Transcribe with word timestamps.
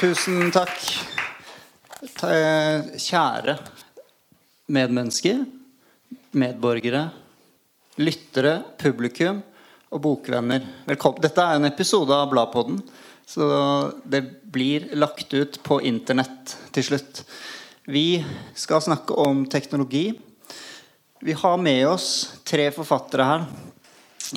Tusen 0.00 0.46
takk. 0.48 0.78
Kjære 2.16 3.52
medmennesker, 4.72 5.42
medborgere, 6.40 7.02
lyttere, 8.00 8.54
publikum 8.80 9.42
og 9.92 10.00
bokvenner. 10.06 10.64
Velkommen. 10.88 11.20
Dette 11.20 11.44
er 11.44 11.58
en 11.58 11.68
episode 11.68 12.16
av 12.16 12.30
Bladpodden, 12.32 12.78
så 13.28 13.50
det 14.08 14.22
blir 14.48 14.88
lagt 14.96 15.36
ut 15.36 15.60
på 15.68 15.82
internett 15.84 16.56
til 16.72 16.88
slutt. 16.88 17.20
Vi 17.84 18.22
skal 18.56 18.80
snakke 18.80 19.20
om 19.20 19.44
teknologi. 19.52 20.14
Vi 21.20 21.36
har 21.44 21.60
med 21.60 21.84
oss 21.90 22.08
tre 22.48 22.70
forfattere 22.72 23.28
her. 23.34 23.46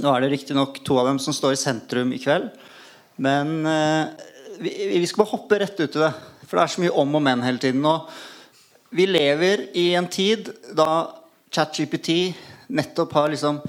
Nå 0.04 0.12
er 0.12 0.26
det 0.26 0.34
riktignok 0.36 0.84
to 0.84 1.00
av 1.00 1.08
dem 1.14 1.24
som 1.24 1.32
står 1.32 1.56
i 1.56 1.64
sentrum 1.64 2.12
i 2.12 2.20
kveld. 2.20 2.52
Men 3.16 3.62
eh, 3.70 4.32
vi, 4.60 5.00
vi, 5.00 5.08
skal 5.08 5.24
bare 5.24 5.34
hoppe 5.34 5.60
rett 5.60 5.80
ut 5.80 5.96
i 5.96 6.02
det. 6.04 6.12
For 6.48 6.58
det 6.58 6.64
er 6.64 6.74
så 6.74 6.84
mye 6.84 6.96
om 7.04 7.18
og 7.18 7.24
men 7.26 7.44
hele 7.46 7.62
tiden. 7.62 7.86
Og 7.86 8.10
vi 8.94 9.08
lever 9.10 9.68
i 9.80 9.94
en 9.98 10.10
tid 10.12 10.52
da 10.76 10.90
ChatGPT 11.54 12.34
nettopp 12.74 13.14
har 13.18 13.34
liksom 13.34 13.60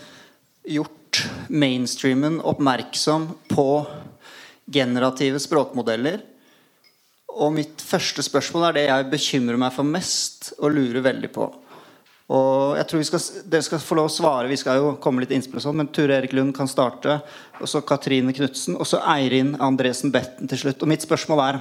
gjort 0.64 1.22
mainstreamen 1.48 2.40
oppmerksom 2.44 3.28
på 3.50 3.68
generative 4.66 5.40
språkmodeller. 5.42 6.22
Og 7.34 7.52
mitt 7.56 7.82
første 7.82 8.22
spørsmål 8.24 8.68
er 8.68 8.76
det 8.76 8.86
jeg 8.86 9.10
bekymrer 9.12 9.60
meg 9.60 9.74
for 9.74 9.86
mest 9.86 10.52
og 10.58 10.74
lurer 10.76 11.04
veldig 11.04 11.30
på. 11.34 11.48
Og 12.32 12.78
jeg 12.78 12.88
tror 12.88 13.02
vi 13.02 13.06
skal, 13.08 13.22
Dere 13.52 13.66
skal 13.66 13.82
få 13.84 13.98
lov 13.98 14.08
å 14.08 14.12
svare. 14.12 14.48
Vi 14.48 14.56
skal 14.56 14.80
jo 14.80 14.94
komme 15.02 15.24
litt 15.24 15.34
innspill 15.36 15.60
sånn, 15.60 15.76
men 15.76 15.90
Ture 15.92 16.16
Erik 16.16 16.32
Lund 16.32 16.54
kan 16.56 16.70
starte. 16.70 17.18
Og 17.60 17.68
så 17.68 17.82
Katrine 17.84 18.32
Knutsen. 18.36 18.78
Og 18.80 18.88
så 18.88 19.02
Eirin 19.12 19.52
Andresen 19.60 20.12
Betten 20.14 20.48
til 20.48 20.62
slutt. 20.62 20.80
Og 20.80 20.90
mitt 20.90 21.04
spørsmål 21.04 21.44
er 21.44 21.60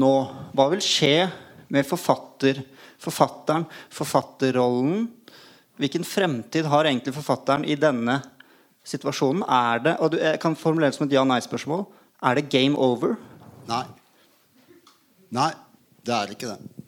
nå 0.00 0.10
Hva 0.56 0.68
vil 0.72 0.82
skje 0.84 1.28
med 1.70 1.86
forfatter, 1.86 2.62
forfatteren, 3.02 3.68
forfatterrollen? 3.92 5.08
Hvilken 5.80 6.04
fremtid 6.04 6.68
har 6.68 6.88
egentlig 6.88 7.16
forfatteren 7.16 7.64
i 7.68 7.76
denne 7.80 8.20
situasjonen? 8.88 9.44
Er 9.44 9.84
det, 9.84 9.96
og 10.00 10.16
Jeg 10.16 10.40
kan 10.40 10.56
formulere 10.56 10.92
det 10.92 10.96
som 10.96 11.08
et 11.08 11.16
ja-nei-spørsmål. 11.16 11.84
Er 12.24 12.40
det 12.40 12.50
game 12.52 12.76
over? 12.76 13.18
Nei. 13.68 13.84
Nei, 15.30 15.52
det 16.04 16.16
er 16.16 16.32
ikke 16.32 16.54
det. 16.54 16.79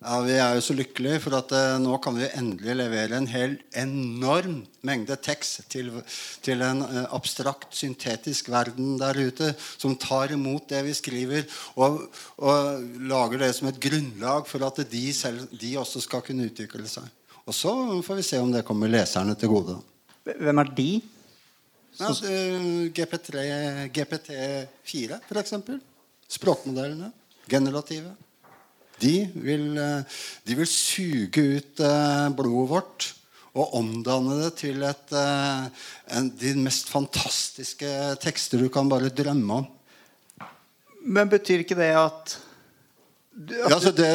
Ja, 0.00 0.16
Vi 0.24 0.32
er 0.32 0.54
jo 0.56 0.62
så 0.64 0.72
lykkelige 0.72 1.20
for 1.20 1.36
at 1.36 1.50
eh, 1.52 1.74
nå 1.82 1.98
kan 2.00 2.14
vi 2.16 2.28
endelig 2.38 2.72
levere 2.78 3.18
en 3.18 3.26
hel 3.28 3.58
enorm 3.76 4.62
mengde 4.86 5.16
tekst 5.20 5.66
til, 5.68 5.90
til 6.40 6.64
en 6.64 6.80
eh, 6.86 7.04
abstrakt, 7.12 7.68
syntetisk 7.76 8.48
verden 8.48 8.94
der 9.00 9.20
ute 9.20 9.50
som 9.74 9.98
tar 10.00 10.32
imot 10.32 10.70
det 10.72 10.80
vi 10.86 10.94
skriver, 10.96 11.44
og, 11.76 12.06
og 12.40 12.80
lager 13.12 13.44
det 13.44 13.50
som 13.58 13.68
et 13.68 13.82
grunnlag 13.82 14.48
for 14.48 14.64
at 14.64 14.80
de, 14.88 15.04
selv, 15.12 15.44
de 15.52 15.74
også 15.76 16.00
skal 16.06 16.24
kunne 16.24 16.48
utvikle 16.48 16.88
seg. 16.88 17.04
Og 17.44 17.56
så 17.56 17.74
får 18.06 18.22
vi 18.22 18.26
se 18.30 18.40
om 18.40 18.56
det 18.56 18.64
kommer 18.64 18.88
leserne 18.88 19.36
til 19.36 19.52
gode. 19.52 19.76
Hvem 20.24 20.64
er 20.64 20.72
de? 20.80 20.90
Ja, 22.00 22.08
GPT, 22.96 23.36
GPT4, 23.92 25.20
f.eks. 25.28 25.54
Språkmodellene. 26.30 27.12
Generative. 27.50 28.14
De 29.00 29.14
vil, 29.34 29.66
eh, 29.78 30.20
de 30.46 30.58
vil 30.58 30.68
suge 30.68 31.46
ut 31.56 31.82
eh, 31.86 32.28
blodet 32.36 32.70
vårt 32.70 33.08
og 33.58 33.74
omdanne 33.80 34.36
det 34.44 34.50
til 34.60 34.82
et, 34.86 35.14
eh, 35.16 35.86
en, 36.16 36.28
de 36.38 36.52
mest 36.60 36.90
fantastiske 36.92 37.88
tekster 38.22 38.62
du 38.62 38.68
kan 38.72 38.90
bare 38.90 39.10
drømme 39.10 39.62
om. 39.62 39.66
Men 41.00 41.30
betyr 41.32 41.64
ikke 41.64 41.78
det 41.78 41.90
at, 41.96 42.36
at 42.36 43.54
ja, 43.56 43.70
altså 43.72 43.90
det, 43.96 44.10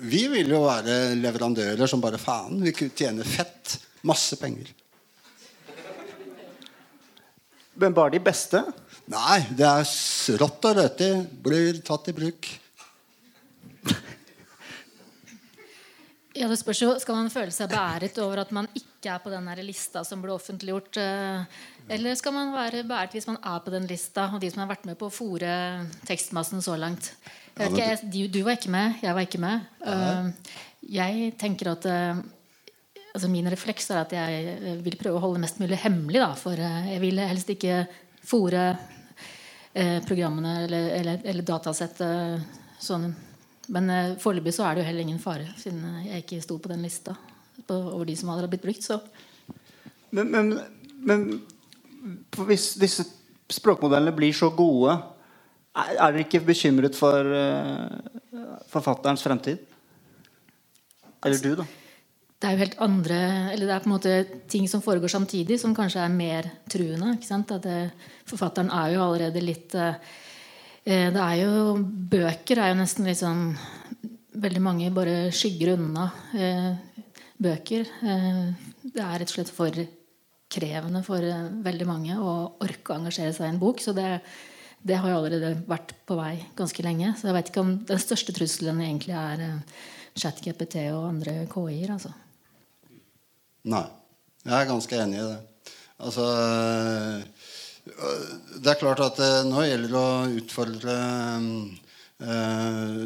Vi 0.00 0.22
vil 0.32 0.54
jo 0.54 0.62
være 0.64 1.14
leverandører 1.18 1.90
som 1.90 2.00
bare 2.00 2.18
faen. 2.18 2.62
Vi 2.64 2.72
tjener 2.88 3.26
fett. 3.28 3.76
Masse 4.04 4.36
penger. 4.40 4.72
Men 7.74 7.94
bare 7.96 8.14
de 8.14 8.20
beste? 8.22 8.60
Nei, 9.10 9.40
det 9.56 9.66
er 9.66 10.38
rått 10.40 10.68
og 10.68 10.76
rødt 10.78 11.02
Blir 11.44 11.80
tatt 11.84 12.10
i 12.12 12.16
bruk. 12.16 12.48
Ja, 16.34 16.48
det 16.50 16.58
spørs 16.58 16.82
jo, 16.82 16.90
Skal 16.98 17.18
man 17.18 17.30
føle 17.30 17.54
seg 17.54 17.70
beæret 17.70 18.18
over 18.22 18.42
at 18.42 18.50
man 18.54 18.66
ikke 18.74 19.12
er 19.12 19.22
på 19.22 19.30
den 19.30 19.46
lista 19.62 20.02
som 20.06 20.22
ble 20.22 20.34
offentliggjort? 20.34 20.98
Eh, 20.98 21.58
eller 21.94 22.16
skal 22.18 22.34
man 22.34 22.50
være 22.54 22.82
beæret 22.88 23.14
hvis 23.14 23.28
man 23.28 23.38
er 23.38 23.60
på 23.62 23.70
den 23.70 23.86
lista, 23.86 24.30
og 24.34 24.40
de 24.42 24.50
som 24.50 24.64
har 24.64 24.72
vært 24.72 24.86
med 24.88 24.98
på 24.98 25.06
å 25.06 25.14
fòre 25.14 25.52
tekstmassen 26.08 26.64
så 26.64 26.74
langt? 26.80 27.12
Ikke, 27.54 27.84
jeg, 27.84 28.30
du 28.34 28.40
var 28.42 28.56
ikke 28.58 28.72
med, 28.74 28.96
jeg 29.04 29.14
var 29.14 29.26
ikke 29.28 29.42
med. 29.44 29.68
Uh, 29.84 30.56
jeg 30.90 31.28
tenker 31.38 31.70
at 31.70 31.86
uh, 31.86 32.18
altså 33.14 33.28
Min 33.30 33.46
refleks 33.52 33.86
er 33.92 34.00
at 34.00 34.14
jeg 34.16 34.80
vil 34.82 34.96
prøve 34.98 35.20
å 35.20 35.22
holde 35.22 35.44
mest 35.44 35.60
mulig 35.62 35.78
hemmelig. 35.84 36.18
Da, 36.18 36.32
for 36.40 36.58
jeg 36.58 36.98
vil 37.04 37.22
helst 37.22 37.52
ikke 37.54 37.84
fòre 38.24 38.72
programmene 40.06 40.64
eller, 40.64 40.90
eller, 40.96 41.22
eller 41.26 41.46
datasettet 41.46 42.82
sånn 42.82 43.08
men 43.72 43.90
eh, 43.90 44.14
foreløpig 44.20 44.54
så 44.56 44.66
er 44.66 44.76
det 44.76 44.84
jo 44.84 44.88
heller 44.88 45.06
ingen 45.06 45.22
fare, 45.22 45.46
siden 45.60 45.84
jeg 46.04 46.24
ikke 46.24 46.42
sto 46.44 46.58
på 46.60 46.70
den 46.72 46.84
lista 46.84 47.14
på, 47.66 47.74
over 47.74 48.04
de 48.08 48.16
som 48.18 48.32
hadde 48.32 48.50
blitt 48.52 48.64
brukt. 48.64 48.84
Så. 48.84 48.98
Men, 50.14 50.30
men, 50.32 50.50
men 51.04 51.24
hvis 52.48 52.74
disse 52.80 53.06
språkmodellene 53.52 54.14
blir 54.16 54.34
så 54.36 54.50
gode, 54.54 54.96
er, 55.74 55.94
er 55.94 56.12
dere 56.12 56.26
ikke 56.26 56.44
bekymret 56.46 56.98
for 56.98 57.30
uh, 57.34 58.58
forfatterens 58.70 59.24
fremtid? 59.24 59.62
Eller 61.24 61.40
du, 61.40 61.54
da? 61.62 61.66
Det 62.38 62.50
er 62.50 62.56
jo 62.58 62.60
helt 62.60 62.74
andre 62.84 63.18
Eller 63.54 63.64
det 63.64 63.72
er 63.72 63.80
på 63.80 63.88
en 63.88 63.94
måte 63.94 64.14
ting 64.52 64.66
som 64.68 64.82
foregår 64.84 65.08
samtidig, 65.08 65.56
som 65.62 65.72
kanskje 65.74 66.02
er 66.04 66.12
mer 66.12 66.50
truende. 66.68 67.14
At 67.16 67.54
det, 67.64 67.78
forfatteren 68.28 68.68
er 68.68 68.92
jo 68.92 69.06
allerede 69.06 69.42
litt 69.42 69.72
uh, 69.78 69.96
Eh, 69.96 70.32
det 70.84 71.20
er 71.20 71.36
jo 71.40 71.76
Bøker 72.12 72.60
er 72.60 72.72
jo 72.72 72.78
nesten 72.80 73.08
litt 73.08 73.20
sånn 73.20 73.54
Veldig 74.44 74.60
mange 74.60 74.90
bare 74.92 75.30
skygger 75.32 75.76
unna 75.76 76.08
eh, 76.34 76.72
bøker. 77.40 77.86
Eh, 78.02 78.40
det 78.82 78.98
er 79.00 79.20
rett 79.22 79.30
og 79.30 79.36
slett 79.36 79.52
for 79.54 79.78
krevende 80.54 81.04
for 81.06 81.22
veldig 81.64 81.86
mange 81.86 82.16
å 82.18 82.32
orke 82.66 82.90
å 82.90 82.96
engasjere 82.98 83.30
seg 83.36 83.46
i 83.46 83.52
en 83.52 83.60
bok. 83.62 83.78
Så 83.80 83.94
det, 83.94 84.08
det 84.82 84.98
har 84.98 85.12
jo 85.12 85.20
allerede 85.20 85.52
vært 85.70 85.94
på 86.04 86.18
vei 86.18 86.34
ganske 86.58 86.84
lenge. 86.84 87.14
Så 87.14 87.30
jeg 87.30 87.36
vet 87.38 87.52
ikke 87.52 87.62
om 87.62 87.72
den 87.86 88.02
største 88.02 88.34
trusselen 88.34 88.82
egentlig 88.82 89.14
er 89.14 89.46
ChatGPT 90.18 90.80
og 90.90 91.08
andre 91.12 91.36
KI-er. 91.54 91.94
Altså. 91.94 92.10
Nei. 93.70 93.86
Jeg 94.44 94.58
er 94.58 94.68
ganske 94.68 94.98
enig 95.06 95.22
i 95.22 95.28
det. 95.30 95.70
Altså 96.04 96.26
det 97.84 98.70
er 98.72 98.80
klart 98.80 99.02
at 99.04 99.18
nå 99.44 99.64
gjelder 99.66 99.92
det 99.92 100.00
å 100.00 100.32
utfordre 100.40 100.96
eh, 102.24 103.04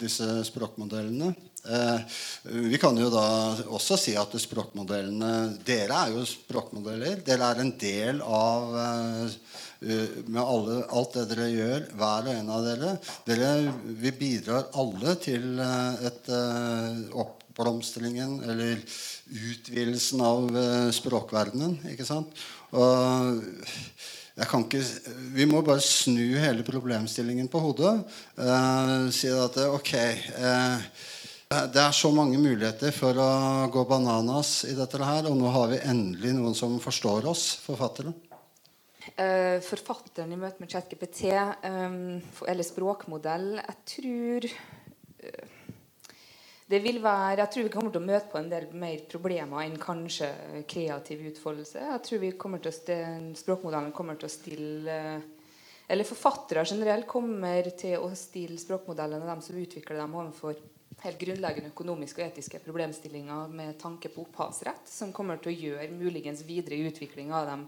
disse 0.00 0.28
språkmodellene. 0.48 1.34
Eh, 1.68 2.00
vi 2.42 2.78
kan 2.80 2.96
jo 2.96 3.10
da 3.12 3.24
også 3.68 3.98
si 4.00 4.14
at 4.16 4.32
språkmodellene 4.40 5.58
Dere 5.66 5.98
er 6.06 6.14
jo 6.14 6.22
språkmodeller. 6.24 7.20
Dere 7.26 7.50
er 7.52 7.60
en 7.60 7.72
del 7.80 8.22
av 8.24 8.78
eh, 8.80 9.34
med 10.28 10.40
alle, 10.40 10.78
alt 10.92 11.18
det 11.18 11.26
dere 11.34 11.50
gjør, 11.52 11.84
hver 12.00 12.30
og 12.30 12.32
en 12.34 12.50
av 12.56 12.64
dere. 12.68 12.94
dere 13.28 13.52
vi 14.00 14.12
bidrar 14.16 14.70
alle 14.80 15.16
til 15.20 15.60
eh, 15.60 16.08
et 16.08 16.32
oppblomstringen 17.26 18.38
eller 18.48 18.80
utvidelsen 19.52 20.24
av 20.24 20.48
språkverdenen. 20.96 21.76
ikke 21.92 22.08
sant? 22.08 22.32
Og 22.76 23.40
jeg 24.40 24.48
kan 24.48 24.62
ikke, 24.64 24.80
vi 25.34 25.46
må 25.48 25.60
bare 25.66 25.82
snu 25.84 26.38
hele 26.40 26.64
problemstillingen 26.64 27.50
på 27.50 27.60
hodet. 27.60 27.92
Uh, 28.38 29.10
si 29.12 29.28
at 29.28 29.58
ok 29.66 29.92
uh, 30.38 30.86
Det 31.50 31.82
er 31.82 31.92
så 31.96 32.12
mange 32.14 32.38
muligheter 32.38 32.94
for 32.94 33.18
å 33.20 33.30
gå 33.74 33.84
bananas 33.90 34.62
i 34.70 34.76
dette 34.78 35.02
her, 35.02 35.28
og 35.28 35.36
nå 35.36 35.50
har 35.50 35.72
vi 35.74 35.82
endelig 35.82 36.34
noen 36.38 36.56
som 36.56 36.78
forstår 36.80 37.26
oss, 37.28 37.44
forfatteren. 37.66 38.14
Uh, 39.18 39.58
forfatteren 39.66 40.32
i 40.32 40.38
møte 40.38 40.62
med 40.62 40.70
ChatGPT, 40.70 41.26
um, 41.66 42.20
eller 42.46 42.64
språkmodell 42.64 43.56
Jeg 43.58 43.78
tror 43.92 44.48
det 46.70 46.78
vil 46.84 47.00
være, 47.02 47.40
Jeg 47.40 47.50
tror 47.50 47.66
vi 47.66 47.72
kommer 47.74 47.90
til 47.90 48.02
å 48.02 48.06
møte 48.06 48.30
på 48.30 48.38
en 48.38 48.50
del 48.50 48.68
mer 48.78 49.02
problemer 49.10 49.64
enn 49.64 49.78
kanskje 49.80 50.30
kreativ 50.70 51.24
utfoldelse. 51.32 51.82
Jeg 51.82 52.02
tror 52.06 52.22
vi 52.22 52.32
kommer 52.38 52.62
til 52.62 52.70
å 52.70 53.34
Språkmodellen 53.40 53.92
kommer 53.92 54.18
til 54.18 54.28
å 54.28 54.32
stille 54.32 54.98
Eller 55.90 56.06
forfattere 56.06 56.64
generelt 56.64 57.08
kommer 57.10 57.70
til 57.74 57.98
å 57.98 58.12
stille 58.14 58.58
språkmodellene 58.58 59.26
dem 59.26 59.40
som 59.42 59.56
utvikler 59.58 59.98
dem, 59.98 60.14
overfor 60.14 60.54
helt 61.02 61.18
grunnleggende 61.18 61.72
økonomiske 61.72 62.22
og 62.22 62.28
etiske 62.28 62.60
problemstillinger 62.62 63.50
med 63.50 63.78
tanke 63.80 64.10
på 64.12 64.22
opphavsrett, 64.22 64.86
som 64.86 65.10
kommer 65.16 65.40
til 65.42 65.50
å 65.50 65.56
gjøre 65.56 65.96
muligens 65.96 66.44
videre 66.46 66.78
utvikling 66.86 67.32
av 67.34 67.48
dem 67.48 67.66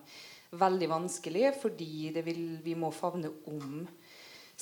veldig 0.60 0.88
vanskelig, 0.90 1.46
fordi 1.62 2.12
vil, 2.22 2.42
vi 2.62 2.76
må 2.78 2.92
favne 2.94 3.32
om 3.48 3.82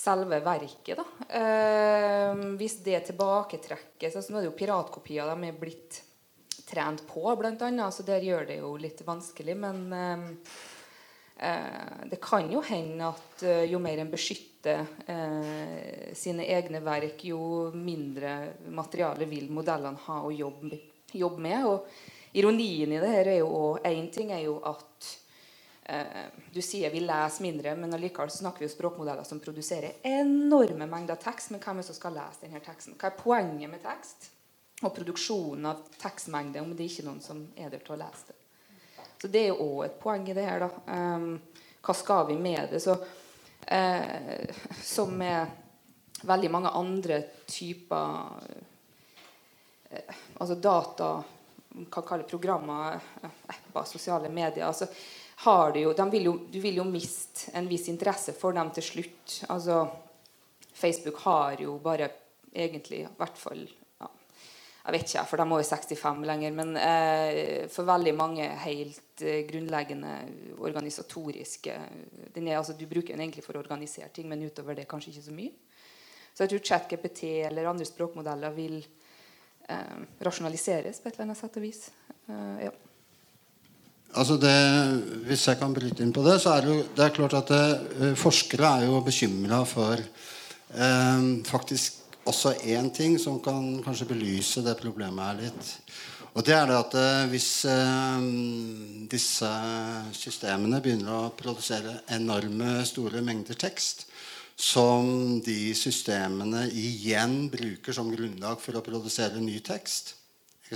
selve 0.00 0.40
verket. 0.44 0.96
da. 0.96 1.04
Eh, 1.40 2.44
hvis 2.58 2.80
det 2.84 3.04
tilbaketrekkes 3.10 4.16
altså 4.16 4.32
Nå 4.32 4.40
er 4.40 4.46
det 4.46 4.52
jo 4.52 4.58
piratkopier 4.58 5.28
de 5.28 5.50
er 5.50 5.60
blitt 5.60 6.02
trent 6.70 7.02
på, 7.08 7.24
annet, 7.30 7.94
så 7.94 8.06
der 8.06 8.24
gjør 8.24 8.46
det 8.46 8.60
jo 8.60 8.74
litt 8.80 9.02
vanskelig. 9.06 9.56
Men 9.56 9.80
eh, 9.92 10.28
eh 11.48 12.06
det 12.10 12.20
kan 12.22 12.50
jo 12.52 12.62
hende 12.64 13.10
at 13.10 13.42
eh, 13.42 13.64
jo 13.72 13.80
mer 13.82 13.98
en 13.98 14.12
beskytter 14.12 14.86
eh, 15.06 16.14
sine 16.14 16.46
egne 16.46 16.80
verk, 16.84 17.24
jo 17.24 17.70
mindre 17.74 18.54
materiale 18.70 19.28
vil 19.28 19.50
modellene 19.50 20.06
ha 20.06 20.22
å 20.22 20.32
jobbe, 20.32 20.78
jobbe 21.12 21.42
med. 21.42 21.66
Og 21.66 22.38
ironien 22.38 22.92
i 22.92 23.02
det 23.02 23.16
her 23.16 23.34
er 23.34 23.42
jo 23.42 23.76
Én 23.84 24.10
ting 24.14 24.30
er 24.32 24.44
jo 24.46 24.60
at 24.64 25.16
du 26.52 26.60
sier 26.62 26.90
vi 26.92 27.00
leser 27.02 27.42
mindre, 27.42 27.72
men 27.78 27.94
allikevel 27.94 28.30
snakker 28.30 28.62
vi 28.62 28.68
om 28.68 28.72
språkmodeller 28.72 29.26
som 29.26 29.40
produserer 29.42 30.02
enorme 30.06 30.86
mengder 30.86 31.18
tekst. 31.18 31.50
Men 31.50 31.62
hvem 31.62 31.78
er 31.78 31.82
det 31.82 31.88
som 31.88 31.98
skal 31.98 32.14
lese 32.14 32.44
denne 32.44 32.60
teksten? 32.64 32.98
Hva 33.00 33.10
er 33.10 33.18
poenget 33.18 33.72
med 33.72 33.82
tekst? 33.82 34.30
Og 34.80 34.94
produksjonen 34.96 35.66
av 35.68 35.82
tekstmengde 36.00 36.62
om 36.62 36.70
det 36.72 36.86
er 36.86 36.92
ikke 36.94 37.08
noen 37.08 37.20
som 37.24 37.42
er 37.56 37.72
der 37.72 37.82
til 37.84 37.96
å 37.96 38.00
lese 38.00 38.30
det. 38.30 38.38
Så 39.20 39.28
det 39.28 39.42
er 39.42 39.50
jo 39.50 39.66
òg 39.66 39.82
et 39.84 39.98
poeng 40.00 40.24
i 40.28 40.36
det 40.36 40.46
her. 40.46 40.62
da. 40.64 40.70
Um, 40.96 41.34
hva 41.84 41.94
skal 41.96 42.26
vi 42.30 42.38
med 42.40 42.72
det? 42.72 42.80
Så, 42.80 42.94
uh, 42.96 44.62
som 44.82 45.12
med 45.12 46.22
veldig 46.22 46.50
mange 46.52 46.72
andre 46.76 47.22
typer 47.48 48.32
uh, 48.46 48.66
Altså 50.38 50.54
data, 50.54 51.06
hva 51.90 52.02
kaller 52.06 52.22
programmer, 52.30 53.00
apper, 53.26 53.88
sosiale 53.90 54.28
medier. 54.30 54.68
altså 54.68 54.86
har 55.40 55.72
du 55.72 55.80
jo, 55.80 55.92
vil 56.12 56.24
jo, 56.24 56.32
Du 56.52 56.60
vil 56.60 56.76
jo 56.76 56.84
miste 56.84 57.52
en 57.56 57.68
viss 57.68 57.88
interesse 57.88 58.34
for 58.36 58.52
dem 58.52 58.70
til 58.76 58.84
slutt. 58.84 59.36
Altså, 59.48 59.86
Facebook 60.74 61.22
har 61.24 61.60
jo 61.60 61.78
bare 61.80 62.10
egentlig 62.52 63.04
i 63.04 63.12
hvert 63.16 63.38
fall 63.38 63.62
ja, 63.64 64.08
Jeg 64.84 64.92
vet 64.92 65.06
ikke, 65.06 65.24
for 65.30 65.40
de 65.40 65.46
er 65.46 65.62
jo 65.62 65.70
65 65.70 66.26
lenger. 66.28 66.52
Men 66.58 66.76
eh, 66.76 67.68
for 67.72 67.88
veldig 67.88 68.14
mange 68.18 68.50
helt 68.66 69.24
eh, 69.24 69.46
grunnleggende 69.48 70.12
organisatoriske 70.58 71.72
er, 71.72 72.56
altså, 72.58 72.76
Du 72.76 72.86
bruker 72.86 73.14
den 73.14 73.24
egentlig 73.24 73.46
for 73.46 73.56
å 73.56 73.64
organisere 73.64 74.12
ting, 74.12 74.28
men 74.28 74.44
utover 74.44 74.76
det 74.76 74.88
kanskje 74.90 75.14
ikke 75.14 75.28
så 75.30 75.36
mye. 75.36 75.56
Så 76.34 76.44
jeg 76.44 76.52
tror 76.52 76.66
ChatGPT 76.68 77.24
eller 77.48 77.72
andre 77.72 77.88
språkmodeller 77.88 78.52
vil 78.60 78.76
eh, 78.80 79.98
rasjonaliseres 80.20 81.00
på 81.00 81.08
et 81.08 81.16
eller 81.16 81.30
annet 81.30 81.40
sett 81.40 81.56
og 81.56 81.64
vis. 81.64 81.82
Eh, 82.28 82.68
ja. 82.68 82.76
Altså 84.18 84.34
det, 84.42 84.56
hvis 85.28 85.46
jeg 85.46 85.58
kan 85.60 85.74
bryte 85.74 86.02
inn 86.02 86.12
på 86.14 86.24
det, 86.26 86.40
så 86.42 86.56
er 86.56 86.66
det, 86.66 86.76
det 86.96 87.04
er 87.04 87.14
klart 87.14 87.36
at 87.38 87.52
det, 87.52 87.64
eh, 88.00 88.14
forskere 88.18 88.72
er 88.80 88.88
jo 88.88 89.02
bekymra 89.06 89.60
for 89.68 90.00
eh, 90.02 91.26
faktisk 91.46 92.00
også 92.26 92.56
én 92.66 92.90
ting 92.94 93.18
som 93.22 93.38
kan 93.42 93.78
kanskje 93.84 94.08
belyse 94.10 94.64
det 94.66 94.78
problemet 94.80 95.24
her 95.28 95.44
litt. 95.44 95.70
Og 96.30 96.46
det 96.46 96.54
er 96.54 96.68
det 96.68 96.76
at 96.78 96.94
eh, 96.98 97.30
hvis 97.32 97.48
eh, 97.70 98.26
disse 99.10 99.50
systemene 100.14 100.82
begynner 100.82 101.16
å 101.16 101.32
produsere 101.34 102.00
enorme, 102.14 102.80
store 102.86 103.22
mengder 103.26 103.58
tekst, 103.58 104.06
som 104.60 105.40
de 105.42 105.72
systemene 105.74 106.66
igjen 106.76 107.48
bruker 107.50 107.96
som 107.96 108.10
grunnlag 108.12 108.60
for 108.60 108.76
å 108.76 108.84
produsere 108.84 109.40
ny 109.42 109.58
tekst, 109.64 110.14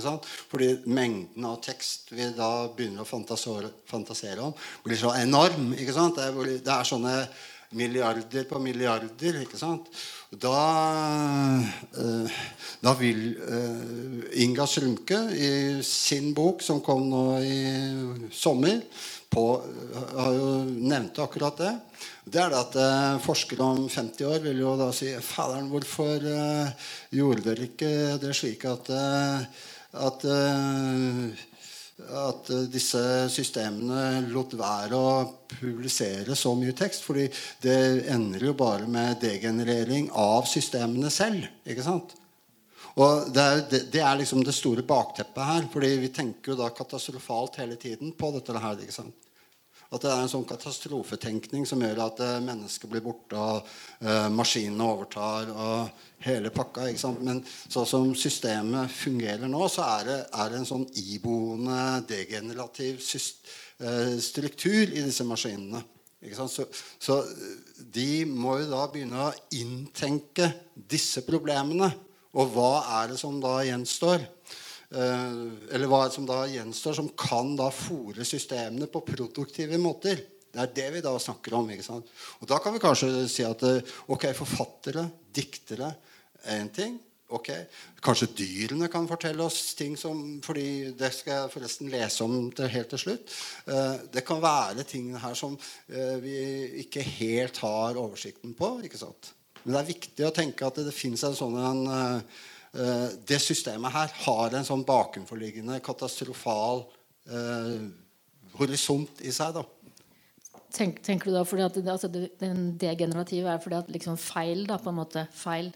fordi 0.03 0.71
mengden 0.85 1.45
av 1.47 1.61
tekst 1.63 2.11
vi 2.11 2.27
da 2.35 2.67
begynner 2.75 3.05
å 3.05 3.09
fantasere, 3.09 4.41
om, 4.43 4.53
blir 4.83 4.99
så 4.99 5.13
enorm. 5.15 5.71
Det 5.71 5.87
er, 5.87 6.39
det, 6.59 6.71
er, 6.71 6.87
sånne 6.87 7.15
milliarder 7.75 8.47
på 8.49 8.59
milliarder. 8.59 9.41
Da, 10.35 10.59
eh, 11.95 12.39
da, 12.83 12.95
vil 12.99 13.25
eh, 13.39 14.41
Inga 14.43 14.67
Slumke 14.67 15.21
i 15.31 15.51
sin 15.83 16.33
bok, 16.35 16.63
som 16.65 16.83
kom 16.83 17.07
nå 17.09 17.25
i 17.39 17.59
sommer, 18.35 18.81
på, 19.35 19.45
har 20.15 20.35
jo 20.35 20.51
nevnt 20.63 21.19
akkurat 21.19 21.57
det. 21.59 21.73
Det 22.25 22.41
er 22.41 22.49
det 22.49 22.57
at 22.57 22.75
eh, 22.81 23.21
forskere 23.21 23.65
om 23.65 23.85
50 23.91 24.25
år 24.25 24.43
vil 24.47 24.61
jo 24.63 24.73
da 24.79 24.89
si 24.95 25.11
Faderen, 25.21 25.67
hvorfor 25.69 26.23
eh, 26.25 26.89
gjorde 27.13 27.43
dere 27.51 27.67
ikke 27.67 27.91
det 28.21 28.31
slik 28.37 28.65
at 28.69 28.89
eh, 28.89 29.65
at, 29.95 30.25
eh, 30.27 31.45
at 32.25 32.51
disse 32.71 33.01
systemene 33.31 34.25
lot 34.31 34.53
være 34.59 34.99
å 34.99 35.23
publisere 35.55 36.35
så 36.35 36.53
mye 36.57 36.75
tekst. 36.75 37.03
fordi 37.03 37.29
det 37.61 38.07
ender 38.11 38.45
jo 38.49 38.53
bare 38.53 38.87
med 38.87 39.21
degenerering 39.21 40.11
av 40.11 40.45
systemene 40.45 41.09
selv. 41.09 41.47
ikke 41.65 41.83
sant? 41.83 42.15
Og 42.95 43.27
det 43.35 43.43
er, 43.43 43.61
det 43.91 44.01
er, 44.01 44.15
liksom 44.15 44.43
det 44.43 44.55
store 44.55 44.83
bakteppet 44.83 45.43
her. 45.43 45.67
fordi 45.71 45.97
vi 45.99 46.09
tenker 46.15 46.53
jo 46.53 46.59
da 46.63 46.69
katastrofalt 46.69 47.59
hele 47.59 47.75
tiden 47.75 48.13
på 48.15 48.31
dette 48.31 48.55
her. 48.55 48.79
ikke 48.79 48.95
sant? 48.95 49.15
At 49.93 50.01
det 50.01 50.11
er 50.11 50.23
en 50.23 50.31
sånn 50.31 50.47
katastrofetenkning 50.49 51.65
som 51.69 51.83
gjør 51.83 52.01
at 52.07 52.21
uh, 52.25 52.33
mennesket 52.43 52.89
blir 52.91 53.03
borte, 53.05 53.37
og 53.37 53.67
uh, 54.01 54.27
maskinene 54.33 54.87
overtar, 54.87 55.51
og 55.53 56.25
hele 56.25 56.51
pakka. 56.53 56.87
ikke 56.89 57.03
sant? 57.03 57.21
Men 57.25 57.43
sånn 57.45 57.89
som 57.89 58.13
systemet 58.17 58.91
fungerer 58.91 59.49
nå, 59.51 59.67
så 59.71 59.85
er 59.99 60.07
det, 60.09 60.19
er 60.33 60.51
det 60.51 60.61
en 60.61 60.71
sånn 60.71 60.87
iboende 61.05 61.81
degenerativ 62.09 63.03
uh, 63.05 64.15
struktur 64.23 64.89
i 64.89 65.05
disse 65.05 65.27
maskinene. 65.27 65.83
Så, 66.33 66.65
så, 66.97 67.19
de 67.93 68.25
må 68.25 68.57
jo 68.57 68.69
da 68.71 68.87
begynne 68.89 69.27
å 69.27 69.33
inntenke 69.53 70.49
disse 70.73 71.21
problemene. 71.27 71.91
Og 72.35 72.49
hva 72.55 72.71
er 72.99 73.13
det 73.13 73.19
som 73.21 73.37
da 73.43 73.59
gjenstår? 73.63 74.25
Eh, 74.95 75.75
eller 75.75 75.89
hva 75.91 76.05
som 76.11 76.27
da 76.27 76.45
gjenstår, 76.47 76.95
som 76.95 77.09
kan 77.19 77.55
da 77.59 77.67
fòre 77.73 78.23
systemene 78.27 78.87
på 78.91 79.03
produktive 79.03 79.79
måter. 79.81 80.21
Det 80.55 80.61
er 80.61 80.71
det 80.77 80.85
vi 80.93 81.01
da 81.03 81.11
snakker 81.19 81.57
om. 81.57 81.67
ikke 81.69 81.83
sant? 81.83 82.07
Og 82.39 82.47
Da 82.47 82.61
kan 82.63 82.73
vi 82.73 82.79
kanskje 82.79 83.27
si 83.27 83.43
at 83.43 83.63
eh, 83.67 83.83
ok, 84.07 84.29
forfattere, 84.37 85.09
diktere 85.35 85.91
er 86.45 86.61
en 86.61 86.69
ting. 86.69 86.95
ok, 87.27 87.49
Kanskje 87.99 88.31
dyrene 88.37 88.87
kan 88.87 89.07
fortelle 89.07 89.43
oss 89.43 89.73
ting 89.75 89.97
som 89.97 90.39
fordi 90.45 90.93
Det 90.95 91.11
skal 91.11 91.33
jeg 91.33 91.51
forresten 91.51 91.89
lese 91.91 92.23
om 92.23 92.51
til, 92.51 92.67
helt 92.69 92.89
til 92.89 92.99
slutt. 92.99 93.35
Eh, 93.67 93.95
det 94.13 94.23
kan 94.23 94.39
være 94.39 94.87
ting 94.87 95.11
her 95.17 95.33
som 95.33 95.57
vi 95.89 96.85
ikke 96.85 97.01
helt 97.01 97.57
har 97.57 97.97
oversikten 97.99 98.53
på. 98.55 98.79
ikke 98.83 99.01
sant? 99.01 99.33
Men 99.65 99.73
det 99.73 99.81
er 99.81 99.93
viktig 99.93 100.25
å 100.25 100.35
tenke 100.35 100.65
at 100.65 100.75
det, 100.75 100.85
det 100.87 100.95
fins 100.95 101.23
en 101.25 101.35
sånn 101.35 101.57
en, 101.57 102.31
det 102.75 103.37
systemet 103.39 103.93
her 103.93 104.11
har 104.25 104.55
en 104.57 104.65
sånn 104.67 104.83
bakenforliggende 104.83 105.77
katastrofal 105.85 106.83
eh, 107.31 107.85
horisont 108.59 109.21
i 109.23 109.31
seg. 109.31 109.55
da. 109.55 109.63
Tenk, 110.75 110.99
tenker 111.05 111.31
du 111.31 111.37
da 111.37 111.43
fordi 111.47 111.63
at 111.63 111.77
altså 111.87 112.09
det, 112.11 112.25
Den 112.41 112.73
degenerative 112.79 113.53
er 113.53 113.61
fordi 113.63 113.77
at 113.79 113.91
liksom 113.93 114.17
feil 114.19 114.65
da, 114.67 114.79
på 114.81 114.91
en 114.91 114.99
måte, 114.99 115.27
feil 115.35 115.71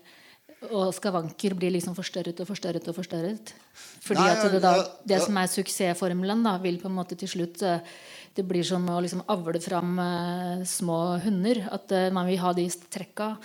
og 0.75 0.91
skavanker 0.91 1.53
blir 1.55 1.71
liksom 1.71 1.95
forstørret 1.95 2.41
og 2.43 2.49
forstørret 2.49 2.87
og 2.91 2.95
forstørret. 2.97 3.53
Fordi 4.03 4.19
Nei, 4.19 4.31
at 4.33 4.51
det, 4.51 4.59
da, 4.63 4.73
det 5.07 5.21
som 5.23 5.37
er 5.39 5.51
suksessformelen, 5.51 6.43
da, 6.43 6.57
vil 6.59 6.81
på 6.81 6.89
en 6.89 6.97
måte 6.97 7.15
til 7.19 7.31
slutt 7.31 7.63
eh, 7.63 7.79
Det 8.35 8.43
blir 8.47 8.63
som 8.67 8.83
å 8.91 8.99
liksom 9.03 9.23
avle 9.31 9.61
fram 9.63 9.95
eh, 10.03 10.65
små 10.67 10.99
hunder. 11.23 11.63
At 11.71 11.91
eh, 11.95 12.11
man 12.11 12.27
vil 12.27 12.41
ha 12.43 12.51
de 12.55 12.67
trekka. 12.91 13.37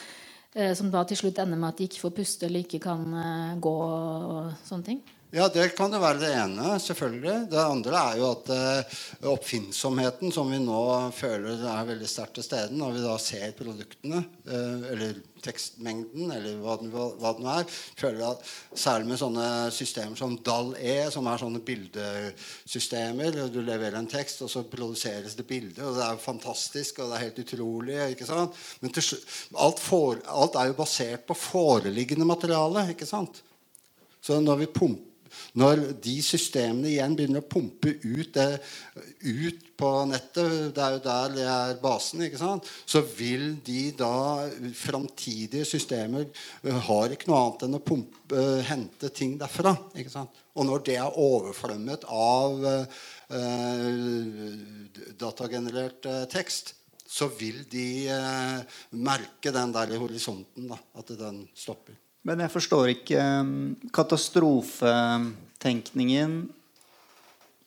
Eh, 0.55 0.75
som 0.79 0.91
da 0.91 1.03
til 1.03 1.19
slutt 1.19 1.41
ender 1.43 1.59
med 1.59 1.73
at 1.73 1.81
de 1.81 1.89
ikke 1.89 2.05
får 2.05 2.15
puste 2.15 2.47
eller 2.47 2.63
ikke 2.63 2.79
kan 2.85 3.03
eh, 3.19 3.55
gå 3.59 3.75
og 3.75 4.53
sånne 4.63 4.87
ting? 4.87 5.01
Ja, 5.35 5.49
Det 5.49 5.73
kan 5.75 5.91
jo 5.91 5.99
være 5.99 6.21
det 6.23 6.29
ene. 6.31 6.79
selvfølgelig. 6.79 7.49
Det 7.51 7.59
andre 7.59 7.99
er 7.99 8.19
jo 8.21 8.27
at 8.31 8.51
uh, 8.55 8.99
oppfinnsomheten 9.33 10.31
som 10.31 10.47
vi 10.47 10.61
nå 10.63 10.83
føler 11.11 11.59
er 11.59 11.87
veldig 11.89 12.07
sterkt 12.07 12.37
til 12.39 12.45
stede 12.47 12.77
når 12.79 12.93
vi 12.95 13.01
da 13.03 13.15
ser 13.19 13.55
produktene, 13.59 14.21
uh, 14.47 14.85
eller 14.93 15.17
tekstmengden, 15.43 16.31
eller 16.37 16.61
hva, 16.63 16.77
det 16.79 17.43
nå 17.43 17.51
er, 17.51 17.67
føler 17.99 18.23
at 18.29 18.47
Særlig 18.79 19.09
med 19.09 19.19
sånne 19.19 19.47
systemer 19.75 20.21
som 20.21 20.37
DAL-E, 20.47 21.11
som 21.11 21.27
er 21.27 21.43
sånne 21.43 21.63
bildesystemer. 21.67 23.41
Du 23.51 23.59
leverer 23.59 23.97
en 23.99 24.07
tekst, 24.11 24.45
og 24.47 24.53
så 24.53 24.63
produseres 24.71 25.35
det 25.35 25.47
bilde. 25.49 25.81
Og 25.83 25.99
det 25.99 26.05
er 26.07 26.21
fantastisk, 26.23 27.01
og 27.01 27.11
det 27.11 27.17
er 27.19 27.25
helt 27.25 27.41
utrolig. 27.43 27.97
ikke 28.13 28.29
sant? 28.29 28.55
Men 28.85 28.95
til, 28.95 29.19
alt, 29.67 29.83
for, 29.83 30.23
alt 30.31 30.61
er 30.61 30.71
jo 30.71 30.79
basert 30.79 31.27
på 31.27 31.37
foreliggende 31.39 32.29
materiale. 32.29 32.87
ikke 32.95 33.11
sant? 33.11 33.43
Så 34.23 34.39
når 34.41 34.63
vi 34.63 34.71
pumper 34.79 35.11
når 35.61 35.83
de 36.05 36.15
systemene 36.25 36.91
igjen 36.93 37.17
begynner 37.17 37.45
å 37.45 37.49
pumpe 37.49 37.95
ut, 38.03 38.35
det, 38.35 38.61
ut 39.25 39.67
på 39.79 39.91
nettet, 40.11 40.75
det 40.77 40.85
er 40.85 40.97
jo 40.97 41.03
der 41.05 41.35
det 41.35 41.49
er 41.51 41.75
basen, 41.83 42.25
ikke 42.27 42.41
sant? 42.41 42.71
så 42.87 43.03
vil 43.17 43.57
de 43.67 43.89
da 43.99 44.13
Framtidige 44.79 45.67
systemer 45.69 46.27
eh, 46.27 46.79
har 46.89 47.13
ikke 47.15 47.31
noe 47.31 47.43
annet 47.43 47.67
enn 47.67 47.79
å 47.79 47.83
pumpe, 47.85 48.35
uh, 48.35 48.63
hente 48.67 49.11
ting 49.15 49.37
derfra. 49.41 49.75
ikke 49.95 50.13
sant? 50.13 50.43
Og 50.55 50.67
når 50.69 50.85
det 50.87 50.97
er 51.03 51.19
overflømmet 51.19 52.07
av 52.15 52.65
eh, 52.71 52.87
datagenerert 55.19 56.07
eh, 56.07 56.25
tekst, 56.31 56.77
så 57.15 57.29
vil 57.39 57.65
de 57.71 58.07
eh, 58.11 58.79
merke 59.03 59.53
den 59.55 59.75
der 59.75 59.97
horisonten. 59.99 60.69
Da, 60.71 60.79
at 60.99 61.11
den 61.19 61.45
stopper. 61.59 61.99
Men 62.25 62.41
jeg 62.41 62.49
forstår 62.55 62.89
ikke 62.95 63.21
um, 63.21 63.77
katastrofetenkningen, 63.93 66.49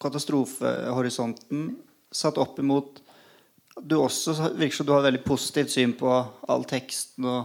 katastrofehorisonten, 0.02 1.78
satt 2.14 2.38
opp 2.42 2.60
imot 2.62 3.02
Du 3.78 3.96
også 4.00 4.34
virker 4.58 4.76
som 4.80 4.86
du 4.88 4.92
har 4.94 5.00
et 5.04 5.10
veldig 5.12 5.26
positivt 5.28 5.72
syn 5.74 5.94
på 5.98 6.26
all 6.50 6.64
teksten 6.70 7.26
og 7.30 7.42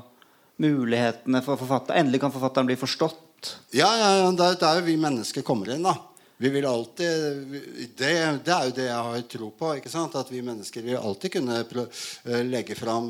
mulighetene 0.63 1.43
for 1.45 1.57
forfatteren. 1.61 1.99
Endelig 2.07 2.21
kan 2.23 2.33
forfatteren 2.33 2.69
bli 2.71 2.77
forstått. 2.81 3.47
Ja, 3.77 3.91
ja, 3.99 4.09
ja 4.23 4.31
det 4.37 4.47
er 4.47 4.57
der 4.63 4.81
vi 4.87 4.97
mennesker 5.01 5.43
kommer 5.45 5.67
inn. 5.75 5.85
da 5.85 5.95
vi 6.43 6.49
vil 6.49 6.67
alltid 6.67 7.07
det, 7.97 8.39
det, 8.45 8.51
er 8.51 8.65
jo 8.67 8.73
det 8.75 8.87
jeg 8.89 9.03
har 9.07 9.21
tro 9.31 9.51
på. 9.55 9.69
ikke 9.79 9.91
sant? 9.93 10.17
At 10.19 10.31
vi 10.33 10.41
mennesker 10.43 10.83
vil 10.83 10.99
alltid 10.99 11.37
kunne 11.37 11.61
eh, 11.63 12.41
legge 12.43 12.75
fram 12.75 13.07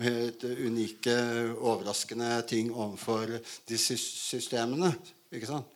unike, 0.00 1.14
overraskende 1.60 2.40
ting 2.48 2.72
overfor 2.72 3.36
de 3.68 3.78
systemene. 3.78 4.94
ikke 5.32 5.50
sant? 5.50 5.70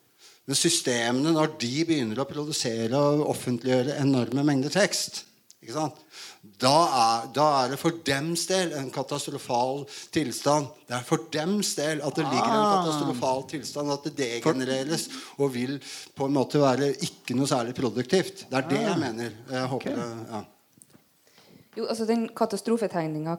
Men 0.49 0.57
systemene, 0.57 1.35
når 1.37 1.59
de 1.61 1.73
begynner 1.85 2.23
å 2.23 2.29
produsere 2.29 2.97
og 2.97 3.27
offentliggjøre 3.35 3.99
enorme 4.01 4.47
mengder 4.49 4.73
tekst? 4.73 5.27
Da 5.69 6.73
er, 6.73 7.27
da 7.35 7.47
er, 7.59 7.73
det 7.75 7.79
for 7.81 7.99
dems 8.07 8.47
del 8.49 8.73
en 8.79 8.89
katastrofal 8.95 9.83
tilstand. 10.15 10.71
Det 10.89 10.97
er 10.97 11.05
for 11.05 11.27
dems 11.35 11.75
del 11.77 12.01
at 12.01 12.17
det 12.17 12.25
ligger 12.25 12.49
en 12.49 12.63
ah. 12.63 12.71
katastrofal 12.79 13.45
tilstand, 13.51 13.93
at 13.93 14.07
det 14.07 14.15
degenereres 14.17 15.09
og 15.37 15.53
vil 15.53 15.77
på 16.17 16.29
en 16.29 16.39
måte 16.39 16.63
være 16.63 16.95
ikke 17.05 17.37
noe 17.37 17.51
særlig 17.51 17.77
produktivt. 17.77 18.47
Det 18.49 18.63
er 18.63 18.71
det 18.71 18.81
jeg 18.81 18.95
ah. 18.95 19.03
mener. 19.03 19.37
Jeg 19.53 19.73
håper 19.75 20.01
ja. 20.01 20.41
Jo, 21.77 21.85
altså 21.87 22.07
Den 22.09 22.25
katastrofetegninga 22.35 23.37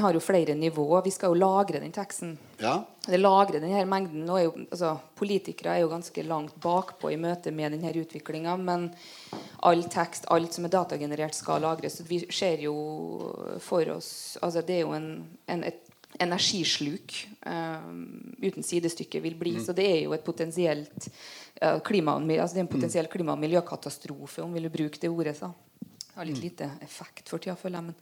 har 0.00 0.14
jo 0.16 0.22
flere 0.24 0.54
nivåer. 0.54 1.04
Vi 1.04 1.12
skal 1.14 1.30
jo 1.30 1.38
lagre 1.38 1.80
den 1.82 1.92
teksten. 1.92 2.32
Ja. 2.58 2.80
Det 3.06 3.20
lagrer 3.20 3.60
denne 3.60 3.84
mengden. 3.86 4.24
Er 4.28 4.46
jo, 4.46 4.54
altså, 4.70 4.96
politikere 5.18 5.76
er 5.76 5.84
jo 5.84 5.92
ganske 5.92 6.24
langt 6.26 6.56
bakpå 6.60 7.12
i 7.12 7.20
møte 7.20 7.52
med 7.52 7.76
denne 7.76 7.92
utviklinga. 8.02 8.56
Men 8.56 8.88
all 9.62 9.84
tekst, 9.92 10.26
alt 10.32 10.56
som 10.56 10.66
er 10.66 10.74
datagenerert, 10.74 11.36
skal 11.36 11.62
lagres. 11.62 12.00
Vi 12.08 12.24
ser 12.32 12.64
jo 12.64 12.74
for 13.60 13.96
oss 13.96 14.38
altså 14.40 14.64
Det 14.66 14.80
er 14.80 14.84
jo 14.86 14.96
en, 14.96 15.12
en, 15.46 15.64
et 15.64 15.86
energisluk 16.18 17.14
um, 17.46 18.34
uten 18.42 18.64
sidestykke 18.66 19.20
vil 19.22 19.36
bli. 19.38 19.54
Mm. 19.58 19.64
Så 19.64 19.76
det 19.76 19.86
er 19.86 20.00
jo 20.02 20.16
et 20.16 20.24
potensielt 20.26 21.08
uh, 21.62 21.78
klima, 21.84 22.16
altså 22.18 22.56
det 22.56 22.64
er 22.64 22.66
en 22.66 22.74
potensiell 22.74 23.08
klima- 23.12 23.36
og 23.36 23.44
miljøkatastrofe, 23.44 24.42
om 24.42 24.54
vi 24.54 24.64
vil 24.64 24.78
bruke 24.80 24.98
det 24.98 25.12
ordet. 25.12 25.36
så 25.36 25.52
har 26.14 26.24
litt 26.24 26.42
lite 26.42 26.70
effekt 26.82 27.28
for 27.28 27.42
tida, 27.42 27.56
føler 27.56 27.90
jeg. 27.90 27.94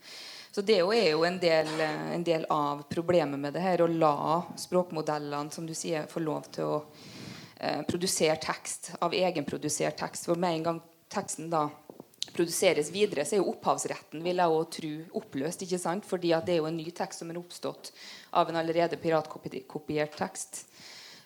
Så 0.51 0.63
det 0.65 0.79
er 0.81 1.11
jo 1.11 1.25
en 1.27 1.37
del, 1.39 1.69
en 1.79 2.23
del, 2.25 2.45
av 2.49 2.83
problemet 2.89 3.39
med 3.39 3.53
det 3.53 3.63
her. 3.63 3.83
Å 3.85 3.89
la 3.91 4.41
språkmodellene, 4.57 5.53
som 5.53 5.67
du 5.67 5.75
sier, 5.77 6.09
få 6.09 6.23
lov 6.23 6.49
til 6.55 6.71
å 6.71 6.79
eh, 7.59 7.83
produsere 7.87 8.39
tekst 8.41 8.95
av 9.05 9.13
egenprodusert 9.13 9.99
tekst. 10.01 10.25
For 10.29 10.41
med 10.41 10.57
en 10.57 10.67
gang 10.69 10.81
teksten 11.09 11.51
da 11.53 11.67
produseres 12.33 12.91
videre, 12.93 13.25
så 13.25 13.37
er 13.37 13.43
jo 13.43 13.51
opphavsretten 13.53 14.23
vil 14.25 14.41
jeg 14.41 14.65
tro, 14.75 14.93
oppløst. 15.21 15.65
ikke 15.65 15.81
sant? 15.81 16.05
Fordi 16.05 16.33
det 16.45 16.55
er 16.55 16.63
jo 16.63 16.69
en 16.69 16.77
ny 16.77 16.89
tekst 16.95 17.23
som 17.23 17.29
er 17.29 17.39
oppstått 17.41 17.91
av 18.37 18.49
en 18.49 18.59
allerede 18.61 18.99
piratkopiert 19.01 20.17
tekst. 20.17 20.63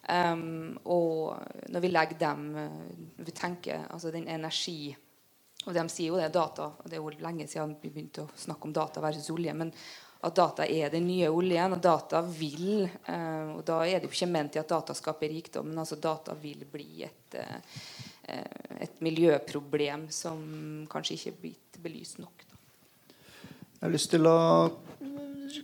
Um, 0.04 0.75
og 0.84 1.38
når 1.72 1.80
vi 1.80 1.90
legger 1.94 2.18
dem 2.20 2.42
Vi 3.24 3.32
tenker 3.32 3.86
altså 3.88 4.10
den 4.12 4.25
energi 4.28 4.92
og 5.63 5.75
de 5.75 5.84
sier 5.91 6.12
jo 6.12 6.20
det, 6.20 6.32
data, 6.34 6.70
og 6.75 6.89
det 6.89 6.98
er 6.98 7.03
jo 7.03 7.24
lenge 7.24 7.48
siden 7.48 7.77
vi 7.82 7.91
begynte 7.91 8.25
å 8.25 8.32
snakke 8.36 8.67
om 8.67 8.74
data 8.75 9.03
versus 9.03 9.29
olje. 9.34 9.53
men 9.53 9.72
at 10.24 10.36
data 10.36 10.63
er 10.63 10.88
den 10.91 11.03
nye 11.08 11.27
oljen, 11.27 11.75
og 11.75 11.82
data 11.84 12.22
vil 12.24 12.86
eh, 12.86 13.50
og 13.51 13.63
Da 13.67 13.82
er 13.84 14.00
det 14.00 14.08
jo 14.08 14.13
ikke 14.13 14.29
ment 14.32 14.55
i 14.55 14.62
at 14.62 14.70
data 14.72 14.96
skaper 14.96 15.27
rikdom, 15.27 15.67
men 15.67 15.82
altså 15.84 15.98
data 16.00 16.36
vil 16.39 16.63
bli 16.72 17.03
et, 17.03 17.36
eh, 17.36 17.82
et 18.86 19.01
miljøproblem 19.03 20.08
som 20.15 20.39
kanskje 20.91 21.17
ikke 21.17 21.34
er 21.34 21.41
blitt 21.41 21.82
belyst 21.84 22.22
nok. 22.24 22.46
Da. 22.48 22.62
Jeg 23.74 23.84
har 23.84 23.96
lyst 23.98 24.13
til 24.13 24.29
å 24.32 24.39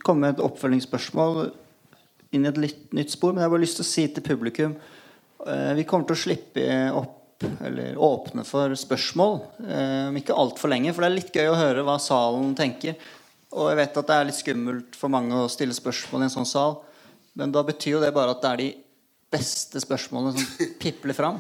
komme 0.04 0.26
med 0.26 0.36
et 0.36 0.44
oppfølgingsspørsmål 0.44 1.40
inn 2.36 2.44
i 2.44 2.52
et 2.52 2.60
litt 2.60 2.92
nytt 2.92 3.16
spor. 3.16 3.32
Men 3.32 3.46
jeg 3.46 3.48
har 3.48 3.56
bare 3.56 3.64
lyst 3.64 3.80
til 3.80 3.88
å 3.88 3.92
si 3.94 4.06
til 4.12 4.26
publikum 4.28 4.76
eh, 4.76 5.72
Vi 5.80 5.88
kommer 5.88 6.10
til 6.10 6.18
å 6.18 6.24
slippe 6.26 6.68
opp 7.00 7.16
eller 7.66 7.98
åpne 7.98 8.44
for 8.48 8.74
spørsmål. 8.76 9.40
om 10.10 10.18
ikke 10.20 10.36
altfor 10.36 10.72
lenge, 10.72 10.92
for 10.94 11.06
det 11.06 11.10
er 11.10 11.16
litt 11.16 11.36
gøy 11.36 11.48
å 11.52 11.58
høre 11.60 11.86
hva 11.88 11.96
salen 12.02 12.52
tenker. 12.58 12.98
Og 13.56 13.72
jeg 13.72 13.80
vet 13.80 13.98
at 13.98 14.10
det 14.10 14.18
er 14.18 14.28
litt 14.28 14.38
skummelt 14.38 14.98
for 14.98 15.14
mange 15.14 15.34
å 15.34 15.50
stille 15.50 15.74
spørsmål 15.74 16.22
i 16.22 16.28
en 16.28 16.36
sånn 16.36 16.50
sal. 16.50 16.78
Men 17.38 17.54
da 17.54 17.64
betyr 17.66 17.96
jo 17.96 18.04
det 18.04 18.14
bare 18.14 18.36
at 18.36 18.44
det 18.44 18.52
er 18.52 18.62
de 18.62 18.70
beste 19.34 19.82
spørsmålene 19.82 20.38
som 20.38 20.70
pipler 20.84 21.18
fram. 21.18 21.40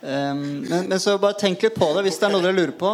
Um, 0.00 0.64
men, 0.64 0.86
men, 0.86 0.98
så 1.02 1.18
bare 1.20 1.36
tenk 1.40 1.64
litt 1.64 1.76
på 1.76 1.90
det. 1.96 2.06
Hvis 2.06 2.20
det 2.20 2.28
er 2.28 2.34
noe 2.34 2.44
dere 2.44 2.56
lurer 2.56 2.76
på, 2.80 2.92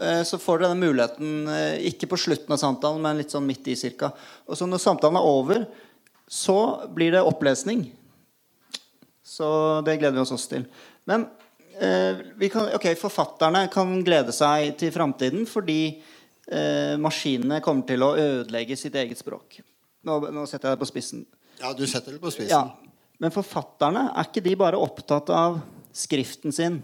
uh, 0.00 0.22
så 0.26 0.40
får 0.42 0.62
dere 0.62 0.72
denne 0.72 0.88
muligheten 0.88 1.50
uh, 1.50 1.76
ikke 1.90 2.10
på 2.10 2.18
slutten 2.18 2.56
av 2.56 2.62
samtalen, 2.62 3.02
men 3.04 3.22
litt 3.22 3.34
sånn 3.34 3.46
midt 3.46 3.70
i 3.70 3.78
cirka. 3.78 4.10
Og 4.48 4.58
så 4.58 4.66
når 4.66 4.82
samtalen 4.82 5.20
er 5.20 5.30
over, 5.30 5.66
så 6.28 6.58
blir 6.94 7.14
det 7.14 7.24
opplesning. 7.24 7.86
Så 9.22 9.48
det 9.86 10.00
gleder 10.00 10.18
vi 10.18 10.24
oss 10.24 10.34
også 10.34 10.56
til. 10.56 10.66
Men 11.08 11.28
Eh, 11.28 11.37
kan, 11.78 12.70
ok, 12.74 12.86
Forfatterne 12.98 13.66
kan 13.72 13.92
glede 14.06 14.34
seg 14.34 14.72
til 14.80 14.92
framtiden 14.94 15.46
fordi 15.48 15.80
eh, 16.50 16.94
maskinene 17.00 17.60
kommer 17.64 17.86
til 17.88 18.04
å 18.04 18.14
ødelegge 18.18 18.78
sitt 18.78 18.96
eget 18.98 19.20
språk. 19.20 19.60
Nå, 20.06 20.20
nå, 20.32 20.44
setter 20.48 20.70
jeg 20.70 20.78
det 20.78 20.82
på 20.82 20.90
spissen. 20.90 21.24
Ja, 21.58 21.72
du 21.74 21.84
setter 21.90 22.14
det 22.14 22.22
på 22.22 22.32
spissen. 22.34 22.54
Ja. 22.54 22.88
Men 23.18 23.34
forfatterne, 23.34 24.08
er 24.14 24.28
ikke 24.28 24.44
de 24.44 24.54
bare 24.58 24.78
opptatt 24.78 25.30
av 25.34 25.58
skriften 25.94 26.54
sin? 26.54 26.78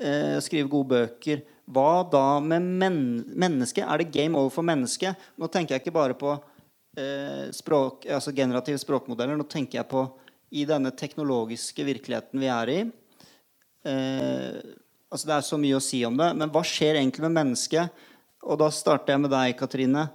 Eh, 0.00 0.36
skrive 0.44 0.70
gode 0.70 0.92
bøker. 0.92 1.44
Hva 1.66 2.04
da 2.10 2.38
med 2.42 2.66
men 2.82 2.98
mennesket? 3.34 3.86
Er 3.86 4.02
det 4.02 4.12
game 4.14 4.38
over 4.38 4.52
for 4.54 4.66
mennesket? 4.66 5.18
Nå 5.38 5.48
tenker 5.50 5.76
jeg 5.76 5.84
ikke 5.84 5.94
bare 5.94 6.18
på 6.18 6.34
eh, 6.98 7.48
språk, 7.54 8.06
altså 8.10 8.34
generative 8.34 8.82
språkmodeller. 8.82 9.38
Nå 9.38 9.46
tenker 9.50 9.80
jeg 9.80 9.90
på 9.90 10.04
i 10.54 10.66
denne 10.68 10.92
teknologiske 10.94 11.86
virkeligheten 11.86 12.42
vi 12.42 12.50
er 12.52 12.70
i 12.70 12.78
eh, 13.86 14.58
altså 15.10 15.30
Det 15.30 15.34
er 15.36 15.46
så 15.46 15.58
mye 15.60 15.78
å 15.78 15.84
si 15.84 16.02
om 16.08 16.16
det. 16.18 16.30
Men 16.36 16.52
hva 16.52 16.62
skjer 16.66 16.98
egentlig 16.98 17.24
med 17.26 17.36
mennesket? 17.38 18.04
Og 18.46 18.58
da 18.60 18.70
starter 18.74 19.14
jeg 19.14 19.24
med 19.24 19.32
deg, 19.32 19.56
Katrine. 19.58 20.06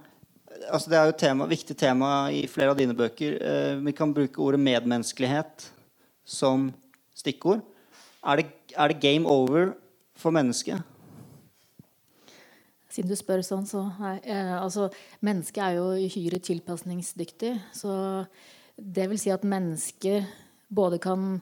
Altså 0.70 0.92
det 0.92 0.98
er 0.98 1.08
jo 1.08 1.14
et 1.14 1.22
tema, 1.24 1.48
viktig 1.50 1.76
tema 1.78 2.10
i 2.32 2.44
flere 2.50 2.72
av 2.72 2.78
dine 2.78 2.96
bøker. 2.96 3.36
Eh, 3.40 3.74
vi 3.82 3.96
kan 3.96 4.14
bruke 4.14 4.40
ordet 4.44 4.62
medmenneskelighet 4.62 5.66
som 6.24 6.70
stikkord. 7.16 7.64
Er 8.22 8.38
det, 8.38 8.46
er 8.78 8.92
det 8.92 9.02
game 9.02 9.28
over 9.28 9.72
for 10.14 10.34
mennesket? 10.34 10.84
Siden 12.92 13.08
du 13.08 13.16
spør 13.16 13.40
sånn, 13.44 13.64
så 13.64 13.86
nei, 13.96 14.18
eh, 14.28 14.52
altså, 14.58 14.90
Mennesket 15.24 15.62
er 15.64 15.78
jo 15.78 15.86
uhyre 15.96 16.38
tilpasningsdyktig. 16.44 17.54
Så 17.72 17.92
det 18.76 19.08
vil 19.08 19.20
si 19.20 19.32
at 19.32 19.46
mennesker 19.48 20.26
både 20.72 21.00
kan 21.02 21.40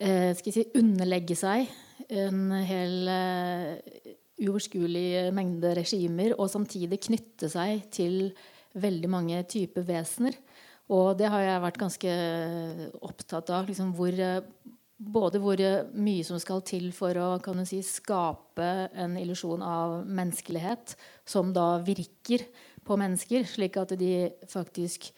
skal 0.00 0.54
si, 0.54 0.64
underlegge 0.80 1.36
seg 1.36 1.68
en 2.08 2.54
hel 2.64 3.10
uh, 3.12 4.14
uoverskuelig 4.40 5.30
mengde 5.36 5.74
regimer, 5.76 6.34
og 6.38 6.50
samtidig 6.52 7.00
knytte 7.08 7.50
seg 7.52 7.86
til 7.92 8.32
veldig 8.80 9.10
mange 9.12 9.42
typer 9.50 9.84
vesener. 9.86 10.36
Og 10.90 11.14
det 11.18 11.30
har 11.30 11.44
jeg 11.44 11.62
vært 11.62 11.80
ganske 11.80 12.14
opptatt 13.06 13.52
av. 13.54 13.68
Liksom 13.68 13.92
hvor, 13.94 14.16
både 14.98 15.42
hvor 15.42 15.62
mye 15.94 16.26
som 16.26 16.40
skal 16.42 16.64
til 16.66 16.88
for 16.94 17.14
å 17.20 17.28
si, 17.68 17.82
skape 17.86 18.70
en 18.98 19.14
illusjon 19.20 19.62
av 19.62 20.00
menneskelighet, 20.06 20.96
som 21.28 21.52
da 21.54 21.76
virker 21.84 22.46
på 22.86 22.96
mennesker, 22.98 23.46
slik 23.46 23.78
at 23.78 23.94
de 24.00 24.30
faktisk 24.50 25.10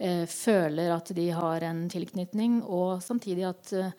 eh, 0.00 0.24
føler 0.26 0.90
at 0.96 1.12
de 1.14 1.28
har 1.36 1.66
en 1.68 1.84
tilknytning, 1.92 2.62
og 2.64 2.98
samtidig 3.04 3.46
at 3.52 3.74
eh, 3.76 3.92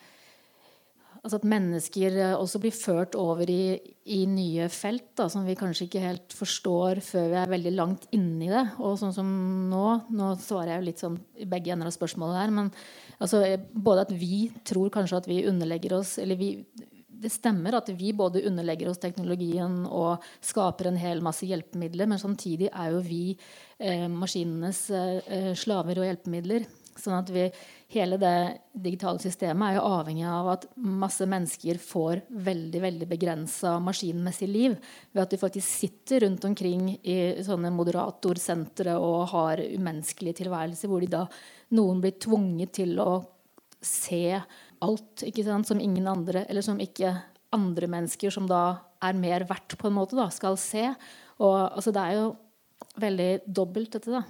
Altså 1.21 1.37
at 1.37 1.43
mennesker 1.45 2.15
eh, 2.17 2.33
også 2.33 2.59
blir 2.63 2.73
ført 2.73 3.15
over 3.19 3.45
i, 3.45 3.77
i 4.09 4.23
nye 4.25 4.65
felt 4.73 5.11
da, 5.19 5.27
som 5.29 5.45
vi 5.45 5.53
kanskje 5.57 5.85
ikke 5.85 6.01
helt 6.01 6.33
forstår 6.33 7.01
før 7.05 7.27
vi 7.29 7.37
er 7.37 7.51
veldig 7.51 7.73
langt 7.77 8.07
inni 8.17 8.49
det. 8.49 8.63
Og 8.81 8.97
sånn 8.97 9.13
som 9.13 9.27
nå 9.69 9.83
Nå 10.09 10.31
svarer 10.41 10.73
jeg 10.73 10.81
jo 10.81 10.87
litt 10.87 11.03
sånn 11.03 11.19
i 11.37 11.45
begge 11.49 11.75
ender 11.75 11.91
av 11.91 11.93
spørsmålet 11.93 12.39
her. 12.39 12.55
Men 12.57 12.71
altså, 13.19 13.43
eh, 13.45 13.61
både 13.61 14.07
at 14.07 14.15
vi 14.17 14.47
tror 14.65 14.89
kanskje 14.93 15.21
at 15.21 15.29
vi 15.29 15.43
underlegger 15.51 15.93
oss 15.99 16.17
Eller 16.21 16.41
vi, 16.41 16.55
det 17.21 17.29
stemmer 17.29 17.77
at 17.77 17.93
vi 17.93 18.15
både 18.17 18.41
underlegger 18.49 18.89
oss 18.89 19.01
teknologien 19.01 19.83
og 19.85 20.25
skaper 20.41 20.89
en 20.89 20.99
hel 20.99 21.21
masse 21.21 21.45
hjelpemidler, 21.45 22.09
men 22.09 22.21
samtidig 22.21 22.71
er 22.73 22.95
jo 22.95 23.05
vi 23.05 23.23
eh, 23.77 24.07
maskinenes 24.09 24.87
eh, 24.89 25.51
slaver 25.53 26.01
og 26.01 26.09
hjelpemidler. 26.09 26.65
Sånn 26.99 27.15
at 27.17 27.29
vi, 27.31 27.45
hele 27.93 28.17
det 28.21 28.35
digitale 28.71 29.21
systemet 29.23 29.69
er 29.69 29.77
jo 29.77 29.87
avhengig 29.99 30.25
av 30.27 30.49
at 30.53 30.67
masse 30.75 31.25
mennesker 31.29 31.79
får 31.81 32.23
veldig 32.47 32.81
veldig 32.83 33.07
begrensa 33.09 33.77
maskinmessig 33.83 34.49
liv 34.49 34.75
ved 35.11 35.23
at 35.23 35.33
de 35.33 35.39
faktisk 35.41 35.67
sitter 35.67 36.25
rundt 36.25 36.45
omkring 36.47 36.89
i 37.01 37.17
sånne 37.45 37.71
moderatorsentre 37.75 38.97
og 38.99 39.31
har 39.33 39.63
umenneskelige 39.63 40.41
tilværelser, 40.43 40.91
hvor 40.91 41.03
de 41.03 41.11
da 41.11 41.25
noen 41.77 42.01
blir 42.03 42.17
tvunget 42.19 42.75
til 42.81 42.97
å 43.01 43.21
se 43.81 44.37
alt 44.81 45.25
ikke 45.25 45.45
sant, 45.45 45.69
som 45.69 45.81
ingen 45.81 46.07
andre, 46.09 46.45
eller 46.49 46.65
som 46.65 46.79
ikke 46.81 47.13
andre 47.55 47.89
mennesker 47.91 48.33
som 48.33 48.47
da 48.49 48.81
er 49.01 49.17
mer 49.17 49.45
verdt, 49.49 49.77
på 49.79 49.89
en 49.89 49.97
måte, 49.97 50.17
da, 50.17 50.27
skal 50.33 50.57
se. 50.61 50.85
Og 51.41 51.55
altså, 51.65 51.93
det 51.93 52.03
er 52.03 52.19
jo 52.19 52.27
veldig 53.01 53.31
dobbelt, 53.45 53.97
dette, 53.97 54.13
da. 54.13 54.23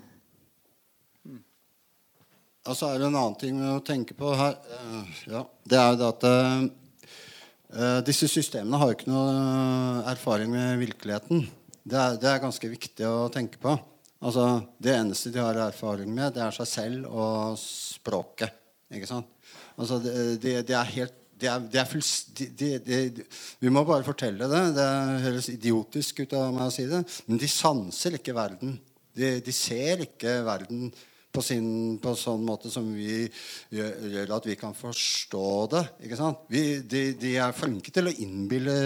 Og 2.70 2.78
så 2.78 2.92
er 2.92 3.00
det 3.02 3.08
en 3.08 3.18
annen 3.18 3.38
ting 3.42 3.62
å 3.66 3.80
tenke 3.82 4.14
på 4.18 4.36
her. 4.38 4.58
Eh, 4.76 5.14
ja, 5.34 5.42
det 5.66 5.80
er 5.80 5.88
jo 5.90 5.98
det 5.98 6.10
at 6.12 6.26
uh, 6.30 8.02
disse 8.06 8.30
systemene 8.30 8.78
har 8.78 8.92
jo 8.92 8.98
ikke 9.00 9.10
noe 9.10 10.04
erfaring 10.12 10.52
med 10.54 10.84
virkeligheten. 10.84 11.48
Det 11.82 11.98
er, 11.98 12.20
det 12.22 12.30
er, 12.30 12.44
ganske 12.44 12.70
viktig 12.70 13.08
å 13.10 13.32
tenke 13.34 13.58
på. 13.62 13.74
Altså, 14.22 14.62
Det 14.78 14.94
eneste 14.94 15.34
de 15.34 15.42
har 15.42 15.58
erfaring 15.64 16.14
med, 16.14 16.36
det 16.36 16.46
er 16.46 16.54
seg 16.54 16.70
selv 16.70 17.10
og 17.10 17.58
språket. 17.58 18.54
Ikke 18.94 19.10
sant? 19.10 19.32
Altså, 19.80 19.98
det, 20.04 20.14
det, 20.44 20.56
det 20.70 20.78
er 20.78 20.96
helt 21.00 21.18
det 21.42 21.50
er, 21.50 21.62
det 21.74 21.80
er 21.82 21.88
fullst, 21.90 22.38
Vi 23.58 23.70
må 23.74 23.82
bare 23.82 24.06
fortelle 24.06 24.46
det. 24.46 24.60
Det 24.78 24.90
høres 25.24 25.48
idiotisk 25.50 26.22
ut 26.22 26.36
av 26.38 26.52
meg 26.54 26.68
å 26.68 26.74
si 26.76 26.86
det. 26.86 27.00
Men 27.26 27.42
de 27.42 27.50
sanser 27.50 28.20
ikke 28.20 28.36
verden. 28.38 28.76
De, 29.18 29.40
de 29.42 29.56
ser 29.56 30.04
ikke 30.06 30.36
verden 30.46 30.92
på, 31.32 31.44
sin, 31.46 31.98
på 32.02 32.14
sånn 32.20 32.44
måte 32.46 32.72
som 32.72 32.88
vi 32.94 33.24
gjør, 33.74 33.92
gjør, 34.14 34.34
at 34.38 34.48
vi 34.50 34.56
kan 34.60 34.76
forstå 34.78 35.50
det. 35.74 35.84
ikke 36.08 36.20
sant? 36.20 36.42
Vi, 36.52 36.64
de, 36.84 37.04
de, 37.20 37.36
er 37.40 37.56
flinke 37.56 37.94
til 37.94 38.10
å 38.10 38.16
innbille 38.24 38.78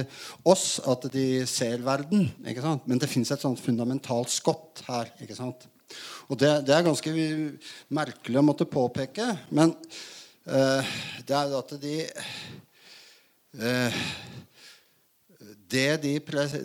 oss 0.47 0.77
at 0.85 1.07
de 1.13 1.45
ser 1.49 1.83
verden. 1.85 2.27
ikke 2.45 2.65
sant? 2.65 2.85
Men 2.89 3.01
det 3.01 3.09
fins 3.11 3.33
et 3.33 3.41
sånt 3.43 3.61
fundamentalt 3.63 4.33
skott 4.33 4.85
her. 4.89 5.11
ikke 5.25 5.37
sant? 5.37 5.67
Og 6.29 6.39
det, 6.41 6.51
det, 6.67 6.75
er 6.75 6.85
ganske 6.85 7.15
merkelig 7.93 8.41
å 8.41 8.45
måtte 8.45 8.69
påpeke. 8.69 9.27
Men 9.55 9.73
uh, 10.49 10.95
det 11.25 11.37
er 11.37 11.57
at 11.59 11.75
de 11.81 11.97
uh, 13.61 14.01
det 15.72 16.01
de, 16.03 16.13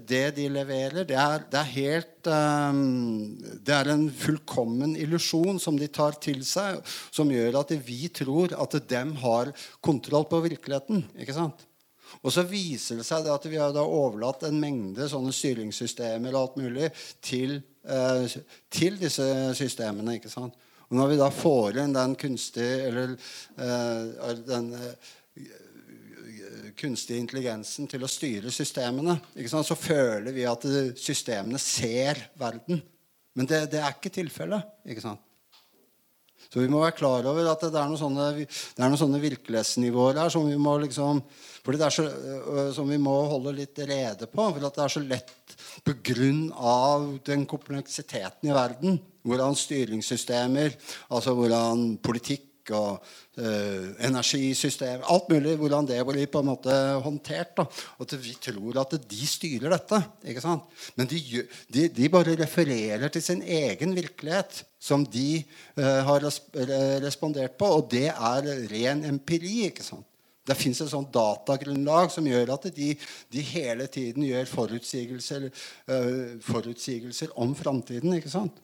det 0.08 0.24
de, 0.36 0.46
leverer, 0.52 1.04
det 1.08 1.16
er, 1.16 1.44
det 1.50 1.58
er 1.60 1.70
helt 1.72 2.28
um, 2.28 3.38
Det 3.64 3.72
er 3.72 3.88
en 3.94 4.06
fullkommen 4.12 4.92
illusjon 5.00 5.60
som 5.62 5.78
de 5.80 5.88
tar 5.88 6.18
til 6.20 6.42
seg, 6.44 6.82
som 7.08 7.30
gjør 7.32 7.62
at 7.62 7.72
vi 7.86 8.10
tror 8.12 8.52
at 8.60 8.76
dem 8.90 9.14
har 9.22 9.52
kontroll 9.80 10.26
på 10.28 10.42
virkeligheten. 10.44 11.06
ikke 11.16 11.36
sant? 11.36 11.64
Og 12.20 12.34
så 12.34 12.44
viser 12.44 13.00
det 13.00 13.06
seg 13.06 13.28
at 13.30 13.46
vi 13.48 13.60
har 13.60 13.76
overlatt 13.80 14.44
en 14.48 14.58
mengde 14.60 15.06
sånne 15.08 15.32
styringssystemer 15.32 16.34
og 16.34 16.42
alt 16.42 16.58
mulig 16.60 16.90
til, 17.24 17.60
uh, 17.88 18.26
til 18.68 19.00
disse 19.00 19.24
systemene. 19.56 20.18
ikke 20.18 20.32
sant? 20.32 20.58
Og 20.90 20.98
når 20.98 21.12
vi 21.12 21.20
da 21.22 21.30
får 21.32 21.80
inn 21.84 21.96
den 21.96 22.18
kunstige 22.18 22.90
eller 22.90 23.16
uh, 23.56 24.36
den 24.44 24.72
uh, 24.74 25.16
kunstig 26.76 27.18
intelligensen 27.20 27.88
til 27.90 28.04
å 28.04 28.10
styre 28.10 28.52
systemene, 28.54 29.18
så 29.48 29.76
føler 29.78 30.34
vi 30.34 30.46
at 30.48 30.66
systemene 30.98 31.60
ser 31.62 32.20
verden. 32.38 32.80
Men 33.36 33.48
det, 33.48 33.66
det 33.72 33.82
er 33.82 33.94
ikke 33.94 34.12
tilfellet. 34.12 34.86
Så 36.50 36.58
vi 36.58 36.70
må 36.70 36.80
være 36.82 36.96
klar 36.98 37.26
over 37.30 37.46
at 37.52 37.62
det 37.62 37.78
er 37.78 37.86
noen 37.86 38.00
sånne, 38.00 38.26
er 38.42 38.88
noen 38.88 38.98
sånne 38.98 39.20
virkelighetsnivåer 39.22 40.18
her 40.18 40.32
som 40.34 40.48
vi 40.48 40.56
må 40.58 40.74
liksom 40.82 41.22
så, 41.62 42.06
øh, 42.08 42.72
som 42.74 42.88
vi 42.90 42.98
må 42.98 43.14
holde 43.30 43.52
litt 43.54 43.78
rede 43.86 44.26
på. 44.26 44.48
For 44.48 44.58
det 44.58 44.82
er 44.82 44.94
så 44.96 45.02
lett 45.04 45.54
pga. 45.86 46.30
den 47.24 47.46
kompleksiteten 47.46 48.50
i 48.50 48.56
verden. 48.56 48.98
Hvordan 49.22 49.54
styringssystemer, 49.54 50.74
altså 51.12 51.34
hvordan 51.36 51.98
politikk 52.02 52.49
og 52.76 53.00
uh, 53.40 53.86
energisystem 54.06 55.04
Alt 55.10 55.30
mulig. 55.32 55.56
Hvordan 55.60 55.88
det 55.88 56.00
blir 56.06 56.28
på 56.30 56.42
en 56.42 56.50
måte 56.50 56.76
håndtert. 57.04 57.54
Da. 57.58 57.66
At 58.00 58.14
vi 58.20 58.34
tror 58.42 58.80
at 58.82 58.96
de 59.10 59.26
styrer 59.26 59.72
dette. 59.74 60.02
ikke 60.24 60.44
sant? 60.44 60.68
Men 60.98 61.10
de, 61.10 61.44
de, 61.72 61.88
de 61.88 62.12
bare 62.12 62.36
refererer 62.40 63.08
til 63.08 63.24
sin 63.24 63.42
egen 63.42 63.94
virkelighet 63.96 64.64
som 64.80 65.04
de 65.06 65.42
uh, 65.78 66.00
har 66.08 66.24
respondert 67.04 67.58
på. 67.58 67.74
Og 67.80 67.90
det 67.92 68.08
er 68.12 68.54
ren 68.72 69.04
empiri. 69.10 69.66
ikke 69.70 69.86
sant? 69.86 70.06
Det 70.46 70.56
fins 70.56 70.80
et 70.82 70.90
sånt 70.90 71.12
datagrunnlag 71.14 72.10
som 72.10 72.26
gjør 72.26 72.54
at 72.56 72.70
de, 72.74 72.94
de 73.30 73.42
hele 73.52 73.86
tiden 73.92 74.24
gjør 74.26 74.48
forutsigelser, 74.50 75.46
uh, 75.92 76.40
forutsigelser 76.42 77.36
om 77.38 77.54
framtiden. 77.54 78.16
ikke 78.16 78.32
sant? 78.32 78.58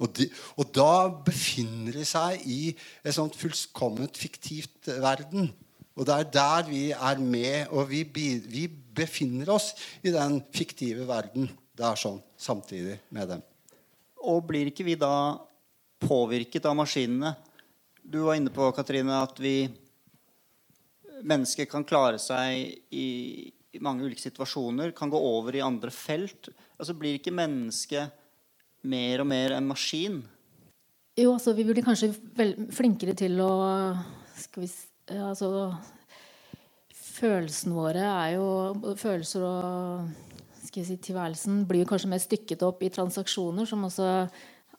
Og, 0.00 0.08
de, 0.16 0.26
og, 0.56 0.70
da 0.72 1.10
befinner 1.26 1.98
de 2.00 2.06
seg 2.08 2.40
i 2.48 2.60
et 2.72 3.14
sånt 3.14 3.36
fullkomment 3.36 4.16
fiktivt 4.16 4.88
verden. 5.02 5.50
Og 5.98 6.06
det 6.08 6.16
er 6.16 6.30
der 6.32 6.68
vi 6.70 6.84
er 6.96 7.20
med, 7.20 7.68
og 7.68 7.90
vi, 7.90 8.04
vi 8.08 8.64
befinner 8.96 9.52
oss 9.52 9.74
i 10.00 10.12
den 10.14 10.40
fiktive 10.54 11.04
verden. 11.08 11.50
Det 11.76 11.84
er 11.84 12.00
sånn 12.00 12.20
samtidig 12.40 12.96
med 13.12 13.34
dem. 13.34 13.44
Og 14.24 14.42
blir 14.48 14.70
ikke 14.70 14.86
vi 14.86 14.96
da 15.00 15.36
påvirket 16.00 16.64
av 16.68 16.76
maskinene? 16.78 17.34
Du 18.00 18.22
var 18.24 18.38
inne 18.38 18.52
på 18.52 18.70
Katrine, 18.76 19.20
at 19.20 19.36
vi 19.40 19.68
mennesker 21.20 21.68
kan 21.68 21.84
klare 21.84 22.20
seg 22.20 22.56
i, 22.96 23.50
i 23.76 23.82
mange 23.84 24.06
ulike 24.06 24.22
situasjoner, 24.22 24.94
kan 24.96 25.12
gå 25.12 25.20
over 25.20 25.56
i 25.56 25.64
andre 25.64 25.92
felt. 25.92 26.48
Altså 26.80 26.96
Blir 26.96 27.18
ikke 27.18 27.34
mennesket 27.36 28.16
mer 28.82 29.22
og 29.22 29.28
mer 29.30 29.56
en 29.56 29.68
maskin? 29.68 30.20
Jo, 31.18 31.34
altså 31.34 31.52
vi 31.56 31.66
burde 31.68 31.84
kanskje 31.84 32.12
vel, 32.36 32.54
flinkere 32.72 33.14
til 33.18 33.40
å 33.44 33.50
skal 34.40 34.64
vi, 34.64 34.70
altså, 35.20 35.50
Følelsene 37.20 37.76
våre 37.76 38.04
er 38.06 38.36
jo 38.38 38.94
Følelser 38.96 39.44
og 39.44 40.12
skal 40.64 40.86
si, 40.86 40.96
tilværelsen 41.02 41.64
blir 41.68 41.88
kanskje 41.88 42.08
mer 42.12 42.22
stykket 42.22 42.62
opp 42.64 42.84
i 42.86 42.92
transaksjoner, 42.94 43.66
som 43.66 43.82
også 43.88 44.06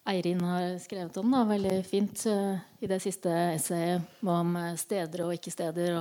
Eirin 0.09 0.39
har 0.47 0.79
skrevet 0.81 1.17
om 1.19 1.33
da, 1.35 1.43
veldig 1.45 1.75
fint 1.85 2.23
uh, 2.31 2.55
i 2.81 2.87
det 2.89 2.97
siste 3.03 3.29
essayet 3.51 4.23
om 4.25 4.55
uh, 4.57 4.71
steder 4.79 5.25
og 5.27 5.35
ikke-steder. 5.35 5.99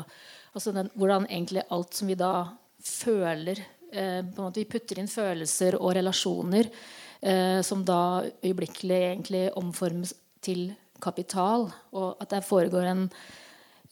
Altså 0.55 0.73
hvordan 0.95 1.27
egentlig 1.27 1.67
alt 1.75 1.99
som 1.99 2.09
vi 2.09 2.17
da 2.19 2.33
føler 2.81 3.61
på 3.91 3.99
en 3.99 4.29
måte 4.37 4.61
Vi 4.61 4.69
putter 4.71 5.01
inn 5.03 5.09
følelser 5.11 5.75
og 5.75 5.97
relasjoner 5.97 6.69
eh, 6.69 7.00
som 7.21 7.83
da 7.85 8.23
øyeblikkelig 8.41 8.97
egentlig 8.97 9.43
omformes 9.61 10.15
til 10.41 10.71
kapital. 11.03 11.69
Og 11.93 12.17
at 12.21 12.33
det 12.33 12.45
foregår 12.47 12.89
en 12.91 13.07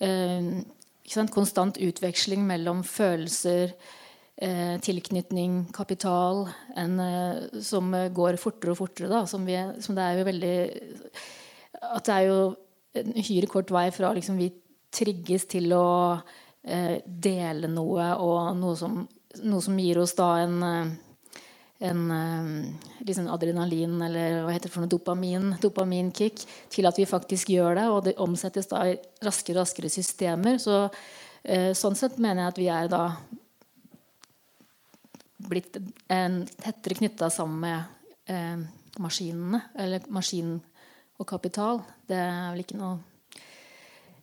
eh, 0.00 0.60
sant, 1.08 1.32
konstant 1.34 1.80
utveksling 1.80 2.44
mellom 2.46 2.84
følelser, 2.86 3.74
eh, 4.36 4.76
tilknytning, 4.84 5.60
kapital, 5.74 6.46
en, 6.76 7.00
eh, 7.00 7.60
som 7.64 7.92
går 7.92 8.40
fortere 8.40 8.74
og 8.74 8.80
fortere. 8.82 9.10
Da, 9.12 9.24
som, 9.26 9.46
vi, 9.46 9.58
som, 9.80 9.96
det 9.98 10.04
er 10.04 10.18
jo 10.18 10.28
veldig 10.32 10.56
At 11.78 12.06
det 12.06 12.14
er 12.14 12.24
jo 12.26 12.38
en 12.98 13.12
uhyre 13.14 13.46
kort 13.46 13.70
vei 13.70 13.88
fra 13.94 14.10
liksom, 14.16 14.38
vi 14.40 14.48
trigges 14.90 15.44
til 15.46 15.72
å 15.76 16.18
eh, 16.64 16.98
dele 17.04 17.68
noe, 17.70 18.08
og 18.18 18.56
noe 18.58 18.76
som, 18.76 19.02
noe 19.44 19.62
som 19.62 19.78
gir 19.78 20.00
oss 20.02 20.16
da 20.18 20.30
en 20.42 20.56
eh, 20.66 20.96
en 21.78 22.78
liksom 23.06 23.28
adrenalin 23.30 24.00
eller 24.02 24.40
hva 24.42 24.54
heter 24.54 24.66
det 24.66 24.74
for 24.74 24.82
noe, 24.82 24.90
dopamin, 24.90 25.52
dopaminkick 25.62 26.42
til 26.74 26.88
at 26.90 26.98
vi 26.98 27.06
faktisk 27.06 27.52
gjør 27.54 27.78
det. 27.78 27.86
Og 27.92 28.00
det 28.08 28.16
omsettes 28.22 28.70
da 28.70 28.82
i 28.90 28.96
raskere 29.24 29.60
og 29.60 29.62
raskere 29.62 29.90
systemer. 29.92 30.58
Så, 30.62 30.88
eh, 31.44 31.70
sånn 31.78 31.96
sett 31.98 32.18
mener 32.18 32.42
jeg 32.42 32.52
at 32.52 32.58
vi 32.58 32.70
er 32.74 32.90
da 32.90 33.04
blitt 35.48 35.78
en, 36.10 36.42
tettere 36.58 36.98
knytta 36.98 37.30
sammen 37.30 37.62
med 37.62 38.34
eh, 38.34 38.58
maskinene. 38.98 39.62
Eller 39.78 40.02
maskin 40.10 40.56
og 41.18 41.26
kapital. 41.30 41.84
Det 42.10 42.18
er 42.18 42.50
vel 42.56 42.64
ikke 42.64 42.80
noe 42.80 42.98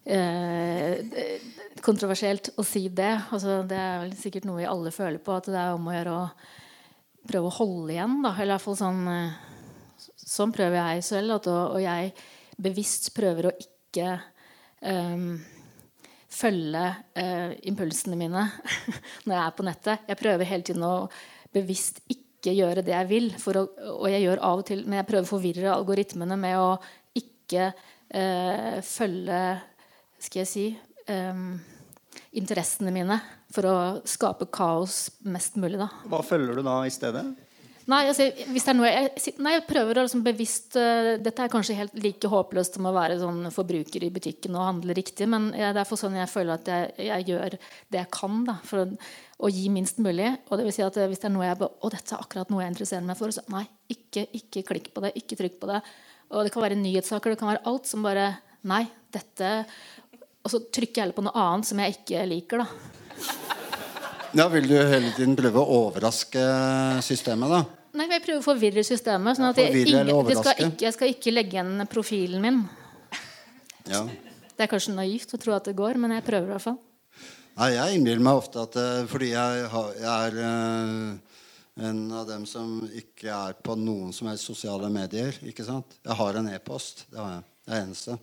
eh, 0.04 1.40
kontroversielt 1.86 2.52
å 2.60 2.68
si 2.68 2.90
det. 2.90 3.16
Altså, 3.32 3.62
det 3.64 3.80
er 3.80 3.98
vel 4.04 4.14
sikkert 4.20 4.44
noe 4.44 4.60
vi 4.60 4.70
alle 4.70 4.92
føler 4.92 5.24
på, 5.24 5.40
at 5.40 5.48
det 5.48 5.60
er 5.62 5.80
om 5.80 5.88
å 5.88 5.96
gjøre 5.96 6.20
å 6.20 6.30
prøve 7.28 7.50
å 7.50 7.58
holde 7.58 7.96
igjen. 7.96 8.20
Da. 8.24 8.34
Eller 8.36 8.54
i 8.54 8.56
hvert 8.56 8.66
fall 8.66 8.80
sånn 8.80 9.04
eh, 9.12 9.42
Sånn 10.26 10.52
prøver 10.52 10.80
jeg 10.80 11.04
selv. 11.06 11.36
At, 11.38 11.48
og, 11.48 11.78
jeg 11.84 12.10
bevisst 12.58 13.12
prøver 13.14 13.50
å 13.50 13.52
ikke 13.62 14.16
um, 14.82 15.36
følge 16.34 16.86
uh, 17.20 17.52
impulsene 17.70 18.18
mine 18.18 18.42
når 19.28 19.36
jeg 19.36 19.42
er 19.44 19.54
på 19.56 19.66
nettet. 19.68 20.08
Jeg 20.10 20.20
prøver 20.20 20.50
hele 20.50 20.66
tiden 20.66 20.88
å 20.88 20.96
bevisst 21.54 22.02
ikke 22.10 22.56
gjøre 22.58 22.82
det 22.88 22.96
jeg 22.96 23.10
vil. 23.12 23.30
Å, 23.38 23.64
og 24.00 24.10
jeg 24.10 24.26
gjør 24.26 24.42
av 24.50 24.64
og 24.64 24.68
til, 24.72 24.82
Men 24.88 25.04
jeg 25.04 25.10
prøver 25.12 25.28
å 25.28 25.34
forvirre 25.36 25.76
algoritmene 25.76 26.40
med 26.42 26.58
å 26.64 26.72
ikke 27.22 27.70
uh, 27.70 28.82
følge 28.82 29.42
Skal 30.26 30.42
jeg 30.42 30.50
si 30.50 30.68
um, 31.14 31.54
interessene 32.34 32.92
mine 32.96 33.22
for 33.56 33.70
å 33.72 33.78
skape 34.08 34.50
kaos 34.54 35.08
mest 35.26 35.58
mulig. 35.62 35.80
da 35.82 35.90
Hva 36.12 36.22
følger 36.26 36.60
du 36.60 36.66
da 36.66 36.82
i 36.86 36.94
stedet? 36.94 37.26
Nei, 37.86 38.08
altså, 38.10 38.26
hvis 38.50 38.64
det 38.66 38.72
er 38.72 38.78
noe 38.80 38.90
jeg, 38.90 39.34
nei, 39.46 39.52
jeg 39.54 39.64
prøver 39.68 40.00
å 40.00 40.04
liksom 40.08 40.24
bevisst 40.26 40.74
uh, 40.80 41.12
Dette 41.22 41.44
er 41.44 41.52
kanskje 41.54 41.76
helt 41.78 41.94
like 42.02 42.30
håpløst 42.32 42.80
som 42.80 42.88
å 42.90 42.94
være 42.96 43.20
sånn 43.22 43.52
forbruker 43.54 44.02
i 44.02 44.10
butikken 44.14 44.58
og 44.58 44.66
handle 44.66 44.96
riktig, 44.98 45.28
men 45.30 45.52
jeg, 45.54 45.76
det 45.78 45.84
er 45.84 45.90
for 45.90 46.02
sånn 46.02 46.18
jeg 46.18 46.32
føler 46.32 46.56
at 46.58 46.72
jeg, 46.72 46.96
jeg 47.12 47.28
gjør 47.30 47.58
det 47.60 48.00
jeg 48.00 48.10
kan 48.16 48.42
da, 48.48 48.58
for 48.66 48.82
å, 48.82 48.88
å 49.38 49.54
gi 49.54 49.68
minst 49.70 50.02
mulig. 50.02 50.32
Og 50.50 50.58
det 50.58 50.66
vil 50.66 50.76
si 50.80 50.86
at 50.86 50.98
eh, 50.98 51.06
hvis 51.12 51.22
det 51.22 51.30
er 51.30 51.36
noe 51.36 51.46
jeg 51.46 51.62
Å, 51.62 51.94
dette 51.94 52.18
er 52.18 52.26
akkurat 52.26 52.50
noe 52.50 52.66
jeg 52.66 52.74
interesserer 52.74 53.06
meg 53.06 53.22
for. 53.22 53.36
Så 53.36 53.46
nei, 53.54 53.64
ikke, 53.94 54.26
ikke 54.42 54.66
klikk 54.72 54.90
på 54.96 55.06
det. 55.06 55.14
Ikke 55.22 55.38
trykk 55.38 55.62
på 55.62 55.70
det. 55.70 55.84
Og 56.34 56.42
det 56.42 56.56
kan 56.56 56.66
være 56.66 56.82
nyhetssaker, 56.82 57.36
det 57.36 57.42
kan 57.44 57.54
være 57.54 57.66
alt 57.70 57.90
som 57.92 58.06
bare 58.06 58.32
Nei, 58.66 58.82
dette 59.14 59.50
Og 60.42 60.50
så 60.50 60.58
trykker 60.74 60.98
jeg 60.98 61.04
heller 61.04 61.18
på 61.20 61.26
noe 61.28 61.38
annet 61.38 61.70
som 61.70 61.82
jeg 61.84 62.00
ikke 62.00 62.26
liker, 62.34 62.66
da. 62.66 63.05
Ja, 64.36 64.50
Vil 64.52 64.68
du 64.68 64.76
hele 64.76 65.14
tiden 65.16 65.36
prøve 65.40 65.62
å 65.62 65.78
overraske 65.86 66.42
systemet, 67.06 67.54
da? 67.54 67.62
Nei, 67.96 68.10
Jeg 68.12 68.24
prøver 68.26 68.42
å 68.42 68.44
forvirre 68.44 68.84
systemet. 68.84 69.38
Sånn 69.38 69.48
at 69.48 69.62
jeg, 69.62 69.86
det 69.88 70.36
skal 70.36 70.66
ikke, 70.66 70.84
jeg 70.84 70.96
skal 70.98 71.14
ikke 71.14 71.32
legge 71.32 71.56
igjen 71.56 71.86
profilen 71.88 72.44
min. 72.44 72.58
Ja. 73.88 74.02
Det 74.56 74.66
er 74.66 74.72
kanskje 74.72 74.96
naivt 74.98 75.32
å 75.36 75.40
tro 75.40 75.56
at 75.56 75.70
det 75.70 75.76
går, 75.78 76.00
men 76.02 76.16
jeg 76.18 76.26
prøver 76.28 76.50
i 76.50 76.54
hvert 76.56 76.66
fall. 76.66 76.82
Nei, 77.56 77.70
Jeg 77.78 77.96
innbiller 77.96 78.24
meg 78.28 78.42
ofte 78.42 78.66
at 78.68 78.76
eh, 78.82 79.06
fordi 79.08 79.32
jeg, 79.32 79.64
har, 79.72 79.90
jeg 80.02 80.28
er 80.28 80.40
eh, 80.44 81.36
en 81.88 82.02
av 82.12 82.28
dem 82.28 82.44
som 82.48 82.82
ikke 82.92 83.32
er 83.32 83.56
på 83.64 83.78
noen 83.80 84.12
som 84.16 84.28
helst 84.28 84.52
sosiale 84.52 84.92
medier. 84.92 85.36
ikke 85.48 85.64
sant? 85.64 85.96
Jeg 86.04 86.20
har 86.20 86.40
en 86.40 86.52
e-post. 86.52 87.06
Det 87.12 87.20
har 87.22 87.38
jeg. 87.38 87.46
Det 87.66 87.74
er 87.74 87.82
eneste. 87.82 88.18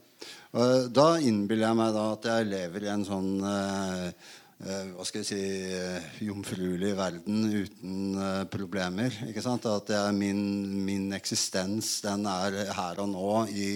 Og 0.53 0.63
eh, 0.63 0.87
da 0.95 1.09
innbiller 1.25 1.67
jeg 1.71 1.81
meg 1.81 1.97
da 1.97 2.05
at 2.13 2.29
jeg 2.31 2.51
lever 2.53 2.87
i 2.87 2.93
en 2.93 3.09
sånn 3.09 3.33
eh, 3.49 4.31
hva 4.63 5.03
skal 5.03 5.25
jeg 5.25 5.27
si 5.27 5.43
eh, 5.75 6.05
jomfruelig 6.23 6.93
verden 6.95 7.47
uten 7.51 8.15
eh, 8.15 8.43
problemer. 8.47 9.17
ikke 9.27 9.43
sant? 9.43 9.67
At 9.67 9.91
min, 10.15 10.39
min 10.87 11.09
eksistens 11.17 11.97
den 12.05 12.29
er 12.31 12.61
her 12.71 13.01
og 13.03 13.11
nå 13.11 13.33
i 13.51 13.73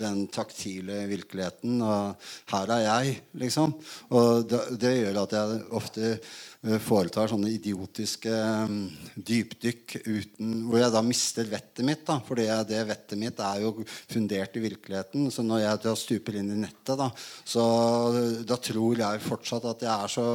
den 0.00 0.26
taktile 0.32 1.02
virkeligheten. 1.10 1.80
Og 1.82 2.30
her 2.52 2.74
er 2.76 2.84
jeg, 2.84 3.16
liksom. 3.42 3.74
Og 4.16 4.46
det, 4.48 4.62
det 4.80 4.94
gjør 5.00 5.22
at 5.24 5.36
jeg 5.36 5.60
ofte 5.80 6.06
eh, 6.14 6.38
foretar 6.60 7.30
sånne 7.30 7.48
idiotiske 7.54 8.32
mm, 8.68 8.80
dypdykk 9.16 9.94
uten, 10.04 10.50
hvor 10.68 10.82
jeg 10.82 10.92
da 10.92 11.00
mister 11.04 11.48
vettet 11.48 11.86
mitt. 11.88 12.02
da, 12.04 12.18
fordi 12.26 12.44
det 12.68 12.82
vettet 12.90 13.20
mitt 13.20 13.40
er 13.40 13.62
jo 13.64 13.72
fundert 14.10 14.58
i 14.58 14.64
virkeligheten. 14.66 15.30
Så 15.32 15.44
når 15.46 15.62
jeg 15.62 15.80
da 15.86 15.94
stuper 15.96 16.36
inn 16.36 16.52
i 16.52 16.58
nettet, 16.60 16.92
da, 17.00 17.08
så 17.48 17.64
da 18.44 18.60
tror 18.60 19.00
jeg 19.00 19.24
fortsatt 19.24 19.70
at 19.72 19.86
jeg 19.86 19.94
er 19.94 20.12
så 20.12 20.26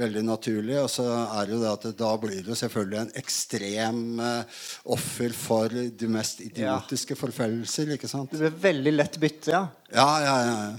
veldig 0.00 0.26
naturlig. 0.26 0.80
Og 0.82 0.90
så 0.90 1.06
er 1.06 1.46
det 1.46 1.54
jo 1.54 1.62
det 1.62 1.72
at 1.76 1.88
da 2.02 2.12
blir 2.26 2.42
det 2.50 2.58
selvfølgelig 2.58 3.02
en 3.04 3.16
ekstrem 3.22 4.04
eh, 4.26 4.60
offer 4.90 5.38
for 5.38 5.70
de 5.70 6.10
mest 6.10 6.42
idiotiske 6.50 7.14
forfølgelser. 7.14 7.94
ikke 7.94 8.10
sant? 8.10 8.34
Du 8.34 8.42
blir 8.42 8.62
veldig 8.70 8.98
lett 8.98 9.22
bytte, 9.22 9.54
ja. 9.54 9.66
Ja, 9.94 10.12
ja, 10.26 10.38
ja. 10.50 10.70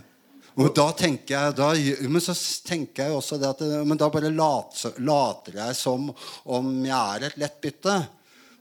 Og 0.60 0.74
da 0.76 0.88
tenker 0.92 1.36
jeg 1.38 1.56
da, 1.56 1.70
Men 2.12 2.24
så 2.24 2.34
tenker 2.68 3.08
jeg 3.08 3.16
også 3.16 3.38
det 3.40 3.50
at 3.54 3.62
Men 3.88 3.98
da 4.00 4.10
bare 4.12 4.32
later, 4.34 4.98
later 5.00 5.62
jeg 5.62 5.78
som 5.80 6.10
om 6.46 6.74
jeg 6.86 6.98
er 6.98 7.30
et 7.30 7.38
lett 7.40 7.62
bytte. 7.64 7.96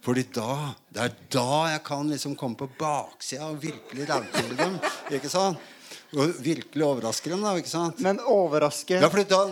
Fordi 0.04 0.24
da 0.32 0.74
Det 0.92 1.02
er 1.08 1.16
da 1.34 1.48
jeg 1.74 1.82
kan 1.84 2.08
liksom 2.08 2.36
komme 2.38 2.56
på 2.56 2.70
baksida 2.78 3.50
og 3.50 3.60
virkelig 3.62 4.08
raute 4.08 4.46
dem. 4.56 4.78
Ikke 5.10 5.28
sant? 5.32 5.58
Og 6.10 6.32
virkelig 6.42 6.82
overraske 6.82 7.30
dem, 7.30 7.42
da. 7.44 7.52
ikke 7.54 7.70
sant? 7.70 8.00
Men 8.02 8.18
overraske 8.26 8.96
Ja, 8.98 9.08
fordi 9.08 9.28
da 9.30 9.44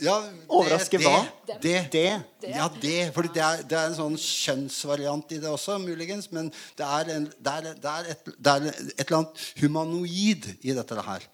ja, 0.00 0.20
det- 0.20 0.44
Overraske 0.48 0.98
det, 0.98 1.06
hva? 1.06 1.26
Det. 1.60 1.90
Det. 1.90 2.22
Ja, 2.54 2.68
det. 2.80 3.12
Fordi 3.14 3.32
det 3.34 3.42
er, 3.42 3.62
det 3.66 3.78
er 3.78 3.86
en 3.88 3.96
sånn 3.96 4.14
kjønnsvariant 4.16 5.32
i 5.34 5.40
det 5.42 5.50
også, 5.50 5.78
muligens. 5.82 6.30
Men 6.30 6.52
det 6.78 6.86
er, 6.86 7.10
en, 7.16 7.24
det 7.26 7.52
er, 7.52 7.66
er, 7.82 8.12
et, 8.12 8.30
er 8.46 8.68
et 8.68 9.10
eller 9.10 9.18
annet 9.18 9.42
humanoid 9.58 10.46
i 10.62 10.72
dette 10.76 11.02
her. 11.02 11.26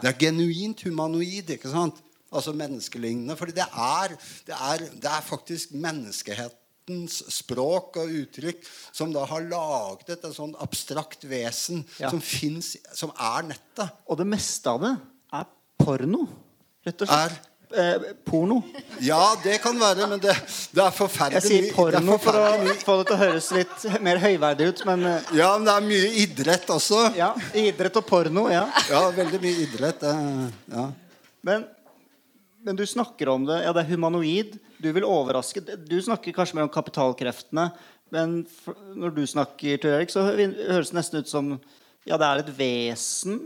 Det 0.00 0.08
er 0.12 0.18
genuint 0.18 0.80
humanoid, 0.86 1.50
ikke 1.56 1.68
sant? 1.72 1.98
Altså 2.32 2.54
menneskelignende. 2.56 3.36
For 3.36 3.50
det 3.52 3.66
er, 3.66 4.14
det 4.48 4.56
er, 4.56 4.84
det 5.02 5.10
er 5.10 5.20
faktisk 5.26 5.74
menneskehetens 5.76 7.18
språk 7.36 7.98
og 8.00 8.08
uttrykk 8.22 8.64
som 8.92 9.12
da 9.12 9.26
har 9.28 9.44
laget 9.44 10.14
et 10.16 10.24
sånn 10.32 10.54
abstrakt 10.64 11.26
vesen 11.28 11.84
Ja. 12.00 12.08
som 12.10 12.20
finnes, 12.24 12.76
som 12.96 13.12
er 13.18 13.42
nettet. 13.52 13.92
Og 14.08 14.16
det 14.22 14.26
meste 14.26 14.70
av 14.72 14.80
det 14.80 14.94
er 15.32 15.46
porno. 15.82 16.24
Rett 16.86 17.04
og 17.04 17.08
slett. 17.12 17.48
Eh, 17.72 18.02
porno. 18.28 18.58
Ja, 19.00 19.34
det 19.42 19.54
kan 19.62 19.78
være, 19.80 20.06
men 20.10 20.20
det, 20.20 20.34
det 20.76 20.82
er 20.84 20.90
forferdelig 20.92 21.40
Jeg 21.40 21.48
sier 21.48 21.68
er 21.70 21.74
porno 21.76 22.16
for 22.20 22.36
å 22.36 22.74
få 22.84 22.96
det 23.00 23.06
til 23.08 23.14
å 23.16 23.20
høres 23.22 23.46
litt 23.56 23.86
mer 24.04 24.18
høyverdig 24.20 24.66
ut, 24.72 24.82
men 24.88 25.06
eh, 25.08 25.30
Ja, 25.38 25.52
men 25.56 25.64
det 25.68 25.76
er 25.78 25.86
mye 25.86 26.10
idrett 26.24 26.68
også. 26.74 27.00
ja. 27.16 27.30
Idrett 27.56 27.96
og 27.96 28.04
porno, 28.08 28.48
ja. 28.52 28.66
Ja, 28.90 29.06
veldig 29.16 29.40
mye 29.44 29.62
idrett. 29.64 30.02
eh, 30.04 30.50
Ja. 30.74 30.84
Men, 31.42 31.64
men 32.62 32.76
du 32.78 32.84
snakker 32.86 33.32
om 33.32 33.46
det. 33.48 33.62
Ja, 33.64 33.72
det 33.72 33.86
er 33.86 33.90
humanoid. 33.94 34.58
Du 34.82 34.90
vil 34.92 35.06
overraske. 35.08 35.62
Du 35.88 35.96
snakker 36.02 36.34
kanskje 36.36 36.54
mer 36.58 36.68
om 36.68 36.74
kapitalkreftene. 36.74 37.70
Men 38.12 38.42
f- 38.44 38.76
når 38.94 39.14
du 39.16 39.22
snakker, 39.26 39.80
Tor 39.80 39.96
Erik, 39.96 40.10
så 40.12 40.26
hø- 40.28 40.68
høres 40.68 40.90
det 40.92 40.98
nesten 41.00 41.22
ut 41.24 41.28
som 41.32 41.54
Ja, 42.04 42.16
det 42.18 42.26
er 42.28 42.40
et 42.42 42.52
vesen. 42.58 43.40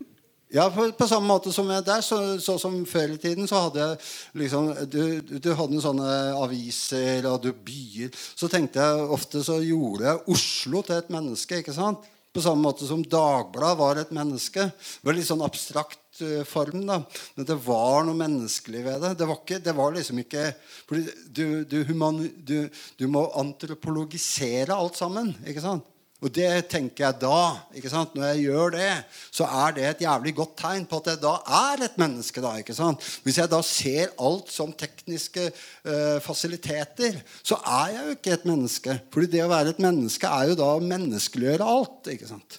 Ja, 0.49 0.69
på, 0.71 0.85
på 0.95 1.07
samme 1.11 1.27
måte 1.27 1.51
som 1.51 1.67
jeg 1.75 1.83
der, 1.89 2.03
så, 2.07 2.19
så 2.39 2.55
som 2.63 2.79
før 2.87 3.17
i 3.17 3.19
tiden, 3.19 3.49
så 3.51 3.65
hadde 3.65 3.83
jeg 3.83 3.97
liksom 4.45 4.69
Du, 4.87 5.01
du 5.43 5.49
hadde 5.59 5.83
sånne 5.83 6.11
aviser 6.39 7.27
og 7.27 7.41
du 7.43 7.51
byer. 7.51 8.13
Så 8.15 8.47
tenkte 8.51 8.85
jeg 8.85 9.09
ofte 9.17 9.43
så 9.47 9.59
gjorde 9.65 10.07
jeg 10.07 10.37
Oslo 10.37 10.85
til 10.87 11.01
et 11.01 11.11
menneske, 11.11 11.63
ikke 11.63 11.75
sant? 11.75 12.07
På 12.37 12.45
samme 12.45 12.63
måte 12.63 12.87
som 12.87 13.03
Dagbladet 13.03 13.81
var 13.81 13.99
et 13.99 14.13
menneske. 14.15 14.69
Det 14.71 15.09
var 15.09 15.17
litt 15.17 15.27
sånn 15.27 15.43
abstrakt 15.43 16.23
eh, 16.23 16.45
form, 16.47 16.85
da. 16.87 17.01
Men 17.35 17.49
det 17.49 17.59
var 17.65 18.07
noe 18.07 18.19
menneskelig 18.21 18.85
ved 18.87 19.03
det. 19.03 19.13
Det 19.19 19.29
var, 19.33 19.43
ikke, 19.43 19.61
det 19.67 19.77
var 19.81 19.99
liksom 19.99 20.23
ikke 20.23 20.47
fordi 20.87 21.07
du, 21.27 21.47
du, 21.67 21.79
human, 21.89 22.23
du, 22.47 22.59
du 23.01 23.07
må 23.11 23.25
antropologisere 23.41 24.77
alt 24.77 25.01
sammen, 25.01 25.35
ikke 25.49 25.65
sant? 25.65 25.91
Og 26.27 26.33
det 26.35 26.67
tenker 26.73 27.05
jeg 27.05 27.21
da. 27.23 27.41
ikke 27.79 27.91
sant? 27.93 28.17
Når 28.19 28.33
jeg 28.33 28.47
gjør 28.49 28.73
det, 28.75 28.91
så 29.31 29.47
er 29.47 29.77
det 29.77 29.85
et 29.87 30.03
jævlig 30.03 30.33
godt 30.35 30.57
tegn 30.59 30.87
på 30.91 30.99
at 30.99 31.13
jeg 31.13 31.23
da 31.23 31.37
er 31.61 31.85
et 31.87 32.01
menneske. 32.03 32.43
da, 32.43 32.57
ikke 32.59 32.75
sant? 32.75 33.05
Hvis 33.23 33.39
jeg 33.39 33.53
da 33.53 33.63
ser 33.63 34.11
alt 34.19 34.51
som 34.51 34.75
tekniske 34.75 35.47
uh, 35.53 36.19
fasiliteter, 36.25 37.21
så 37.47 37.61
er 37.63 37.95
jeg 37.95 38.05
jo 38.09 38.19
ikke 38.19 38.35
et 38.35 38.51
menneske. 38.51 39.01
Fordi 39.15 39.33
det 39.37 39.47
å 39.47 39.51
være 39.55 39.77
et 39.77 39.83
menneske 39.87 40.27
er 40.27 40.51
jo 40.51 40.59
da 40.59 40.73
å 40.75 40.83
menneskeliggjøre 40.83 41.75
alt. 41.77 42.15
ikke 42.17 42.31
sant? 42.35 42.59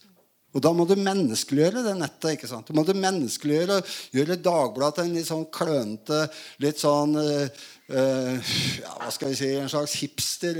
Og 0.55 0.63
da 0.63 0.71
må 0.73 0.87
du 0.87 0.95
menneskeliggjøre 0.95 1.83
det 1.85 1.97
nettet. 1.99 2.31
ikke 2.37 2.49
sant? 2.49 2.69
Du 2.69 2.77
må 2.77 2.85
du 2.87 2.95
menneskeliggjøre 2.97 3.81
gjøre 4.15 4.39
Dagbladet 4.41 5.01
til 5.01 5.09
en 5.09 5.17
litt 5.19 5.27
sånn 5.27 5.49
klønete, 5.53 6.21
litt 6.63 6.79
sånn 6.81 7.19
eh, 7.19 7.65
ja, 7.87 8.93
hva 8.99 9.09
skal 9.15 9.31
vi 9.31 9.37
si, 9.39 9.49
En 9.55 9.69
slags 9.71 9.95
hipster. 10.01 10.57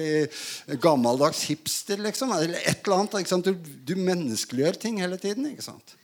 Gammeldags 0.79 1.43
hipster, 1.49 1.99
liksom. 1.99 2.31
Eller 2.31 2.63
et 2.63 2.85
eller 2.85 3.01
annet. 3.01 3.19
ikke 3.19 3.33
sant? 3.33 3.49
Du, 3.49 3.71
du 3.87 3.95
menneskeliggjør 3.99 4.79
ting 4.79 5.01
hele 5.03 5.19
tiden. 5.19 5.49
ikke 5.51 5.65
sant? 5.65 5.97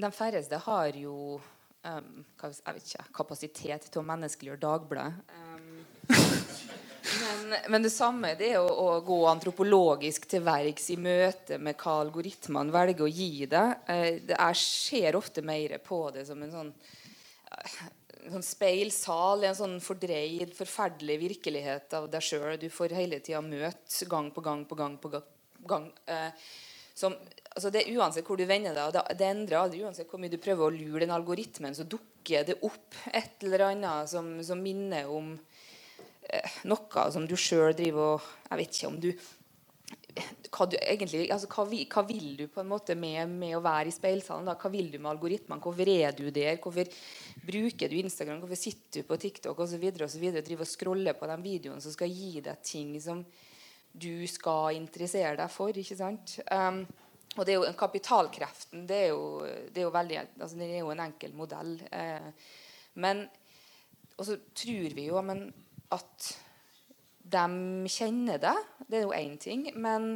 De 0.00 0.10
færreste 0.12 0.56
har 0.64 0.96
jo 0.96 1.40
um, 1.84 2.24
ikke, 2.40 3.04
kapasitet 3.16 3.88
til 3.90 4.00
å 4.00 4.06
menneskeliggjøre 4.08 4.62
Dagbladet. 4.62 5.14
Um, 5.36 5.84
men, 7.20 7.56
men 7.72 7.84
det 7.84 7.92
samme 7.92 8.34
det 8.38 8.52
er 8.54 8.60
å, 8.60 8.70
å 8.70 9.00
gå 9.04 9.18
antropologisk 9.28 10.28
til 10.30 10.44
verks 10.46 10.90
i 10.94 10.98
møte 11.00 11.58
med 11.60 11.78
hva 11.80 11.98
algoritmene 12.04 12.74
velger 12.74 13.06
å 13.06 13.12
gi 13.12 13.46
deg. 13.50 13.80
Uh, 13.88 14.10
det 14.28 14.36
Jeg 14.36 14.60
ser 14.64 15.20
ofte 15.20 15.44
mer 15.44 15.76
på 15.84 16.06
det 16.14 16.26
som 16.28 16.44
en 16.44 16.54
sånn 16.54 16.74
en 17.50 17.99
sånn 18.34 18.46
speilsal 18.46 19.44
i 19.44 19.48
en 19.50 19.58
sånn 19.58 19.76
fordreid, 19.84 20.54
forferdelig 20.56 21.18
virkelighet 21.24 21.96
av 21.98 22.08
deg 22.12 22.24
sjøl. 22.24 22.56
Du 22.60 22.68
får 22.72 22.96
hele 22.96 23.20
tida 23.24 23.42
møte 23.44 24.08
gang 24.10 24.30
på 24.34 24.44
gang 24.44 24.64
på 24.68 24.78
gang 24.78 24.98
på 25.00 25.12
gang. 25.12 25.88
Eh, 26.06 26.30
som, 27.00 27.14
altså 27.50 27.72
det 27.72 27.84
er 27.84 27.96
Uansett 27.96 28.26
hvor 28.28 28.40
du 28.40 28.44
vender 28.48 28.76
deg, 28.76 28.90
og 28.90 28.94
det, 28.96 29.04
det 29.18 29.28
endrer 29.28 29.62
aldri. 29.62 29.82
Uansett 29.84 30.10
hvor 30.10 30.20
mye 30.22 30.32
du 30.32 30.40
prøver 30.42 30.66
å 30.66 30.74
lure 30.74 31.04
den 31.04 31.14
algoritmen, 31.14 31.76
så 31.76 31.88
dukker 31.88 32.46
det 32.48 32.60
opp 32.66 32.98
et 33.12 33.46
eller 33.46 33.70
annet 33.70 34.10
som, 34.12 34.32
som 34.44 34.60
minner 34.60 35.08
om 35.10 35.32
eh, 36.28 36.58
noe 36.68 37.06
som 37.14 37.28
du 37.28 37.36
sjøl 37.40 37.72
driver 37.76 38.16
og 38.16 38.32
Jeg 38.50 38.60
vet 38.60 38.76
ikke 38.76 38.90
om 38.90 38.98
du 39.00 39.12
hva, 40.16 40.66
du 40.66 40.76
egentlig, 40.80 41.26
altså, 41.32 41.48
hva, 41.50 41.64
hva 41.94 42.02
vil 42.08 42.32
du 42.38 42.46
på 42.50 42.62
en 42.62 42.70
måte 42.70 42.96
med, 42.98 43.30
med 43.30 43.56
å 43.56 43.62
være 43.64 43.90
i 43.90 43.94
speilsalen? 43.94 44.48
Hva 44.50 44.72
vil 44.72 44.90
du 44.92 44.98
med 44.98 45.10
algoritmene? 45.12 45.62
Hvorfor 45.62 45.92
er 45.92 46.16
du 46.16 46.24
der? 46.34 46.58
Hvorfor 46.62 46.90
bruker 47.46 47.90
du 47.90 47.98
Instagram? 48.00 48.40
Hvorfor 48.42 48.60
sitter 48.60 49.02
du 49.02 49.08
på 49.08 49.20
TikTok 49.20 49.62
osv.? 49.64 49.86
Driver 50.00 50.66
og 50.66 50.70
scroller 50.70 51.18
på 51.18 51.28
de 51.30 51.38
videoene 51.44 51.84
som 51.84 51.94
skal 51.94 52.12
gi 52.12 52.42
deg 52.44 52.64
ting 52.66 52.96
som 53.02 53.22
du 53.90 54.26
skal 54.30 54.76
interessere 54.78 55.36
deg 55.38 55.52
for. 55.52 55.74
ikke 55.74 55.98
sant? 55.98 56.38
Um, 56.50 56.82
og 57.38 57.46
det 57.46 57.54
er 57.54 57.60
jo 57.60 57.72
kapitalkreften 57.78 58.86
det 58.90 59.04
er 59.04 59.10
jo, 59.12 59.46
det 59.70 59.82
er 59.82 59.86
jo 59.86 59.94
veldig, 59.94 60.20
altså 60.40 60.58
det 60.58 60.70
er 60.70 60.80
jo 60.82 60.92
en 60.94 61.04
enkel 61.06 61.34
modell. 61.38 61.76
Uh, 61.94 62.30
men 63.00 63.28
Og 64.18 64.26
så 64.26 64.36
tror 64.52 64.94
vi 64.94 65.06
jo 65.06 65.20
men, 65.24 65.46
at 65.94 66.32
de 67.30 67.86
kjenner 67.90 68.40
det. 68.42 68.56
Det 68.86 68.98
er 68.98 69.06
jo 69.06 69.14
én 69.16 69.38
ting. 69.40 69.68
Men 69.76 70.12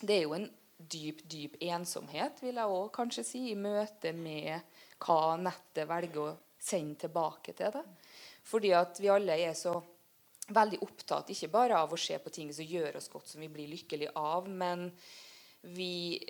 det 0.00 0.18
er 0.18 0.24
jo 0.26 0.36
en 0.36 0.48
dyp, 0.76 1.24
dyp 1.24 1.56
ensomhet, 1.64 2.42
vil 2.44 2.58
jeg 2.60 2.78
òg 2.78 2.90
kanskje 2.94 3.24
si, 3.24 3.42
i 3.50 3.58
møte 3.58 4.12
med 4.16 4.60
hva 5.02 5.36
nettet 5.40 5.88
velger 5.88 6.22
å 6.22 6.34
sende 6.60 7.06
tilbake 7.06 7.54
til 7.56 7.72
det. 7.74 7.84
Fordi 8.46 8.72
at 8.76 9.00
vi 9.02 9.10
alle 9.10 9.38
er 9.42 9.54
så 9.58 9.74
veldig 10.54 10.78
opptatt 10.86 11.32
ikke 11.34 11.50
bare 11.50 11.78
av 11.80 11.92
å 11.92 11.98
se 11.98 12.18
på 12.22 12.30
ting 12.30 12.52
som 12.54 12.66
gjør 12.66 13.00
oss 13.00 13.08
godt, 13.10 13.32
som 13.32 13.42
vi 13.42 13.50
blir 13.50 13.70
lykkelige 13.72 14.14
av, 14.14 14.46
men 14.46 14.90
vi 15.74 16.20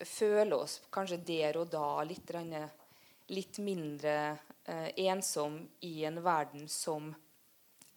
føler 0.00 0.56
oss 0.56 0.80
kanskje 0.90 1.20
der 1.22 1.60
og 1.60 1.68
da 1.70 2.02
litt, 2.06 2.32
litt 3.30 3.60
mindre 3.62 4.16
eh, 4.66 4.90
ensom 5.06 5.60
i 5.86 6.00
en 6.08 6.18
verden 6.24 6.66
som 6.68 7.12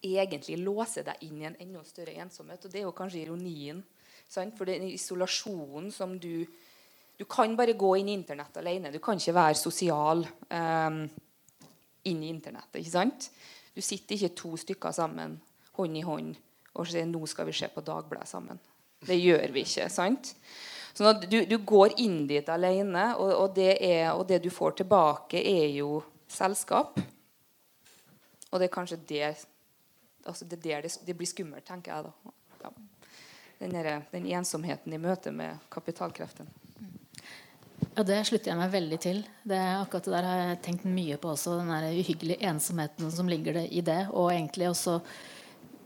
egentlig 0.02 0.58
låser 0.62 1.06
deg 1.06 1.22
inn 1.26 1.42
i 1.42 1.48
en 1.48 1.58
enda 1.60 1.82
større 1.86 2.16
ensomhet. 2.22 2.64
Og 2.64 2.72
det 2.72 2.80
er 2.80 2.86
jo 2.86 2.96
kanskje 2.96 3.22
ironien. 3.24 3.82
Sant? 4.28 4.56
For 4.58 4.68
den 4.68 4.88
isolasjonen 4.90 5.92
som 5.92 6.18
du 6.18 6.46
Du 7.18 7.24
kan 7.24 7.56
bare 7.58 7.72
gå 7.74 7.96
inn 7.98 8.08
i 8.08 8.12
Internett 8.14 8.56
alene. 8.60 8.92
Du 8.92 9.00
kan 9.02 9.18
ikke 9.18 9.32
være 9.34 9.54
sosial 9.58 10.20
um, 10.22 11.00
inn 12.04 12.20
i 12.22 12.28
Internettet. 12.30 12.76
ikke 12.78 12.92
sant? 12.92 13.30
Du 13.74 13.82
sitter 13.82 14.14
ikke 14.14 14.36
to 14.38 14.56
stykker 14.56 14.92
sammen 14.94 15.40
hånd 15.74 15.98
i 15.98 16.04
hånd 16.06 16.36
og 16.74 16.86
sier 16.86 17.06
'nå 17.06 17.26
skal 17.26 17.46
vi 17.46 17.52
se 17.52 17.66
på 17.68 17.82
Dagbladet 17.82 18.28
sammen'. 18.28 18.58
Det 19.06 19.18
gjør 19.18 19.52
vi 19.52 19.64
ikke. 19.66 19.88
sant? 19.90 20.34
Sånn 20.94 21.10
at 21.10 21.28
du, 21.30 21.44
du 21.46 21.58
går 21.58 21.94
inn 22.02 22.26
dit 22.26 22.48
alene, 22.48 23.16
og, 23.16 23.32
og, 23.32 23.54
det 23.54 23.76
er, 23.84 24.12
og, 24.12 24.26
det 24.26 24.40
du 24.42 24.50
får 24.50 24.80
tilbake, 24.80 25.38
er 25.38 25.68
jo 25.76 26.02
selskap. 26.26 26.98
Og 28.50 28.58
det 28.58 28.66
er 28.66 28.74
kanskje 28.74 28.98
det 29.06 29.36
altså 30.28 30.46
det, 30.48 30.60
det, 30.62 30.94
det, 31.06 31.16
blir 31.16 31.28
skummelt, 31.28 31.66
tenker 31.66 31.94
jeg 31.94 32.08
da. 32.08 32.34
Ja. 32.62 32.72
Den, 33.58 33.74
der, 33.74 33.90
den, 34.12 34.28
ensomheten 34.38 34.94
i 34.94 35.00
møte 35.02 35.32
med 35.34 35.58
kapitalkreften. 35.72 36.50
Ja, 37.96 38.04
Det 38.06 38.20
slutter 38.28 38.52
jeg 38.52 38.60
meg 38.60 38.70
veldig 38.70 38.98
til. 39.02 39.24
Det 39.42 39.58
akkurat 39.58 40.06
det 40.06 40.14
der 40.14 40.28
har 40.28 40.44
jeg 40.44 40.60
tenkt 40.68 40.86
mye 40.86 41.18
på 41.18 41.32
også. 41.32 41.56
Den 41.58 41.72
der 41.72 41.88
uhyggelige 41.90 42.46
ensomheten 42.46 43.10
som 43.10 43.30
ligger 43.30 43.58
i 43.64 43.82
det. 43.82 44.04
Og 44.12 44.30
egentlig 44.30 44.70
også 44.70 45.00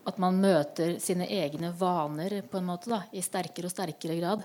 at 0.09 0.19
man 0.19 0.41
møter 0.43 0.97
sine 1.01 1.29
egne 1.31 1.71
vaner 1.79 2.41
på 2.51 2.59
en 2.59 2.69
måte 2.69 2.91
da, 2.91 3.03
i 3.15 3.23
sterkere 3.23 3.69
og 3.69 3.75
sterkere 3.75 4.19
grad. 4.19 4.45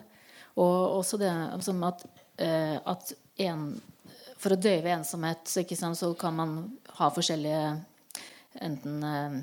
Og 0.57 0.97
også 0.99 1.19
det 1.21 1.31
som 1.65 1.81
at, 1.85 2.03
eh, 2.41 2.77
at 2.77 3.13
en, 3.47 3.69
for 4.37 4.53
å 4.53 4.59
døyve 4.61 4.93
ensomhet 4.93 5.49
så, 5.49 5.63
sant, 5.77 5.97
så, 5.97 6.11
kan 6.17 6.37
man 6.37 6.57
ha 6.99 7.09
forskjellige 7.13 7.63
enten 8.65 9.03
eh, 9.03 9.39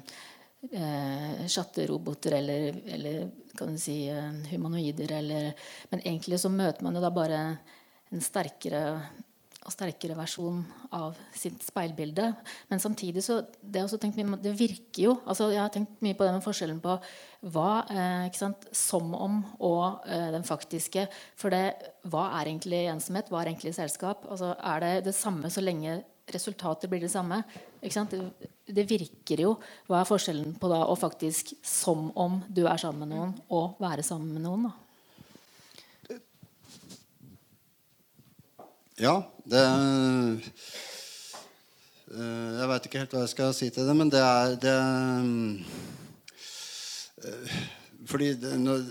eh, 0.72 1.44
chatteroboter 1.48 2.38
eller, 2.40 2.80
eller 2.86 3.30
kan 3.58 3.76
si 3.78 4.04
eh, 4.08 4.32
humanoider. 4.50 5.12
Eller, 5.20 5.52
men 5.90 6.02
egentlig 6.04 6.40
så 6.40 6.52
møter 6.52 6.84
man 6.86 6.96
jo 6.96 7.04
da 7.04 7.12
bare 7.14 7.44
en 8.14 8.22
sterkere 8.22 8.84
og 9.64 9.72
sterkere 9.72 10.16
versjon 10.16 10.58
av 10.92 11.16
sitt 11.36 11.62
speilbilde. 11.64 12.26
Men 12.68 12.82
samtidig 12.82 13.22
så 13.24 13.38
det, 13.60 13.84
mye, 14.12 14.38
det 14.42 14.52
virker 14.58 15.06
jo 15.06 15.14
altså 15.24 15.48
Jeg 15.54 15.62
har 15.62 15.72
tenkt 15.72 16.02
mye 16.04 16.16
på 16.18 16.26
den 16.28 16.42
forskjellen 16.44 16.82
på 16.84 16.98
hva 17.54 17.70
eh, 17.88 18.26
sant, 18.36 18.68
som 18.76 19.14
om 19.16 19.40
og 19.64 20.04
eh, 20.04 20.28
den 20.34 20.44
faktiske. 20.44 21.06
For 21.40 21.54
det, 21.54 21.94
hva 22.12 22.28
er 22.40 22.50
egentlig 22.50 22.84
ensomhet? 22.92 23.32
Hva 23.32 23.42
er 23.42 23.52
egentlig 23.52 23.74
selskap? 23.76 24.28
Altså, 24.28 24.52
er 24.60 24.84
det 24.84 24.94
det 25.08 25.16
samme 25.16 25.52
så 25.52 25.64
lenge 25.64 26.02
resultatet 26.34 26.90
blir 26.92 27.04
det 27.04 27.12
samme? 27.12 27.40
Det, 27.84 28.48
det, 28.72 28.86
virker 28.88 29.42
jo. 29.44 29.50
Hva 29.90 30.00
er 30.00 30.08
forskjellen 30.08 30.54
på 30.60 30.70
da 30.72 30.86
å 30.88 30.94
faktisk 30.96 31.52
som 31.60 32.06
om 32.16 32.38
du 32.48 32.62
er 32.64 32.80
sammen 32.80 33.04
med 33.04 33.12
noen, 33.12 33.34
og 33.52 33.76
være 33.82 34.02
sammen 34.06 34.32
med 34.32 34.46
noen? 34.46 34.70
da? 34.70 34.72
Ja, 38.94 39.14
det 39.44 39.60
eh, 39.60 40.50
Jeg 42.14 42.68
veit 42.70 42.84
ikke 42.86 43.00
helt 43.02 43.14
hva 43.16 43.24
jeg 43.24 43.32
skal 43.34 43.54
si 43.58 43.68
til 43.74 43.88
det, 43.88 43.96
men 43.98 44.12
det 44.12 44.22
er 44.22 44.54
det, 44.62 44.74
eh, 47.26 47.56
fordi 48.06 48.30
når, 48.62 48.84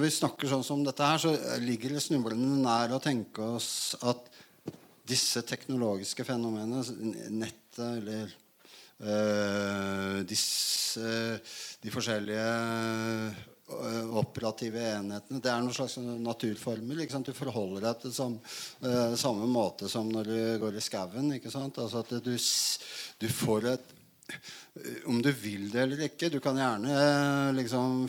vi 0.00 0.10
snakker 0.16 0.48
sånn 0.48 0.64
som 0.64 0.82
dette 0.86 1.06
her, 1.06 1.20
så 1.20 1.60
ligger 1.60 1.94
det 1.94 2.02
snublende 2.02 2.56
nær 2.64 2.96
å 2.96 3.02
tenke 3.04 3.44
oss 3.60 3.94
at 4.00 4.26
disse 5.10 5.42
teknologiske 5.46 6.24
fenomenene, 6.26 6.82
nettet 7.34 7.84
eller 7.84 8.34
uh, 9.02 10.20
disse, 10.28 11.14
de 11.82 11.92
forskjellige 11.92 12.44
Eh, 13.70 14.16
operative 14.18 14.82
enhetene. 14.82 15.38
Det 15.38 15.50
er 15.50 15.60
noen 15.62 15.74
slags 15.74 15.94
naturformel. 16.00 17.04
Du 17.22 17.32
forholder 17.36 17.84
deg 17.86 18.00
til 18.02 18.14
sam, 18.14 18.34
uh, 18.82 19.14
samme 19.18 19.46
måte 19.46 19.88
som 19.88 20.10
når 20.10 20.26
du 20.26 20.38
går 20.64 20.78
i 20.78 20.82
skauen. 20.82 21.30
Altså 21.30 22.02
du, 22.10 22.34
du, 22.34 23.28
får 23.30 23.68
et 23.76 23.92
Om 25.10 25.20
du 25.22 25.30
vil 25.34 25.68
det 25.72 25.82
eller 25.82 26.06
ikke 26.06 26.30
Du 26.32 26.38
kan 26.42 26.58
gjerne 26.58 26.94
uh, 26.94 27.50
liksom 27.56 28.04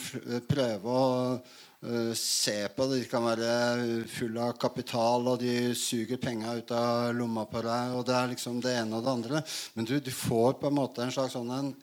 prøve 0.49 0.93
å 0.93 1.09
uh, 1.39 2.13
se 2.17 2.55
på 2.75 2.87
det. 2.89 3.01
De 3.01 3.09
kan 3.11 3.25
være 3.25 4.05
fulle 4.11 4.45
av 4.45 4.59
kapital, 4.61 5.27
og 5.33 5.41
de 5.41 5.73
suger 5.77 6.21
penga 6.21 6.55
ut 6.59 6.71
av 6.77 7.11
lomma 7.17 7.47
på 7.49 7.63
deg. 7.65 7.97
Og 7.97 8.05
det 8.07 8.15
er 8.17 8.31
liksom 8.35 8.61
det 8.63 8.77
ene 8.83 8.99
og 8.99 9.05
det 9.05 9.15
andre. 9.17 9.43
Men 9.75 9.89
du, 9.89 9.97
du 9.99 10.11
får 10.15 10.57
på 10.61 10.71
en 10.71 10.79
måte 10.79 11.05
en 11.05 11.13
slags 11.13 11.37
sånn 11.37 11.53
en 11.57 11.75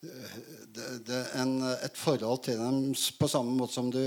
det, 0.00 0.84
det, 1.04 1.16
en, 1.36 1.56
et 1.74 1.96
forhold 1.98 2.44
til 2.46 2.60
dem 2.62 2.92
på 2.94 3.28
samme 3.28 3.52
måte 3.58 3.74
som 3.74 3.90
du 3.92 4.04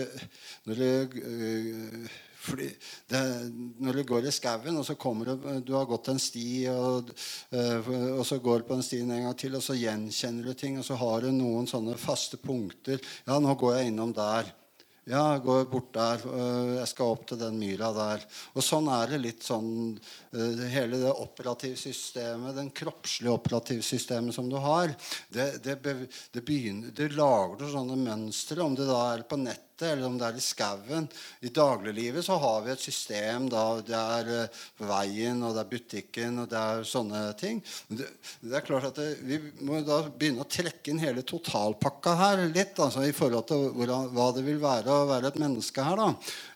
når 0.65 0.79
du, 0.79 2.07
øh, 2.51 2.71
det, 3.09 3.21
når 3.79 3.99
du 3.99 4.03
går 4.03 4.27
i 4.27 4.33
skauen, 4.35 4.77
og 4.79 4.85
så 4.87 4.95
kommer 4.99 5.31
du 5.31 5.61
Du 5.65 5.73
har 5.77 5.85
gått 5.89 6.09
en 6.13 6.19
sti, 6.19 6.67
og, 6.71 7.13
øh, 7.51 7.91
og, 8.19 8.25
så 8.25 8.39
går 8.39 8.63
du 8.63 8.67
på 8.67 8.79
den 8.79 8.83
stien 8.83 9.11
en 9.11 9.27
gang 9.27 9.37
til, 9.37 9.55
og 9.55 9.63
så 9.63 9.77
gjenkjenner 9.77 10.49
du 10.49 10.53
ting, 10.53 10.79
og 10.79 10.85
så 10.85 10.97
har 10.99 11.21
du 11.21 11.31
noen 11.31 11.69
sånne 11.69 11.97
faste 11.97 12.37
punkter. 12.37 12.99
Ja, 13.27 13.39
nå 13.39 13.55
går 13.55 13.77
jeg 13.77 13.93
innom 13.93 14.13
der. 14.15 14.51
Ja, 15.03 15.33
jeg 15.33 15.41
går 15.43 15.65
bort 15.67 15.89
der. 15.97 16.21
Øh, 16.31 16.69
jeg 16.77 16.87
skal 16.87 17.11
opp 17.11 17.25
til 17.27 17.39
den 17.41 17.57
myra 17.59 17.89
der. 17.95 18.21
Og 18.55 18.63
sånn 18.63 18.87
er 18.87 19.11
det 19.11 19.19
litt 19.19 19.43
sånn 19.43 19.71
øh, 19.91 20.61
Hele 20.71 21.01
det 21.01 21.11
operative 21.11 21.75
systemet, 21.79 22.55
den 22.55 22.71
kroppslige 22.71 23.33
operative 23.33 23.83
systemet 23.83 24.35
som 24.35 24.47
du 24.47 24.55
har, 24.63 24.93
det, 25.33 25.49
det, 25.65 25.75
det, 25.83 26.45
begynner, 26.45 26.95
det 26.95 27.11
lager 27.17 27.59
du 27.59 27.67
sånne 27.73 27.99
mønstre, 27.99 28.63
om 28.63 28.77
det 28.79 28.87
da 28.87 29.01
er 29.11 29.27
på 29.27 29.41
nett 29.83 29.93
eller 29.93 30.07
om 30.07 30.17
det 30.17 30.27
er 30.27 30.39
i 30.39 30.43
skauen. 30.43 31.07
I 31.43 31.51
dagliglivet 31.53 32.25
så 32.25 32.37
har 32.41 32.61
vi 32.65 32.73
et 32.73 32.83
system. 32.83 33.49
da 33.51 33.63
Det 33.85 33.99
er 33.99 34.31
uh, 34.31 34.63
veien, 34.87 35.43
og 35.43 35.55
det 35.55 35.63
er 35.63 35.71
butikken, 35.71 36.39
og 36.43 36.49
det 36.51 36.59
er 36.59 36.87
sånne 36.87 37.23
ting. 37.39 37.61
Det, 37.87 38.07
det, 38.41 38.55
er 38.57 38.65
klart 38.65 38.89
at 38.91 39.01
det, 39.01 39.09
Vi 39.27 39.39
må 39.65 39.81
da 39.85 40.03
begynne 40.07 40.45
å 40.45 40.49
trekke 40.49 40.93
inn 40.93 41.03
hele 41.03 41.25
totalpakka 41.27 42.15
her 42.19 42.45
litt. 42.47 42.79
altså 42.79 43.05
I 43.05 43.15
forhold 43.15 43.47
til 43.51 43.69
hvordan, 43.77 44.09
hva 44.15 44.31
det 44.35 44.45
vil 44.47 44.61
være 44.63 44.93
å 44.93 45.07
være 45.11 45.33
et 45.33 45.41
menneske 45.43 45.85
her. 45.85 45.99
da 45.99 46.11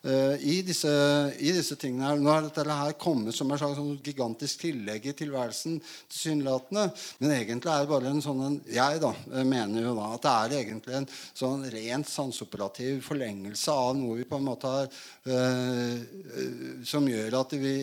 i, 0.08 0.62
disse, 0.64 0.92
i, 1.40 1.52
disse, 1.52 1.76
tingene 1.80 2.08
her. 2.08 2.20
Nå 2.22 2.32
har 2.32 2.46
dette 2.46 2.64
her 2.64 2.94
kommet 3.00 3.36
som 3.36 3.50
et 3.52 3.60
slags 3.60 3.76
sånn 3.80 3.98
gigantisk 4.04 4.62
tillegg 4.64 5.08
i 5.10 5.16
tilværelsen, 5.18 5.78
tilsynelatende. 6.12 6.86
Men 7.20 7.34
egentlig 7.36 7.74
er 7.74 7.84
det 7.84 7.92
bare 7.92 8.12
en 8.14 8.24
sånn 8.24 8.44
en, 8.46 8.58
Jeg 8.72 9.02
da, 9.04 9.12
mener 9.44 9.84
jo 9.84 9.96
da 9.98 10.08
at 10.16 10.24
det 10.24 10.34
er 10.34 10.56
egentlig 10.62 10.98
en 11.00 11.10
sånn 11.12 11.66
rent 11.74 12.10
sanseoperativ 12.10 13.02
forlengelse 13.06 13.76
av 13.76 13.94
noe 14.00 14.20
vi 14.22 14.28
på 14.30 14.40
en 14.40 14.48
måte 14.48 14.72
har 14.72 14.90
øh, 15.28 16.84
Som 16.88 17.08
gjør 17.12 17.40
at 17.42 17.56
vi 17.60 17.76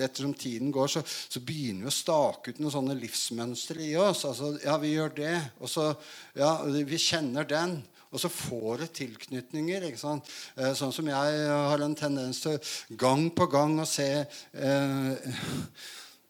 ettersom 0.00 0.34
tiden 0.38 0.72
går, 0.74 0.90
så, 0.96 1.04
så, 1.04 1.42
begynner 1.44 1.86
vi 1.86 1.92
å 1.92 1.98
stake 1.98 2.54
ut 2.54 2.62
noen 2.62 2.76
sånne 2.78 2.96
livsmønstre 2.98 3.84
i 3.84 3.96
oss. 4.00 4.24
Altså, 4.28 4.54
ja, 4.64 4.78
vi 4.80 4.94
gjør 4.94 5.16
det. 5.20 5.34
Og 5.60 5.70
så 5.70 5.92
Ja, 6.34 6.56
vi 6.64 6.98
kjenner 6.98 7.46
den. 7.46 7.82
Og 8.14 8.22
så 8.22 8.30
får 8.30 8.84
du 8.84 8.86
tilknytninger. 9.00 9.88
ikke 9.88 9.98
sant? 9.98 10.30
Eh, 10.54 10.72
sånn 10.78 10.94
som 10.94 11.10
jeg 11.10 11.44
har 11.50 11.82
en 11.82 11.98
tendens 11.98 12.44
til 12.44 12.58
gang 13.00 13.26
på 13.34 13.48
gang 13.50 13.74
å 13.82 13.88
se 13.88 14.08
eh, 14.22 15.30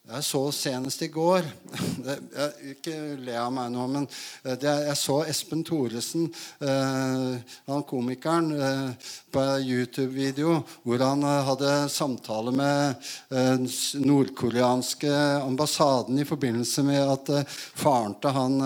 Jeg 0.04 0.20
så 0.20 0.40
senest 0.52 1.00
i 1.00 1.06
går 1.08 1.46
det, 2.04 2.18
jeg, 2.36 2.72
Ikke 2.74 2.96
le 3.24 3.38
av 3.40 3.52
meg 3.56 3.70
nå, 3.72 3.86
men 3.88 4.04
eh, 4.44 4.52
det, 4.60 4.74
jeg 4.90 4.98
så 5.00 5.22
Espen 5.24 5.62
Thoresen, 5.64 6.26
eh, 6.60 7.54
han 7.70 7.86
komikeren, 7.88 8.50
eh, 8.52 9.14
på 9.34 9.42
YouTube-video 9.64 10.60
hvor 10.84 11.02
han 11.02 11.24
eh, 11.26 11.40
hadde 11.48 11.72
samtale 11.92 12.52
med 12.54 13.06
eh, 13.34 13.64
nordkoreanske 14.04 15.10
ambassaden 15.42 16.20
i 16.20 16.26
forbindelse 16.28 16.84
med 16.86 17.00
at 17.02 17.32
eh, 17.34 17.56
faren 17.74 18.14
til 18.20 18.34
han 18.34 18.56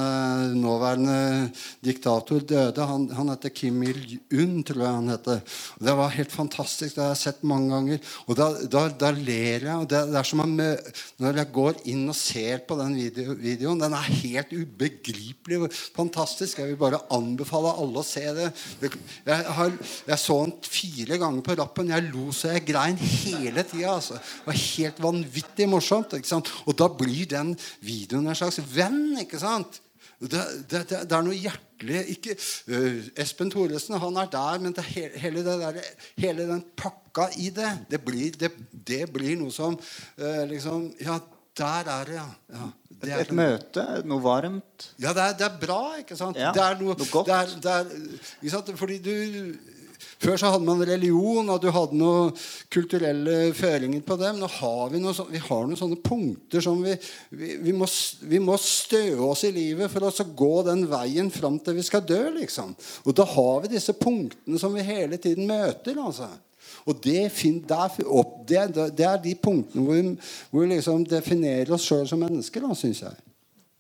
nåværende 0.59 1.49
diktator 1.85 2.43
døde. 2.45 2.85
Han, 2.85 3.07
han 3.15 3.31
heter 3.33 3.53
Kim 3.55 3.81
Il-un, 3.87 4.61
tror 4.67 4.83
jeg 4.85 4.97
han 4.99 5.11
heter. 5.13 5.41
Det 5.81 5.95
var 5.99 6.15
helt 6.15 6.33
fantastisk. 6.33 6.95
Det 6.97 7.03
har 7.05 7.15
jeg 7.15 7.23
sett 7.23 7.47
mange 7.49 7.73
ganger. 7.73 8.13
Og 8.27 8.39
da, 8.39 8.49
da, 8.71 8.85
da 8.93 9.11
ler 9.17 9.67
jeg. 9.67 9.75
og 9.75 9.89
det, 9.91 10.03
det 10.13 10.21
er 10.21 10.29
som 10.29 10.45
om 10.45 10.55
Når 11.29 11.43
jeg 11.43 11.53
går 11.53 11.81
inn 11.93 12.07
og 12.09 12.17
ser 12.17 12.63
på 12.65 12.77
den 12.79 12.95
video, 12.97 13.35
videoen 13.37 13.83
Den 13.83 13.93
er 13.99 14.13
helt 14.23 14.53
ubegripelig 14.57 15.69
fantastisk. 15.97 16.63
Jeg 16.63 16.71
vil 16.71 16.79
bare 16.81 17.03
anbefale 17.13 17.75
alle 17.83 18.01
å 18.01 18.07
se 18.07 18.23
det. 18.39 18.47
Jeg, 18.81 19.43
har, 19.59 19.75
jeg 20.09 20.23
så 20.23 20.39
den 20.47 20.55
fire 20.65 21.19
ganger 21.21 21.45
på 21.45 21.57
rappen. 21.61 21.93
Jeg 21.93 22.07
lo 22.09 22.31
så 22.33 22.55
jeg 22.55 22.65
grein 22.71 22.97
hele 22.97 23.65
tida. 23.69 23.99
Altså. 23.99 24.17
Det 24.17 24.49
var 24.49 24.63
helt 24.63 25.03
vanvittig 25.05 25.69
morsomt. 25.69 26.17
Og 26.65 26.79
da 26.81 26.89
blir 26.97 27.29
den 27.29 27.53
videoen 27.85 28.33
en 28.33 28.41
slags 28.41 28.63
venn. 28.73 29.19
ikke 29.21 29.43
sant? 29.43 29.83
Det, 30.19 30.41
det, 30.67 30.81
det, 30.91 31.13
er 31.15 31.23
noe 31.23 31.37
hjertelig 31.39 32.01
ikke, 32.17 32.35
uh, 32.75 33.05
Espen 33.23 33.53
Thoresen 33.55 33.95
han 34.03 34.17
er 34.19 34.31
der, 34.33 34.59
men 34.65 34.75
det, 34.75 34.83
he- 34.91 35.13
hele, 35.23 35.45
det 35.47 35.55
der, 35.61 35.79
hele 36.19 36.47
den 36.49 36.65
pakka 36.77 37.29
i 37.39 37.53
det, 37.55 37.71
det 37.93 38.01
blir, 38.03 38.35
det, 38.41 38.51
det 38.73 39.05
blir 39.15 39.37
noe 39.39 39.55
som 39.55 39.79
uh, 39.79 40.43
liksom 40.51 40.89
Ja, 41.07 41.21
der 41.59 41.91
er 41.91 42.05
det, 42.11 42.19
ja. 42.19 42.27
ja. 42.55 42.67
Det 42.99 43.13
er 43.15 43.23
Et 43.23 43.31
møte, 43.35 43.83
noe 44.11 44.23
varmt. 44.23 44.89
ja, 44.99 45.13
det 45.15 45.23
er, 45.23 45.33
det 45.39 45.47
er 45.47 45.59
bra, 45.63 45.81
ikke 46.03 46.17
sant? 46.19 46.39
Ja, 46.39 46.51
det 46.55 46.63
er 46.67 46.79
noe, 46.83 46.97
noe 46.99 47.11
godt. 47.13 47.31
Det 47.31 47.39
er, 47.39 47.55
det 47.63 48.61
er? 48.75 48.77
Fordi 48.79 48.99
du 48.99 49.15
Før 50.23 50.39
så 50.41 50.53
hadde 50.53 50.67
man 50.67 50.83
religion, 50.87 51.49
og 51.51 51.61
du 51.63 51.69
hadde 51.75 51.99
noen 51.99 52.33
kulturelle 52.73 53.53
føringer 53.57 54.03
på 54.07 54.19
det. 54.21 54.33
Men 54.35 54.45
nå 54.45 54.51
har 54.59 54.93
vi, 54.93 55.03
noe, 55.03 55.29
vi 55.31 55.43
har 55.43 55.69
noen 55.69 55.81
sånne 55.81 56.01
punkter 56.05 56.65
som 56.65 56.81
vi, 56.85 56.97
vi, 57.31 57.55
vi, 57.67 57.75
må, 57.77 57.89
vi 58.31 58.43
må 58.43 58.59
støe 58.63 59.19
oss 59.29 59.45
i 59.49 59.55
livet 59.55 59.93
for 59.93 60.09
å 60.09 60.29
gå 60.43 60.53
den 60.69 60.87
veien 60.91 61.31
fram 61.35 61.61
til 61.63 61.79
vi 61.79 61.87
skal 61.87 62.07
dø, 62.07 62.21
liksom. 62.41 62.75
Og 63.07 63.17
da 63.17 63.27
har 63.29 63.65
vi 63.65 63.75
disse 63.77 63.97
punktene 63.99 64.61
som 64.61 64.75
vi 64.77 64.87
hele 64.87 65.21
tiden 65.23 65.49
møter. 65.51 65.99
altså. 66.03 66.31
Og 66.89 67.01
det, 67.05 67.29
er 67.29 69.23
de 69.23 69.35
punktene 69.43 69.85
hvor 69.85 69.97
vi, 69.97 70.13
hvor 70.51 70.65
vi 70.65 70.75
liksom 70.75 71.05
definerer 71.09 71.75
oss 71.77 71.87
sjøl 71.89 72.07
som 72.09 72.23
mennesker, 72.25 72.65
syns 72.79 73.05
jeg. 73.05 73.28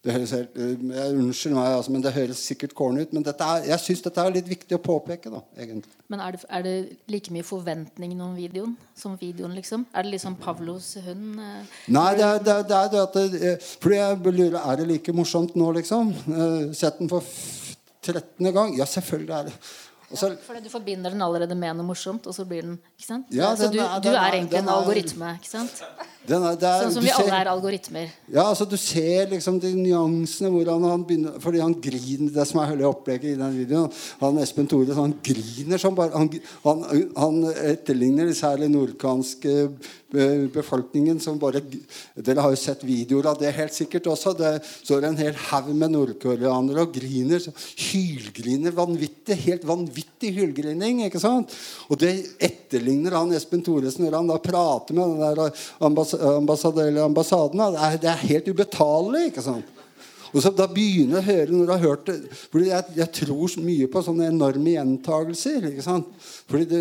Det 0.05 0.15
høres 0.15 0.31
helt, 0.31 0.55
eh, 0.55 0.77
jeg 0.95 1.15
Unnskyld 1.19 1.55
meg, 1.57 1.73
altså, 1.75 1.93
men 1.93 2.03
det 2.05 2.13
høres 2.15 2.39
sikkert 2.47 2.75
corny 2.79 3.03
ut. 3.03 3.13
Men 3.17 3.25
er, 3.27 3.65
jeg 3.67 3.83
syns 3.83 4.03
dette 4.05 4.23
er 4.23 4.37
litt 4.37 4.49
viktig 4.49 4.77
å 4.77 4.83
påpeke. 4.83 5.33
da, 5.33 5.41
egentlig. 5.59 5.91
Men 6.09 6.23
er 6.23 6.37
det, 6.37 6.45
er 6.49 6.63
det 6.63 6.75
like 7.11 7.35
mye 7.35 7.47
forventning 7.47 8.15
om 8.23 8.37
videoen 8.39 8.77
som 8.97 9.17
videoen, 9.19 9.57
liksom? 9.59 9.87
Er 9.93 10.07
det 10.07 10.15
liksom 10.15 10.39
Pavlos 10.39 10.95
hund? 11.05 11.41
eh? 11.43 11.83
Nei, 11.89 12.15
det 12.15 12.25
er 12.29 12.39
det, 12.39 12.57
det, 12.71 12.79
er 12.79 12.93
det 12.95 13.03
at 13.03 13.19
det, 13.19 13.43
eh, 13.43 13.69
Fordi 13.83 13.97
jeg 13.99 14.35
lurer, 14.39 14.61
Er 14.63 14.77
det 14.77 14.87
like 14.87 15.13
morsomt 15.13 15.57
nå, 15.59 15.73
liksom? 15.81 16.15
Eh, 16.31 16.73
Sett 16.79 16.99
den 17.03 17.11
for 17.11 17.25
13. 18.03 18.53
gang? 18.55 18.77
Ja, 18.79 18.87
selvfølgelig 18.87 19.35
er 19.35 19.51
det. 19.51 19.59
Så, 20.09 20.31
Fordi 20.41 20.63
du 20.65 20.71
forbinder 20.73 21.13
den 21.13 21.21
allerede 21.21 21.53
med 21.55 21.77
noe 21.77 21.85
morsomt, 21.91 22.25
og 22.27 22.33
så 22.33 22.47
blir 22.49 22.63
den 22.65 22.79
ikke 22.97 23.05
sant? 23.07 23.27
Ja, 23.35 23.51
Så 23.55 23.67
den 23.69 23.73
du, 23.77 23.81
er- 23.85 23.99
du 24.01 24.09
den 24.09 24.15
er 24.17 24.33
egentlig 24.39 24.59
en 24.63 24.69
algoritme, 24.73 25.35
ikke 25.37 25.51
sant? 25.51 25.83
den 26.29 26.43
er, 26.45 26.57
det 26.61 26.69
er, 26.69 26.83
Sånn 26.85 26.93
som 26.95 27.03
vi 27.05 27.09
vi 27.09 27.13
alle 27.17 27.37
er 27.41 27.49
algoritmer. 27.49 28.09
Ja, 28.33 28.43
altså 28.51 28.65
Du 28.69 28.77
ser 28.77 29.29
liksom 29.31 29.59
de 29.61 29.71
nyansene 29.77 30.51
hvordan 30.53 30.83
han 30.85 31.05
begynner 31.09 31.39
Fordi 31.41 31.61
han 31.63 31.73
griner 31.81 32.29
Det 32.35 32.45
som 32.51 32.61
er 32.61 32.67
hele 32.69 32.85
opplegget 32.85 33.31
i 33.33 33.39
den 33.41 33.55
videoen 33.57 33.89
Han 34.21 34.37
Espen 34.43 34.69
Tore, 34.69 34.93
han 34.93 35.15
griner 35.25 35.81
som 35.81 35.95
bare 35.97 36.13
Han, 36.13 36.29
han, 36.67 36.83
han 37.17 37.39
etterligner 37.73 38.29
særlig 38.37 38.69
nordkanske 38.75 39.55
eh, 40.13 40.45
befolkningen 40.53 41.17
som 41.25 41.39
bare 41.41 41.63
Dere 42.15 42.45
har 42.45 42.53
jo 42.53 42.61
sett 42.61 42.85
videoer 42.85 43.31
av 43.33 43.41
det 43.41 43.55
helt 43.57 43.73
sikkert 43.73 44.07
også. 44.13 44.35
Det 44.37 44.53
står 44.85 45.09
en 45.09 45.17
hel 45.17 45.33
haug 45.49 45.73
med 45.75 45.95
nordkoreanere 45.97 46.85
og 46.85 46.93
griner. 46.93 47.41
så 47.41 47.53
Hylgriner 47.89 48.77
vanvittig. 48.77 49.37
Helt 49.49 49.65
vanvittig 49.65 49.98
hylgrining. 50.35 51.05
ikke 51.07 51.23
sant? 51.23 51.55
Og 51.89 51.99
det 52.01 52.13
etterligner 52.41 53.17
han 53.19 53.33
Espen 53.37 53.65
Thoresen 53.65 54.07
når 54.07 54.19
han 54.21 54.31
da 54.31 54.39
prater 54.43 54.97
med 54.97 55.17
den 55.17 55.25
der 55.25 55.65
ambass 55.85 56.15
ambassadør 56.15 56.89
eller 56.91 57.09
ambassaden. 57.09 57.65
Det 57.75 57.83
er, 57.89 57.99
det 58.03 58.13
er 58.13 58.25
helt 58.29 58.49
ubetalelig. 58.53 59.27
ikke 59.33 59.45
sant? 59.45 59.75
Og 60.29 60.43
så 60.45 60.51
da 60.53 60.67
begynner 60.69 61.19
jeg 61.19 61.23
å 61.23 61.29
høre 61.29 61.55
når 61.55 61.63
jeg 61.63 61.73
har 61.73 61.87
hørt 61.87 62.09
det 62.09 62.17
fordi 62.53 62.67
jeg, 62.69 62.97
jeg 62.99 63.13
tror 63.17 63.55
mye 63.65 63.87
på 63.93 64.03
sånne 64.05 64.27
enorme 64.29 64.75
gjentagelser. 64.75 65.71
ikke 65.71 65.85
sant? 65.87 66.11
Fordi 66.51 66.69
du, 66.69 66.81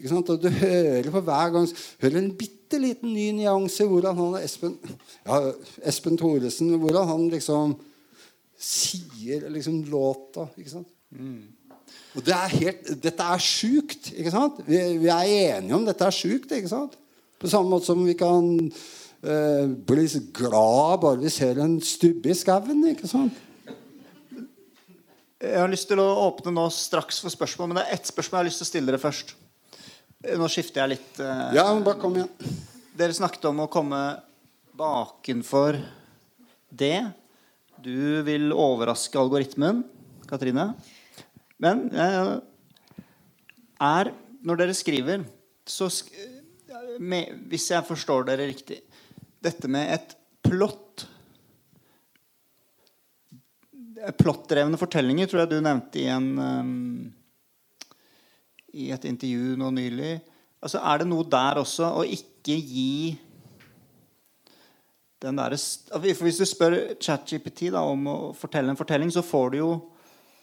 ikke 0.00 0.10
sant? 0.14 0.32
Og 0.34 0.42
du 0.42 0.48
hører 0.50 1.10
på 1.12 1.22
hver 1.28 1.54
gang 1.54 1.68
hører 2.02 2.18
en 2.22 2.32
bitte 2.40 2.80
liten 2.82 3.14
ny 3.14 3.28
nyanse 3.38 3.86
hvordan 3.90 4.18
han 4.18 4.36
Espen 4.42 4.76
ja, 4.82 5.38
Espen 5.90 6.18
Thoresen 6.18 6.74
Hvordan 6.78 7.08
han 7.10 7.24
liksom 7.32 7.78
sier 8.60 9.46
liksom 9.54 9.84
låta. 9.90 10.50
ikke 10.58 10.74
sant? 10.74 10.90
Og 12.16 12.24
det 12.26 12.34
er 12.34 12.54
helt, 12.58 12.88
dette 13.04 13.26
er 13.34 13.42
sjukt. 13.44 14.08
ikke 14.16 14.32
sant? 14.34 14.56
Vi, 14.66 14.78
vi 14.98 15.10
er 15.14 15.28
enige 15.58 15.76
om 15.76 15.84
dette 15.86 16.06
er 16.08 16.14
sjukt. 16.14 16.50
ikke 16.56 16.70
sant? 16.72 16.96
På 17.40 17.48
samme 17.48 17.70
måte 17.70 17.86
som 17.86 18.00
vi 18.04 18.16
kan 18.18 18.48
eh, 18.66 19.66
bli 19.88 20.06
så 20.10 20.20
glad 20.34 20.98
bare 21.04 21.20
vi 21.22 21.30
ser 21.32 21.60
en 21.62 21.78
stubbe 21.84 22.32
i 22.32 22.36
skauen. 22.36 22.82
ikke 22.90 23.08
sant? 23.10 23.38
Jeg 25.40 25.56
har 25.56 25.70
lyst 25.72 25.88
til 25.88 26.02
å 26.02 26.08
åpne 26.26 26.52
nå 26.52 26.66
straks 26.74 27.22
for 27.22 27.32
spørsmål, 27.32 27.70
men 27.70 27.78
det 27.80 27.86
er 27.86 27.94
ett 27.96 28.10
spørsmål 28.10 28.36
jeg 28.36 28.42
har 28.42 28.50
lyst 28.50 28.60
til 28.60 28.66
å 28.66 28.70
stille 28.74 28.90
dere 28.90 29.00
først. 29.00 29.30
Nå 30.36 30.50
skifter 30.52 30.82
jeg 30.82 30.96
litt. 30.98 31.12
eh, 31.22 31.46
Ja, 31.56 31.64
bare 31.80 31.96
kom 32.02 32.18
igjen. 32.18 32.28
Dere 32.98 33.14
snakket 33.16 33.46
om 33.48 33.62
å 33.64 33.70
komme 33.72 34.00
bakenfor 34.76 35.78
det. 36.68 37.06
Du 37.80 38.20
vil 38.26 38.50
overraske 38.52 39.16
algoritmen, 39.16 39.80
Katrine. 40.28 40.74
Men 41.60 41.86
eh, 41.92 42.34
er 43.80 44.12
Når 44.40 44.62
dere 44.62 44.76
skriver, 44.76 45.24
så 45.68 45.90
sk 45.92 46.12
med, 47.00 47.46
Hvis 47.50 47.70
jeg 47.72 47.86
forstår 47.86 48.28
dere 48.30 48.48
riktig 48.50 48.80
Dette 49.44 49.70
med 49.72 49.92
et 49.94 50.16
plott 50.46 51.06
Plottdrevne 54.20 54.78
fortellinger 54.80 55.28
tror 55.28 55.42
jeg 55.42 55.50
du 55.50 55.58
nevnte 55.60 56.00
i 56.00 56.06
en 56.08 56.28
um, 56.40 56.70
I 58.72 58.86
et 58.94 59.04
intervju 59.04 59.58
nå 59.60 59.68
nylig. 59.76 60.14
Altså, 60.62 60.80
er 60.80 61.02
det 61.02 61.08
noe 61.10 61.26
der 61.28 61.60
også 61.60 61.90
å 61.98 62.06
ikke 62.06 62.56
gi 62.56 63.18
den 65.20 65.36
derre 65.36 65.58
for 65.60 66.24
Hvis 66.24 66.40
du 66.40 66.46
spør 66.48 66.78
ChatGPT 66.96 67.66
om 67.76 68.08
å 68.08 68.16
fortelle 68.32 68.72
en 68.72 68.78
fortelling, 68.78 69.12
så 69.12 69.26
får 69.26 69.52
du 69.52 69.58
jo 69.58 69.72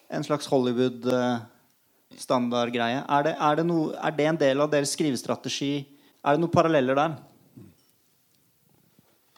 en 0.10 0.24
slags 0.24 0.48
Hollywood-standardgreie. 0.52 3.04
Er, 3.04 3.24
det, 3.28 3.36
er, 3.36 3.56
det 3.60 3.66
er 3.98 4.12
det 4.18 4.26
en 4.28 4.40
del 4.40 4.62
av 4.64 4.72
deres 4.72 4.92
skrivestrategi? 4.96 5.86
Er 6.24 6.32
det 6.36 6.42
noen 6.44 6.54
paralleller 6.54 6.96
der? 6.98 7.12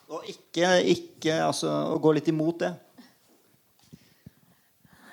Og 0.10 0.24
ikke, 0.30 0.82
ikke 0.90 1.46
altså, 1.46 1.70
å 1.94 2.00
gå 2.02 2.12
litt 2.18 2.28
imot 2.32 2.60
det. 2.64 2.72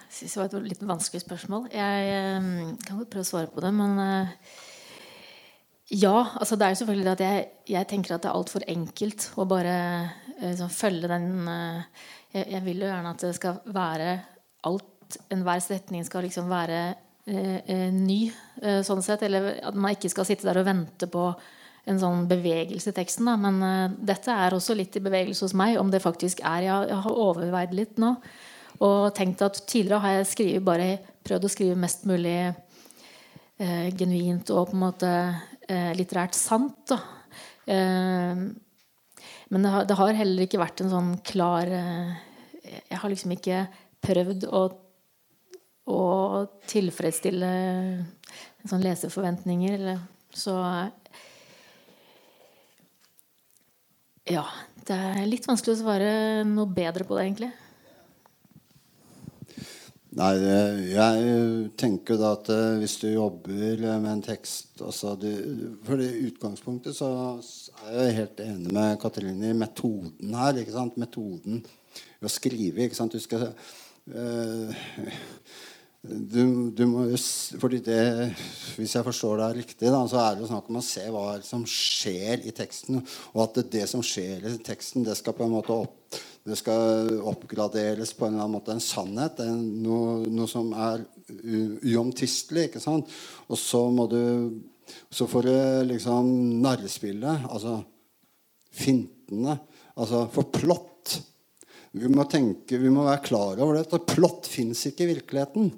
Jeg 0.07 0.15
synes 0.23 0.33
det 0.33 0.41
var 0.41 0.49
et 0.49 0.71
litt 0.71 0.85
vanskelig 0.89 1.21
spørsmål. 1.27 1.63
Jeg 1.75 1.97
eh, 2.09 2.41
kan 2.87 2.99
godt 3.03 3.13
prøve 3.13 3.27
å 3.27 3.29
svare 3.29 3.53
på 3.53 3.61
det, 3.61 3.73
men 3.77 3.93
eh, 4.01 4.29
ja. 6.01 6.17
altså 6.41 6.57
Det 6.57 6.65
er 6.65 6.73
jo 6.73 6.81
selvfølgelig 6.81 7.07
det 7.07 7.13
at 7.13 7.25
jeg, 7.27 7.39
jeg 7.77 7.85
tenker 7.91 8.15
at 8.17 8.23
det 8.25 8.31
er 8.31 8.39
altfor 8.39 8.63
enkelt 8.73 9.21
å 9.37 9.45
bare 9.49 9.77
eh, 10.41 10.55
sånn, 10.57 10.73
følge 10.73 11.09
den 11.13 11.27
eh, 11.53 11.81
jeg, 12.33 12.45
jeg 12.57 12.63
vil 12.65 12.83
jo 12.83 12.89
gjerne 12.89 13.13
at 13.13 13.23
det 13.27 13.37
skal 13.37 13.55
være 13.77 14.09
alt 14.67 14.96
Enhver 15.33 15.61
setning 15.63 16.05
skal 16.07 16.27
liksom 16.27 16.49
være 16.51 16.81
eh, 17.27 17.61
eh, 17.67 17.91
ny, 17.95 18.27
eh, 18.63 18.81
sånn 18.87 19.05
sett. 19.05 19.25
Eller 19.27 19.57
at 19.67 19.77
man 19.77 19.95
ikke 19.97 20.11
skal 20.13 20.27
sitte 20.29 20.49
der 20.49 20.61
og 20.63 20.69
vente 20.69 21.09
på 21.11 21.29
en 21.87 22.01
sånn 22.03 22.27
bevegelse 22.31 22.91
i 22.91 22.97
teksten. 22.97 23.29
Da. 23.29 23.37
Men 23.41 23.63
eh, 23.63 23.97
dette 24.13 24.35
er 24.35 24.57
også 24.57 24.77
litt 24.79 24.99
i 24.99 25.05
bevegelse 25.05 25.47
hos 25.47 25.57
meg, 25.59 25.79
om 25.81 25.91
det 25.93 26.03
faktisk 26.05 26.43
er. 26.43 26.67
Jeg, 26.67 26.91
jeg 26.93 27.01
har 27.07 27.25
overveid 27.27 27.75
litt 27.79 28.01
nå. 28.03 28.15
Og 28.85 29.09
tenkt 29.17 29.43
at 29.45 29.63
tidligere 29.65 30.03
har 30.05 30.19
jeg 30.19 30.31
skrivet, 30.33 30.67
bare 30.67 30.89
prøvd 31.27 31.47
å 31.47 31.51
skrive 31.51 31.79
mest 31.81 32.05
mulig 32.09 32.37
eh, 32.45 33.89
genuint 33.97 34.51
og 34.53 34.71
på 34.71 34.77
en 34.77 34.83
måte 34.83 35.13
eh, 35.69 35.93
litterært 35.97 36.37
sant. 36.37 36.93
Da. 36.93 37.01
Men 37.67 39.65
det 39.65 39.71
har, 39.73 39.87
det 39.89 39.97
har 39.99 40.19
heller 40.21 40.45
ikke 40.45 40.61
vært 40.61 40.85
en 40.85 40.91
sånn 40.93 41.09
klar 41.27 41.67
Jeg 41.67 42.99
har 43.01 43.11
liksom 43.11 43.33
ikke 43.35 43.65
prøvd 44.07 44.47
å, 44.47 44.61
å 45.87 46.47
tilfredsstille 46.67 47.51
sånn 48.67 48.87
leseforventninger. 48.87 49.77
Eller, 49.81 50.01
så 50.35 50.57
Ja. 54.27 54.47
Det 54.87 54.95
er 54.95 55.25
litt 55.27 55.47
vanskelig 55.49 55.75
å 55.75 55.79
svare 55.81 56.11
noe 56.47 56.71
bedre 56.71 57.03
på 57.07 57.17
det, 57.17 57.23
egentlig. 57.25 57.49
Nei, 60.17 60.31
jeg 60.95 61.25
tenker 61.77 62.17
da 62.17 62.31
at 62.39 62.49
eh, 62.55 62.77
hvis 62.81 62.95
du 63.03 63.09
jobber 63.11 63.83
med 63.83 64.07
en 64.09 64.23
tekst 64.25 64.81
altså 64.81 65.13
du, 65.21 65.29
For 65.85 66.01
i 66.01 66.07
utgangspunktet 66.31 66.97
så 66.97 67.09
er 67.91 67.99
jeg 67.99 68.15
helt 68.23 68.41
enig 68.47 68.73
med 68.73 68.95
Katrine 69.03 69.51
i 69.51 69.59
metoden 69.59 70.39
her. 70.39 70.57
ikke 70.63 70.73
sant? 70.73 70.97
Metoden 70.97 71.61
å 72.23 72.33
skrive. 72.33 72.87
ikke 72.87 72.97
sant? 72.97 73.13
Du 73.13 73.21
skal 73.21 73.51
øh, 73.51 74.87
du, 76.07 76.71
du 76.77 76.83
må, 76.89 77.05
fordi 77.61 77.81
det, 77.85 78.01
Hvis 78.77 78.95
jeg 78.97 79.07
forstår 79.07 79.41
deg 79.43 79.61
riktig, 79.63 79.91
da, 79.91 80.01
så 80.11 80.21
er 80.23 80.37
det 80.37 80.45
jo 80.45 80.51
snakk 80.51 80.71
om 80.71 80.81
å 80.81 80.85
se 80.85 81.05
hva 81.13 81.27
som 81.45 81.67
skjer 81.69 82.47
i 82.47 82.55
teksten. 82.57 83.03
Og 83.35 83.43
at 83.45 83.59
det, 83.59 83.67
det 83.75 83.85
som 83.91 84.05
skjer 84.05 84.47
i 84.47 84.57
teksten, 84.65 85.07
det 85.07 85.17
skal 85.19 85.37
på 85.37 85.47
en 85.47 85.57
måte 85.59 85.77
opp 85.77 85.95
det 86.47 86.55
skal 86.61 87.09
oppgraderes 87.27 88.13
på 88.15 88.27
en 88.27 88.37
eller 88.37 88.45
annen 88.45 88.55
måte 88.55 88.71
en 88.77 88.83
sannhet. 88.83 89.41
En, 89.43 89.63
noe, 89.83 90.21
noe, 90.31 90.47
som 90.47 90.71
er 90.79 91.03
uomtvistelig. 91.91 92.69
ikke 92.69 92.83
sant? 92.83 93.11
Og 93.51 93.59
så 93.59 93.83
må 93.91 94.07
du 94.11 94.23
Så 95.11 95.27
får 95.27 95.43
du 95.43 95.55
liksom 95.89 96.29
narrespillet, 96.63 97.49
altså 97.51 97.81
fintene, 98.71 99.57
altså 99.99 100.29
for 100.31 100.47
plott. 100.55 101.17
Vi 101.91 102.07
må 102.07 102.23
tenke, 102.31 102.79
vi 102.79 102.93
må 102.95 103.03
være 103.03 103.25
klar 103.25 103.59
over 103.59 103.81
det. 103.81 103.99
Plott 104.07 104.47
fins 104.47 104.85
ikke 104.87 105.03
i 105.03 105.11
virkeligheten. 105.17 105.73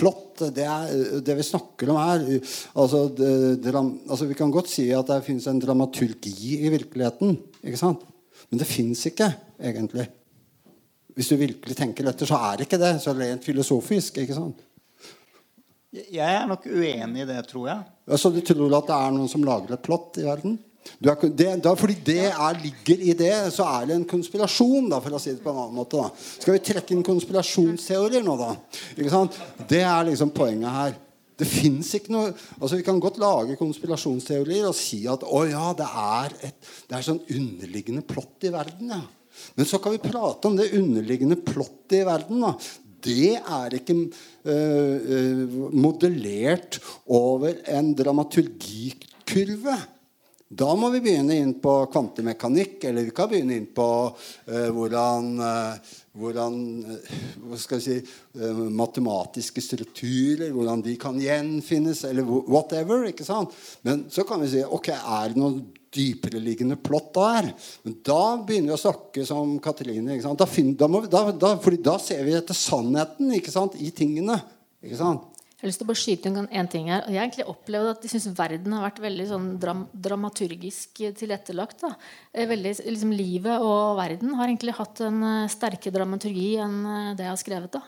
Plott, 0.00 0.40
det, 0.56 0.64
er, 0.64 1.20
det 1.24 1.36
vi 1.36 1.44
snakker 1.44 1.92
om 1.92 1.98
her 2.00 2.22
altså, 2.30 3.02
det, 3.12 3.32
dram, 3.66 3.92
altså 4.08 4.28
Vi 4.30 4.38
kan 4.38 4.52
godt 4.54 4.70
si 4.72 4.86
at 4.96 5.10
det 5.10 5.20
fins 5.26 5.48
en 5.50 5.60
dramaturgi 5.60 6.56
i 6.64 6.72
virkeligheten. 6.72 7.36
Men 7.60 8.62
det 8.62 8.68
fins 8.68 9.04
ikke, 9.10 9.28
egentlig. 9.60 10.08
Hvis 11.14 11.28
du 11.30 11.36
virkelig 11.36 11.76
tenker 11.76 12.08
etter, 12.08 12.28
så 12.28 12.38
er 12.48 12.58
det 12.58 12.66
ikke 12.66 12.80
det. 12.80 12.94
Så 13.02 13.12
rent 13.16 13.44
filosofisk. 13.44 14.22
ikke 14.22 14.36
sant? 14.38 14.64
Jeg 15.90 16.22
er 16.22 16.46
nok 16.46 16.64
uenig 16.70 17.24
i 17.24 17.28
det, 17.28 17.40
tror 17.50 17.66
jeg. 17.68 17.86
Så 18.08 18.18
så 18.24 18.30
du 18.32 18.40
tror 18.46 18.76
at 18.78 18.90
det 18.90 18.96
er 18.96 19.14
noen 19.14 19.30
som 19.30 19.44
lager 19.44 19.74
et 19.74 19.84
plott 19.84 20.18
i 20.22 20.26
verden? 20.26 20.58
Er, 21.00 21.28
det, 21.36 21.48
da, 21.64 21.74
fordi 21.78 21.96
det 22.04 22.30
er, 22.30 22.58
ligger 22.60 23.04
i 23.04 23.14
det, 23.16 23.34
så 23.54 23.66
er 23.78 23.86
det 23.88 23.98
en 23.98 24.08
konspirasjon, 24.08 24.88
da, 24.92 24.98
for 25.04 25.16
å 25.16 25.20
si 25.22 25.34
det 25.34 25.44
på 25.44 25.52
en 25.52 25.60
annen 25.62 25.76
måte. 25.76 26.00
Da. 26.00 26.10
Skal 26.40 26.56
vi 26.56 26.64
trekke 26.70 26.96
inn 26.96 27.04
konspirasjonsteorier 27.06 28.24
nå, 28.26 28.34
da? 28.40 28.50
Det 29.70 29.84
er 29.84 30.08
liksom 30.08 30.32
poenget 30.36 30.76
her. 30.76 30.98
Det 31.40 31.48
fins 31.48 31.94
ikke 31.96 32.12
noe 32.12 32.32
altså 32.58 32.76
Vi 32.76 32.84
kan 32.84 32.98
godt 33.00 33.16
lage 33.20 33.54
konspirasjonsteorier 33.56 34.66
og 34.68 34.76
si 34.76 34.98
at 35.08 35.22
å 35.24 35.38
ja, 35.48 35.70
det 35.76 35.86
er 35.88 36.34
et 36.50 36.68
det 36.90 36.98
er 36.98 37.06
sånn 37.06 37.22
underliggende 37.32 38.04
plott 38.04 38.44
i 38.44 38.52
verden. 38.52 38.92
Ja. 38.92 39.00
Men 39.56 39.68
så 39.68 39.80
kan 39.80 39.94
vi 39.94 40.02
prate 40.02 40.50
om 40.50 40.58
det 40.58 40.72
underliggende 40.76 41.38
plottet 41.40 42.00
i 42.00 42.06
verden. 42.08 42.42
Da. 42.44 42.52
Det 43.00 43.30
er 43.38 43.76
ikke 43.78 43.96
øh, 43.96 44.96
øh, 45.16 45.56
modellert 45.72 46.80
over 47.08 47.62
en 47.72 47.94
dramaturgikurve. 47.96 49.78
Da 50.50 50.66
må 50.74 50.88
vi 50.90 50.98
begynne 51.04 51.36
inn 51.38 51.52
på 51.62 51.72
kvantemekanikk, 51.92 52.80
eller 52.88 53.04
vi 53.06 53.12
kan 53.14 53.28
begynne 53.30 53.54
inn 53.54 53.68
på 53.70 53.84
uh, 54.10 54.70
hvordan, 54.74 55.28
uh, 55.38 55.92
hvordan 56.18 56.56
uh, 56.90 57.68
si, 57.70 58.00
matematiske 58.74 59.62
strukturer, 59.62 60.50
hvordan 60.50 60.82
de 60.82 60.96
kan 60.98 61.20
gjenfinnes, 61.22 62.02
eller 62.08 62.26
whatever. 62.26 63.06
ikke 63.06 63.28
sant? 63.28 63.54
Men 63.86 64.08
så 64.10 64.26
kan 64.26 64.42
vi 64.42 64.50
si 64.56 64.64
ok, 64.66 64.90
er 64.98 65.30
det 65.30 65.38
noe 65.38 65.62
dypereliggende 65.94 66.80
plott 66.82 67.14
der? 67.14 67.52
Men 67.86 68.00
da 68.10 68.20
begynner 68.42 68.72
vi 68.72 68.78
å 68.80 68.84
snakke 68.88 69.30
som 69.30 69.54
Katrine. 69.62 70.16
ikke 70.16 70.26
sant? 70.26 70.42
Da, 70.42 70.50
finner, 70.50 70.74
da, 70.82 70.90
vi, 71.30 71.38
da, 71.38 71.54
da 71.78 71.98
ser 72.02 72.26
vi 72.26 72.34
etter 72.34 72.58
sannheten 72.58 73.30
ikke 73.38 73.54
sant, 73.54 73.78
i 73.78 73.94
tingene. 73.94 74.42
ikke 74.82 74.98
sant? 74.98 75.29
Jeg 75.60 75.66
har 75.66 75.72
lyst 75.74 75.80
til 75.82 75.84
å 75.84 75.88
bare 75.90 76.00
skyte 76.00 76.30
inn 76.30 76.36
en 76.40 76.68
ting 76.72 76.86
her. 76.88 77.02
Jeg 77.04 77.20
har 77.20 77.26
egentlig 77.26 77.44
opplevd 77.52 77.88
at 77.90 78.04
jeg 78.06 78.14
synes 78.14 78.38
verden 78.38 78.72
har 78.72 78.86
vært 78.86 79.02
veldig 79.04 79.26
sånn 79.28 79.48
dram 79.60 79.82
dramaturgisk 79.92 81.02
tilrettelagt. 81.20 81.82
Da. 81.84 81.90
Eh, 82.32 82.48
veldig, 82.48 82.72
liksom, 82.86 83.12
livet 83.12 83.60
og 83.60 83.98
verden 83.98 84.32
har 84.38 84.48
egentlig 84.48 84.72
hatt 84.78 85.02
en 85.04 85.20
uh, 85.20 85.50
sterkere 85.52 85.92
dramaturgi 85.98 86.54
enn 86.64 86.78
uh, 86.88 87.10
det 87.12 87.26
jeg 87.26 87.34
har 87.34 87.42
skrevet. 87.42 87.76
da. 87.76 87.84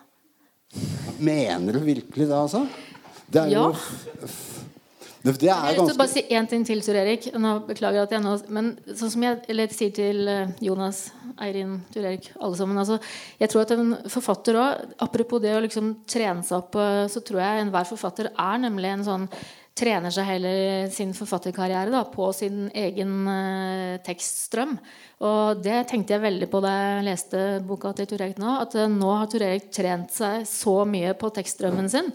Mener 1.17 1.81
du 1.81 1.81
virkelig 1.87 2.29
det, 2.29 2.37
altså? 2.37 2.67
Det 3.33 3.41
er 3.47 3.55
ja. 3.57 3.65
jo 3.65 4.29
det, 5.23 5.37
det 5.41 5.51
er 5.55 5.71
jeg 5.71 5.79
vil 5.87 5.99
bare 6.01 6.11
si 6.11 6.25
én 6.35 6.49
ting 6.51 6.65
til, 6.67 6.83
Sur 6.83 6.99
Erik. 6.99 7.29
Nå 7.39 7.55
beklager 7.69 8.03
at 8.03 8.13
jeg 8.15 8.25
nå 8.25 8.35
Men 8.53 8.73
sånn 8.91 9.13
som 9.15 9.27
jeg 9.27 9.41
eller 9.53 9.75
sier 9.75 9.95
til 9.95 10.29
eh, 10.29 10.53
Jonas, 10.67 11.05
Eirin, 11.43 11.79
Tur 11.95 12.07
Erik, 12.09 12.33
alle 12.41 12.59
sammen 12.59 12.83
altså, 12.83 12.99
Jeg 13.41 13.53
tror 13.53 13.65
at 13.65 13.75
en 13.77 13.97
forfatter 14.11 14.59
òg 14.59 14.95
Apropos 15.07 15.43
det 15.43 15.55
å 15.57 15.63
liksom 15.63 15.95
trene 16.11 16.43
seg 16.47 16.59
opp, 16.59 16.79
eh, 16.81 17.07
så 17.13 17.23
tror 17.23 17.43
jeg 17.45 17.65
enhver 17.65 17.89
forfatter 17.89 18.33
er 18.33 18.63
nemlig 18.67 18.97
en 18.97 19.09
sånn 19.09 19.29
trener 19.79 20.13
seg 20.13 20.29
hele 20.29 20.51
sin 20.93 21.15
forfatterkarriere 21.17 21.93
da, 21.93 22.03
på 22.13 22.29
sin 22.37 22.67
egen 22.77 23.15
eh, 23.31 23.95
tekststrøm. 24.05 24.77
Og 25.25 25.63
det 25.65 25.79
tenkte 25.89 26.17
jeg 26.17 26.25
veldig 26.27 26.49
på 26.53 26.61
da 26.65 26.73
jeg 26.77 27.07
leste 27.09 27.43
boka 27.65 27.95
til 27.97 28.11
Tur 28.11 28.21
Erik 28.21 28.41
nå. 28.43 28.59
At 28.67 28.77
eh, 28.77 28.91
nå 28.93 29.15
har 29.17 29.31
Tur 29.33 29.45
Erik 29.47 29.71
trent 29.73 30.13
seg 30.13 30.45
så 30.49 30.83
mye 30.89 31.15
på 31.17 31.33
tekststrømmen 31.33 31.89
sin 31.93 32.13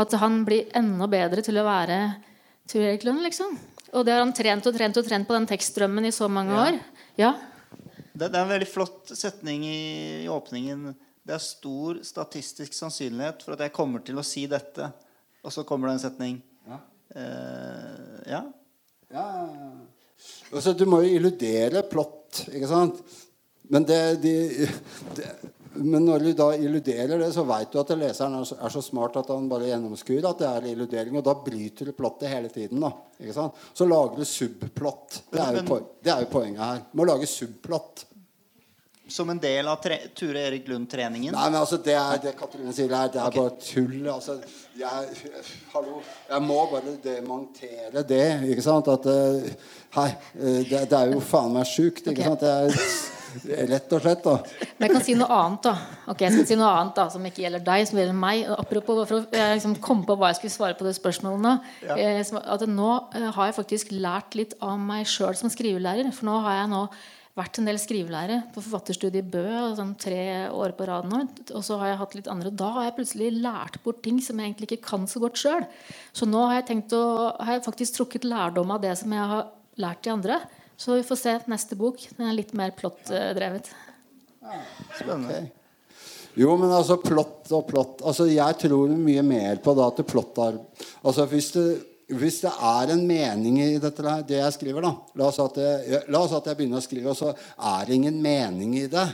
at 0.00 0.14
han 0.22 0.44
blir 0.46 0.70
enda 0.76 1.08
bedre 1.10 1.42
til 1.44 1.58
å 1.60 1.66
være 1.66 1.98
Tur 2.70 2.84
Erik 2.86 3.04
Lund, 3.04 3.22
liksom. 3.26 3.56
Og 3.90 4.04
det 4.06 4.14
har 4.14 4.22
han 4.22 4.34
trent 4.36 4.66
og 4.70 4.76
trent 4.76 4.98
og 5.00 5.06
trent 5.06 5.26
på 5.26 5.34
den 5.34 5.48
tekststrømmen 5.50 6.06
i 6.06 6.12
så 6.14 6.28
mange 6.30 6.54
ja. 6.54 6.66
år. 6.68 6.76
Ja. 7.18 7.30
Det, 8.12 8.28
det, 8.28 8.36
er 8.36 8.44
en 8.44 8.52
veldig 8.52 8.68
flott 8.70 9.10
setning 9.18 9.64
i, 9.66 9.80
i, 10.22 10.28
åpningen. 10.30 10.92
Det 11.26 11.34
er 11.34 11.42
stor 11.42 11.98
statistisk 12.06 12.76
sannsynlighet 12.76 13.42
for 13.42 13.56
at 13.56 13.64
jeg 13.66 13.74
kommer 13.74 14.04
til 14.06 14.20
å 14.20 14.26
si 14.26 14.44
dette. 14.50 14.86
Og 15.42 15.54
så 15.54 15.64
kommer 15.66 15.90
det 15.90 15.96
en 15.96 16.04
setning. 16.04 16.38
Ja. 16.70 16.78
Uh, 17.10 18.18
ja. 18.30 18.42
ja. 19.16 19.26
Altså, 20.52 20.76
du 20.76 20.86
må 20.86 21.02
jo 21.02 21.16
illudere 21.16 21.82
plott, 21.90 22.44
ikke 22.52 22.70
sant? 22.70 23.02
Men 23.70 23.86
det, 23.88 24.02
de, 24.22 24.34
det 25.18 25.26
men 25.74 26.04
når 26.04 26.18
du 26.18 26.32
da 26.34 26.48
illuderer 26.56 27.18
det, 27.18 27.30
så 27.32 27.44
veit 27.46 27.70
du 27.70 27.78
at 27.78 27.92
leseren 27.94 28.40
er 28.40 28.72
så, 28.74 28.82
smart 28.82 29.20
at 29.20 29.28
han 29.30 29.48
bare 29.50 29.68
gjennomskuer 29.68 30.26
at 30.26 30.42
det 30.42 30.48
er 30.48 30.68
illudering. 30.72 31.18
Og 31.20 31.26
da 31.26 31.36
bryter 31.38 31.90
du 31.90 31.94
plottet 31.96 32.32
hele 32.32 32.50
tiden. 32.50 32.82
da? 32.82 32.90
Så 33.72 33.86
lager 33.86 34.18
du 34.18 34.26
subplott. 34.26 35.22
Det 35.30 35.42
er, 35.42 35.60
jo, 35.60 35.82
det 36.02 36.14
er 36.14 36.24
jo 36.24 36.30
poenget 36.32 36.64
her. 36.64 36.82
Må 36.98 37.06
lage 37.06 37.28
subplott. 37.30 38.06
Som 39.10 39.30
en 39.30 39.38
del 39.42 39.66
av 39.66 39.82
Ture 40.14 40.42
Erik 40.46 40.68
Lund-treningen? 40.70 41.34
Nei, 41.34 41.46
men 41.50 41.58
altså, 41.58 41.80
Det 41.82 41.94
er 41.98 42.18
det 42.22 42.34
Katrine 42.38 42.74
sier 42.74 42.90
her. 42.94 43.08
Det 43.10 43.18
er 43.18 43.30
okay. 43.30 43.40
bare 43.40 43.56
tull. 43.62 44.10
altså, 44.10 44.36
jeg, 44.78 45.32
hallo, 45.72 46.02
jeg 46.30 46.44
må 46.46 46.58
bare 46.70 46.96
demontere 47.02 48.04
det. 48.06 48.26
ikke 48.50 48.66
sant, 48.66 48.90
at 48.90 49.06
uh, 49.10 49.70
Hei, 49.98 50.10
uh, 50.38 50.60
det, 50.62 50.84
det, 50.90 50.98
er 50.98 51.14
jo 51.14 51.22
faen 51.22 51.54
meg 51.54 51.66
sjukt. 51.66 52.06
ikke 52.06 52.22
okay. 52.22 52.30
sant, 52.30 52.46
er 52.46 53.18
Rett 53.70 53.92
og 53.94 54.02
slett, 54.02 54.24
da. 54.24 54.66
Men 54.78 54.86
jeg 54.86 54.94
kan 54.96 55.04
si 55.06 55.14
noe 55.18 55.36
annet, 55.36 55.68
da. 55.68 55.74
Ok, 56.10 56.24
Jeg 56.24 56.34
skal 56.34 56.48
si 56.48 56.58
noe 56.58 56.72
annet 56.80 56.98
da, 56.98 57.06
som 57.12 57.28
ikke 57.28 57.44
gjelder 57.44 57.62
deg, 57.66 57.86
som 57.88 58.00
gjelder 58.00 58.18
meg. 58.18 58.42
Apropos, 58.56 59.04
for 59.08 59.20
å 59.20 59.46
liksom 59.54 59.76
komme 59.84 60.08
på 60.08 60.16
hva 60.18 60.32
jeg 60.32 60.40
skulle 60.40 60.56
svare 60.56 60.78
på 60.78 60.86
det 60.88 60.96
spørsmålet 60.98 61.44
nå. 61.46 61.54
Ja. 61.86 61.96
Eh, 62.00 62.34
at 62.40 62.66
Nå 62.70 62.90
eh, 63.14 63.30
har 63.36 63.50
jeg 63.50 63.58
faktisk 63.60 63.94
lært 63.94 64.36
litt 64.38 64.56
av 64.64 64.76
meg 64.82 65.08
sjøl 65.10 65.38
som 65.38 65.52
skrivelærer. 65.52 66.10
For 66.16 66.28
nå 66.30 66.36
har 66.46 66.62
jeg 66.62 66.72
nå 66.74 66.84
vært 67.38 67.60
en 67.60 67.68
del 67.68 67.78
skrivelærer 67.80 68.46
på 68.54 68.62
forfatterstudiet 68.64 69.22
i 69.22 69.32
Bø 69.32 69.44
sånn 69.78 69.94
tre 70.00 70.50
år 70.50 70.74
på 70.76 70.86
rad 70.88 71.06
nå. 71.10 71.22
Og 71.54 71.64
så 71.66 71.78
har 71.80 71.92
jeg 71.92 72.00
hatt 72.02 72.16
litt 72.18 72.30
andre. 72.32 72.52
Da 72.52 72.70
har 72.76 72.88
jeg 72.88 72.96
plutselig 72.98 73.30
lært 73.38 73.78
bort 73.84 74.02
ting 74.04 74.18
som 74.24 74.40
jeg 74.40 74.50
egentlig 74.50 74.72
ikke 74.72 74.88
kan 74.90 75.06
så 75.10 75.22
godt 75.22 75.40
sjøl. 75.40 75.66
Så 76.16 76.28
nå 76.28 76.42
har 76.48 76.60
jeg 76.60 76.70
tenkt 76.72 76.96
å, 76.96 77.04
har 77.38 77.56
jeg 77.56 77.66
faktisk 77.68 78.00
trukket 78.00 78.28
lærdom 78.28 78.74
av 78.74 78.82
det 78.84 78.96
som 79.00 79.14
jeg 79.14 79.30
har 79.34 79.52
lært 79.80 80.02
de 80.04 80.12
andre. 80.12 80.40
Så 80.80 80.96
vi 80.96 81.02
får 81.04 81.18
se 81.20 81.32
neste 81.52 81.76
bok. 81.76 82.00
Den 82.16 82.30
er 82.30 82.36
litt 82.38 82.54
mer 82.56 82.72
plottdrevet. 82.72 83.68
Spennende. 84.96 85.28
Okay. 85.28 85.50
Jo, 86.40 86.54
men 86.56 86.70
altså 86.72 86.96
plott 87.02 87.50
og 87.52 87.64
plott 87.68 88.04
altså, 88.06 88.28
Jeg 88.30 88.54
tror 88.62 88.92
mye 88.94 89.22
mer 89.26 89.58
på 89.60 89.74
da 89.76 89.88
at 89.90 89.98
plott 90.06 90.38
er 90.40 90.56
altså, 91.02 91.26
hvis, 91.28 91.50
det, 91.56 91.64
hvis 92.14 92.38
det 92.44 92.52
er 92.54 92.92
en 92.94 93.02
mening 93.06 93.58
i 93.64 93.80
dette 93.82 94.14
det 94.28 94.38
jeg 94.38 94.54
skriver, 94.54 94.86
da 94.86 94.94
La 95.18 95.26
oss 95.28 95.40
at 95.42 95.58
jeg, 95.60 96.04
la 96.08 96.22
at 96.24 96.48
jeg 96.48 96.60
begynner 96.60 96.80
å 96.80 96.86
skrive, 96.86 97.12
og 97.12 97.18
så 97.18 97.34
er 97.34 97.88
det 97.88 97.98
ingen 97.98 98.22
mening 98.22 98.78
i 98.78 98.86
det. 98.90 99.08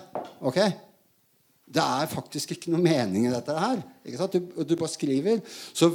Ok? 0.45 0.61
Det 1.67 1.83
er 1.83 2.07
faktisk 2.07 2.53
ikke 2.55 2.71
noe 2.71 2.83
mening 2.83 3.27
i 3.27 3.33
dette 3.33 3.55
her. 3.59 3.81
Du, 4.31 4.39
du, 4.63 4.75
bare 4.79 4.93
skriver. 4.93 5.41
Så 5.75 5.91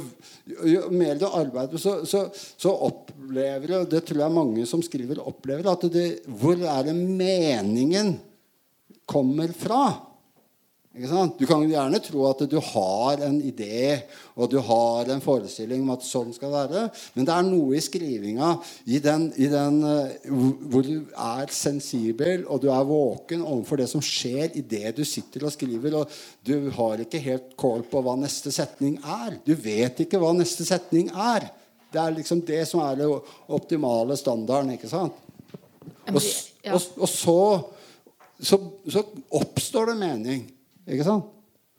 jo 0.68 0.90
mer 0.92 1.16
du 1.16 1.24
arbeider, 1.30 1.80
så, 1.80 2.02
så, 2.04 2.26
så 2.32 2.74
opplever 2.88 3.70
du 3.70 3.94
Det 3.94 4.02
tror 4.04 4.20
jeg 4.26 4.36
mange 4.36 4.66
som 4.68 4.84
skriver, 4.84 5.22
opplever 5.24 5.70
at 5.72 5.86
det, 5.94 6.08
hvor 6.28 6.60
er 6.60 6.90
det 6.90 6.96
meningen 6.96 8.18
kommer 9.08 9.54
fra? 9.56 10.11
Du 10.92 11.46
kan 11.48 11.62
gjerne 11.64 11.98
tro 12.04 12.26
at 12.28 12.42
du 12.52 12.58
har 12.60 13.22
en 13.24 13.38
idé 13.40 14.02
og 14.36 14.50
du 14.52 14.58
har 14.60 15.08
en 15.08 15.22
forestilling 15.24 15.80
om 15.86 15.94
at 15.94 16.04
sånn 16.04 16.34
skal 16.36 16.52
være, 16.52 16.82
men 17.14 17.24
det 17.24 17.32
er 17.32 17.46
noe 17.46 17.78
i 17.78 17.80
skrivinga 17.80 18.50
i 18.92 19.00
den, 19.00 19.24
i 19.40 19.48
den, 19.48 19.78
eh, 19.88 20.28
hvor 20.68 20.84
du 20.84 21.08
er 21.16 21.54
sensibel 21.56 22.44
og 22.44 22.60
du 22.60 22.68
er 22.68 22.84
våken 22.84 23.40
overfor 23.40 23.80
det 23.80 23.88
som 23.88 24.04
skjer 24.04 24.52
i 24.52 24.66
det 24.68 24.92
du 25.00 25.02
sitter 25.08 25.48
og 25.48 25.56
skriver. 25.56 25.96
og 26.02 26.12
Du 26.44 26.68
har 26.76 27.00
ikke 27.00 27.24
helt 27.24 27.56
kål 27.56 27.88
på 27.88 28.04
hva 28.04 28.18
neste 28.20 28.52
setning 28.52 29.00
er. 29.00 29.40
Du 29.48 29.56
vet 29.56 30.04
ikke 30.04 30.20
hva 30.20 30.36
neste 30.36 30.68
setning 30.68 31.08
er. 31.08 31.48
Det 31.88 32.04
er 32.04 32.18
liksom 32.20 32.44
det 32.44 32.66
som 32.68 32.84
er 32.84 33.00
den 33.00 33.16
optimale 33.48 34.20
standarden. 34.20 34.76
ikke 34.76 34.92
sant? 34.92 35.16
Og, 36.12 36.20
og, 36.20 36.80
og 37.00 37.08
så, 37.08 37.42
så, 38.36 38.66
så 38.92 39.08
oppstår 39.40 39.94
det 39.94 40.02
mening. 40.04 40.50
Ikke 40.92 41.06
sant? 41.06 41.32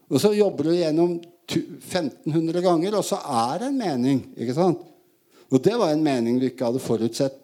Og 0.10 0.20
så 0.22 0.34
jobber 0.36 0.70
du 0.70 0.76
gjennom 0.76 1.16
1500 1.48 2.64
ganger, 2.64 2.98
og 2.98 3.06
så 3.06 3.20
er 3.22 3.62
det 3.62 3.70
en 3.70 3.80
mening. 3.80 4.20
Ikke 4.38 4.56
sant? 4.58 4.84
Og 5.54 5.62
det 5.64 5.74
var 5.78 5.94
en 5.94 6.04
mening 6.04 6.40
du 6.42 6.48
ikke 6.50 6.68
hadde 6.70 6.82
forutsett. 6.84 7.40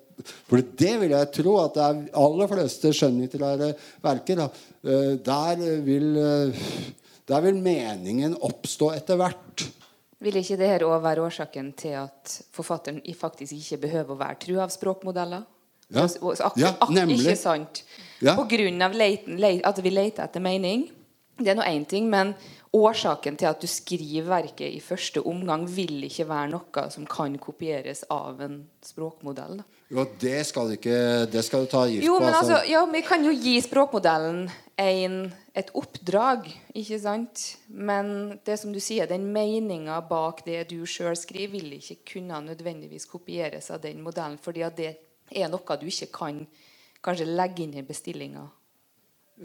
For 0.50 0.60
det 0.60 0.94
vil 1.00 1.14
jeg 1.16 1.32
tro 1.38 1.56
at 1.62 1.76
det 1.78 1.84
er 1.86 2.00
aller 2.20 2.50
fleste 2.52 2.92
skjønnlitterære 2.96 3.70
verker. 4.04 4.42
Eh, 4.44 5.14
der 5.24 5.62
vil, 5.86 6.10
eh, 6.18 6.66
der 7.30 7.46
vil 7.46 7.62
meningen 7.64 8.36
oppstå 8.36 8.92
etter 8.98 9.20
hvert. 9.20 9.70
Vil 10.20 10.36
ikke 10.36 10.58
det 10.60 10.68
her 10.68 10.84
også 10.84 11.04
være 11.06 11.24
årsaken 11.24 11.72
til 11.80 11.96
at 12.02 12.34
forfatteren 12.52 13.00
faktisk 13.16 13.56
ikke 13.56 13.86
behøver 13.86 14.16
å 14.16 14.20
være 14.20 14.40
tru 14.44 14.60
av 14.60 14.74
språkmodeller? 14.74 15.46
Ja, 15.90 16.06
ja 16.60 16.74
nemlig. 16.92 17.24
Ikke 17.24 17.40
sant? 17.40 17.84
Ja. 18.22 18.36
På 18.36 18.44
grunn 18.50 18.82
av 18.84 18.94
leiten, 18.94 19.40
leit, 19.40 19.64
at 19.66 19.80
vi 19.82 19.94
leter 19.94 20.28
etter 20.28 20.44
mening. 20.44 20.90
Det 21.40 21.54
er 21.54 21.58
nå 21.58 21.64
én 21.64 21.86
ting, 21.88 22.10
men 22.12 22.34
årsaken 22.76 23.38
til 23.40 23.50
at 23.50 23.62
du 23.62 23.68
skriver 23.70 24.28
verket 24.30 24.70
i 24.76 24.82
første 24.84 25.24
omgang, 25.26 25.66
vil 25.72 26.04
ikke 26.06 26.28
være 26.30 26.52
noe 26.52 26.86
som 26.94 27.08
kan 27.10 27.38
kopieres 27.42 28.04
av 28.14 28.42
en 28.46 28.60
språkmodell. 28.86 29.62
Jo, 29.90 30.06
det 30.22 30.44
skal, 30.46 30.76
ikke, 30.76 31.26
det 31.34 31.42
skal 31.48 31.66
du 31.66 31.72
ta 31.72 31.86
gift 31.90 32.06
jo, 32.06 32.20
på. 32.20 32.28
Men 32.28 32.38
altså, 32.38 32.60
ja, 32.70 32.84
vi 32.92 33.02
kan 33.06 33.26
jo 33.26 33.34
gi 33.34 33.56
språkmodellen 33.66 34.44
en, 34.80 35.16
et 35.58 35.72
oppdrag, 35.74 36.46
ikke 36.78 37.00
sant? 37.02 37.46
Men 37.74 38.38
det 38.46 38.60
som 38.62 38.76
du 38.76 38.78
sier, 38.84 39.10
den 39.10 39.32
meninga 39.34 39.98
bak 40.10 40.44
det 40.46 40.68
du 40.70 40.84
sjøl 40.86 41.18
skriver, 41.18 41.56
vil 41.58 41.80
ikke 41.80 42.04
kunne 42.14 42.44
nødvendigvis 42.52 43.10
kopieres 43.10 43.72
av 43.74 43.82
den 43.88 44.04
modellen, 44.06 44.38
fordi 44.38 44.68
det 44.78 44.94
er 45.34 45.50
noe 45.50 45.80
du 45.82 45.90
ikke 45.90 46.12
kan 46.20 46.44
kanskje 47.02 47.26
legge 47.32 47.66
inn 47.66 47.78
i 47.80 47.86
bestillinga. 47.88 48.46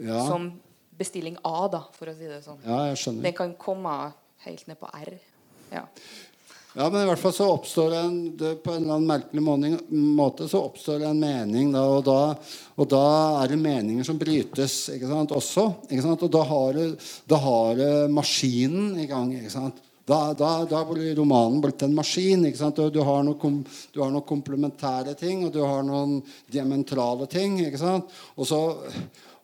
Ja. 0.05 0.21
Som 0.27 0.51
bestilling 0.97 1.37
A, 1.43 1.67
da, 1.71 1.83
for 1.95 2.11
å 2.11 2.15
si 2.15 2.29
det 2.29 2.43
sånn. 2.45 2.61
Ja, 2.65 2.85
jeg 2.91 3.01
skjønner. 3.01 3.27
Den 3.27 3.35
kan 3.37 3.55
komme 3.59 3.95
helt 4.45 4.67
ned 4.69 4.79
på 4.79 4.89
R. 4.93 5.15
Ja. 5.71 5.81
ja, 6.75 6.85
men 6.85 7.01
i 7.01 7.07
hvert 7.09 7.21
fall 7.21 7.33
så 7.35 7.47
oppstår 7.55 7.95
en 7.97 8.17
det, 8.37 8.51
På 8.63 8.75
en 8.75 8.83
eller 8.83 8.99
annen 8.99 9.07
merkelig 9.09 9.41
måte 9.89 10.45
så 10.47 10.61
oppstår 10.67 11.01
det 11.01 11.09
en 11.09 11.23
mening. 11.23 11.73
Da, 11.73 11.83
og, 11.89 12.05
da, 12.05 12.19
og 12.77 12.91
da 12.91 13.07
er 13.41 13.51
det 13.51 13.59
meninger 13.63 14.07
som 14.07 14.19
brytes 14.21 14.77
ikke 14.93 15.09
sant, 15.09 15.33
også. 15.35 15.67
Ikke 15.89 16.05
sant? 16.05 16.27
Og 16.27 16.31
da 16.35 16.45
har, 16.51 16.77
du, 16.77 17.09
da 17.27 17.41
har 17.47 17.81
du 17.81 18.15
maskinen 18.15 18.95
i 19.01 19.09
gang. 19.09 19.33
ikke 19.39 19.53
sant? 19.57 19.81
Da, 20.05 20.33
da, 20.37 20.65
da 20.69 20.83
blir 20.85 21.15
romanen 21.17 21.61
blitt 21.63 21.81
en 21.81 21.95
maskin. 21.97 22.43
Du, 22.45 22.99
har 23.01 23.23
noen, 23.25 23.63
du, 23.91 24.01
har 24.03 24.11
noen, 24.13 24.27
komplementære 24.27 25.15
ting, 25.17 25.47
og 25.47 25.53
du 25.55 25.63
har 25.65 25.81
noen 25.85 26.19
diametrale 26.53 27.25
ting. 27.25 27.57
Og 28.37 28.45
så, 28.45 28.59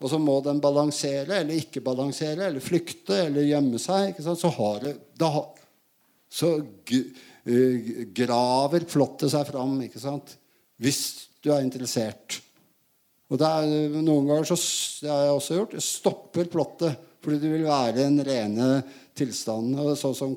og 0.02 0.10
så 0.10 0.18
må 0.18 0.40
den 0.42 0.62
balansere 0.64 1.42
eller 1.42 1.58
ikke 1.62 1.84
balansere 1.86 2.48
eller 2.48 2.64
flykte 2.64 3.20
eller 3.28 3.46
gjemme 3.46 3.82
seg. 3.82 4.18
Så, 4.18 4.34
det, 4.82 4.96
da, 5.22 5.30
så 6.32 6.56
uh, 6.58 7.92
graver 8.18 8.88
flottet 8.90 9.34
seg 9.34 9.46
fram 9.52 9.78
hvis 10.82 11.02
du 11.42 11.52
er 11.54 11.62
interessert. 11.62 12.42
Og 13.32 13.40
er, 13.46 13.70
Noen 14.02 14.28
ganger 14.28 14.50
så, 14.50 14.58
det 15.06 15.12
har 15.14 15.28
jeg 15.28 15.38
også 15.38 15.60
gjort, 15.60 15.78
stopper 15.86 16.52
plottet 16.52 17.08
fordi 17.22 17.38
du 17.38 17.52
vil 17.54 17.68
være 17.68 18.08
en 18.08 18.18
rene 18.26 18.68
tilstanden. 19.18 19.94
Sånn 19.94 20.16
som 20.18 20.34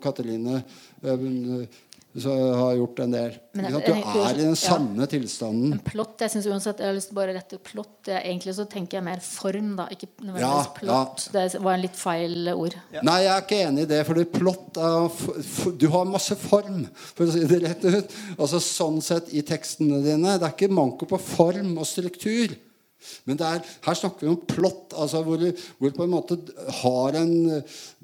Uh, 2.15 2.55
har 2.55 2.75
gjort 2.79 2.99
en 3.03 3.11
del. 3.11 3.33
Men, 3.59 3.73
du 3.75 3.89
er 3.91 4.37
i 4.39 4.45
den 4.45 4.55
sanne 4.59 5.03
ja. 5.03 5.09
tilstanden. 5.11 5.73
En 5.75 5.81
plott, 5.83 6.21
jeg 6.23 6.31
synes 6.31 6.47
uansett 6.47 6.79
Jeg 6.79 6.87
har 6.87 6.95
lyst 6.95 7.11
til 7.11 7.17
bare 7.19 7.35
rette 7.35 7.59
plott. 7.59 8.07
Egentlig 8.07 8.55
så 8.55 8.67
tenker 8.71 9.01
jeg 9.01 9.07
mer 9.09 9.23
form, 9.25 9.73
da. 9.81 9.89
Ikke 9.91 10.07
nødvendigvis 10.21 10.47
ja, 10.47 10.75
plott. 10.77 11.25
Ja. 11.27 11.43
Det 11.51 11.63
var 11.65 11.75
en 11.75 11.83
litt 11.83 11.99
feil 11.99 12.53
ord. 12.53 12.77
Nei, 13.01 13.17
jeg 13.25 13.33
er 13.35 13.43
ikke 13.43 13.59
enig 13.65 13.87
i 13.87 13.91
det. 13.91 13.99
For 14.07 14.23
plott 14.37 14.79
er 14.79 15.75
Du 15.83 15.89
har 15.91 16.07
masse 16.07 16.39
form, 16.39 16.85
for 17.11 17.27
å 17.27 17.35
si 17.35 17.43
det 17.51 17.61
rett 17.67 17.89
ut. 17.89 18.15
Altså 18.37 18.63
Sånn 18.63 19.03
sett 19.03 19.35
i 19.35 19.43
tekstene 19.47 19.99
dine. 20.05 20.37
Det 20.39 20.47
er 20.47 20.55
ikke 20.55 20.71
manko 20.71 21.11
på 21.11 21.19
form 21.19 21.75
og 21.83 21.91
struktur. 21.91 22.55
Men 23.25 23.41
er, 23.41 23.63
her 23.85 23.97
snakker 23.99 24.27
vi 24.27 24.33
om 24.33 24.41
plott, 24.49 24.95
altså 24.97 25.23
hvor, 25.25 25.43
hvor 25.79 25.95
på 25.97 26.05
en 26.05 26.13
måte 26.13 26.39
har 26.83 27.19
en 27.21 27.35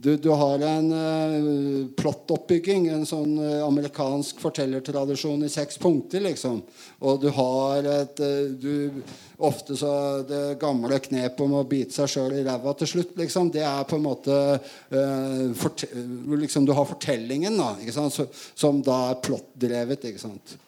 Du, 0.01 0.15
du 0.17 0.31
har 0.33 0.63
en 0.65 0.87
uh, 0.93 1.89
plottoppbygging, 1.99 2.87
en 2.89 3.05
sånn 3.09 3.35
uh, 3.37 3.67
amerikansk 3.67 4.41
fortellertradisjon 4.41 5.45
i 5.45 5.51
seks 5.53 5.77
punkter, 5.81 6.23
liksom. 6.25 6.63
Og 7.05 7.21
du 7.21 7.29
har 7.37 7.89
et 7.91 8.23
uh, 8.25 8.49
du, 8.57 9.03
Ofte 9.41 9.73
så 9.81 9.91
det 10.29 10.59
gamle 10.61 10.99
knepet 11.01 11.39
om 11.41 11.55
å 11.57 11.63
bite 11.69 11.97
seg 11.97 12.11
sjøl 12.13 12.35
i 12.37 12.43
ræva 12.45 12.75
til 12.77 12.91
slutt, 12.91 13.15
liksom, 13.17 13.49
det 13.55 13.63
er 13.65 13.87
på 13.89 13.97
en 13.97 14.05
måte 14.05 14.37
hvor 14.91 16.37
liksom 16.43 16.67
Du 16.69 16.75
har 16.77 16.85
fortellingen, 16.89 17.57
da, 17.57 17.71
som 18.53 18.83
da 18.85 18.99
er 19.15 19.23
plottdrevet. 19.25 20.05
ikke 20.11 20.21
sant? 20.21 20.59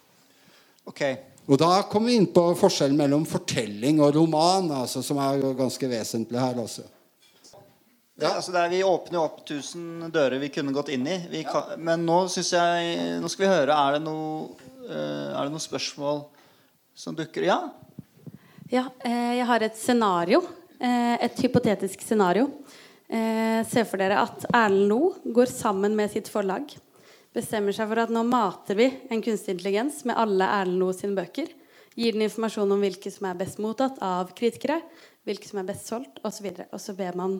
Okay. 0.88 1.20
Og 1.50 1.58
Da 1.58 1.82
kommer 1.90 2.12
vi 2.12 2.16
inn 2.20 2.28
på 2.30 2.44
forskjellen 2.58 2.96
mellom 2.96 3.24
fortelling 3.26 4.00
og 4.00 4.14
roman, 4.14 4.70
altså, 4.82 5.02
som 5.02 5.18
er 5.18 5.42
ganske 5.58 5.88
vesentlig 5.90 6.38
her. 6.38 6.58
også. 6.62 6.84
Ja, 8.20 8.36
altså 8.36 8.52
der, 8.52 8.68
Vi 8.68 8.82
åpner 8.84 9.18
jo 9.18 9.24
opp 9.24 9.40
tusen 9.46 10.10
dører 10.12 10.38
vi 10.38 10.52
kunne 10.54 10.72
gått 10.72 10.92
inn 10.94 11.06
i. 11.06 11.42
Kan, 11.42 11.74
men 11.78 12.06
nå 12.06 12.28
synes 12.30 12.52
jeg, 12.52 13.18
nå 13.20 13.28
skal 13.28 13.46
vi 13.46 13.54
høre 13.54 13.74
Er 13.74 13.96
det 13.96 14.04
noe, 14.04 14.52
uh, 14.86 15.32
er 15.34 15.42
det 15.42 15.52
noe 15.54 15.62
spørsmål 15.62 16.26
som 16.94 17.16
dukker 17.18 17.48
Ja? 17.48 17.58
Ja, 18.72 18.86
eh, 19.04 19.34
jeg 19.36 19.46
har 19.46 19.60
et 19.60 19.76
scenario. 19.76 20.40
Eh, 20.80 21.24
et 21.24 21.40
hypotetisk 21.44 22.00
scenario. 22.00 22.46
Eh, 23.08 23.60
se 23.68 23.84
for 23.84 24.00
dere 24.00 24.22
at 24.22 24.46
Erlend 24.48 24.88
Loe 24.88 25.34
går 25.34 25.50
sammen 25.50 25.92
med 25.96 26.08
sitt 26.10 26.30
forlag 26.32 26.72
bestemmer 27.36 27.74
seg 27.74 27.88
for 27.90 28.02
at 28.02 28.12
nå 28.12 28.22
mater 28.28 28.78
vi 28.78 28.88
en 29.10 29.22
kunstig 29.24 29.56
intelligens 29.56 30.02
med 30.08 30.18
alle 30.20 30.48
Erlend 30.60 30.96
sine 30.98 31.16
bøker. 31.16 31.48
Gir 31.96 32.16
den 32.16 32.24
informasjon 32.24 32.72
om 32.72 32.80
hvilke 32.80 33.12
som 33.12 33.28
er 33.28 33.40
best 33.40 33.60
mottatt 33.60 33.98
av 34.04 34.32
kritikere, 34.36 34.78
hvilke 35.28 35.48
som 35.48 35.60
er 35.60 35.68
best 35.68 35.88
solgt 35.90 36.22
osv. 36.24 36.48
Og, 36.52 36.62
og 36.72 36.80
så 36.80 36.94
ber 36.96 37.18
man 37.18 37.38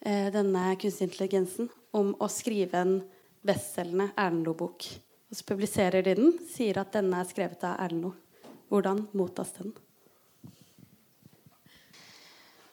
eh, 0.00 0.28
denne 0.34 0.68
kunstig 0.78 1.08
intelligensen 1.10 1.70
om 1.94 2.12
å 2.22 2.30
skrive 2.30 2.82
en 2.82 2.98
bestselgende 3.46 4.12
Erlend 4.14 4.46
Loe-bok. 4.46 4.86
Og 5.30 5.38
så 5.38 5.46
publiserer 5.48 6.04
de 6.06 6.14
den, 6.18 6.36
sier 6.52 6.78
at 6.82 6.92
denne 6.94 7.22
er 7.22 7.30
skrevet 7.30 7.66
av 7.66 7.80
Erlend. 7.82 8.18
Hvordan 8.72 9.06
mottas 9.18 9.50
den? 9.58 9.74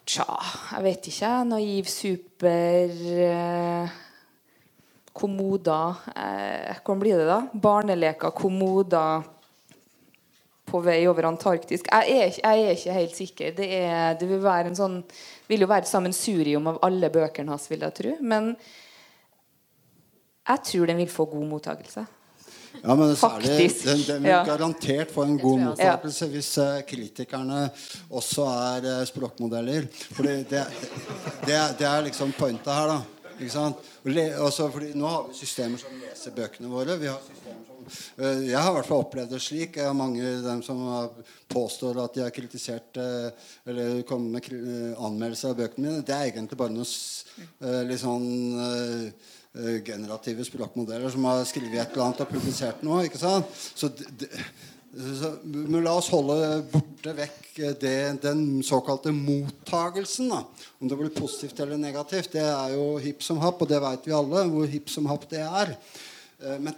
Tja, 0.09 0.25
jeg 0.73 0.85
vet 0.85 1.09
ikke. 1.11 1.33
Naiv, 1.49 1.89
super 1.89 2.93
eh 3.29 3.97
kommoder 5.19 5.99
eh, 6.15 6.79
Hvordan 6.79 7.03
blir 7.03 7.19
det, 7.19 7.27
da? 7.29 7.41
Barneleker, 7.53 8.33
kommoder 8.35 9.27
på 10.69 10.81
vei 10.85 10.99
over 11.09 11.29
Antarktis. 11.29 11.83
Jeg 11.85 12.13
er, 12.13 12.35
jeg 12.37 12.65
er 12.65 12.75
ikke 12.75 12.97
helt 12.99 13.17
sikker. 13.17 13.55
Det, 13.57 13.69
er, 13.79 14.13
det 14.19 14.29
vil, 14.29 14.41
være 14.43 14.69
en 14.69 14.77
sånn, 14.77 14.99
vil 15.49 15.65
jo 15.65 15.69
være 15.69 15.87
et 15.87 15.91
sammensurium 15.91 16.69
av 16.69 16.79
alle 16.85 17.09
bøkene 17.13 17.53
hans, 17.53 17.65
vil 17.71 17.85
jeg 17.87 17.97
tro. 17.97 18.13
Men 18.21 18.53
jeg 20.49 20.65
tror 20.71 20.89
den 20.89 21.01
vil 21.01 21.11
få 21.11 21.27
god 21.29 21.45
mottakelse. 21.49 22.05
Ja, 22.83 22.95
men 22.95 23.15
Faktisk. 23.17 23.85
Den, 23.85 24.01
den 24.07 24.23
vil 24.23 24.31
ja. 24.31 24.43
garantert 24.45 25.11
få 25.11 25.25
en 25.25 25.37
god 25.41 25.59
mottakelse 25.59 26.25
ja. 26.25 26.31
hvis 26.31 26.49
uh, 26.61 26.81
kritikerne 26.87 27.63
også 28.09 28.45
er 28.45 28.89
uh, 28.91 29.05
språkmodeller. 29.09 29.87
For 30.13 30.27
det, 30.27 30.35
det, 30.51 30.65
det, 31.47 31.57
det, 31.79 31.87
er 31.89 32.05
liksom 32.05 32.33
pointet 32.37 32.69
her, 32.73 32.93
da. 32.93 32.99
Ikke 33.39 33.53
sant? 33.53 33.79
Også 34.43 34.67
fordi 34.73 34.91
nå 34.99 35.07
har 35.07 35.27
vi 35.29 35.37
systemer 35.39 35.79
som 35.79 35.95
leser 36.01 36.35
bøkene 36.35 36.71
våre. 36.71 36.97
Vi 36.99 37.07
har 37.07 37.21
som, 37.23 37.61
uh, 38.19 38.41
jeg 38.43 38.57
har 38.59 38.69
i 38.69 38.75
hvert 38.75 38.89
fall 38.89 39.03
opplevd 39.05 39.31
det 39.33 39.41
slik. 39.43 39.79
Jeg 39.79 39.87
har 39.87 39.97
mange 39.97 40.23
av 40.27 40.43
dem 40.43 40.63
som 40.65 40.81
påstår 41.51 42.01
at 42.03 42.17
de 42.17 42.25
har 42.25 42.35
kritisert 42.35 42.99
uh, 42.99 43.29
eller 43.65 44.01
kommet 44.09 44.49
med 44.51 44.51
uh, 44.59 45.05
anmeldelser 45.07 45.53
av 45.53 45.61
bøkene 45.61 45.87
mine. 45.87 46.05
Det 46.05 46.15
er 46.15 46.31
egentlig 46.33 46.59
bare 46.59 46.75
noen 46.75 47.87
litt 47.89 48.01
sånn 48.01 48.27
generative 49.85 50.43
språkmodeller 50.45 51.09
som 51.09 51.23
har 51.25 51.39
skrevet 51.47 51.79
et 51.79 51.95
eller 51.95 52.05
annet 52.05 52.25
og 52.25 52.33
publisert 52.33 52.83
noe. 52.85 53.05
ikke 53.07 53.21
sant? 53.21 53.47
Så 53.49 53.89
det, 53.95 54.29
Men 54.89 55.83
la 55.85 55.93
oss 55.99 56.09
holde 56.09 56.63
borte 56.71 57.13
vekk 57.13 57.49
det, 57.81 58.21
den 58.23 58.63
såkalte 58.65 59.13
mottagelsen. 59.13 60.31
Da. 60.33 60.43
Om 60.81 60.89
det 60.89 60.97
blir 60.97 61.13
positivt 61.13 61.59
eller 61.61 61.77
negativt, 61.77 62.31
det 62.33 62.45
er 62.45 62.73
jo 62.73 62.95
hipp 63.01 63.21
som 63.25 63.41
happ, 63.43 63.61
og 63.61 63.69
det 63.69 63.81
vet 63.83 64.07
vi 64.09 64.15
alle 64.17 64.47
hvor 64.49 64.69
hipp 64.69 64.89
som 64.89 65.09
happ 65.11 65.27
det 65.29 65.43
er. 65.45 65.75
Eh, 66.41 66.57
men 66.57 66.73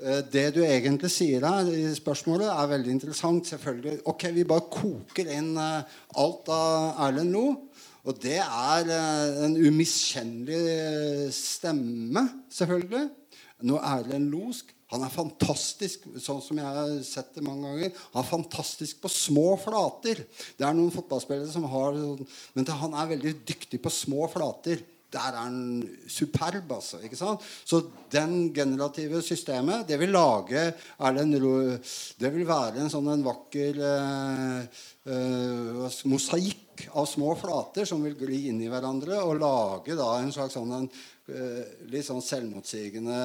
eh, 0.00 0.22
det 0.32 0.46
du 0.56 0.62
egentlig 0.64 1.10
sier 1.12 1.44
her 1.44 1.68
i 1.68 1.84
spørsmålet, 1.96 2.48
er 2.48 2.72
veldig 2.72 2.96
interessant. 2.96 3.46
selvfølgelig. 3.52 4.00
Ok, 4.08 4.28
Vi 4.32 4.48
bare 4.48 4.70
koker 4.72 5.32
inn 5.36 5.52
eh, 5.60 5.98
alt 6.16 6.48
av 6.48 7.04
Erlend 7.08 7.36
Loe. 7.36 7.56
Og 8.04 8.18
det 8.20 8.36
er 8.36 8.90
en 9.46 9.54
umiskjennelig 9.56 11.30
stemme, 11.32 12.26
selvfølgelig. 12.52 13.06
Noe 13.64 13.80
Erlend 13.80 14.28
Loe 14.28 14.52
han 14.94 15.02
er 15.02 15.10
fantastisk, 15.10 16.06
sånn 16.22 16.40
som 16.44 16.58
jeg 16.60 16.70
har 16.78 16.96
sett 17.06 17.34
det 17.34 17.42
mange 17.42 17.66
ganger. 17.66 17.92
Han 18.14 18.22
er 18.22 18.28
fantastisk 18.30 19.00
på 19.02 19.10
små 19.10 19.56
flater. 19.58 20.22
Det 20.54 20.66
er 20.66 20.76
noen 20.76 20.94
fotballspillere 20.94 21.50
som 21.50 21.66
har 21.72 21.98
Men 22.54 22.74
han 22.82 22.98
er 23.00 23.14
veldig 23.16 23.32
dyktig 23.48 23.82
på 23.82 23.90
små 23.90 24.28
flater. 24.30 24.84
Der 25.14 25.30
er 25.30 25.38
han 25.44 25.58
superb, 26.10 26.72
altså. 26.74 26.98
ikke 27.02 27.18
sant? 27.18 27.42
Så 27.64 27.82
den 28.10 28.52
generative 28.54 29.22
systemet, 29.22 29.86
det 29.88 29.98
vil 30.00 30.14
lage 30.14 30.72
Erlend 30.98 31.38
Det 32.18 32.32
vil 32.34 32.46
være 32.46 32.82
en 32.82 32.90
sånn 32.90 33.12
en 33.12 33.26
vakker 33.26 33.78
eh, 33.90 34.82
eh, 35.10 35.98
mosaikk 36.10 36.88
av 36.98 37.06
små 37.06 37.34
flater 37.38 37.86
som 37.86 38.02
vil 38.02 38.16
gli 38.18 38.48
inn 38.50 38.62
i 38.62 38.70
hverandre, 38.70 39.20
og 39.22 39.38
lage 39.38 39.94
da 39.98 40.16
en 40.18 40.34
slags 40.34 40.58
sånn 40.58 40.72
en, 40.80 40.88
litt 41.26 42.04
sånn 42.04 42.22
selvmotsigende 42.24 43.20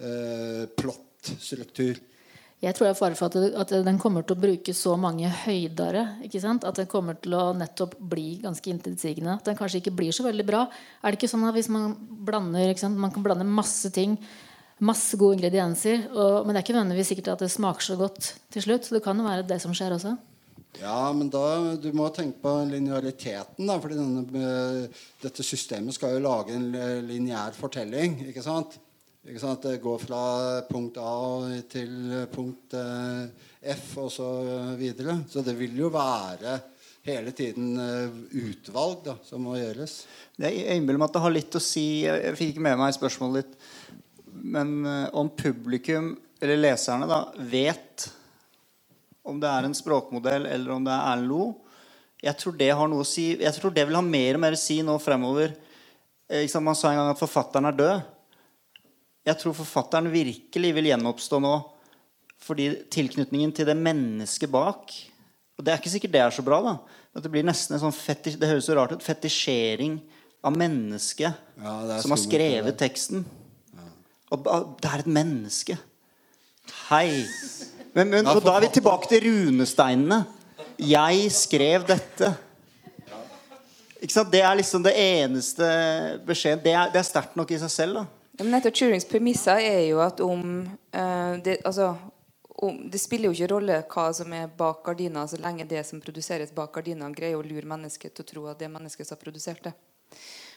eh, 0.00 0.62
plottstruktur. 0.76 1.98
Jeg 2.64 2.72
tror 2.72 2.86
det 2.86 2.92
er 2.94 2.96
fare 2.96 3.16
for 3.18 3.28
at, 3.28 3.56
at, 3.60 3.72
den 3.84 3.98
kommer 4.00 4.24
til 4.24 4.32
å 4.32 4.40
bruke 4.40 4.72
så 4.72 4.94
mange 4.96 5.28
høydere. 5.42 6.06
ikke 6.24 6.40
sant? 6.40 6.64
At 6.64 6.78
den 6.80 6.88
kommer 6.88 7.18
til 7.20 7.36
å 7.36 7.50
nettopp 7.52 7.98
bli 8.00 8.38
ganske 8.40 8.70
intetsigende. 8.72 9.34
At 9.36 9.50
den 9.50 9.58
kanskje 9.58 9.82
ikke 9.82 9.92
blir 9.98 10.16
så 10.16 10.24
veldig 10.24 10.46
bra. 10.48 10.62
Er 11.02 11.12
det 11.12 11.20
ikke 11.20 11.30
sånn 11.34 11.44
at 11.44 11.56
hvis 11.58 11.68
man 11.72 11.92
blander? 12.24 12.72
Man 12.96 13.12
kan 13.12 13.26
blande 13.26 13.44
masse 13.44 13.92
ting, 13.92 14.16
masse 14.80 15.20
gode 15.20 15.36
ingredienser, 15.36 16.08
og, 16.14 16.46
men 16.46 16.56
det 16.56 16.62
er 16.62 16.64
ikke 16.64 16.78
nødvendigvis 16.78 17.12
sikkert 17.12 17.34
at 17.34 17.44
det 17.44 17.52
smaker 17.52 17.84
så 17.84 17.98
godt 18.00 18.32
til 18.56 18.64
slutt. 18.64 18.88
Så 18.88 18.96
det 18.96 19.04
kan 19.04 19.20
jo 19.20 19.28
være 19.28 19.44
det 19.52 19.60
som 19.60 19.76
skjer 19.76 19.98
også. 19.98 20.16
Ja, 20.80 21.12
men 21.16 21.30
da, 21.32 21.44
du 21.80 21.88
må 21.96 22.08
tenke 22.12 22.42
på 22.42 22.52
lineariteten. 22.68 23.66
da, 23.66 23.78
fordi 23.80 23.96
Dette 25.22 25.46
systemet 25.46 25.96
skal 25.96 26.16
jo 26.16 26.24
lage 26.26 26.56
en 26.56 26.68
lineær 27.06 27.56
fortelling. 27.56 28.20
ikke 28.28 28.44
sant? 28.44 28.76
ikke 29.26 29.42
sant? 29.42 29.64
Det 29.66 29.82
går 29.82 29.98
fra 30.02 30.22
punkt 30.68 30.98
A 31.02 31.12
til 31.70 31.92
punkt 32.32 32.76
eh, 32.78 33.26
F 33.74 33.96
og 34.04 34.10
så 34.14 34.30
videre. 34.78 35.20
Så 35.30 35.42
det 35.46 35.56
vil 35.58 35.76
jo 35.80 35.90
være 35.94 36.58
hele 37.06 37.32
tiden 37.36 37.74
eh, 37.80 38.20
utvalg 38.46 39.02
da, 39.06 39.16
som 39.26 39.46
må 39.46 39.56
gjøres. 39.58 39.98
Jeg 40.42 40.76
innbiller 40.76 41.00
meg 41.00 41.10
at 41.10 41.18
det 41.18 41.24
har 41.24 41.34
litt 41.34 41.58
å 41.58 41.62
si 41.62 41.86
Jeg 42.04 42.36
fikk 42.38 42.54
ikke 42.54 42.66
med 42.68 42.78
meg 42.80 42.94
spørsmålet 42.96 43.42
ditt. 43.42 43.58
Men 44.46 44.78
eh, 44.86 45.08
om 45.16 45.30
publikum, 45.32 46.14
eller 46.42 46.60
leserne, 46.60 47.08
da, 47.10 47.24
vet 47.50 48.08
om 49.26 49.38
det 49.42 49.50
er 49.50 49.66
en 49.66 49.76
språkmodell 49.76 50.46
eller 50.48 50.74
om 50.74 50.84
det 50.86 50.94
er 50.94 51.12
Erlend 51.12 51.30
Loe, 51.30 51.54
jeg 52.22 52.38
tror 52.40 52.56
det 52.56 52.72
har 52.72 52.88
noe 52.88 53.04
å 53.04 53.06
si. 53.06 53.28
Jeg 53.38 53.54
tror 53.58 53.74
det 53.74 53.84
vil 53.86 53.98
ha 53.98 54.02
mer 54.04 54.38
og 54.38 54.42
mer 54.42 54.56
å 54.56 54.60
si 54.60 54.78
nå 54.84 54.96
fremover. 55.02 55.52
Man 56.64 56.78
sa 56.78 56.90
en 56.90 57.00
gang 57.00 57.10
at 57.12 57.20
forfatteren 57.20 57.68
er 57.68 57.76
død. 57.76 58.06
Jeg 59.26 59.40
tror 59.42 59.56
forfatteren 59.58 60.08
virkelig 60.10 60.72
vil 60.78 60.88
gjenoppstå 60.90 61.40
nå. 61.44 61.54
Fordi 62.46 62.70
tilknytningen 62.92 63.52
til 63.56 63.64
det 63.64 63.74
mennesket 63.80 64.50
bak 64.52 64.90
Og 65.56 65.64
det 65.64 65.72
er 65.72 65.78
ikke 65.80 65.88
sikkert 65.94 66.12
det 66.12 66.20
er 66.20 66.34
så 66.36 66.42
bra. 66.44 66.58
da 66.60 66.74
At 67.16 67.24
Det 67.24 67.30
blir 67.32 67.46
nesten 67.48 67.72
en 67.74 67.80
sånn 67.86 67.94
fetisj, 67.96 68.36
Det 68.36 68.50
høres 68.50 68.68
så 68.68 68.76
rart 68.76 68.92
ut. 68.92 69.04
Fetisjering 69.04 69.96
av 70.44 70.52
mennesket 70.54 71.32
ja, 71.32 71.72
som 72.02 72.12
har 72.12 72.20
skrevet 72.20 72.76
teksten. 72.78 73.24
Ja. 73.74 73.86
Og 74.36 74.44
det 74.82 74.90
er 74.92 75.02
et 75.02 75.08
menneske. 75.10 75.78
Hei. 76.90 77.24
Men, 77.96 78.10
men 78.12 78.28
og 78.28 78.42
da 78.44 78.58
er 78.58 78.66
vi 78.66 78.74
tilbake 78.76 79.08
til 79.08 79.24
runesteinene. 79.24 80.20
Jeg 80.76 81.30
skrev 81.32 81.86
dette. 81.88 82.34
Det 83.96 84.42
er 84.42 84.58
liksom 84.58 84.84
det 84.84 84.92
eneste 85.00 85.66
beskjeden. 86.28 86.60
Det 86.62 86.74
er, 86.76 86.92
det 86.92 87.00
er 87.00 87.08
sterkt 87.08 87.38
nok 87.40 87.50
i 87.56 87.60
seg 87.62 87.72
selv. 87.72 88.02
da 88.02 88.04
men 88.38 88.52
nettopp 88.52 88.76
Turings 88.76 89.06
premisser 89.08 89.62
er 89.64 89.82
jo 89.88 90.00
at 90.04 90.20
om, 90.20 90.42
uh, 90.92 91.34
det, 91.44 91.60
altså, 91.64 91.94
om 92.56 92.78
Det 92.90 93.00
spiller 93.00 93.30
jo 93.30 93.36
ikke 93.36 93.52
rolle 93.52 93.78
hva 93.92 94.06
som 94.16 94.32
er 94.32 94.50
bak 94.58 94.82
gardina, 94.84 95.26
så 95.28 95.40
lenge 95.40 95.68
det 95.68 95.82
som 95.88 96.00
produseres 96.00 96.52
bak 96.56 96.72
gardina, 96.72 97.08
greier 97.12 97.36
å 97.36 97.44
lure 97.44 97.68
mennesket 97.68 98.14
til 98.16 98.24
å 98.24 98.28
tro 98.30 98.44
at 98.50 98.60
det 98.60 98.68
er 98.68 98.74
mennesket 98.76 99.08
som 99.08 99.16
har 99.16 99.24
produsert 99.24 99.64
det. 99.64 99.72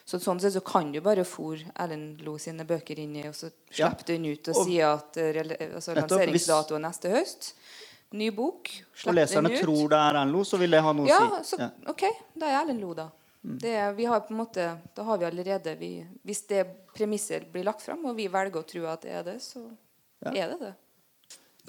Så 0.10 0.18
sånn 0.18 0.40
sett 0.42 0.56
så 0.56 0.62
kan 0.66 0.90
du 0.90 0.98
bare 1.06 1.22
fòre 1.28 1.70
Erlend 1.84 2.24
Lo 2.26 2.34
sine 2.42 2.66
bøker 2.66 2.98
inn 3.04 3.14
i 3.20 3.28
og 3.30 3.36
så 3.38 3.52
slippe 3.52 3.78
ja. 3.78 4.08
den 4.08 4.26
ut 4.26 4.50
og, 4.50 4.58
og 4.58 4.66
si 4.66 4.80
at 4.82 5.20
uh, 5.22 5.38
altså, 5.68 5.94
lanseringsdato 6.00 6.78
er 6.80 6.84
neste 6.88 7.12
høst. 7.14 7.52
Ny 8.18 8.32
bok. 8.34 8.72
Slipp 8.98 9.12
og 9.12 9.18
leserne 9.20 9.52
tror 9.60 9.92
det 9.92 10.00
er 10.00 10.08
Erlend 10.16 10.34
Lo, 10.34 10.42
så 10.50 10.58
vil 10.58 10.74
det 10.74 10.82
ha 10.82 10.94
noe 10.98 11.10
ja, 11.12 11.20
å 11.22 11.44
si. 11.44 11.52
Så, 11.52 11.62
ja, 11.62 11.70
ok, 11.94 12.08
da 12.42 12.50
er 12.50 12.58
Erlend 12.64 12.82
Lo, 12.82 12.96
da. 12.98 13.06
Det, 13.40 13.76
vi 13.96 14.08
har 14.10 14.26
på 14.26 14.34
en 14.34 14.40
måte, 14.42 14.66
da 14.98 15.04
har 15.08 15.20
vi 15.22 15.26
allerede 15.30 15.76
vi, 15.80 15.94
Hvis 16.28 16.42
det 16.50 16.66
premisser 16.92 17.46
blir 17.54 17.64
lagt 17.70 17.86
fram, 17.86 18.02
og 18.10 18.18
vi 18.18 18.26
velger 18.32 18.60
å 18.60 18.68
tro 18.68 18.84
at 18.92 19.06
det 19.06 19.14
er 19.16 19.24
det, 19.30 19.38
så 19.46 19.62
ja. 20.26 20.34
er 20.34 20.56
det 20.56 20.58
det. 20.66 20.74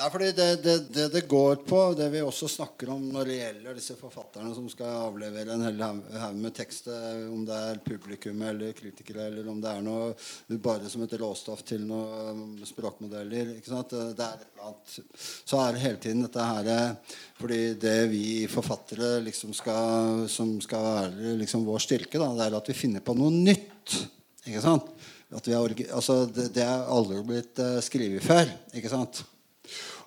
Det 0.01 0.07
er 0.07 0.13
fordi 0.15 0.29
det, 0.33 0.45
det, 0.65 0.75
det, 0.95 1.07
det, 1.13 1.21
går 1.29 1.57
på, 1.69 1.79
det 1.93 2.07
vi 2.09 2.23
også 2.25 2.47
snakker 2.49 2.89
om 2.95 3.03
når 3.13 3.27
det 3.29 3.35
gjelder 3.37 3.75
disse 3.77 3.97
forfatterne 4.01 4.55
som 4.57 4.65
skal 4.73 4.95
avlevere 5.11 5.53
en 5.53 5.65
hel 5.67 5.83
haug 5.85 6.39
med 6.41 6.55
tekst, 6.57 6.87
eh, 6.89 7.27
om 7.29 7.43
det 7.45 7.59
er 7.67 7.81
publikum 7.85 8.39
eller 8.49 8.73
kritikere, 8.79 9.27
eller 9.29 9.51
om 9.53 9.59
det 9.61 9.69
er 9.69 9.83
noe 9.85 10.57
bare 10.65 10.89
som 10.89 11.05
et 11.05 11.13
råstoff 11.21 11.61
til 11.69 11.85
noen 11.85 12.63
språkmodeller. 12.65 13.51
ikke 13.59 13.69
sant? 13.69 13.93
Det 13.93 14.25
er 14.25 14.47
et. 14.71 14.95
Så 15.21 15.61
er 15.61 15.77
det 15.77 15.83
hele 15.83 16.01
tiden 16.01 16.25
dette 16.25 16.47
her 16.49 16.71
eh, 16.73 17.19
Fordi 17.37 17.59
det 17.83 17.99
vi 18.09 18.25
forfattere 18.49 19.19
liksom 19.27 19.53
skal, 19.59 20.25
som 20.33 20.55
skal 20.65 20.87
være 20.87 21.35
liksom 21.43 21.67
vår 21.69 21.85
styrke, 21.85 22.23
da, 22.23 22.31
det 22.39 22.47
er 22.47 22.57
at 22.57 22.71
vi 22.73 22.79
finner 22.79 23.05
på 23.05 23.19
noe 23.21 23.35
nytt. 23.37 23.99
ikke 24.47 24.65
sant? 24.65 24.89
At 25.29 25.45
vi 25.45 25.59
har, 25.59 25.77
altså, 25.93 26.25
det, 26.25 26.49
det 26.57 26.65
er 26.65 26.89
aldri 26.89 27.21
blitt 27.29 27.61
uh, 27.61 27.77
skrevet 27.85 28.25
før. 28.25 28.49
ikke 28.73 28.95
sant? 28.97 29.21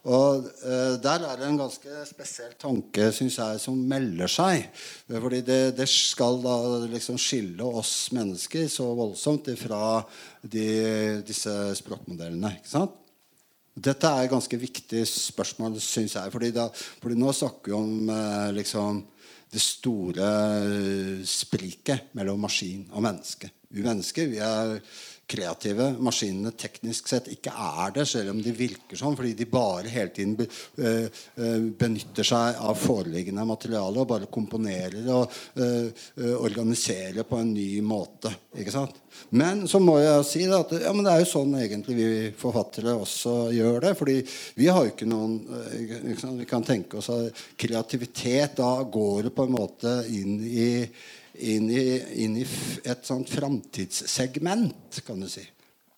Og 0.04 0.50
eh, 0.68 0.96
Der 1.00 1.24
er 1.24 1.38
det 1.40 1.48
en 1.48 1.62
ganske 1.62 2.02
spesiell 2.10 2.56
tanke 2.60 3.08
synes 3.16 3.38
jeg, 3.40 3.62
som 3.64 3.78
melder 3.88 4.28
seg. 4.32 4.66
Fordi 5.08 5.40
det, 5.48 5.62
det 5.78 5.88
skal 5.88 6.42
da 6.44 6.58
liksom 6.92 7.20
skille 7.22 7.64
oss 7.64 8.12
mennesker 8.16 8.68
så 8.72 8.90
voldsomt 8.98 9.48
fra 9.62 10.02
de, 10.44 10.68
disse 11.24 11.54
språkmodellene. 11.80 12.58
ikke 12.60 12.74
sant? 12.74 13.00
Dette 13.74 14.06
er 14.06 14.28
et 14.28 14.34
ganske 14.34 14.58
viktig 14.60 15.02
spørsmål, 15.10 15.80
syns 15.82 16.14
jeg. 16.20 16.34
Fordi, 16.36 16.52
da, 16.54 16.68
fordi, 17.02 17.18
nå 17.18 17.32
snakker 17.34 17.72
vi 17.72 17.80
om 17.80 18.12
eh, 18.14 18.52
liksom, 18.60 19.02
det 19.54 19.62
store 19.62 20.28
uh, 20.66 21.20
spriket 21.30 22.10
mellom 22.18 22.40
maskin 22.42 22.88
og 22.90 23.04
menneske. 23.06 23.52
Vi 23.74 23.84
mennesker 23.86 24.30
vi 24.30 24.40
er 24.44 24.78
kreative 25.34 25.88
maskinene 26.04 26.52
teknisk 26.60 27.08
sett 27.10 27.30
ikke 27.32 27.54
er 27.54 27.94
det, 27.96 28.06
selv 28.10 28.34
om 28.34 28.42
de 28.44 28.52
virker 28.56 29.00
sånn, 29.00 29.16
fordi 29.18 29.34
de 29.40 29.48
bare 29.50 29.92
hele 29.92 30.12
tiden 30.14 30.36
be, 30.38 30.48
uh, 30.84 31.08
uh, 31.40 31.70
benytter 31.80 32.28
seg 32.28 32.60
av 32.62 32.78
foreliggende 32.80 33.46
materiale 33.48 34.02
og 34.02 34.10
bare 34.10 34.30
komponerer 34.34 35.08
og 35.14 35.32
uh, 35.58 36.04
organiserer 36.44 37.26
på 37.28 37.40
en 37.40 37.54
ny 37.56 37.70
måte. 37.86 38.34
ikke 38.60 38.76
sant? 38.76 39.00
Men 39.38 39.64
så 39.70 39.80
må 39.80 40.00
jeg 40.02 40.28
si 40.28 40.44
at 40.50 40.76
ja, 40.76 40.92
det 40.92 41.10
er 41.10 41.24
jo 41.24 41.30
sånn 41.30 41.56
egentlig 41.62 41.98
vi 41.98 42.12
forfattere 42.38 42.96
også 42.98 43.36
gjør 43.54 43.80
det. 43.88 43.96
fordi 43.98 44.16
vi 44.58 44.70
har 44.70 44.84
jo 44.84 44.94
ikke 44.94 45.10
noen 45.10 45.36
ikke 45.80 46.32
Vi 46.40 46.48
kan 46.50 46.66
tenke 46.66 46.98
oss 46.98 47.12
at 47.14 47.44
kreativitet 47.60 48.58
Da 48.58 48.72
går 48.84 49.28
det 49.28 49.34
på 49.36 49.46
en 49.46 49.54
måte 49.54 49.94
inn 50.10 50.42
i 50.42 50.70
inn 51.42 51.70
i, 51.74 51.84
inn 52.24 52.38
i 52.42 52.46
et 52.46 53.08
sånt 53.08 53.32
framtidssegment, 53.34 55.02
kan 55.06 55.22
du 55.22 55.30
si. 55.32 55.46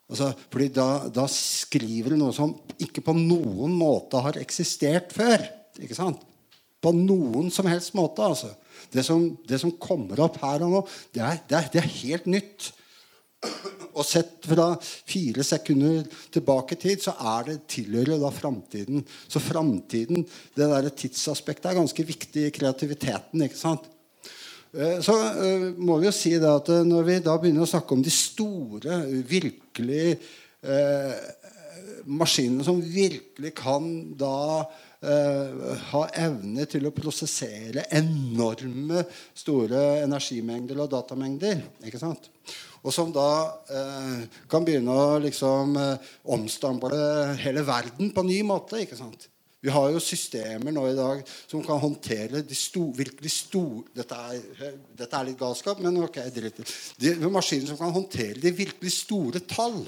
Altså, 0.06 0.30
fordi 0.54 0.70
da, 0.76 0.88
da, 1.10 1.26
skriver 1.32 2.14
du 2.14 2.20
noe 2.22 2.36
som 2.36 2.54
ikke 2.82 3.04
på 3.08 3.16
noen 3.18 3.74
måte 3.74 4.22
har 4.22 4.38
eksistert 4.38 5.16
før. 5.16 5.42
Ikke 5.82 5.98
sant? 5.98 6.22
På 6.82 6.94
noen 6.94 7.50
som 7.54 7.68
helst 7.70 7.96
måte. 7.98 8.22
altså. 8.22 8.54
Det 8.94 9.04
som, 9.06 9.32
det 9.50 9.60
som 9.62 9.74
kommer 9.82 10.22
opp 10.28 10.38
her 10.44 10.66
og 10.66 10.76
nå, 10.76 10.82
det 11.16 11.24
er, 11.26 11.40
det 11.50 11.58
er, 11.58 11.70
det 11.74 11.82
er 11.82 11.96
helt 11.98 12.30
nytt. 12.30 12.70
Og 13.96 14.04
sett 14.06 14.46
fra 14.46 14.74
fire 14.82 15.44
sekunder 15.46 16.06
tilbake 16.34 16.76
i 16.76 16.82
tid, 16.84 17.02
så 17.02 17.16
er 17.34 17.50
det 17.50 17.58
tilhører 17.72 18.22
da 18.22 18.30
framtiden. 18.34 19.02
Så 19.26 19.42
framtiden, 19.42 20.26
det 20.54 20.70
der 20.70 20.90
tidsaspektet, 20.92 21.72
er 21.72 21.80
ganske 21.80 22.08
viktig 22.08 22.46
i 22.46 22.54
kreativiteten. 22.54 23.46
ikke 23.48 23.58
sant? 23.58 23.90
Eh, 24.76 24.98
så 25.06 25.16
uh, 25.16 25.70
må 25.78 26.00
vi 26.02 26.10
jo 26.10 26.16
si 26.16 26.34
at 26.36 26.72
uh, 26.74 26.82
når 26.84 27.08
vi 27.08 27.20
da 27.24 27.38
begynner 27.40 27.64
å 27.64 27.70
snakke 27.70 27.96
om 27.96 28.04
de 28.04 28.12
store, 28.12 29.00
virkelig 29.30 30.18
eh, 30.66 31.14
maskinene 32.06 32.66
som 32.66 32.82
virkelig 32.82 33.52
kan 33.58 33.88
da 34.18 34.66
eh, 35.02 35.82
ha 35.92 36.04
evne 36.26 36.66
til 36.70 36.88
å 36.88 36.94
prosessere 36.96 37.88
enorme 37.98 39.06
store 39.38 40.02
energimengder 40.04 40.82
og 40.84 40.92
datamengder. 40.94 41.64
ikke 41.86 42.02
sant? 42.02 42.30
Og 42.86 42.94
som 42.94 43.14
da 43.14 43.30
eh, 43.74 44.26
kan 44.52 44.66
begynne 44.66 44.94
å 44.94 45.22
liksom 45.24 45.78
eh, 45.82 46.12
omstample 46.36 47.00
hele 47.42 47.66
verden 47.66 48.14
på 48.14 48.26
en 48.26 48.32
ny 48.34 48.42
måte. 48.46 48.84
ikke 48.84 49.00
sant? 49.00 49.30
Vi 49.66 49.74
har 49.74 49.90
jo 49.90 50.02
systemer 50.04 50.74
nå 50.74 50.84
i 50.92 50.98
dag 50.98 51.24
som 51.26 51.64
kan 51.66 51.82
håndtere 51.82 52.44
de 52.46 52.58
sto, 52.58 52.84
virkelig 52.94 53.32
store 53.34 53.96
dette, 53.98 54.20
dette, 54.94 55.10
er 55.10 55.26
litt 55.26 55.40
galskap, 55.40 55.82
men 55.82 55.98
ok, 56.06 56.20
dritt 56.36 56.62
i 57.02 57.16
Maskiner 57.26 57.72
som 57.72 57.80
kan 57.80 57.96
håndtere 57.96 58.38
de 58.44 58.54
virkelig 58.54 58.94
store 59.00 59.42
tall. 59.50 59.82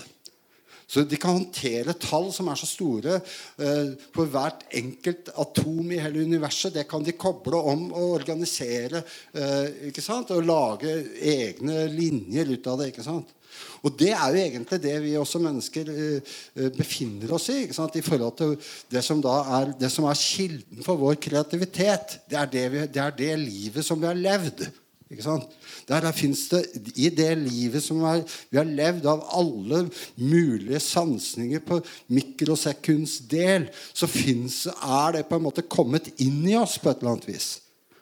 Så 0.87 1.03
de 1.03 1.19
kan 1.19 1.35
håndtere 1.35 1.93
tall 1.99 2.31
som 2.33 2.47
er 2.49 2.57
så 2.57 2.69
store 2.69 3.19
eh, 3.19 3.93
for 4.15 4.31
hvert 4.31 4.63
enkelt 4.79 5.29
atom 5.35 5.91
i 5.91 5.99
hele 5.99 6.23
universet. 6.25 6.73
Det 6.73 6.87
kan 6.89 7.03
de 7.03 7.13
koble 7.19 7.59
om 7.59 7.89
og 7.91 8.13
organisere 8.21 9.03
eh, 9.35 9.89
ikke 9.91 10.01
sant? 10.01 10.31
og 10.31 10.47
lage 10.47 10.95
egne 11.19 11.83
linjer 11.91 12.55
ut 12.55 12.71
av 12.71 12.79
det. 12.81 12.93
ikke 12.93 13.05
sant? 13.05 13.36
Og 13.83 13.93
det 13.99 14.11
er 14.13 14.25
jo 14.31 14.41
egentlig 14.41 14.81
det 14.83 14.95
vi 15.03 15.13
også 15.19 15.41
mennesker 15.43 15.91
eh, 15.93 16.33
eh 16.55 16.71
befinner 16.77 17.31
oss 17.33 17.49
i. 17.53 17.61
ikke 17.65 17.77
sant? 17.77 17.95
I 17.95 18.05
forhold 18.05 18.35
til 18.37 18.57
det 18.91 19.03
som 19.03 19.21
er, 19.21 19.73
det 19.79 19.91
som 19.91 20.05
er 20.05 20.19
kilden 20.19 20.83
for 20.83 20.99
vår 20.99 21.15
kreativitet. 21.21 22.19
Det 22.29 22.37
er 22.37 22.51
det, 22.51 22.65
vi, 22.71 22.85
det 22.87 23.01
er 23.03 23.15
det 23.17 23.39
livet 23.39 23.85
som 23.85 24.01
vi 24.01 24.09
har 24.09 24.17
levd. 24.17 24.67
Ikke 25.07 25.23
sant? 25.23 25.43
Der, 25.87 26.01
der 26.03 26.11
det, 26.11 26.91
I 26.95 27.09
det 27.09 27.37
livet 27.37 27.83
som 27.83 28.01
er, 28.03 28.23
vi 28.51 28.57
har 28.59 28.67
levd 28.67 29.05
av 29.07 29.23
alle 29.39 29.85
mulige 30.17 30.79
sansninger 30.83 31.63
på 31.63 31.79
mikrosekunds 32.11 33.21
del, 33.31 33.69
så 33.93 34.07
finnes, 34.07 34.65
er 34.67 35.15
det 35.15 35.27
på 35.29 35.39
en 35.39 35.45
måte 35.47 35.63
kommet 35.63 36.11
inn 36.19 36.43
i 36.49 36.57
oss 36.59 36.75
på 36.79 36.91
et 36.91 36.99
eller 36.99 37.15
annet 37.15 37.29
vis. 37.29 37.47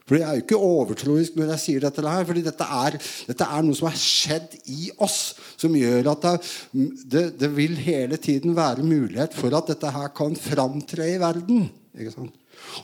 For 0.05 0.19
Jeg 0.19 0.25
er 0.27 0.37
jo 0.37 0.43
ikke 0.43 0.61
overtroisk 0.61 1.37
når 1.37 1.55
jeg 1.55 1.61
sier 1.63 1.85
dette. 1.85 2.03
her, 2.05 2.25
fordi 2.29 2.43
dette 2.45 2.67
er, 2.77 2.97
dette 3.25 3.47
er 3.57 3.63
noe 3.65 3.77
som 3.77 3.87
har 3.89 3.97
skjedd 3.97 4.53
i 4.69 4.91
oss, 5.01 5.33
som 5.57 5.73
gjør 5.73 6.11
at 6.11 6.27
det, 6.27 6.35
det, 7.09 7.23
det 7.41 7.49
vil 7.55 7.73
hele 7.81 8.19
tiden 8.21 8.53
være 8.57 8.85
mulighet 8.85 9.33
for 9.33 9.55
at 9.57 9.73
dette 9.73 9.89
her 9.95 10.13
kan 10.13 10.37
framtre 10.37 11.09
i 11.09 11.17
verden. 11.21 11.65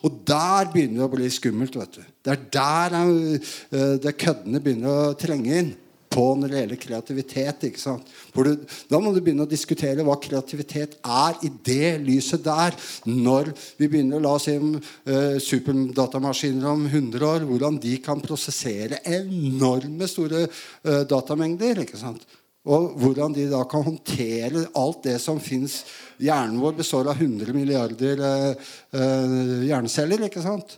Og 0.02 0.18
der 0.28 0.72
begynner 0.74 1.04
det 1.04 1.06
å 1.06 1.14
bli 1.14 1.30
skummelt. 1.30 1.78
vet 1.78 2.00
du. 2.00 2.02
Det 2.26 2.34
er 2.34 2.44
der 2.58 2.98
uh, 2.98 3.96
det 4.02 4.18
køddene 4.18 4.64
begynner 4.64 5.12
å 5.12 5.16
trenge 5.20 5.62
inn 5.62 5.74
på 6.12 6.26
når 6.38 6.52
det 6.52 6.60
gjelder 6.62 6.82
kreativitet. 6.86 7.64
ikke 7.70 7.82
sant? 7.82 8.10
Du, 8.36 8.52
Da 8.90 9.00
må 9.00 9.14
du 9.14 9.22
begynne 9.22 9.48
å 9.48 9.50
diskutere 9.50 10.06
hva 10.06 10.18
kreativitet 10.22 10.98
er 11.02 11.40
i 11.46 11.52
det 11.66 11.94
lyset 12.04 12.44
der. 12.46 12.76
Når 13.08 13.54
vi 13.80 13.88
begynner 13.88 14.22
la 14.22 14.36
oss 14.36 14.50
si 14.50 14.58
uh, 14.58 15.38
superdatamaskiner 15.42 16.68
om 16.72 16.86
100 16.90 17.26
år, 17.28 17.48
hvordan 17.48 17.80
de 17.82 17.96
kan 18.04 18.22
prosessere 18.22 19.02
enorme 19.06 20.08
store 20.10 20.46
eh, 20.48 21.04
datamengder. 21.10 21.84
ikke 21.84 22.00
sant? 22.00 22.24
Og 22.70 22.94
hvordan 23.02 23.34
de 23.34 23.48
da 23.50 23.64
kan 23.66 23.86
håndtere 23.86 24.68
alt 24.78 25.04
det 25.08 25.18
som 25.22 25.40
fins 25.42 25.82
Hjernen 26.22 26.60
vår 26.62 26.76
består 26.78 27.08
av 27.10 27.18
100 27.18 27.56
milliarder 27.56 28.20
eh, 28.28 28.68
eh, 28.94 29.66
hjerneceller. 29.72 30.28
ikke 30.28 30.44
sant? 30.44 30.78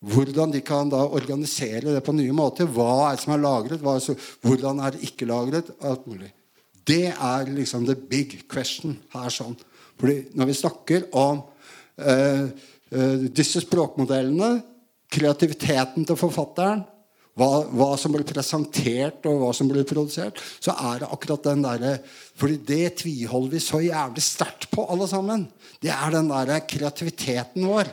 Hvordan 0.00 0.52
de 0.54 0.62
kan 0.64 0.88
da 0.88 1.02
organisere 1.04 1.92
det 1.92 2.00
på 2.04 2.14
nye 2.16 2.32
måter. 2.32 2.68
Hva 2.68 3.10
er 3.10 3.18
det 3.18 3.24
som 3.24 3.34
er 3.34 3.42
lagret? 3.42 3.82
Er 3.84 4.00
så, 4.00 4.14
hvordan 4.40 4.80
er 4.80 4.94
det 4.94 5.02
ikke 5.10 5.28
lagret? 5.28 5.68
Alt 5.84 6.06
mulig. 6.08 6.30
Det 6.88 7.12
er 7.12 7.50
liksom 7.52 7.84
the 7.86 7.94
big 7.94 8.38
question 8.48 8.96
her. 9.12 9.28
sånn. 9.28 9.58
Fordi 10.00 10.32
Når 10.32 10.48
vi 10.48 10.56
snakker 10.56 11.04
om 11.12 11.42
eh, 12.00 12.48
eh, 12.96 13.28
disse 13.28 13.60
språkmodellene, 13.60 14.62
kreativiteten 15.10 16.06
til 16.06 16.16
forfatteren, 16.16 16.86
hva, 17.38 17.62
hva, 17.72 17.92
som 18.00 18.12
blir 18.12 18.26
presentert, 18.26 19.24
og 19.28 19.38
hva 19.40 19.52
som 19.56 19.68
blir 19.70 19.86
produsert, 19.88 20.40
så 20.60 20.74
er 20.90 21.02
det 21.02 21.12
akkurat 21.12 21.46
den 21.46 21.62
derre 21.64 21.94
fordi 22.40 22.56
det 22.66 22.96
tviholder 23.02 23.54
vi 23.54 23.60
så 23.62 23.80
jævlig 23.84 24.22
sterkt 24.24 24.70
på, 24.72 24.84
alle 24.88 25.06
sammen. 25.08 25.46
Det 25.80 25.92
er 25.92 26.14
den 26.14 26.30
der 26.32 26.64
kreativiteten 26.68 27.68
vår. 27.68 27.90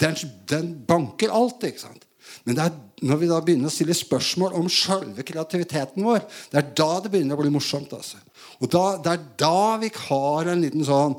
Den, 0.00 0.16
den 0.48 0.70
banker 0.88 1.32
alt. 1.34 1.64
ikke 1.68 1.82
sant? 1.82 2.06
Men 2.44 2.56
det 2.56 2.66
er 2.66 3.06
når 3.06 3.20
vi 3.20 3.28
da 3.30 3.38
begynner 3.44 3.70
å 3.70 3.72
stille 3.72 3.96
spørsmål 3.96 4.54
om 4.58 4.68
sjølve 4.70 5.24
kreativiteten 5.26 6.04
vår, 6.04 6.24
det 6.52 6.60
er 6.60 6.68
da 6.76 6.90
det 7.00 7.12
begynner 7.12 7.38
å 7.38 7.42
bli 7.42 7.52
morsomt. 7.52 7.92
altså. 7.96 8.20
Og 8.60 8.68
da, 8.72 8.84
Det 9.00 9.14
er 9.14 9.26
da 9.40 9.76
vi 9.80 9.90
har 10.08 10.52
en 10.52 10.60
liten 10.64 10.84
sånn 10.84 11.16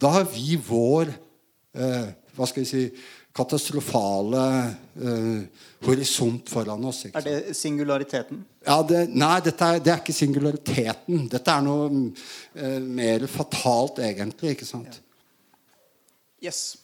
Da 0.00 0.10
har 0.16 0.24
vi 0.32 0.56
vår 0.56 1.10
eh, 1.10 2.06
Hva 2.34 2.46
skal 2.48 2.64
vi 2.64 2.68
si 2.70 2.84
katastrofale 3.36 4.44
eh, 4.98 5.66
horisont 5.86 6.48
foran 6.50 6.82
oss. 6.84 7.04
er 7.06 7.22
det 7.22 7.54
singulariteten? 7.54 8.40
Ja, 8.66 8.80
det, 8.82 9.04
nei, 9.14 9.36
er, 9.38 9.78
det 9.78 9.92
er 9.92 10.00
ikke 10.00 10.16
singulariteten. 10.16 11.28
Dette 11.30 11.54
er 11.54 11.62
noe 11.62 11.86
eh, 12.58 12.80
mer 12.82 13.28
fatalt, 13.30 14.02
egentlig. 14.02 14.56
ikke 14.56 14.66
sant? 14.66 14.98
Ja. 14.98 16.50
Yes. 16.50 16.79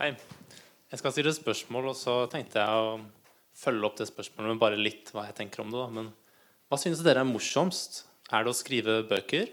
Hei. 0.00 0.14
Jeg 0.90 0.98
skal 1.02 1.12
stille 1.12 1.32
spørsmål, 1.36 1.90
og 1.92 1.96
så 1.98 2.24
tenkte 2.32 2.62
jeg 2.62 2.82
å 2.82 2.94
følge 3.60 3.84
opp 3.84 3.98
det 3.98 4.08
spørsmålet 4.08 4.54
med 4.54 4.60
bare 4.62 4.80
litt 4.80 5.10
hva 5.12 5.26
jeg 5.28 5.36
tenker 5.42 5.60
om 5.60 5.68
det. 5.68 5.76
Da. 5.76 5.88
Men 5.92 6.08
hva 6.72 6.78
synes 6.80 7.02
dere 7.04 7.20
er 7.20 7.28
morsomst? 7.28 8.06
Er 8.32 8.46
det 8.46 8.54
å 8.54 8.56
skrive 8.56 9.02
bøker? 9.10 9.50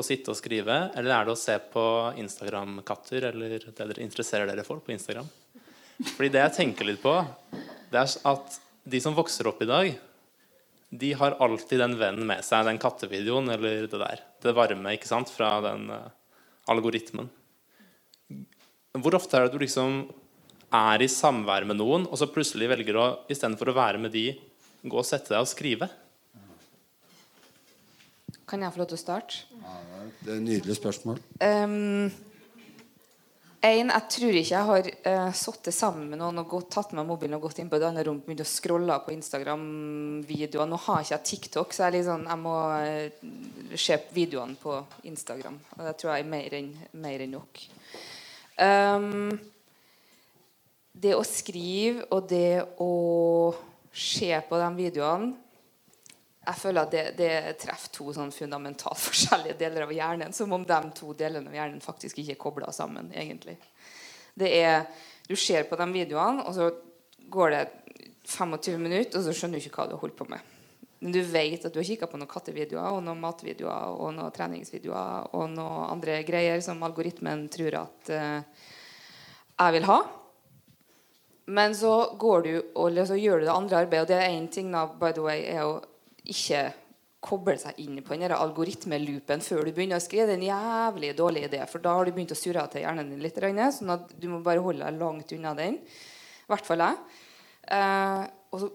å 0.00 0.04
sitte 0.06 0.32
og 0.32 0.38
skrive, 0.38 0.76
eller 0.96 1.12
er 1.12 1.26
det 1.26 1.34
å 1.34 1.38
se 1.38 1.56
på 1.72 1.82
Instagram-katter 2.20 3.26
eller 3.30 3.56
det 3.58 3.74
dere 3.76 4.04
interesserer 4.04 4.48
dere 4.48 4.64
for 4.66 4.82
på 4.84 4.94
Instagram? 4.94 5.26
Fordi 6.14 6.30
det 6.32 6.44
jeg 6.44 6.56
tenker 6.56 6.88
litt 6.88 7.02
på, 7.02 7.12
det 7.92 8.00
er 8.00 8.14
at 8.30 8.60
de 8.90 9.00
som 9.02 9.16
vokser 9.16 9.50
opp 9.50 9.60
i 9.64 9.68
dag, 9.68 9.90
de 10.90 11.10
har 11.20 11.36
alltid 11.44 11.82
den 11.82 11.98
vennen 12.00 12.26
med 12.26 12.42
seg, 12.46 12.64
den 12.66 12.80
kattevideoen 12.82 13.52
eller 13.52 13.84
det 13.90 14.00
der. 14.00 14.24
Det 14.42 14.56
varme 14.56 14.96
ikke 14.96 15.10
sant, 15.10 15.30
fra 15.30 15.52
den 15.68 15.90
uh, 15.92 16.08
algoritmen. 16.72 17.28
Hvor 18.98 19.14
ofte 19.14 19.38
er 19.38 19.46
det 19.46 19.54
du 19.54 19.62
liksom 19.62 20.00
er 20.74 21.02
i 21.02 21.06
samvær 21.10 21.62
med 21.68 21.78
noen, 21.78 22.08
og 22.10 22.18
så 22.18 22.26
plutselig 22.30 22.66
velger 22.72 22.96
å 22.98 23.04
istedenfor 23.30 23.70
å 23.70 23.76
være 23.76 24.00
med 24.02 24.10
de, 24.14 24.32
gå 24.82 24.98
og 24.98 25.06
sette 25.06 25.30
deg 25.30 25.44
og 25.44 25.50
skrive? 25.50 25.86
Kan 28.50 28.64
jeg 28.66 28.74
få 28.74 28.82
lov 28.82 28.90
til 28.90 28.98
å 28.98 29.04
starte? 29.04 29.44
Ja, 29.62 29.76
det 30.24 30.32
er 30.32 30.40
et 30.40 30.42
nydelig 30.42 30.74
spørsmål. 30.80 31.22
Um, 31.38 32.10
en, 33.62 33.92
jeg 33.94 34.06
tror 34.16 34.40
ikke 34.40 34.56
jeg 34.56 34.68
har 34.72 34.90
uh, 35.06 35.32
sittet 35.38 35.76
sammen 35.76 36.10
med 36.10 36.18
noen 36.18 36.42
og 36.42 36.50
gått, 36.50 36.72
tatt 36.74 36.90
med 36.96 37.06
mobilen 37.06 37.38
og 37.38 37.46
gått 37.46 37.62
inn 37.62 37.70
på 37.70 37.78
et 37.78 37.86
annet 37.86 38.08
rom 38.08 38.18
og 38.18 38.26
begynt 38.26 38.42
å 38.42 38.50
scrolle 38.50 38.96
på 39.06 39.14
Instagram-videoer. 39.14 40.66
Nå 40.66 40.82
har 40.88 41.04
ikke 41.04 41.14
jeg 41.14 41.28
TikTok, 41.30 41.76
så 41.76 41.86
jeg, 41.86 42.00
liksom, 42.00 42.26
jeg 42.26 42.42
må 42.42 42.56
uh, 42.74 43.76
se 43.78 44.02
videoene 44.18 44.58
på 44.58 44.80
Instagram. 45.12 45.62
Og 45.76 45.84
det 45.86 45.94
tror 46.00 46.16
jeg 46.16 46.26
er 46.26 46.34
mer 46.34 46.58
enn, 46.58 46.72
mer 47.06 47.22
enn 47.22 47.38
nok. 47.38 47.68
Um, 48.60 49.38
det 51.00 51.14
å 51.16 51.24
skrive 51.24 52.04
og 52.12 52.26
det 52.28 52.60
å 52.82 52.90
se 53.90 54.34
på 54.48 54.58
de 54.60 54.68
videoene 54.76 55.32
jeg 56.40 56.56
føler 56.56 56.86
at 56.86 56.94
det, 56.94 57.02
det 57.18 57.32
treffer 57.60 57.92
to 57.94 58.12
sånn 58.16 58.32
fundamentalt 58.34 59.00
forskjellige 59.08 59.58
deler 59.60 59.86
av 59.86 59.94
hjernen. 59.94 60.34
Som 60.36 60.54
om 60.56 60.64
de 60.66 60.80
to 60.96 61.12
delene 61.18 61.50
av 61.50 61.56
hjernen 61.56 61.82
faktisk 61.84 62.22
ikke 62.22 62.34
er 62.36 62.40
kobla 62.40 62.72
sammen. 62.74 63.12
egentlig. 63.14 63.58
Det 64.34 64.50
er, 64.56 64.86
Du 65.28 65.36
ser 65.36 65.68
på 65.68 65.76
de 65.78 65.86
videoene, 65.92 66.42
og 66.42 66.54
så 66.56 66.70
går 67.30 67.50
det 67.54 67.64
25 68.26 68.80
minutter, 68.80 69.18
og 69.18 69.24
så 69.24 69.34
skjønner 69.36 69.60
du 69.60 69.66
ikke 69.66 69.76
hva 69.76 69.86
du 69.86 69.94
har 69.94 70.02
holdt 70.02 70.16
på 70.18 70.26
med. 70.30 70.49
Men 71.00 71.14
du 71.16 71.20
vet 71.24 71.64
at 71.64 71.72
du 71.72 71.78
har 71.80 71.86
kikka 71.88 72.08
på 72.10 72.18
noen 72.20 72.28
kattevideoer 72.28 72.98
og 72.98 73.04
noen 73.06 73.20
matvideoer 73.22 73.94
og 73.96 74.12
noen 74.18 74.34
treningsvideoer 74.36 75.30
og 75.36 75.46
noen 75.54 75.86
andre 75.94 76.18
greier 76.28 76.60
som 76.64 76.82
algoritmen 76.84 77.46
tror 77.52 77.78
at 77.86 78.10
uh, 78.12 78.66
jeg 79.56 79.76
vil 79.78 79.88
ha. 79.88 80.00
Men 81.50 81.72
så 81.74 81.94
går 82.20 82.44
du 82.44 82.52
og 82.78 83.00
så 83.08 83.16
gjør 83.16 83.40
du 83.40 83.48
det 83.48 83.54
andre 83.54 83.80
arbeidet. 83.86 84.04
Og 84.04 84.12
det 84.12 84.18
er 84.20 84.34
én 84.34 84.50
ting 84.52 84.68
da, 84.74 84.84
by 85.00 85.14
the 85.16 85.24
way, 85.24 85.46
er 85.48 85.64
å 85.64 85.80
ikke 86.28 86.68
koble 87.20 87.56
seg 87.60 87.80
inn 87.82 87.98
på 88.04 88.16
den 88.16 88.32
algoritmeloopen 88.32 89.42
før 89.44 89.64
du 89.66 89.72
begynner 89.72 90.00
å 90.00 90.04
skrive. 90.04 90.28
Det 90.28 90.36
er 90.36 90.40
en 90.40 90.46
jævlig 90.50 91.14
dårlig 91.16 91.46
idé, 91.48 91.64
for 91.68 91.82
da 91.84 91.96
har 91.96 92.06
du 92.06 92.12
begynt 92.16 92.36
å 92.36 92.38
surre 92.38 92.66
til 92.72 92.84
hjernen 92.84 93.10
din 93.12 93.24
litt. 93.24 93.40
sånn 93.40 93.96
at 93.96 94.14
du 94.20 94.28
må 94.28 94.44
bare 94.44 94.60
holde 94.64 94.84
deg 94.84 95.00
langt 95.00 95.32
unna 95.32 95.56
den. 95.56 95.80
I 95.80 96.52
hvert 96.52 96.66
fall 96.66 96.84
jeg. 96.84 97.02
Uh, 97.70 98.24
og 98.52 98.60
så 98.60 98.70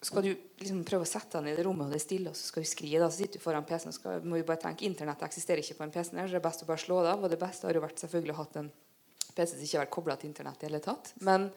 skal 0.00 0.24
du 0.24 0.30
liksom 0.32 0.80
prøve 0.88 1.04
å 1.04 1.08
sette 1.08 1.36
deg 1.36 1.44
ned 1.44 1.54
i 1.54 1.60
det 1.60 1.64
rommet, 1.66 1.84
og 1.84 1.92
det 1.92 1.98
er 2.00 2.04
stille, 2.06 2.30
og 2.32 2.38
så 2.38 2.46
skal 2.48 2.64
du 2.64 2.68
skrive. 2.70 3.02
Da, 3.02 3.10
så 3.12 3.20
sitter 3.20 3.40
du 3.40 3.44
foran 3.44 3.66
PC-en 3.68 3.92
og 3.92 3.96
skal, 3.98 4.22
må 4.24 4.38
jo 4.40 4.46
bare 4.48 4.62
tenke 4.62 4.86
Internett 4.88 5.26
eksisterer 5.26 5.60
ikke 5.60 5.76
på 5.76 5.84
en 5.84 5.92
PC. 5.92 6.14
Så 6.14 6.24
det 6.30 6.38
er 6.38 6.46
best 6.46 6.64
å 6.64 6.68
bare 6.70 6.80
slå 6.80 7.02
det 7.04 7.12
av. 7.12 7.26
Og 7.26 7.32
det 7.32 7.40
beste 7.40 7.68
har 7.68 7.76
jo 7.76 7.84
vært 7.84 8.00
selvfølgelig 8.00 8.32
å 8.32 8.38
ha 8.38 8.46
en 8.62 8.72
PC 9.36 9.52
som 9.52 9.62
ikke 9.66 9.76
har 9.76 9.84
vært 9.84 9.94
kobla 9.98 10.16
til 10.16 10.30
Internett 10.32 10.64
i 10.64 10.70
hele 10.70 10.80
tatt. 10.84 11.12
Men 11.26 11.50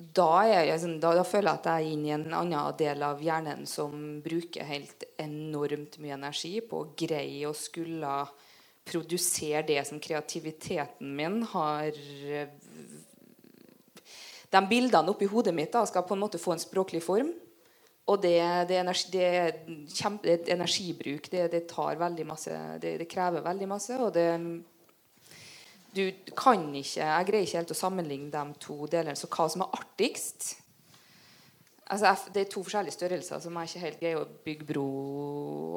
da, 0.00 0.30
jeg, 0.48 0.74
sånn, 0.80 0.98
da, 0.98 1.12
da, 1.20 1.24
føler 1.28 1.52
jeg 1.52 1.60
at 1.60 1.70
jeg 1.70 1.86
er 1.86 1.94
inne 1.94 2.08
i 2.08 2.14
en 2.16 2.26
annen 2.40 2.76
del 2.80 3.02
av 3.04 3.22
hjernen 3.22 3.66
som 3.68 3.94
bruker 4.24 4.66
helt 4.66 5.04
enormt 5.20 6.00
mye 6.00 6.16
energi 6.16 6.56
på 6.64 6.80
å 6.80 6.92
greie 6.98 7.46
å 7.46 7.56
skulle 7.56 8.14
produsere 8.90 9.62
det 9.68 9.82
som 9.86 10.00
kreativiteten 10.02 11.12
min 11.14 11.42
har 11.52 11.92
eh, 11.92 12.48
De 14.50 14.62
bildene 14.66 15.12
oppi 15.12 15.28
hodet 15.30 15.54
mitt 15.54 15.72
da, 15.72 15.84
skal 15.86 16.06
på 16.06 16.16
en 16.16 16.24
måte 16.24 16.40
få 16.42 16.56
en 16.56 16.62
språklig 16.62 17.02
form. 17.04 17.30
Og 18.10 18.18
det, 18.22 18.38
det, 18.66 18.74
er, 18.74 18.82
energi, 18.82 19.10
det 19.12 19.94
kjempe, 19.94 20.26
det 20.26 20.48
er 20.48 20.56
energibruk. 20.56 21.28
Det, 21.30 21.62
tar 21.70 22.00
veldig 22.00 22.26
masse 22.26 22.56
det, 22.82 22.96
krever 23.10 23.44
veldig 23.44 23.68
masse. 23.70 23.98
Og 24.02 24.12
det 24.14 24.28
Du 25.90 26.06
kan 26.38 26.62
ikke 26.74 27.02
Jeg 27.02 27.26
greier 27.26 27.46
ikke 27.46 27.58
helt 27.58 27.74
å 27.74 27.78
sammenligne 27.78 28.30
de 28.30 28.58
to 28.62 28.86
delene. 28.90 29.18
Så 29.18 29.30
hva 29.30 29.46
som 29.50 29.62
er 29.62 29.78
artigst 29.78 30.56
altså, 31.86 32.14
Det 32.32 32.44
er 32.44 32.50
to 32.50 32.62
forskjellige 32.62 32.98
størrelser 32.98 33.42
som 33.42 33.58
jeg 33.58 33.70
ikke 33.70 33.84
helt 33.86 34.00
greier 34.02 34.22
å 34.22 34.28
bygge 34.44 34.66
bro 34.72 34.88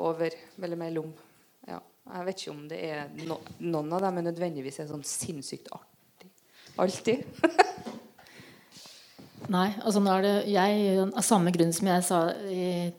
over 0.09 0.33
eller 0.61 0.79
mellom. 0.79 1.13
Ja. 1.67 1.81
Jeg 2.03 2.25
vet 2.27 2.41
ikke 2.41 2.51
om 2.51 2.65
det 2.67 2.79
er 2.83 3.11
no, 3.29 3.37
noen 3.63 3.93
av 3.95 4.01
dem 4.03 4.17
er 4.19 4.25
nødvendigvis 4.31 4.81
er 4.81 4.89
sånn 4.89 5.05
sinnssykt 5.07 5.69
artig. 5.71 6.33
Alltid. 6.81 7.23
Nei, 9.51 9.69
altså 9.83 9.99
nå 9.99 10.11
er 10.13 10.23
det 10.23 10.35
jeg, 10.53 11.07
Av 11.09 11.25
samme 11.25 11.51
grunn 11.55 11.73
som 11.75 11.89
jeg 11.89 12.05
sa 12.07 12.19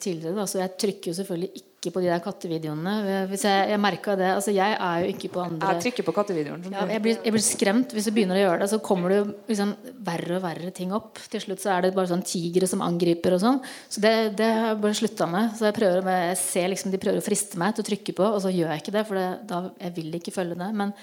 tidligere, 0.01 0.37
da, 0.37 0.49
så 0.51 0.61
jeg 0.61 0.75
trykker 0.81 1.13
jo 1.13 1.17
selvfølgelig 1.21 1.65
ikke 1.85 1.93
på 1.93 2.03
de 2.03 2.09
der 2.09 2.23
kattevideoene. 2.25 2.95
Hvis 3.29 3.45
Jeg, 3.45 3.69
jeg 3.71 3.81
merka 3.81 4.15
det. 4.17 4.31
altså 4.35 4.53
Jeg 4.55 4.77
er 4.79 5.01
jo 5.03 5.11
ikke 5.13 5.31
på 5.35 5.43
andre 5.45 5.73
Jeg 5.75 5.83
trykker 5.85 6.07
på 6.07 6.15
kattevideoen. 6.17 6.65
Ja, 6.73 6.87
jeg, 6.89 7.03
blir, 7.03 7.19
jeg, 7.19 7.35
blir, 7.35 7.45
skremt 7.45 7.93
hvis 7.93 8.09
du 8.09 8.13
begynner 8.17 8.39
å 8.39 8.45
gjøre 8.45 8.61
det. 8.63 8.71
Så 8.73 8.81
kommer 8.85 9.13
det 9.13 9.19
jo 9.19 9.27
liksom 9.51 9.75
verre 10.07 10.39
og 10.39 10.45
verre 10.45 10.71
ting 10.77 10.95
opp. 10.97 11.21
Til 11.31 11.45
slutt 11.45 11.65
så 11.65 11.75
er 11.75 11.85
det 11.85 11.95
bare 11.97 12.13
sånn 12.13 12.25
tigre 12.27 12.69
som 12.71 12.85
angriper 12.85 13.37
og 13.37 13.45
sånn. 13.45 13.61
Så 13.89 14.05
det, 14.05 14.15
det 14.39 14.49
har 14.49 14.73
jeg 14.73 14.81
bare 14.87 15.01
slutta 15.01 15.29
med. 15.31 15.53
Så 15.59 15.69
jeg 15.69 15.79
prøver 15.81 16.23
jeg 16.31 16.41
ser 16.41 16.73
liksom 16.73 16.95
de 16.95 17.03
prøver 17.03 17.21
å 17.21 17.27
friste 17.27 17.61
meg 17.61 17.77
til 17.77 17.85
å 17.85 17.91
trykke 17.91 18.17
på, 18.17 18.31
og 18.37 18.41
så 18.45 18.53
gjør 18.55 18.73
jeg 18.73 18.85
ikke 18.85 18.97
det. 18.97 19.07
For 19.11 19.21
det, 19.21 19.29
da, 19.51 19.63
jeg 19.85 19.97
vil 20.01 20.19
ikke 20.21 20.35
følge 20.35 20.59
det. 20.61 20.73
Men 20.81 20.97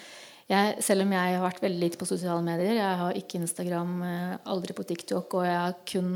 jeg, 0.52 0.84
selv 0.84 1.06
om 1.06 1.12
jeg 1.16 1.36
har 1.36 1.43
vært 1.45 1.62
veldig 1.64 1.80
lite 1.80 1.99
på 1.99 2.08
sosiale 2.10 2.43
medier, 2.43 2.76
jeg 2.76 3.02
har 3.02 3.18
ikke 3.18 3.39
Instagram, 3.39 3.91
eh, 4.08 4.32
aldri 4.52 4.76
på 4.76 4.86
TikTok, 4.88 5.36
og 5.39 5.45
jeg 5.47 5.58
har 5.58 5.76
kun 5.88 6.10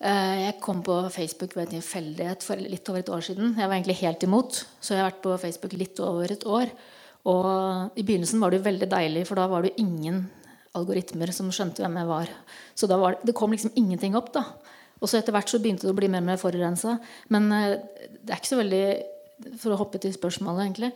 eh, 0.00 0.36
jeg 0.48 0.56
kom 0.64 0.80
på 0.86 0.96
Facebook 1.14 1.54
ved 1.56 1.68
en 1.68 1.76
tilfeldighet 1.76 2.46
for 2.46 2.58
litt 2.58 2.90
over 2.90 3.02
et 3.02 3.12
år 3.14 3.26
siden. 3.28 3.54
Jeg 3.54 3.68
var 3.68 3.76
egentlig 3.76 4.00
helt 4.02 4.26
imot, 4.26 4.62
så 4.80 4.94
jeg 4.94 5.02
har 5.02 5.10
vært 5.12 5.22
på 5.26 5.36
Facebook 5.44 5.76
litt 5.78 6.02
over 6.02 6.34
et 6.34 6.46
år. 6.46 6.72
Og 7.28 7.98
I 7.98 8.04
begynnelsen 8.06 8.42
var 8.42 8.50
det 8.50 8.60
jo 8.60 8.68
veldig 8.68 8.90
deilig, 8.90 9.24
for 9.28 9.38
da 9.38 9.46
var 9.50 9.62
det 9.62 9.72
jo 9.72 9.84
ingen 9.84 10.24
algoritmer 10.78 11.30
som 11.34 11.52
skjønte 11.54 11.82
hvem 11.82 11.98
jeg 12.00 12.10
var. 12.10 12.34
Så 12.78 12.90
da 12.90 12.98
var 13.00 13.16
det, 13.16 13.30
det 13.30 13.36
kom 13.38 13.54
liksom 13.54 13.74
ingenting 13.78 14.18
opp. 14.18 14.32
da. 14.34 14.44
Og 14.98 15.10
så 15.10 15.20
etter 15.20 15.34
hvert 15.34 15.50
så 15.50 15.60
begynte 15.62 15.86
det 15.86 15.94
å 15.94 15.98
bli 15.98 16.10
mer 16.10 16.24
og 16.24 16.30
mer 16.32 16.42
forurensa. 16.42 16.98
Men 17.34 17.50
eh, 17.54 17.78
det 18.18 18.34
er 18.34 18.42
ikke 18.42 18.54
så 18.54 18.62
veldig 18.64 18.84
For 19.62 19.70
å 19.70 19.76
hoppe 19.78 20.00
til 20.02 20.10
spørsmålet, 20.10 20.64
egentlig 20.64 20.88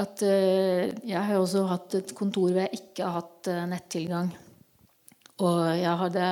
at 0.00 0.22
uh, 0.24 0.88
jeg 1.04 1.18
har 1.18 1.36
også 1.36 1.66
hatt 1.68 1.98
et 1.98 2.14
kontor 2.16 2.48
hvor 2.48 2.62
jeg 2.62 2.80
ikke 2.80 3.04
har 3.04 3.18
hatt 3.20 3.50
uh, 3.52 3.64
nettilgang. 3.68 4.30
Og 5.42 5.58
hadde, 6.00 6.24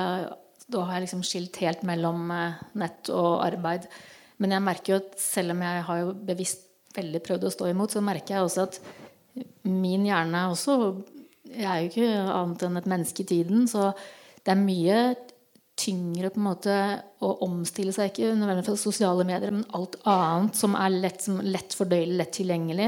da 0.71 0.87
har 0.87 0.97
jeg 0.97 1.05
liksom 1.05 1.23
skilt 1.27 1.59
helt 1.61 1.85
mellom 1.87 2.31
uh, 2.33 2.57
nett 2.79 3.11
og 3.13 3.43
arbeid. 3.45 3.85
Men 4.41 4.55
jeg 4.55 4.65
merker 4.65 4.95
jo 4.95 5.01
at 5.03 5.13
selv 5.21 5.53
om 5.53 5.61
jeg 5.65 5.85
har 5.87 6.01
jo 6.01 6.15
bevisst 6.31 6.67
veldig 6.95 7.21
prøvd 7.23 7.47
å 7.47 7.53
stå 7.53 7.69
imot, 7.71 7.93
så 7.93 8.03
merker 8.03 8.35
jeg 8.35 8.47
også 8.47 8.65
at 8.67 8.79
min 9.63 10.03
hjerne 10.03 10.49
også 10.51 10.73
Jeg 11.51 11.67
er 11.67 11.77
jo 11.83 11.89
ikke 11.89 12.09
annet 12.31 12.63
enn 12.63 12.79
et 12.79 12.89
menneske 12.89 13.23
i 13.23 13.27
tiden, 13.27 13.65
så 13.67 13.91
det 14.41 14.53
er 14.53 14.59
mye 14.59 14.99
tyngre 15.81 16.29
på 16.31 16.39
en 16.39 16.45
måte 16.45 16.75
å 17.23 17.31
omstille 17.45 17.91
seg, 17.95 18.11
ikke 18.11 18.35
nødvendigvis 18.37 18.69
fra 18.69 18.79
sosiale 18.79 19.25
medier, 19.27 19.51
men 19.51 19.65
alt 19.75 19.97
annet 20.07 20.55
som 20.55 20.77
er 20.79 20.93
lett, 20.93 21.19
som 21.25 21.41
lett 21.43 21.75
fordøyelig, 21.75 22.17
lett 22.21 22.33
tilgjengelig 22.37 22.87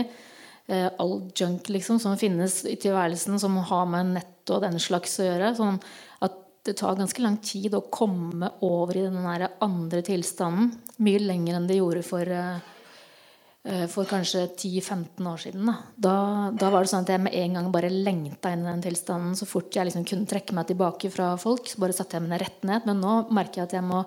eh, 0.67 0.89
all 0.99 1.31
junk 1.35 1.69
liksom, 1.69 1.99
som 1.99 2.17
finnes 2.19 2.63
i 2.65 2.75
tilværelsen, 2.79 3.39
som 3.39 3.57
har 3.57 3.87
med 3.89 4.13
nett 4.17 4.53
og 4.53 4.63
den 4.63 4.79
slags 4.81 5.17
å 5.19 5.27
gjøre. 5.27 5.53
Sånn 5.57 5.79
at 6.23 6.39
det 6.63 6.77
tar 6.79 6.99
ganske 6.99 7.23
lang 7.23 7.39
tid 7.43 7.75
å 7.75 7.83
komme 7.91 8.53
over 8.63 8.97
i 8.97 9.07
den 9.07 9.47
andre 9.63 10.03
tilstanden. 10.05 10.71
Mye 11.03 11.23
lenger 11.23 11.57
enn 11.57 11.67
det 11.67 11.79
gjorde 11.79 12.03
for, 12.07 12.23
eh, 12.23 13.87
for 13.87 14.05
kanskje 14.05 14.47
10-15 14.55 15.27
år 15.27 15.37
siden. 15.37 15.65
Da. 15.65 15.75
Da, 15.97 16.51
da. 16.51 16.69
var 16.69 16.83
det 16.83 16.91
sånn 16.91 17.03
at 17.03 17.09
jeg 17.09 17.23
med 17.23 17.35
en 17.35 17.53
gang 17.53 17.71
bare 17.71 17.89
lengta 17.89 18.51
inn 18.51 18.65
i 18.65 18.71
den 18.71 18.83
tilstanden. 18.83 19.35
Så 19.35 19.47
fort 19.47 19.71
jeg 19.71 19.87
liksom 19.87 20.05
kunne 20.05 20.27
trekke 20.27 20.53
meg 20.53 20.67
tilbake 20.67 21.11
fra 21.11 21.35
folk, 21.37 21.67
så 21.67 21.79
bare 21.79 21.95
satte 21.95 22.19
jeg 22.19 22.27
meg 22.27 22.41
rett 22.41 22.63
ned. 22.63 22.85
Men 22.85 23.01
nå 23.03 23.29
merker 23.31 23.63
jeg 23.63 23.71
at 23.71 23.77
jeg 23.79 23.83
må 23.83 24.05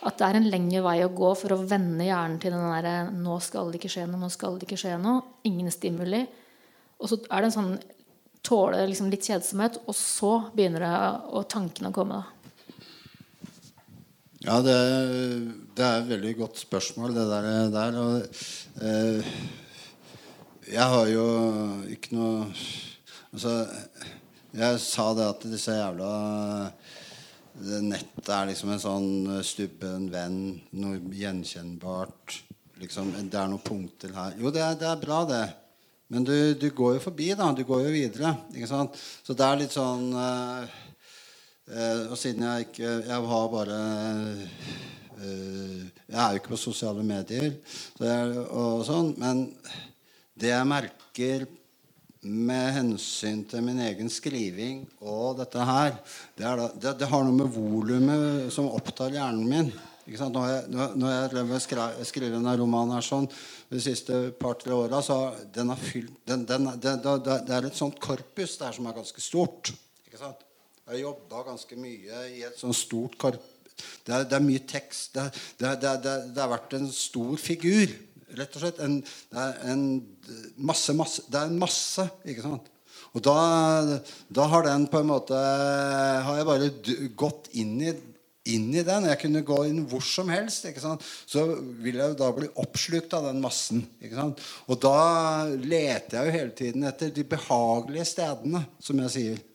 at 0.00 0.16
det 0.16 0.26
er 0.26 0.38
en 0.38 0.48
lengre 0.48 0.82
vei 0.84 0.98
å 1.04 1.12
gå 1.12 1.30
for 1.36 1.52
å 1.52 1.62
vende 1.68 2.06
hjernen 2.06 2.38
til 2.40 2.54
den 2.54 2.64
derre 2.72 3.10
'nå 3.12 3.36
skal 3.44 3.70
det 3.70 3.80
ikke 3.80 3.92
skje 3.92 4.06
noe', 4.08 4.20
'nå 4.20 4.30
skal 4.32 4.58
det 4.58 4.68
ikke 4.68 4.80
skje 4.80 4.96
noe'. 4.96 5.24
Ingen 5.44 5.70
stimuli. 5.70 6.26
Og 7.00 7.08
så 7.08 7.20
er 7.30 7.40
det 7.40 7.50
en 7.50 7.58
sånn 7.58 7.74
tåle 8.42 8.86
liksom 8.88 9.10
litt 9.12 9.26
kjedsomhet, 9.28 9.80
og 9.86 9.94
så 9.94 10.32
begynner 10.54 10.80
det 10.80 10.96
å 11.36 11.42
tankene 11.44 11.90
å 11.90 11.96
komme. 11.96 12.24
Ja, 14.40 14.62
det, 14.64 14.76
det, 15.76 15.84
er 15.84 15.98
et 16.00 16.08
veldig 16.08 16.36
godt 16.38 16.56
spørsmål, 16.56 17.12
det 17.12 17.26
der. 17.28 17.48
der 17.74 17.98
og, 18.00 18.38
eh, 18.80 19.32
jeg 20.70 20.86
har 20.94 21.10
jo 21.12 21.26
ikke 21.92 22.14
noe 22.16 22.46
Altså, 23.30 23.52
jeg 24.58 24.78
sa 24.82 25.04
det 25.14 25.26
at 25.30 25.44
disse 25.46 25.70
jævla 25.70 26.08
Nettet 27.60 28.28
er 28.32 28.46
liksom 28.48 28.70
en 28.72 28.80
sånn 28.80 29.10
eh, 29.36 29.42
stubben 29.44 30.08
venn, 30.12 30.38
noe 30.80 31.00
gjenkjennbart. 31.12 32.38
Liksom, 32.80 33.10
det 33.28 33.36
er 33.36 33.50
noen 33.50 33.64
punkter 33.64 34.14
her. 34.16 34.38
Jo, 34.40 34.52
det 34.54 34.62
er, 34.64 34.78
det 34.80 34.88
er 34.88 35.02
bra, 35.02 35.24
det. 35.28 35.42
Men 36.10 36.24
du, 36.26 36.54
du, 36.58 36.70
går 36.74 36.96
jo 36.96 37.02
forbi, 37.04 37.28
da. 37.38 37.50
Du 37.54 37.62
går 37.68 37.84
jo 37.84 37.92
videre. 37.94 38.32
Ikke 38.54 38.70
sant? 38.70 38.96
Så 38.98 39.36
det 39.36 39.46
er 39.46 39.60
litt 39.60 39.74
sånn 39.76 40.08
øh, 40.10 40.72
øh, 41.70 42.00
Og 42.10 42.16
siden 42.18 42.42
jeg 42.48 42.66
ikke 42.66 42.88
Jeg 43.06 43.28
har 43.30 43.52
bare 43.52 43.76
øh, 45.20 45.84
Jeg 46.08 46.16
er 46.16 46.32
jo 46.32 46.40
ikke 46.40 46.54
på 46.56 46.58
sosiale 46.58 47.04
medier 47.06 47.46
jeg, 47.46 48.42
og 48.48 48.82
sånn, 48.88 49.12
men 49.20 49.44
det 50.34 50.50
jeg 50.50 50.66
merker 50.66 51.44
med 52.20 52.72
hensyn 52.76 53.44
til 53.48 53.62
min 53.64 53.80
egen 53.80 54.10
skriving 54.12 54.82
og 55.00 55.38
dette 55.38 55.64
her, 55.64 55.94
det, 56.36 56.44
da, 56.44 56.66
det, 56.74 56.96
det 57.00 57.08
har 57.08 57.24
noe 57.24 57.36
med 57.36 57.54
volumet 57.54 58.50
som 58.52 58.68
opptar 58.68 59.14
hjernen 59.14 59.46
min. 59.48 59.70
Når 60.10 60.46
jeg, 60.48 60.94
når 60.98 61.52
jeg 61.54 62.06
skrev 62.08 62.32
denne 62.34 62.54
romanen 62.58 62.96
her 62.96 63.04
sånn 63.04 63.28
de 63.70 63.80
siste 63.82 64.16
par-tre 64.40 64.74
åra, 64.74 64.98
så 65.06 65.36
den 65.54 65.70
er 65.70 65.78
fylt 65.78 66.16
den, 66.26 66.42
den, 66.48 66.66
det, 66.82 66.96
Det 67.04 67.54
er 67.54 67.68
et 67.68 67.78
sånt 67.78 68.00
korpus 68.02 68.56
der 68.58 68.74
som 68.74 68.88
er 68.90 68.96
ganske 68.96 69.22
stort. 69.22 69.70
Ikke 70.08 70.18
sant? 70.18 70.42
Jeg 70.82 70.96
har 70.96 71.02
jobba 71.04 71.44
ganske 71.52 71.78
mye 71.78 72.24
i 72.34 72.42
et 72.48 72.58
sånt 72.58 72.76
stort 72.76 73.14
korpus. 73.20 73.56
Det 74.04 74.12
er, 74.12 74.26
det 74.28 74.36
er 74.36 74.44
mye 74.44 74.64
tekst. 74.68 75.16
Det 75.60 75.70
har 75.70 76.50
vært 76.50 76.74
en 76.76 76.90
stor 76.92 77.38
figur 77.40 77.94
rett 78.38 78.56
og 78.56 78.62
slett 78.62 78.82
en, 78.84 79.00
det 79.02 79.46
er 79.46 79.72
en 79.72 79.82
masse, 80.56 80.94
masse 80.96 81.24
Det 81.30 81.40
er 81.40 81.50
en 81.50 81.58
masse, 81.60 82.06
ikke 82.28 82.44
sant? 82.44 82.70
Og 83.16 83.24
da, 83.26 83.34
da, 84.30 84.46
har 84.52 84.68
den 84.68 84.86
på 84.90 85.00
en 85.00 85.10
måte 85.10 85.34
Har 85.34 86.38
jeg 86.38 86.46
bare 86.46 86.70
gått 87.18 87.50
inn 87.58 87.74
i, 87.82 87.94
inn 88.54 88.68
i 88.70 88.84
den. 88.86 89.08
Jeg 89.10 89.20
kunne 89.24 89.42
gå 89.46 89.58
inn 89.68 89.82
hvor 89.90 90.04
som 90.06 90.30
helst. 90.32 90.68
ikke 90.68 90.82
sant? 90.84 91.04
Så 91.26 91.44
vil 91.82 91.98
jeg 91.98 92.12
jo 92.12 92.18
da 92.20 92.30
bli 92.36 92.50
oppslukt 92.62 93.14
av 93.18 93.26
den 93.30 93.42
massen. 93.42 93.82
ikke 94.02 94.18
sant? 94.18 94.42
Og 94.70 94.80
da 94.82 94.96
leter 95.50 96.20
jeg 96.20 96.26
jo 96.26 96.38
hele 96.38 96.56
tiden 96.62 96.86
etter 96.88 97.12
de 97.14 97.26
behagelige 97.34 98.08
stedene, 98.12 98.64
som 98.82 99.02
jeg 99.06 99.16
sier. 99.16 99.46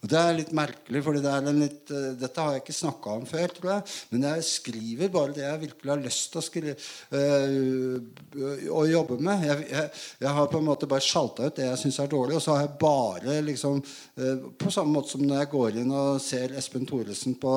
Og 0.00 0.10
Det 0.10 0.18
er 0.18 0.36
litt 0.36 0.52
merkelig, 0.56 1.02
for 1.04 1.16
det 1.16 1.30
uh, 1.30 1.96
dette 2.20 2.44
har 2.44 2.54
jeg 2.54 2.62
ikke 2.62 2.76
snakka 2.76 3.16
om 3.18 3.26
før. 3.28 3.54
tror 3.56 3.72
jeg, 3.74 3.82
Men 4.10 4.26
jeg 4.28 4.46
skriver 4.48 5.12
bare 5.12 5.34
det 5.36 5.44
jeg 5.44 5.62
virkelig 5.64 5.92
har 5.92 6.04
lyst 6.04 6.36
til 6.36 6.70
å, 6.70 6.76
uh, 7.14 8.70
å 8.80 8.84
jobbe 8.90 9.18
med. 9.20 9.46
Jeg, 9.48 9.66
jeg, 9.70 9.90
jeg, 10.24 10.34
har 10.38 10.50
på 10.52 10.60
en 10.60 10.68
måte 10.68 10.90
bare 10.90 11.04
sjalta 11.04 11.48
ut 11.48 11.58
det 11.58 11.68
jeg 11.68 11.82
syns 11.84 12.00
er 12.00 12.12
dårlig, 12.12 12.38
og 12.38 12.44
så 12.44 12.56
har 12.56 12.66
jeg 12.66 12.78
bare 12.80 13.40
liksom 13.46 13.80
uh, 13.80 14.48
På 14.60 14.72
samme 14.72 14.94
måte 14.94 15.14
som 15.14 15.24
når 15.26 15.42
jeg 15.42 15.52
går 15.56 15.80
inn 15.82 15.92
og 15.96 16.22
ser 16.22 16.56
Espen 16.58 16.86
Thoresen 16.88 17.36
på 17.40 17.52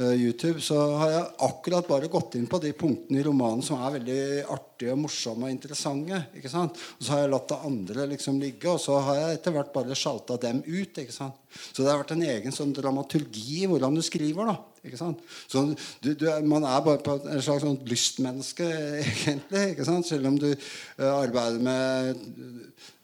YouTube, 0.00 0.60
så 0.64 0.78
har 1.00 1.12
jeg 1.12 1.28
akkurat 1.46 1.88
bare 1.88 2.10
gått 2.10 2.36
inn 2.38 2.48
på 2.50 2.60
de 2.62 2.72
punktene 2.76 3.20
i 3.20 3.24
romanen 3.26 3.62
som 3.64 3.80
er 3.80 3.98
veldig 3.98 4.20
artige 4.46 4.69
og 4.88 4.98
morsomme 5.02 5.48
og 5.48 5.52
interessante. 5.52 6.22
ikke 6.36 6.50
sant? 6.52 6.78
Og 6.98 7.04
så 7.04 7.12
har 7.12 7.22
jeg 7.24 7.32
latt 7.34 7.50
det 7.52 7.58
andre 7.68 8.06
liksom 8.14 8.40
ligge, 8.40 8.70
og 8.72 8.80
så 8.80 8.96
har 9.04 9.18
jeg 9.18 9.38
etter 9.38 9.54
hvert 9.54 9.72
bare 9.74 9.98
sjalta 9.98 10.38
dem 10.40 10.62
ut. 10.64 11.00
ikke 11.02 11.14
sant? 11.14 11.36
Så 11.50 11.82
det 11.82 11.90
har 11.90 12.00
vært 12.00 12.14
en 12.14 12.24
egen 12.24 12.54
sånn 12.54 12.72
dramaturgi 12.74 13.64
i 13.64 13.68
hvordan 13.70 13.98
du 13.98 14.02
skriver. 14.06 14.52
da, 14.52 14.56
ikke 14.86 15.00
sant? 15.00 15.20
Så 15.50 15.64
du, 16.00 16.14
du, 16.14 16.26
Man 16.46 16.64
er 16.64 16.80
bare 16.86 17.02
på 17.04 17.18
en 17.20 17.44
slags 17.44 17.66
sånn 17.66 17.80
lystmenneske, 17.90 18.68
egentlig. 19.10 19.66
ikke 19.74 19.88
sant? 19.88 20.08
Selv 20.08 20.30
om 20.30 20.38
du 20.40 20.48
uh, 20.54 21.10
arbeider 21.10 21.60
med 21.64 22.24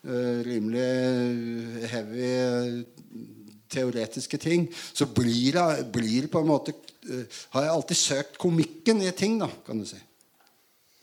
uh, 0.07 0.39
rimelig 0.47 1.87
heavy 1.91 2.33
uh, 2.41 3.23
teoretiske 3.69 4.39
ting, 4.41 4.69
så 4.93 5.09
blir 5.11 5.59
det, 5.59 5.87
blir 5.93 6.29
på 6.31 6.41
en 6.41 6.53
måte 6.53 6.75
Har 7.53 7.63
jeg 7.63 7.71
alltid 7.71 7.97
søkt 7.99 8.37
komikken 8.41 8.99
i 8.99 9.11
ting, 9.15 9.37
da, 9.39 9.47
kan 9.63 9.79
du 9.79 9.85
si. 9.87 9.99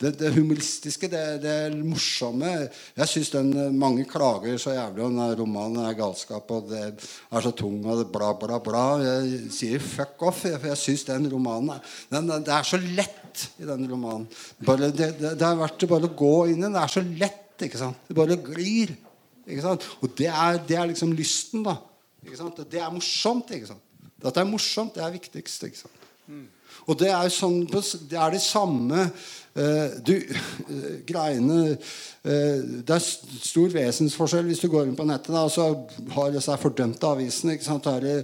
Det, 0.02 0.10
det 0.18 0.32
humoristiske, 0.34 1.06
det, 1.06 1.20
det 1.44 1.76
morsomme 1.86 2.48
Jeg 2.96 3.06
syns 3.06 3.30
Mange 3.70 4.06
klager 4.10 4.58
så 4.58 4.74
jævlig 4.74 5.04
om 5.06 5.20
romanen 5.38 5.84
er 5.86 5.94
galskap, 5.98 6.50
og 6.50 6.66
det 6.72 6.80
er 6.88 7.44
så 7.44 7.52
tung, 7.54 7.78
og 7.86 8.00
det 8.02 8.08
bla, 8.12 8.32
bla, 8.38 8.58
bla. 8.58 8.82
Jeg 9.04 9.52
sier 9.54 9.82
fuck 9.82 10.22
off, 10.26 10.42
for 10.42 10.66
jeg 10.72 10.80
syns 10.80 11.06
den 11.06 11.30
romanen 11.30 11.76
er, 11.76 11.94
den, 12.10 12.32
Det 12.44 12.54
er 12.56 12.66
så 12.66 12.80
lett 12.82 13.46
i 13.62 13.68
den 13.68 13.86
romanen. 13.90 14.26
Bare, 14.66 14.90
det, 14.90 15.12
det, 15.22 15.38
er 15.38 15.62
verdt 15.62 15.86
å 15.86 15.92
bare 15.94 16.10
gå 16.10 16.34
inn 16.50 16.58
i 16.58 16.66
den. 16.66 16.74
Det 16.74 16.82
er 16.82 16.94
så 16.96 17.04
lett. 17.22 17.40
ikke 17.68 17.80
sant? 17.80 18.02
Det 18.08 18.18
bare 18.18 18.38
glir. 18.50 18.96
ikke 19.46 19.62
sant? 19.62 19.86
Og 20.02 20.14
det 20.18 20.30
er, 20.30 20.58
det 20.66 20.78
er 20.80 20.90
liksom 20.90 21.14
lysten, 21.14 21.62
da. 21.66 21.78
ikke 22.26 22.40
sant? 22.42 22.58
Det 22.70 22.82
er 22.82 22.90
morsomt. 22.94 23.54
ikke 23.54 23.70
sant? 23.70 23.86
Dette 24.24 24.42
er 24.42 24.48
morsomt, 24.48 24.94
det 24.96 25.06
er 25.06 25.14
viktigst. 25.14 25.70
ikke 25.70 25.84
sant? 25.84 26.04
Og 26.84 26.98
det 27.00 27.10
er, 27.12 27.30
sånn, 27.32 27.62
det 27.70 28.18
er 28.18 28.34
det 28.34 28.42
samme 28.44 29.06
uh, 29.08 29.94
du, 30.04 30.14
uh, 30.20 30.90
greiene 31.10 31.58
uh, 31.74 32.60
Det 32.84 32.96
er 32.96 33.04
stor 33.04 33.72
vesensforskjell 33.72 34.46
hvis 34.50 34.62
du 34.64 34.68
går 34.72 34.88
inn 34.88 34.98
på 34.98 35.06
nettet 35.08 35.32
da, 35.32 35.46
og 35.46 35.52
så 35.54 35.70
har 36.16 36.32
disse 36.34 36.58
fordømte 36.60 37.10
avisene. 37.10 37.56
ikke 37.56 37.68
sant? 37.68 37.88
I 37.88 38.16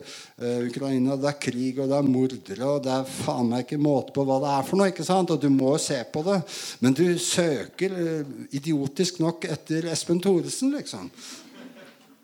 Ukraina 0.66 1.18
det 1.20 1.28
er 1.30 1.40
krig, 1.40 1.80
og 1.80 1.90
det 1.90 1.98
er 1.98 2.08
mordere, 2.08 2.70
og 2.70 2.80
det 2.84 2.94
er 2.94 3.12
faen 3.12 3.52
meg 3.52 3.66
ikke 3.66 3.80
måte 3.80 4.16
på 4.16 4.24
hva 4.28 4.40
det 4.44 4.54
er 4.54 4.66
for 4.68 4.80
noe. 4.80 4.88
ikke 4.92 5.06
sant? 5.08 5.34
Og 5.34 5.40
du 5.42 5.50
må 5.52 5.76
se 5.80 6.00
på 6.12 6.24
det. 6.26 6.40
Men 6.80 6.96
du 6.96 7.06
søker 7.20 7.94
idiotisk 8.56 9.20
nok 9.24 9.44
etter 9.52 9.90
Espen 9.92 10.20
Thoresen, 10.24 10.72
liksom. 10.76 11.12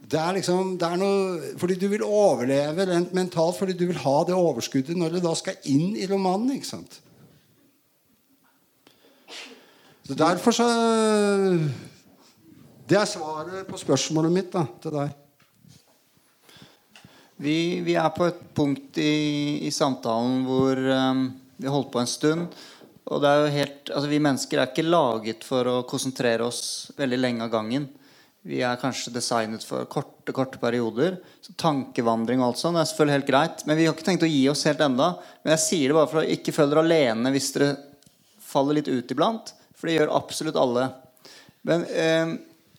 Det 0.06 0.18
er 0.22 0.36
liksom, 0.36 0.76
det 0.78 0.86
er 0.86 1.00
noe, 1.00 1.54
fordi 1.58 1.74
du 1.80 1.88
vil 1.90 2.04
overleve 2.06 2.84
rent 2.86 3.14
mentalt 3.16 3.56
fordi 3.58 3.74
du 3.74 3.88
vil 3.88 3.98
ha 4.04 4.20
det 4.28 4.36
overskuddet 4.38 4.94
når 4.98 5.16
du 5.16 5.24
da 5.24 5.32
skal 5.34 5.58
inn 5.66 5.96
i 5.98 6.06
romanen. 6.06 6.52
ikke 6.54 6.68
sant? 6.68 7.00
Så 10.06 10.14
Derfor 10.14 10.54
så 10.54 10.68
Det 12.86 12.94
er 12.94 13.08
svaret 13.10 13.66
på 13.66 13.80
spørsmålet 13.82 14.30
mitt 14.30 14.52
da, 14.52 14.62
til 14.78 14.94
deg. 14.94 15.10
Vi, 17.42 17.56
vi 17.82 17.96
er 17.98 18.12
på 18.14 18.28
et 18.30 18.38
punkt 18.54 19.00
i, 19.02 19.66
i 19.66 19.72
samtalen 19.74 20.44
hvor 20.46 20.78
um, 20.78 21.26
vi 21.58 21.66
holdt 21.66 21.90
på 21.90 22.00
en 22.00 22.08
stund. 22.08 22.46
Og 23.10 23.22
det 23.22 23.28
er 23.30 23.42
jo 23.42 23.54
helt, 23.58 23.90
altså 23.90 24.08
Vi 24.14 24.22
mennesker 24.22 24.62
er 24.62 24.70
ikke 24.70 24.86
laget 24.86 25.42
for 25.44 25.66
å 25.66 25.80
konsentrere 25.90 26.46
oss 26.46 26.92
veldig 26.96 27.18
lenge 27.18 27.42
av 27.44 27.52
gangen. 27.58 27.90
Vi 28.46 28.60
er 28.62 28.78
kanskje 28.78 29.10
designet 29.10 29.64
for 29.66 29.88
korte 29.90 30.30
korte 30.34 30.60
perioder. 30.62 31.16
Så 31.42 31.54
Tankevandring 31.58 32.38
og 32.38 32.52
alt 32.52 32.60
sånt 32.60 32.78
er 32.78 32.86
selvfølgelig 32.86 33.16
helt 33.16 33.30
greit. 33.30 33.64
Men 33.66 33.78
vi 33.78 33.88
har 33.88 33.96
ikke 33.96 34.06
tenkt 34.06 34.26
å 34.26 34.30
gi 34.30 34.44
oss 34.52 34.62
helt 34.68 34.82
enda. 34.86 35.16
Men 35.42 35.56
jeg 35.56 35.62
sier 35.64 35.90
det 35.90 35.96
bare 35.98 36.10
for 36.12 36.20
å 36.22 36.34
ikke 36.36 36.54
føle 36.54 36.70
dere 36.74 36.84
alene 36.86 37.32
hvis 37.34 37.50
dere 37.56 37.72
faller 38.46 38.78
litt 38.78 38.90
ut 38.92 39.10
iblant. 39.16 39.50
For 39.74 39.90
det 39.90 39.96
gjør 39.96 40.14
absolutt 40.14 40.60
alle. 40.62 40.86
Men 41.66 41.82
eh, 41.90 42.36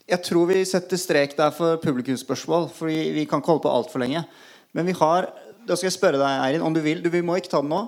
jeg 0.07 0.24
tror 0.30 0.47
vi 0.53 0.63
setter 0.70 1.01
strek 1.01 1.36
der 1.36 1.51
for 1.51 1.82
publikumsspørsmål. 1.84 2.70
For 2.72 2.88
vi 2.88 3.28
kan 3.28 3.43
ikke 3.43 3.57
holde 3.57 3.65
på 3.68 3.76
altfor 3.76 4.05
lenge. 4.05 4.24
Men 4.72 4.88
vi 4.88 4.95
har 5.01 5.32
Da 5.68 5.76
skal 5.76 5.89
jeg 5.89 5.97
spørre 5.97 6.20
deg, 6.22 6.41
Eirin, 6.45 6.63
om 6.63 6.72
du 6.72 6.80
vil. 6.80 7.01
Du 7.03 7.09
vi 7.11 7.20
må 7.20 7.36
ikke 7.36 7.51
ta 7.51 7.59
den 7.59 7.74
nå. 7.74 7.82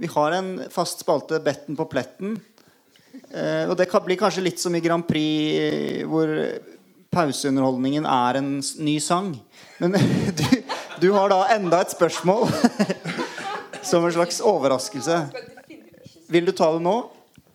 Vi 0.00 0.08
har 0.08 0.32
en 0.32 0.62
fast 0.72 1.02
spalte, 1.04 1.42
Betten 1.44 1.76
på 1.76 1.84
pletten. 1.92 2.38
Eh, 3.28 3.68
og 3.68 3.76
det 3.76 3.90
kan 3.90 4.00
bli 4.06 4.16
kanskje 4.16 4.46
litt 4.46 4.62
som 4.62 4.72
i 4.72 4.80
Grand 4.80 5.04
Prix, 5.04 5.58
eh, 5.60 6.06
hvor 6.08 6.32
pauseunderholdningen 7.14 8.06
er 8.08 8.40
en 8.40 8.50
ny 8.78 8.98
sang. 9.02 9.34
Men 9.78 9.96
du, 10.38 10.44
du 11.00 11.10
har 11.16 11.32
da 11.32 11.44
enda 11.56 11.82
et 11.84 11.94
spørsmål 11.94 12.48
som 13.88 14.04
en 14.04 14.16
slags 14.18 14.40
overraskelse. 14.44 15.22
Vil 16.28 16.48
du 16.48 16.52
ta 16.52 16.72
det 16.74 16.84
nå? 16.84 16.98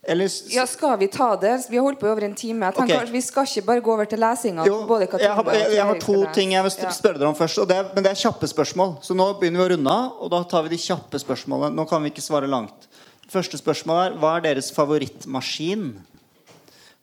Eller 0.03 0.27
Ja, 0.51 0.65
skal 0.67 0.97
vi 0.99 1.07
ta 1.07 1.35
det? 1.39 1.53
Vi 1.69 1.77
har 1.77 1.83
holdt 1.85 1.99
på 1.99 2.07
i 2.07 2.11
over 2.11 2.25
en 2.27 2.35
time. 2.35 2.65
Jeg 2.65 2.75
tenker 2.75 2.97
okay. 2.97 3.11
Vi 3.11 3.21
skal 3.23 3.47
ikke 3.47 3.65
bare 3.69 3.83
gå 3.85 3.93
over 3.93 4.09
til 4.09 4.19
lesinga. 4.19 4.65
Jeg, 4.67 5.45
jeg, 5.55 5.69
jeg 5.77 5.85
har 5.87 5.99
to 6.03 6.17
ting 6.35 6.51
jeg 6.51 6.65
vil 6.65 6.73
spørre 6.91 7.21
dere 7.21 7.29
om 7.29 7.37
først. 7.37 7.61
Og 7.63 7.69
det 7.69 7.77
er, 7.77 7.87
men 7.95 8.03
det 8.03 8.11
er 8.11 8.19
kjappe 8.19 8.49
spørsmål. 8.51 8.97
Så 9.05 9.15
nå 9.15 9.29
begynner 9.39 9.63
vi 9.63 9.67
å 9.69 9.69
runde 9.77 9.93
av, 9.93 10.17
og 10.19 10.33
da 10.33 10.41
tar 10.51 10.65
vi 10.67 10.73
de 10.73 10.81
kjappe 10.83 11.21
spørsmålene. 11.23 11.71
Nå 11.77 11.87
kan 11.87 12.03
vi 12.03 12.11
ikke 12.11 12.25
svare 12.25 12.51
langt. 12.51 12.89
Første 13.31 13.57
spørsmål 13.61 14.01
er 14.01 14.17
hva 14.19 14.33
er 14.37 14.49
deres 14.49 14.73
favorittmaskin? 14.75 15.93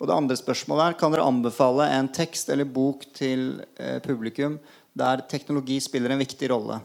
Og 0.00 0.08
det 0.08 0.16
andre 0.16 0.36
spørsmålet 0.38 0.86
er 0.86 0.94
kan 0.96 1.12
dere 1.12 1.26
anbefale 1.28 1.84
en 1.92 2.08
tekst 2.08 2.48
eller 2.52 2.64
bok 2.64 3.04
til 3.16 3.60
eh, 3.76 3.98
publikum 4.00 4.56
der 4.96 5.20
teknologi 5.28 5.76
spiller 5.84 6.14
en 6.14 6.22
viktig 6.22 6.48
rolle? 6.50 6.80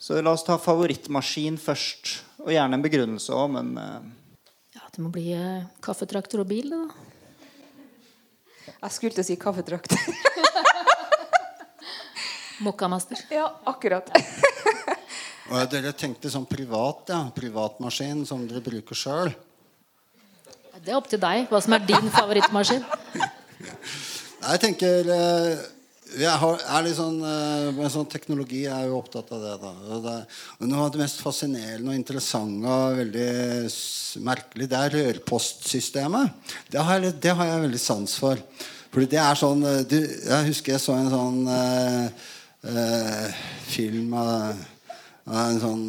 Så 0.00 0.16
la 0.24 0.32
oss 0.32 0.44
ta 0.44 0.56
favorittmaskin 0.60 1.58
først. 1.60 2.22
Og 2.44 2.52
gjerne 2.52 2.76
en 2.76 2.84
begrunnelse 2.84 3.32
òg, 3.36 3.52
men 3.58 3.76
eh, 3.80 4.00
Ja, 4.74 4.82
det 4.88 5.04
må 5.04 5.12
bli 5.12 5.28
eh, 5.36 5.68
kaffetraktor 5.84 6.40
og 6.42 6.48
bil, 6.48 6.72
da. 6.72 6.88
Jeg 8.72 8.96
skulle 8.96 9.16
til 9.16 9.24
å 9.24 9.28
si 9.28 9.36
kaffetraktor. 9.40 10.00
Mokkamaster. 12.64 13.20
ja, 13.32 13.50
akkurat. 13.68 14.08
Og 15.52 15.60
dere 15.68 15.92
tenkte 15.92 16.30
sånn 16.32 16.48
privat, 16.48 17.10
ja. 17.12 17.20
Privatmaskin 17.36 18.24
som 18.28 18.48
dere 18.48 18.64
bruker 18.64 18.96
sjøl. 18.96 19.34
Det 20.84 20.92
er 20.92 20.98
opp 20.98 21.08
til 21.08 21.20
deg 21.22 21.46
hva 21.48 21.60
som 21.64 21.76
er 21.76 21.86
din 21.88 22.10
favorittmaskin. 22.12 22.82
Jeg 24.44 24.60
tenker 24.60 25.08
eh, 25.14 25.62
jeg 26.14 26.34
har, 26.42 26.60
er 26.76 26.84
litt 26.84 26.98
sånn, 26.98 27.16
eh, 27.24 27.70
med 27.74 27.88
sånn 27.90 28.10
Teknologi 28.12 28.66
er 28.68 28.84
jo 28.90 28.98
opptatt 28.98 29.32
av 29.32 29.40
det. 29.40 29.54
da 30.04 30.18
og 30.58 30.68
Noe 30.68 30.84
av 30.84 30.92
det 30.92 31.00
mest 31.00 31.22
fascinerende 31.24 31.88
og 31.88 31.96
interessante 31.96 32.68
og 32.68 33.00
veldig 33.00 33.30
merkelig, 34.28 34.68
det 34.70 34.82
er 34.82 34.94
rørpostsystemet. 34.98 36.52
Det 36.70 36.84
har, 36.84 37.00
jeg, 37.00 37.16
det 37.24 37.34
har 37.38 37.50
jeg 37.50 37.64
veldig 37.64 37.82
sans 37.82 38.18
for. 38.20 38.44
Fordi 38.94 39.10
det 39.10 39.18
er 39.24 39.40
sånn 39.40 39.66
eh, 39.66 39.82
du, 39.88 39.98
Jeg 40.04 40.50
husker 40.52 40.76
jeg 40.76 40.84
så 40.84 40.94
en 41.00 41.10
sånn 41.10 41.40
eh, 41.50 42.30
eh, 42.70 43.42
film 43.72 44.14
av, 44.20 44.62
en, 45.32 45.60
sånn, 45.64 45.84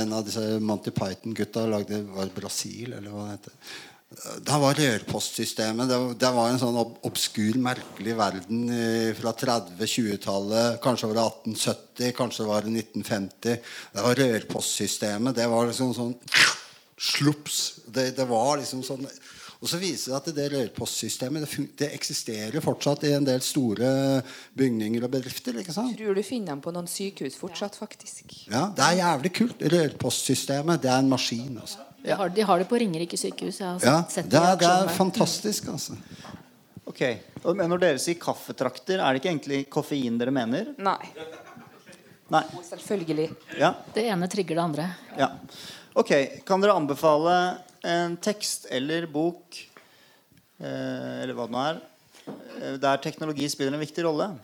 en 0.00 0.14
av 0.16 0.24
disse 0.24 0.46
Monty 0.62 0.94
Python-gutta 0.94 1.66
lagde 1.68 2.00
i 2.00 2.32
Brasil, 2.32 2.94
eller 2.94 3.10
hva 3.10 3.26
det 3.26 3.34
heter. 3.34 3.78
Det 4.10 4.56
var 4.58 4.74
rørpostsystemet. 4.74 5.86
Det 5.88 5.96
var, 6.02 6.14
det 6.18 6.30
var 6.34 6.48
en 6.50 6.58
sånn 6.58 6.78
obskur, 7.06 7.54
merkelig 7.62 8.16
verden 8.18 8.64
eh, 8.74 9.10
fra 9.14 9.30
30-20-tallet. 9.38 10.80
Kanskje 10.82 11.10
var 11.12 11.20
det 11.20 11.26
1870, 11.28 12.08
kanskje 12.18 12.46
var 12.48 12.66
det 12.66 12.72
1950. 12.82 13.60
Det 13.94 14.02
var 14.02 14.18
rørpostsystemet. 14.18 15.36
Det 15.38 15.46
var 15.52 15.70
liksom 15.70 15.92
sånn 15.94 16.16
slups. 17.00 17.60
Det, 17.86 18.08
det 18.16 18.26
var 18.28 18.58
liksom 18.60 18.82
sånn 18.84 19.06
Og 19.60 19.68
så 19.68 19.78
viser 19.80 20.10
det 20.10 20.18
at 20.18 20.28
det 20.36 20.46
rørpostsystemet 20.54 21.44
det, 21.44 21.64
det 21.78 21.90
eksisterer 21.94 22.64
fortsatt 22.64 23.04
i 23.06 23.12
en 23.12 23.28
del 23.28 23.42
store 23.44 23.90
bygninger 24.56 25.04
og 25.04 25.12
bedrifter. 25.12 25.58
ikke 25.60 25.76
sant? 25.76 25.94
Tror 26.00 26.16
du 26.16 26.22
finner 26.26 26.54
dem 26.54 26.64
på 26.64 26.72
noen 26.74 26.90
sykehus 26.90 27.38
fortsatt, 27.38 27.78
faktisk. 27.78 28.34
Ja, 28.50 28.72
Det 28.74 28.88
er 28.88 28.98
jævlig 29.04 29.32
kult. 29.38 29.62
Rørpostsystemet. 29.76 30.82
Det 30.82 30.90
er 30.90 30.98
en 31.04 31.12
maskin. 31.14 31.60
altså. 31.60 31.86
De 32.02 32.10
har, 32.16 32.28
de 32.32 32.42
har 32.48 32.58
det 32.62 32.68
på 32.70 32.78
Ringerike 32.80 33.18
sykehus. 33.20 33.58
Jeg 33.60 33.66
har 33.68 33.80
Ja, 33.84 33.96
sett 34.08 34.28
det 34.30 34.38
er, 34.40 34.56
det 34.56 34.68
er 34.70 34.88
fantastisk. 34.96 35.68
altså. 35.68 35.96
ok. 36.86 37.02
Og- 37.44 37.56
Men 37.56 37.68
når 37.70 37.80
dere 37.80 37.98
sier 37.98 38.14
kaffetrakter, 38.18 38.98
er 39.00 39.12
det 39.12 39.20
ikke 39.22 39.32
egentlig 39.34 39.68
koffein 39.68 40.18
dere 40.18 40.30
mener? 40.32 40.74
Nei. 40.78 40.98
Nei. 42.30 42.42
Selvfølgelig. 42.62 43.28
Ja. 43.58 43.74
Det 43.94 44.04
ene 44.06 44.28
trigger 44.28 44.54
det 44.54 44.62
andre. 44.64 44.88
Ja. 45.18 45.30
Ok, 45.96 46.44
Kan 46.46 46.60
dere 46.60 46.72
anbefale 46.78 47.58
en 47.84 48.16
tekst 48.16 48.66
eller 48.70 49.06
bok, 49.06 49.56
eh, 50.60 51.22
eller 51.24 51.34
hva 51.34 51.46
det 51.46 51.52
nå 51.56 51.64
er, 51.70 51.80
eh, 52.62 52.76
der 52.76 52.96
teknologi 52.98 53.48
spiller 53.48 53.74
en 53.74 53.80
viktig 53.80 54.04
rolle? 54.04 54.38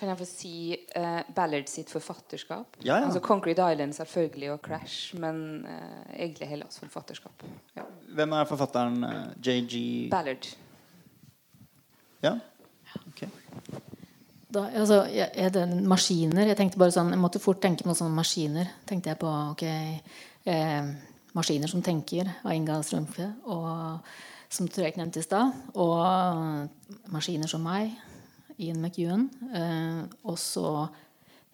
Kan 0.00 0.08
jeg 0.08 0.16
få 0.16 0.24
si 0.24 0.54
uh, 0.96 1.20
Ballard 1.36 1.68
sitt 1.68 1.90
forfatterskap? 1.92 2.78
Ja, 2.80 2.94
ja. 2.94 3.04
Altså 3.04 3.20
Concrete 3.20 3.66
Island 3.72 3.92
selvfølgelig 3.92 4.52
og 4.54 4.62
Crash, 4.64 5.16
men 5.20 5.66
uh, 5.66 6.14
egentlig 6.16 6.48
hele 6.48 6.64
hans 6.64 6.80
forfatterskap. 6.80 7.44
Ja. 7.76 7.84
Hvem 8.16 8.32
er 8.32 8.48
forfatteren? 8.48 9.04
Uh, 9.04 9.26
JG 9.44 10.08
Ballard. 10.10 10.48
Ja? 12.22 12.32
Ok. 13.06 13.26
Da, 14.50 14.64
altså, 14.74 15.04
er 15.34 15.52
det 15.54 15.62
maskiner 15.86 16.48
Jeg 16.48 16.56
tenkte 16.58 16.80
bare 16.80 16.90
sånn 16.90 17.12
Jeg 17.14 17.20
måtte 17.22 17.38
fort 17.38 17.60
tenke 17.62 17.84
på 17.86 17.94
sånne 17.94 18.16
maskiner. 18.16 18.72
Tenkte 18.88 19.12
jeg 19.12 19.20
på 19.20 19.30
ok 19.52 19.62
eh, 19.70 20.88
Maskiner 21.38 21.70
som 21.70 21.84
tenker 21.86 22.26
av 22.42 22.50
Inga 22.56 22.80
Strømfe. 22.82 23.28
Og 23.46 24.08
som 24.50 24.66
Trøyk 24.66 24.98
nevnte 24.98 25.22
i 25.22 25.26
stad. 25.28 25.54
Og 25.78 27.12
maskiner 27.14 27.50
som 27.52 27.62
meg. 27.62 27.94
Ian 28.60 28.80
McEwan. 28.82 29.28
Eh, 29.50 30.02
og 30.28 30.38
så 30.40 30.88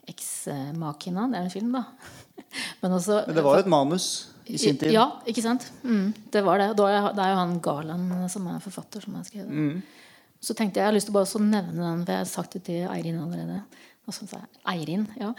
Ex 0.07 0.47
Machina. 0.79 1.27
Det 1.31 1.39
er 1.39 1.49
en 1.49 1.53
film, 1.55 1.75
da. 1.75 1.85
Men, 2.83 2.93
også, 2.93 3.25
Men 3.27 3.39
det 3.39 3.45
var 3.45 3.59
jo 3.59 3.65
et 3.65 3.71
manus 3.71 4.09
i 4.47 4.59
sin 4.61 4.79
tid. 4.79 4.93
Ja, 4.95 5.09
ikke 5.27 5.43
sant? 5.43 5.67
Mm, 5.83 6.13
det 6.33 6.43
var 6.47 6.63
det. 6.63 6.71
Da 6.79 7.11
det 7.11 7.23
er 7.25 7.33
jo 7.33 7.39
han 7.41 7.57
Garland 7.63 8.13
som 8.31 8.47
er 8.53 8.63
forfatter, 8.63 9.03
som 9.03 9.17
har 9.19 9.27
skrevet. 9.27 9.51
Mm. 9.51 9.81
Så 10.41 10.55
tenkte 10.55 10.79
jeg 10.79 10.85
jeg 10.85 10.93
har 10.93 10.95
lyst 10.95 11.09
til 11.11 11.17
bare 11.17 11.27
å 11.27 11.43
nevne 11.43 11.81
den, 11.81 12.05
for 12.05 12.15
jeg 12.15 12.23
har 12.23 12.31
sagt 12.31 12.55
det 12.55 12.63
til 12.69 12.87
Eirin 12.87 13.19
allerede. 13.25 13.63
Og 14.07 14.15
så 14.15 14.29
sa 14.29 14.45
jeg 14.45 14.63
Eirin, 14.77 15.09
ja. 15.19 15.33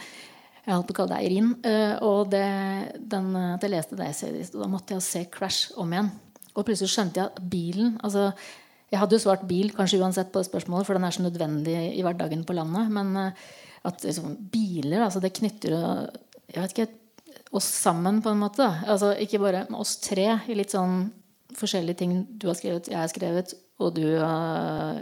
Jeg 0.67 0.75
holdt 0.75 0.89
på 0.89 0.97
å 0.97 0.99
kalle 0.99 1.15
deg 1.15 1.27
Eirin. 1.29 1.51
Eh, 1.63 1.93
og 2.03 2.31
det, 2.33 2.47
den, 2.99 3.29
at 3.39 3.63
jeg 3.63 3.71
leste 3.71 3.95
det 3.95 4.09
og 4.49 4.63
da 4.65 4.71
måtte 4.71 4.97
jeg 4.97 5.05
se 5.05 5.21
Crash 5.31 5.77
om 5.79 5.93
igjen. 5.95 6.09
Og 6.57 6.65
plutselig 6.67 6.91
skjønte 6.91 7.21
jeg 7.21 7.29
at 7.29 7.39
bilen 7.47 7.95
altså, 8.03 8.31
Jeg 8.91 9.01
hadde 9.01 9.17
jo 9.17 9.23
svart 9.25 9.43
bil 9.49 9.73
kanskje 9.75 9.99
uansett 9.99 10.29
på 10.31 10.39
det 10.39 10.47
spørsmålet, 10.47 10.87
for 10.87 10.95
den 10.95 11.07
er 11.07 11.15
så 11.15 11.25
nødvendig 11.25 11.75
i 11.97 12.03
hverdagen 12.05 12.45
på 12.47 12.55
landet. 12.55 12.91
Men 12.93 13.11
eh, 13.19 13.43
at 13.87 14.05
liksom, 14.07 14.37
biler 14.51 15.03
altså, 15.05 15.21
det 15.23 15.35
knytter 15.37 15.75
jeg 16.53 16.71
ikke, 16.71 16.87
oss 17.55 17.67
sammen, 17.67 18.21
på 18.23 18.31
en 18.31 18.41
måte. 18.41 18.65
Altså, 18.87 19.13
ikke 19.23 19.39
bare 19.43 19.65
oss 19.75 19.97
tre 20.03 20.29
i 20.47 20.55
litt 20.57 20.73
sånn 20.75 21.07
forskjellige 21.57 22.01
ting 22.01 22.17
du 22.27 22.49
har 22.49 22.57
skrevet, 22.59 22.89
jeg 22.91 22.99
har 22.99 23.11
skrevet, 23.11 23.53
og 23.79 23.93
du 23.95 24.03
uh, 24.19 24.99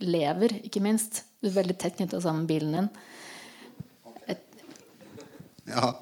lever, 0.00 0.56
ikke 0.64 0.82
minst. 0.84 1.24
Du 1.42 1.50
er 1.50 1.58
veldig 1.58 1.76
tett 1.80 1.98
knytta 1.98 2.22
sammen 2.24 2.44
med 2.44 2.52
bilen 2.54 2.78
din. 2.78 2.88
Ja. 5.68 5.94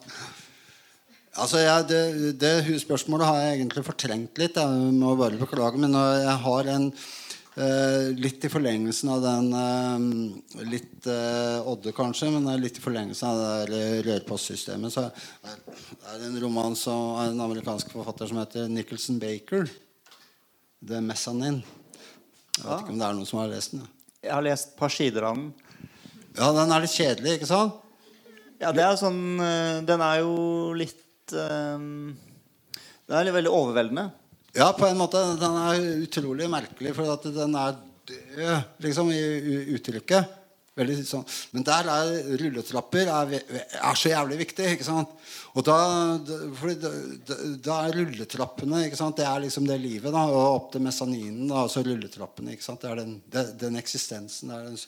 Altså, 1.32 1.62
jeg, 1.62 1.84
det, 1.88 2.00
det 2.36 2.80
spørsmålet 2.82 3.24
har 3.24 3.38
jeg 3.40 3.58
egentlig 3.62 3.82
fortrengt 3.86 4.38
litt. 4.40 4.58
Jeg 4.60 4.94
må 4.98 5.14
bare 5.16 5.38
beklage. 5.40 5.80
Men 5.80 5.94
jeg 5.96 6.34
har 6.44 6.68
en 6.74 6.88
eh, 6.92 8.10
litt 8.20 8.44
i 8.44 8.50
forlengelsen 8.52 9.12
av 9.14 9.22
den 9.24 9.48
eh, 9.56 10.66
Litt 10.68 11.08
eh, 11.08 11.70
Odde, 11.72 11.94
kanskje, 11.96 12.28
men 12.34 12.50
litt 12.60 12.76
i 12.76 12.84
forlengelsen 12.84 13.30
av 13.30 13.40
det 13.40 13.52
der 13.72 14.04
rørpostsystemet. 14.10 14.92
Så 14.92 15.06
er 15.08 16.20
det 16.20 16.28
en 16.28 16.40
roman 16.44 16.76
som 16.76 17.16
en 17.24 17.40
amerikansk 17.46 17.94
forfatter 17.96 18.28
som 18.28 18.42
heter 18.42 18.68
Nicholson 18.68 19.20
Baker. 19.22 19.70
'The 20.82 21.00
Mezzanine'. 21.00 21.62
Jeg 21.62 22.64
vet 22.66 22.68
Ja. 22.68 22.76
ikke 22.82 22.92
om 22.92 22.98
det 23.00 23.06
er 23.06 23.14
noen 23.16 23.26
som 23.30 23.38
har 23.40 23.48
lest 23.48 23.72
den. 23.72 23.80
Ja. 23.86 23.88
Jeg 24.22 24.34
har 24.36 24.44
lest 24.44 24.68
et 24.68 24.76
par 24.78 24.92
sider 24.92 25.24
av 25.24 25.38
den. 25.38 25.48
Ja, 26.36 26.52
den 26.52 26.72
er 26.74 26.84
litt 26.84 26.92
kjedelig, 26.92 27.38
ikke 27.38 27.48
sant? 27.48 27.78
Ja, 28.60 28.70
det 28.76 28.84
er 28.84 28.98
sånn 29.00 29.40
eh, 29.42 29.80
Den 29.88 30.02
er 30.04 30.20
jo 30.20 30.34
litt 30.76 30.98
eh, 31.36 31.86
Den 33.08 33.16
er 33.18 33.24
litt 33.28 33.36
veldig 33.38 33.52
overveldende. 33.52 34.06
Ja, 34.56 34.70
på 34.76 34.84
en 34.88 34.98
måte. 35.00 35.20
Den 35.40 35.56
er 35.62 35.86
utrolig 36.04 36.48
merkelig, 36.52 36.92
for 36.96 37.08
at 37.14 37.24
den 37.32 37.54
er 37.56 37.76
død, 38.12 38.62
liksom, 38.84 39.10
i 39.14 39.74
uttrykket. 39.76 40.38
Sånn. 40.72 41.24
Men 41.52 41.64
der 41.68 41.84
er 41.92 42.10
rulletrapper 42.40 43.10
er, 43.12 43.32
er 43.76 43.98
så 44.00 44.08
jævlig 44.08 44.38
viktig. 44.40 44.70
ikke 44.72 44.86
sant? 44.86 45.10
Og 45.52 45.66
da, 45.68 45.74
da- 46.16 47.36
da, 47.60 47.74
er 47.90 47.98
rulletrappene 47.98 48.86
ikke 48.86 48.96
sant? 48.96 49.18
Det 49.20 49.26
er 49.28 49.42
liksom 49.44 49.66
det 49.68 49.76
livet. 49.82 50.08
da, 50.14 50.22
Og 50.32 50.54
opp 50.54 50.70
til 50.72 50.80
mesaninen. 50.80 51.44
da, 51.50 51.66
altså 51.66 51.84
rulletrappene. 51.84 52.54
ikke 52.56 52.64
sant? 52.64 52.80
Det 52.80 52.88
er 52.90 53.02
den, 53.02 53.12
det, 53.28 53.44
den 53.60 53.76
eksistensen. 53.76 54.48
Det 54.48 54.56
er 54.56 54.64
den, 54.70 54.80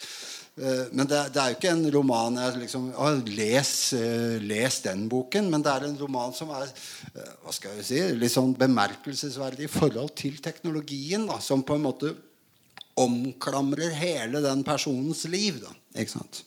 men 0.95 1.09
det, 1.11 1.19
det 1.35 1.41
er 1.41 1.51
jo 1.51 1.57
ikke 1.57 1.71
en 1.73 1.87
roman 1.97 2.37
jeg 2.39 2.61
liksom 2.61 2.85
å, 2.95 3.09
les, 3.27 3.71
eh, 3.99 4.37
les 4.39 4.77
den 4.85 5.09
boken. 5.11 5.49
Men 5.51 5.65
det 5.65 5.73
er 5.73 5.89
en 5.89 5.97
roman 5.99 6.35
som 6.37 6.53
er 6.55 6.69
eh, 6.69 7.33
hva 7.43 7.55
skal 7.55 7.81
jeg 7.81 7.89
si, 7.89 7.99
litt 8.21 8.35
sånn 8.35 8.55
bemerkelsesverdig 8.59 9.67
i 9.67 9.73
forhold 9.73 10.15
til 10.21 10.39
teknologien. 10.45 11.27
da, 11.31 11.41
Som 11.43 11.67
på 11.67 11.75
en 11.75 11.87
måte 11.89 12.15
omklamrer 13.03 13.97
hele 13.99 14.45
den 14.45 14.63
personens 14.67 15.25
liv. 15.27 15.59
Da, 15.65 15.75
ikke 15.99 16.15
sant? 16.21 16.45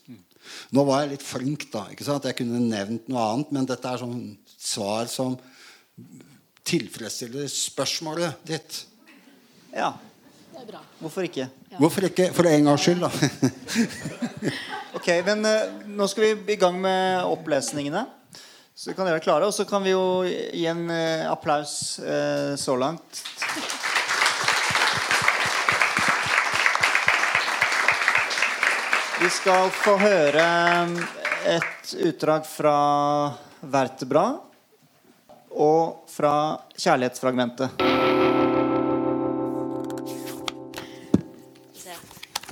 Nå 0.72 0.84
var 0.88 1.04
jeg 1.04 1.12
litt 1.12 1.28
flink, 1.28 1.68
da. 1.74 1.84
ikke 1.92 2.08
sant? 2.08 2.24
Jeg 2.24 2.40
kunne 2.40 2.64
nevnt 2.64 3.12
noe 3.12 3.26
annet, 3.34 3.52
men 3.52 3.68
dette 3.68 3.92
er 3.92 4.00
sånn 4.00 4.22
svar 4.56 5.10
som 5.12 5.36
tilfredsstiller 6.68 7.44
spørsmålet 7.52 8.48
ditt. 8.48 8.84
Ja, 9.76 9.92
Det 10.58 10.64
er 10.64 10.72
bra. 10.72 10.80
hvorfor 10.98 11.22
ikke? 11.22 11.44
Hvorfor 11.78 12.04
ikke? 12.08 12.24
For 12.34 12.46
en 12.50 12.64
gangs 12.66 12.82
skyld, 12.82 13.04
da. 13.04 13.10
Ok, 14.98 15.06
men 15.22 15.44
eh, 15.46 15.68
nå 15.86 16.08
skal 16.10 16.24
vi 16.24 16.52
i 16.52 16.56
gang 16.58 16.80
med 16.82 17.22
opplesningene. 17.22 18.00
Så 18.74 18.90
kan 18.90 19.06
dere 19.06 19.20
være 19.20 19.22
klare, 19.22 19.46
og 19.46 19.54
så 19.54 19.62
kan 19.68 19.84
vi 19.84 19.92
jo 19.92 20.24
gi 20.26 20.64
en 20.66 20.88
eh, 20.90 21.22
applaus 21.30 22.00
eh, 22.02 22.56
så 22.58 22.74
langt. 22.74 23.22
Vi 29.22 29.30
skal 29.38 29.70
få 29.78 29.94
høre 30.02 30.48
et 31.46 31.94
utdrag 32.10 32.50
fra 32.50 32.74
Vertebra 33.62 34.26
og 35.54 36.10
fra 36.10 36.34
Kjærlighetsfragmentet. 36.74 37.97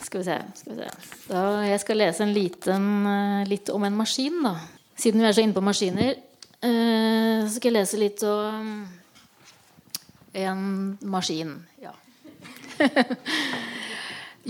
Skal 0.07 0.21
vi 0.23 0.25
se. 0.25 0.37
skal 0.55 0.77
vi 0.77 0.85
se. 0.85 0.91
Da, 1.27 1.43
jeg 1.67 1.81
skal 1.83 1.99
lese 1.99 2.23
en 2.23 2.35
liten, 2.35 2.85
eh, 3.11 3.49
litt 3.51 3.71
om 3.75 3.85
en 3.85 3.97
maskin, 3.97 4.39
da. 4.45 4.55
Siden 4.97 5.21
vi 5.21 5.27
er 5.27 5.35
så 5.35 5.43
inne 5.43 5.57
på 5.57 5.65
maskiner, 5.67 6.15
eh, 6.63 7.43
så 7.43 7.57
skal 7.57 7.73
jeg 7.73 7.77
lese 7.81 7.99
litt 7.99 8.23
om 8.23 8.87
en 10.33 10.99
maskin. 11.03 11.57
Ja. 11.83 11.91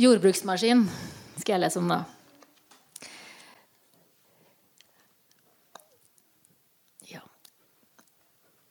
Jordbruksmaskin 0.04 0.84
skal 1.40 1.54
jeg 1.54 1.64
lese 1.64 1.80
om, 1.80 1.88
da. 1.88 2.02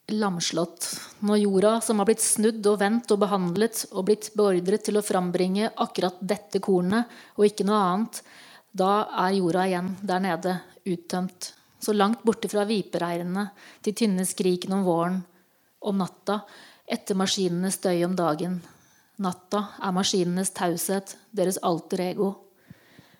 Lamslått. 0.07 0.85
Når 1.19 1.37
jorda, 1.37 1.81
som 1.81 1.97
har 1.97 2.05
blitt 2.05 2.21
snudd 2.21 2.67
og 2.69 2.77
vendt 2.77 3.09
og 3.09 3.23
behandlet 3.23 3.87
og 3.89 4.05
blitt 4.05 4.27
beordret 4.37 4.83
til 4.85 4.99
å 4.99 5.01
frambringe 5.05 5.71
akkurat 5.81 6.19
dette 6.21 6.61
kornet 6.61 7.09
og 7.39 7.47
ikke 7.47 7.65
noe 7.65 7.79
annet, 7.81 8.19
da 8.69 9.07
er 9.25 9.39
jorda 9.39 9.63
igjen 9.65 9.89
der 10.05 10.21
nede, 10.21 10.53
uttømt. 10.85 11.49
Så 11.81 11.97
langt 11.97 12.21
borte 12.21 12.51
fra 12.51 12.67
vipereirene, 12.69 13.47
de 13.81 13.95
tynne 13.97 14.27
skrikene 14.29 14.77
om 14.77 14.85
våren. 14.85 15.19
Om 15.81 15.97
natta, 15.97 16.39
etter 16.85 17.17
maskinenes 17.17 17.79
støy 17.81 18.05
om 18.05 18.13
dagen. 18.17 18.61
Natta 19.25 19.63
er 19.81 19.95
maskinenes 19.95 20.53
taushet, 20.53 21.17
deres 21.33 21.57
alter 21.65 22.05
ego. 22.11 22.31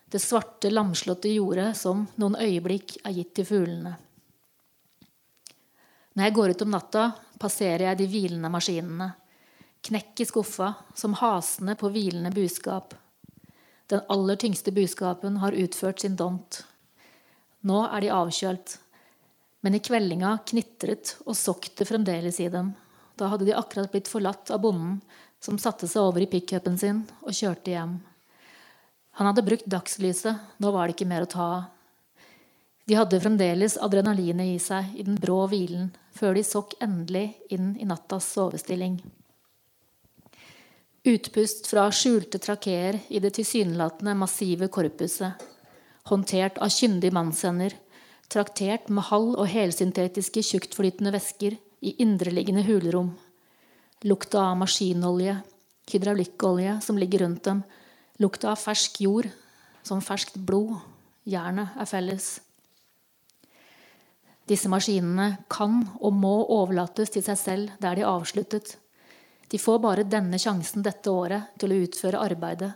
Det 0.06 0.22
svarte, 0.22 0.70
lamslåtte 0.70 1.34
jordet 1.34 1.72
som 1.74 2.06
noen 2.14 2.38
øyeblikk 2.38 3.00
er 3.02 3.16
gitt 3.16 3.34
til 3.40 3.48
fuglene. 3.48 3.96
Når 6.16 6.24
jeg 6.24 6.34
går 6.36 6.54
ut 6.54 6.62
om 6.64 6.70
natta, 6.72 7.02
passerer 7.36 7.90
jeg 7.90 7.98
de 8.00 8.06
hvilende 8.08 8.48
maskinene. 8.48 9.10
Knekk 9.84 10.22
i 10.24 10.26
skuffa, 10.26 10.70
som 10.96 11.12
hasende 11.20 11.74
på 11.76 11.90
hvilende 11.92 12.32
buskap. 12.32 12.94
Den 13.92 14.00
aller 14.08 14.40
tyngste 14.40 14.72
buskapen 14.72 15.36
har 15.42 15.52
utført 15.52 16.00
sin 16.00 16.16
dont. 16.16 16.62
Nå 17.68 17.82
er 17.84 18.00
de 18.00 18.14
avkjølt. 18.16 18.78
Men 19.60 19.76
i 19.76 19.82
kveldinga 19.84 20.32
knitret 20.48 21.18
og 21.26 21.36
sokk 21.36 21.68
det 21.76 21.88
fremdeles 21.90 22.40
i 22.40 22.48
dem. 22.48 22.72
Da 23.20 23.28
hadde 23.28 23.46
de 23.48 23.54
akkurat 23.56 23.92
blitt 23.92 24.08
forlatt 24.08 24.50
av 24.54 24.64
bonden, 24.64 25.02
som 25.38 25.60
satte 25.60 25.84
seg 25.84 26.00
over 26.00 26.24
i 26.24 26.30
pickupen 26.32 26.80
sin 26.80 27.04
og 27.20 27.36
kjørte 27.36 27.76
hjem. 27.76 27.98
Han 29.20 29.28
hadde 29.30 29.44
brukt 29.44 29.68
dagslyset, 29.68 30.40
nå 30.64 30.72
var 30.72 30.88
det 30.88 30.96
ikke 30.96 31.12
mer 31.12 31.28
å 31.28 31.30
ta 31.36 31.46
av. 31.60 31.64
De 32.86 32.94
hadde 32.94 33.18
fremdeles 33.18 33.74
adrenalinet 33.82 34.54
i 34.54 34.58
seg 34.62 34.94
i 34.94 35.04
den 35.06 35.16
brå 35.18 35.40
hvilen, 35.50 35.90
før 36.14 36.36
de 36.38 36.44
sokk 36.46 36.76
endelig 36.82 37.32
inn 37.50 37.72
i 37.82 37.86
nattas 37.88 38.28
sovestilling. 38.36 39.00
Utpust 41.06 41.66
fra 41.70 41.88
skjulte 41.94 42.38
trakeer 42.42 43.00
i 43.14 43.18
det 43.22 43.32
tilsynelatende 43.36 44.14
massive 44.18 44.70
korpuset. 44.70 45.34
Håndtert 46.06 46.58
av 46.62 46.70
kyndige 46.70 47.14
mannshender. 47.14 47.74
Traktert 48.30 48.88
med 48.90 49.06
halv- 49.10 49.36
og 49.38 49.46
helsyntetiske 49.50 50.42
tjuktflytende 50.42 51.14
væsker 51.14 51.58
i 51.82 51.94
indreliggende 52.02 52.64
hulrom. 52.66 53.12
Lukta 54.06 54.48
av 54.50 54.58
maskinolje, 54.62 55.40
hydraulikkolje 55.90 56.80
som 56.82 56.98
ligger 56.98 57.26
rundt 57.26 57.44
dem. 57.46 57.62
Lukta 58.22 58.50
av 58.54 58.62
fersk 58.62 59.00
jord, 59.02 59.30
som 59.86 60.02
ferskt 60.02 60.38
blod. 60.38 60.78
Jernet 61.26 61.74
er 61.78 61.90
felles. 61.90 62.36
Disse 64.46 64.70
maskinene 64.70 65.40
kan 65.50 65.80
og 65.98 66.14
må 66.14 66.34
overlates 66.54 67.10
til 67.14 67.24
seg 67.26 67.38
selv 67.40 67.78
der 67.82 67.98
de 67.98 68.04
er 68.04 68.10
avsluttet. 68.10 68.76
De 69.50 69.58
får 69.58 69.80
bare 69.82 70.06
denne 70.06 70.38
sjansen 70.42 70.84
dette 70.86 71.10
året 71.10 71.54
til 71.58 71.72
å 71.72 71.80
utføre 71.86 72.22
arbeidet. 72.22 72.72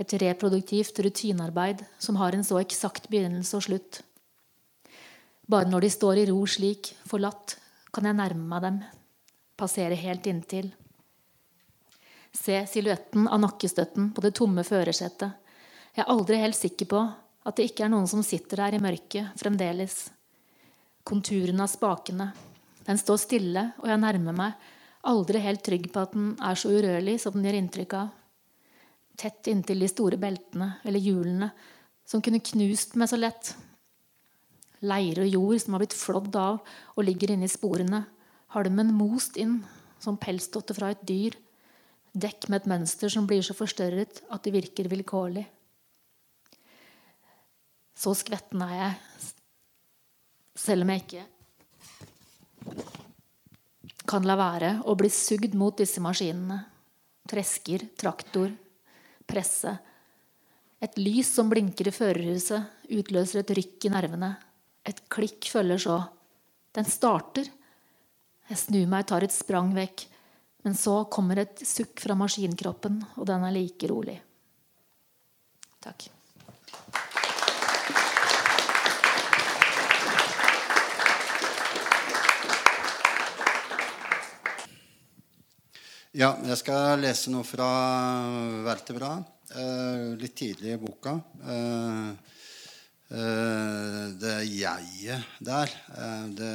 Et 0.00 0.16
reproduktivt 0.20 0.98
rutinearbeid 1.06 1.84
som 2.02 2.18
har 2.20 2.34
en 2.34 2.44
så 2.44 2.58
eksakt 2.60 3.08
begynnelse 3.12 3.56
og 3.56 3.66
slutt. 3.68 4.00
Bare 5.48 5.68
når 5.68 5.84
de 5.84 5.90
står 5.92 6.20
i 6.20 6.26
ro 6.30 6.40
slik, 6.48 6.94
forlatt, 7.08 7.58
kan 7.94 8.08
jeg 8.08 8.16
nærme 8.18 8.48
meg 8.48 8.64
dem. 8.64 8.80
Passere 9.56 9.96
helt 10.00 10.26
inntil. 10.26 10.72
Se 12.34 12.64
silhuetten 12.66 13.28
av 13.30 13.38
nakkestøtten 13.44 14.10
på 14.16 14.24
det 14.24 14.32
tomme 14.34 14.64
førersetet. 14.66 15.36
Jeg 15.94 16.02
er 16.02 16.10
aldri 16.10 16.40
helt 16.40 16.58
sikker 16.58 16.90
på 16.90 17.04
at 17.44 17.56
det 17.56 17.68
ikke 17.70 17.86
er 17.86 17.92
noen 17.92 18.08
som 18.10 18.24
sitter 18.26 18.64
der 18.64 18.76
i 18.76 18.82
mørket 18.82 19.36
fremdeles. 19.38 20.08
Konturene 21.04 21.66
av 21.66 21.68
spakene. 21.68 22.30
Den 22.86 23.00
står 23.00 23.20
stille, 23.20 23.64
og 23.80 23.88
jeg 23.90 24.00
nærmer 24.00 24.36
meg, 24.36 24.54
aldri 25.04 25.40
helt 25.44 25.60
trygg 25.64 25.90
på 25.92 26.00
at 26.00 26.14
den 26.16 26.30
er 26.40 26.56
så 26.56 26.72
urørlig 26.72 27.18
som 27.20 27.36
den 27.36 27.44
gir 27.44 27.58
inntrykk 27.58 27.96
av. 27.98 28.12
Tett 29.20 29.50
inntil 29.52 29.84
de 29.84 29.88
store 29.90 30.18
beltene, 30.20 30.78
eller 30.84 31.04
hjulene, 31.04 31.50
som 32.08 32.24
kunne 32.24 32.42
knust 32.44 32.96
meg 33.00 33.10
så 33.12 33.18
lett. 33.20 33.52
Leire 34.84 35.24
og 35.24 35.32
jord 35.32 35.60
som 35.62 35.76
har 35.76 35.84
blitt 35.84 35.96
flådd 35.96 36.36
av 36.40 36.58
og 36.96 37.06
ligger 37.06 37.34
inni 37.34 37.48
sporene. 37.52 38.02
Halmen 38.56 38.92
most 38.96 39.38
inn, 39.40 39.58
som 40.00 40.18
pelsdotter 40.20 40.76
fra 40.76 40.90
et 40.92 41.04
dyr. 41.06 41.36
Dekk 42.14 42.48
med 42.48 42.62
et 42.62 42.70
mønster 42.74 43.12
som 43.12 43.28
blir 43.28 43.44
så 43.44 43.56
forstørret 43.56 44.24
at 44.32 44.44
det 44.44 44.56
virker 44.56 44.90
vilkårlig. 44.92 45.44
Så 47.94 48.12
skvetten 48.18 48.62
er 48.66 48.74
jeg, 48.74 48.94
selv 50.54 50.86
om 50.86 50.92
jeg 50.94 51.04
ikke 51.04 51.24
kan 54.08 54.26
la 54.28 54.36
være 54.38 54.70
å 54.86 54.94
bli 54.98 55.08
sugd 55.10 55.56
mot 55.58 55.76
disse 55.78 56.02
maskinene. 56.04 56.60
Tresker, 57.30 57.86
traktor, 57.98 58.50
presse. 59.26 59.72
Et 60.84 60.98
lys 61.00 61.30
som 61.32 61.48
blinker 61.48 61.88
i 61.88 61.94
førerhuset, 61.94 62.84
utløser 62.92 63.40
et 63.40 63.54
rykk 63.58 63.88
i 63.88 63.92
nervene. 63.94 64.34
Et 64.84 65.00
klikk 65.08 65.48
følger 65.48 65.80
så. 65.86 65.98
Den 66.76 66.86
starter. 66.88 67.48
Jeg 68.50 68.60
snur 68.60 68.90
meg, 68.92 69.06
tar 69.08 69.24
et 69.24 69.32
sprang 69.32 69.72
vekk. 69.76 70.04
Men 70.64 70.76
så 70.76 70.98
kommer 71.12 71.40
et 71.40 71.64
sukk 71.64 72.04
fra 72.04 72.16
maskinkroppen, 72.16 73.00
og 73.16 73.28
den 73.28 73.44
er 73.48 73.56
like 73.56 73.88
rolig. 73.88 74.18
Takk. 75.84 76.06
Ja, 86.14 86.28
jeg 86.46 86.54
skal 86.60 87.00
lese 87.02 87.32
noe 87.34 87.42
fra 87.42 87.66
Vertebra. 88.62 89.16
Eh, 89.50 90.12
litt 90.14 90.36
tidlig 90.38 90.76
i 90.76 90.78
boka. 90.78 91.16
Eh, 91.42 92.12
eh, 93.18 94.04
det 94.22 94.36
jeget 94.46 95.34
der, 95.42 95.74
eh, 95.98 96.28
det 96.38 96.52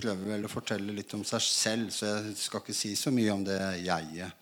prøver 0.00 0.32
vel 0.32 0.48
å 0.48 0.52
fortelle 0.54 0.96
litt 0.96 1.12
om 1.12 1.26
seg 1.28 1.44
selv, 1.44 1.92
så 1.92 2.08
jeg 2.08 2.38
skal 2.40 2.64
ikke 2.64 2.78
si 2.80 2.94
så 2.96 3.12
mye 3.12 3.36
om 3.36 3.44
det 3.44 3.60
jeget. 3.84 4.32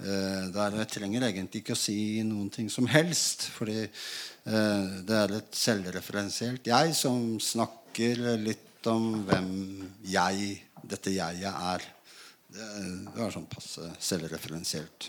Eh, 0.00 0.48
der 0.56 0.80
jeg 0.80 0.92
trenger 0.96 1.28
egentlig 1.28 1.60
ikke 1.60 1.76
å 1.76 1.84
si 1.84 2.22
noen 2.24 2.48
ting 2.48 2.72
som 2.72 2.88
helst, 2.88 3.50
fordi 3.52 3.82
eh, 3.84 5.00
det 5.04 5.24
er 5.26 5.40
et 5.42 5.52
selvreferensielt 5.52 6.72
jeg 6.72 6.96
som 6.96 7.36
snakker 7.36 8.38
litt 8.40 8.88
om 8.88 9.26
hvem 9.28 9.90
jeg, 10.08 10.62
dette 10.88 11.12
jeget 11.12 11.52
er. 11.52 11.91
Det, 12.52 12.68
er 13.16 13.32
sånn 13.32 13.48
passe 13.50 13.88
selvreferensielt. 14.02 15.08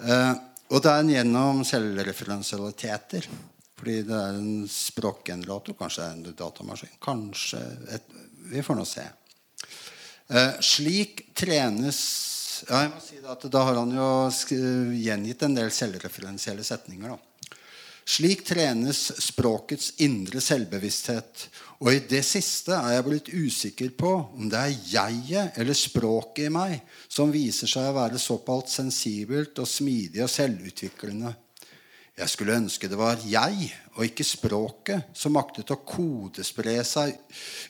Eh, 0.00 0.32
og 0.72 0.80
det 0.84 0.92
er 0.92 1.10
gjennom 1.18 1.64
selvreferensialiteter. 1.68 3.28
Fordi 3.74 3.96
det 4.06 4.16
er 4.16 4.38
en 4.38 4.68
språkgenerator, 4.70 5.76
kanskje 5.76 6.06
en 6.08 6.22
datamaskin. 6.30 6.94
Kanskje 7.02 7.60
et, 7.92 8.14
Vi 8.48 8.62
får 8.62 8.78
nå 8.78 8.84
se. 8.88 9.04
Eh, 10.28 10.60
slik 10.64 11.26
trenes 11.36 12.00
ja, 12.68 12.84
jeg 12.84 12.90
må 12.94 13.00
si 13.02 13.18
det 13.20 13.28
at 13.28 13.44
Da 13.50 13.62
har 13.66 13.76
han 13.80 13.90
jo 13.92 14.08
gjengitt 14.94 15.42
en 15.42 15.56
del 15.56 15.72
selvreferensielle 15.74 16.64
setninger. 16.64 17.10
da. 17.10 17.33
Slik 18.04 18.42
trenes 18.44 19.06
språkets 19.24 19.94
indre 20.04 20.40
selvbevissthet. 20.44 21.46
Og 21.80 21.88
i 21.94 22.02
det 22.08 22.20
siste 22.26 22.76
er 22.76 22.98
jeg 22.98 23.06
blitt 23.06 23.30
usikker 23.32 23.94
på 23.96 24.12
om 24.36 24.50
det 24.52 24.60
er 24.60 24.82
jeget 24.92 25.58
eller 25.60 25.76
språket 25.78 26.50
i 26.50 26.52
meg 26.52 26.76
som 27.08 27.32
viser 27.32 27.70
seg 27.70 27.88
å 27.88 27.96
være 27.96 28.20
såpass 28.20 28.76
sensibelt 28.76 29.58
og 29.60 29.68
smidig 29.68 30.22
og 30.24 30.32
selvutviklende. 30.32 31.32
Jeg 32.14 32.30
skulle 32.30 32.54
ønske 32.54 32.86
det 32.86 32.94
var 32.94 33.18
jeg 33.26 33.72
og 33.96 34.04
ikke 34.06 34.26
språket 34.26 35.08
som 35.18 35.34
maktet 35.34 35.72
å 35.74 35.80
kodespre 35.82 36.76
seg 36.86 37.16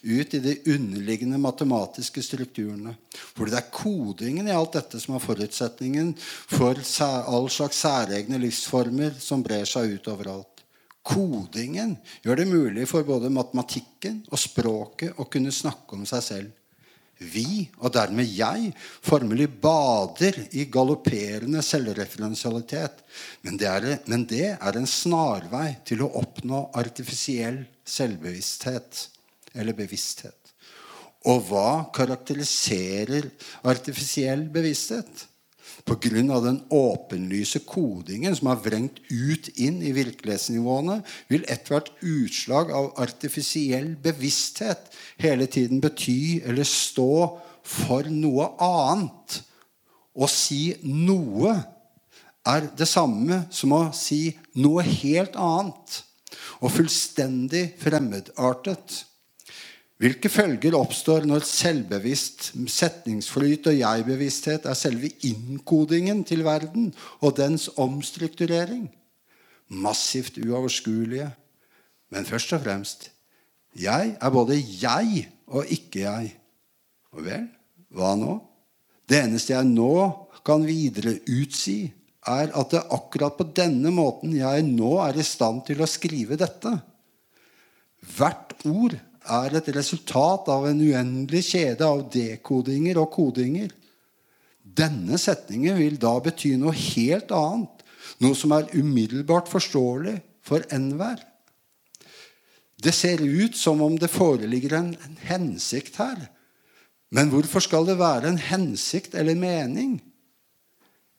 ut 0.04 0.34
i 0.36 0.40
de 0.44 0.52
underliggende 0.74 1.38
matematiske 1.40 2.20
strukturene. 2.26 2.92
For 3.32 3.48
det 3.48 3.56
er 3.56 3.70
kodingen 3.72 4.50
i 4.50 4.52
alt 4.52 4.76
dette 4.76 5.00
som 5.00 5.16
er 5.16 5.24
forutsetningen 5.24 6.12
for 6.20 6.76
all 6.76 7.48
slags 7.52 7.80
særegne 7.86 8.40
livsformer 8.42 9.16
som 9.16 9.44
brer 9.44 9.64
seg 9.68 9.96
ut 9.96 10.12
overalt. 10.12 10.60
Kodingen 11.04 11.96
gjør 12.24 12.42
det 12.42 12.48
mulig 12.48 12.84
for 12.88 13.04
både 13.08 13.32
matematikken 13.32 14.22
og 14.28 14.40
språket 14.40 15.16
å 15.20 15.28
kunne 15.28 15.52
snakke 15.52 15.96
om 15.96 16.04
seg 16.08 16.24
selv. 16.24 16.52
Vi, 17.32 17.64
og 17.80 17.94
dermed 17.94 18.28
jeg, 18.30 18.70
formelig 19.04 19.48
bader 19.62 20.38
i 20.52 20.66
galopperende 20.72 21.62
selvreferensialitet. 21.64 23.02
Men 23.42 23.58
det, 23.60 23.68
er, 23.70 23.98
men 24.10 24.26
det 24.30 24.46
er 24.54 24.78
en 24.78 24.88
snarvei 24.88 25.70
til 25.88 26.04
å 26.04 26.12
oppnå 26.20 26.68
artifisiell 26.76 27.62
selvbevissthet. 27.88 29.06
Eller 29.54 29.76
bevissthet. 29.78 30.54
Og 31.30 31.46
hva 31.48 31.86
karakteriserer 31.94 33.30
artifisiell 33.64 34.44
bevissthet? 34.52 35.24
Pga. 35.84 36.40
den 36.40 36.62
åpenlyse 36.72 37.60
kodingen 37.68 38.36
som 38.36 38.48
er 38.48 38.60
vrengt 38.64 39.02
ut 39.10 39.50
inn 39.60 39.82
i 39.84 39.92
virkelighetsnivåene, 39.92 41.02
vil 41.28 41.44
ethvert 41.52 41.90
utslag 42.00 42.72
av 42.72 42.94
artifisiell 43.04 43.90
bevissthet 44.00 44.88
hele 45.20 45.46
tiden 45.46 45.82
bety 45.84 46.40
eller 46.40 46.64
stå 46.64 47.38
for 47.62 48.08
noe 48.08 48.48
annet. 48.64 49.42
Å 50.16 50.28
si 50.30 50.72
noe 50.88 51.52
er 52.48 52.68
det 52.76 52.88
samme 52.88 53.44
som 53.52 53.76
å 53.76 53.84
si 53.96 54.28
noe 54.56 54.84
helt 54.88 55.36
annet 55.36 56.00
og 56.60 56.72
fullstendig 56.72 57.74
fremmedartet. 57.80 59.02
Hvilke 60.02 60.28
følger 60.28 60.74
oppstår 60.74 61.22
når 61.28 61.44
selvbevisst 61.46 62.48
setningsflyt 62.70 63.68
og 63.70 63.76
jeg-bevissthet 63.78 64.66
er 64.66 64.78
selve 64.78 65.12
innkodingen 65.22 66.24
til 66.26 66.42
verden 66.46 66.90
og 67.20 67.36
dens 67.38 67.68
omstrukturering? 67.78 68.88
Massivt 69.70 70.40
uoverskuelige. 70.42 71.30
Men 72.10 72.26
først 72.26 72.56
og 72.56 72.64
fremst 72.66 73.10
jeg 73.74 74.16
er 74.20 74.30
både 74.30 74.58
jeg 74.58 75.24
og 75.50 75.70
ikke-jeg. 75.70 76.34
Og 77.14 77.24
vel, 77.26 77.46
hva 77.94 78.14
nå? 78.18 78.36
Det 79.06 79.18
eneste 79.20 79.54
jeg 79.54 79.70
nå 79.70 79.94
kan 80.46 80.66
videre 80.66 81.16
utsi, 81.30 81.86
er 82.24 82.50
at 82.56 82.70
det 82.72 82.82
akkurat 82.94 83.36
på 83.36 83.46
denne 83.56 83.90
måten 83.92 84.32
jeg 84.36 84.62
nå 84.66 84.96
er 85.04 85.18
i 85.20 85.26
stand 85.26 85.64
til 85.66 85.82
å 85.84 85.88
skrive 85.90 86.38
dette. 86.40 86.72
Hvert 88.14 88.54
ord 88.68 88.96
er 89.24 89.56
et 89.56 89.68
resultat 89.76 90.48
av 90.52 90.66
en 90.68 90.80
uendelig 90.80 91.44
kjede 91.52 91.86
av 91.86 92.04
dekodinger 92.12 93.00
og 93.00 93.10
kodinger. 93.14 93.70
Denne 94.64 95.18
setningen 95.20 95.78
vil 95.78 95.98
da 96.00 96.16
bety 96.24 96.54
noe 96.60 96.74
helt 96.76 97.32
annet, 97.34 97.84
noe 98.20 98.36
som 98.36 98.52
er 98.56 98.70
umiddelbart 98.74 99.48
forståelig 99.50 100.18
for 100.44 100.64
enhver. 100.74 101.22
Det 102.76 102.92
ser 102.92 103.22
ut 103.22 103.56
som 103.56 103.80
om 103.84 103.96
det 103.96 104.12
foreligger 104.12 104.76
en, 104.76 104.90
en 105.06 105.18
hensikt 105.24 105.96
her. 106.02 106.26
Men 107.14 107.30
hvorfor 107.32 107.62
skal 107.64 107.86
det 107.88 108.00
være 108.00 108.28
en 108.28 108.40
hensikt 108.40 109.14
eller 109.16 109.38
mening? 109.38 110.00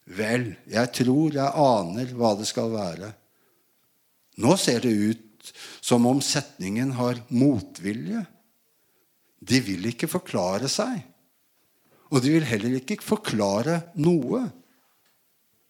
Vel, 0.05 0.51
jeg 0.69 0.91
tror 0.93 1.33
jeg 1.33 1.49
aner 1.49 2.11
hva 2.13 2.35
det 2.37 2.45
skal 2.49 2.69
være. 2.75 3.13
Nå 4.43 4.57
ser 4.61 4.83
det 4.83 4.91
ut 4.93 5.53
som 5.85 6.05
om 6.09 6.21
setningen 6.23 6.95
har 6.97 7.19
motvilje. 7.29 8.23
De 9.37 9.59
vil 9.61 9.91
ikke 9.91 10.09
forklare 10.09 10.69
seg. 10.71 11.03
Og 12.09 12.23
de 12.23 12.31
vil 12.33 12.47
heller 12.47 12.79
ikke 12.79 12.97
forklare 13.03 13.81
noe. 14.01 14.45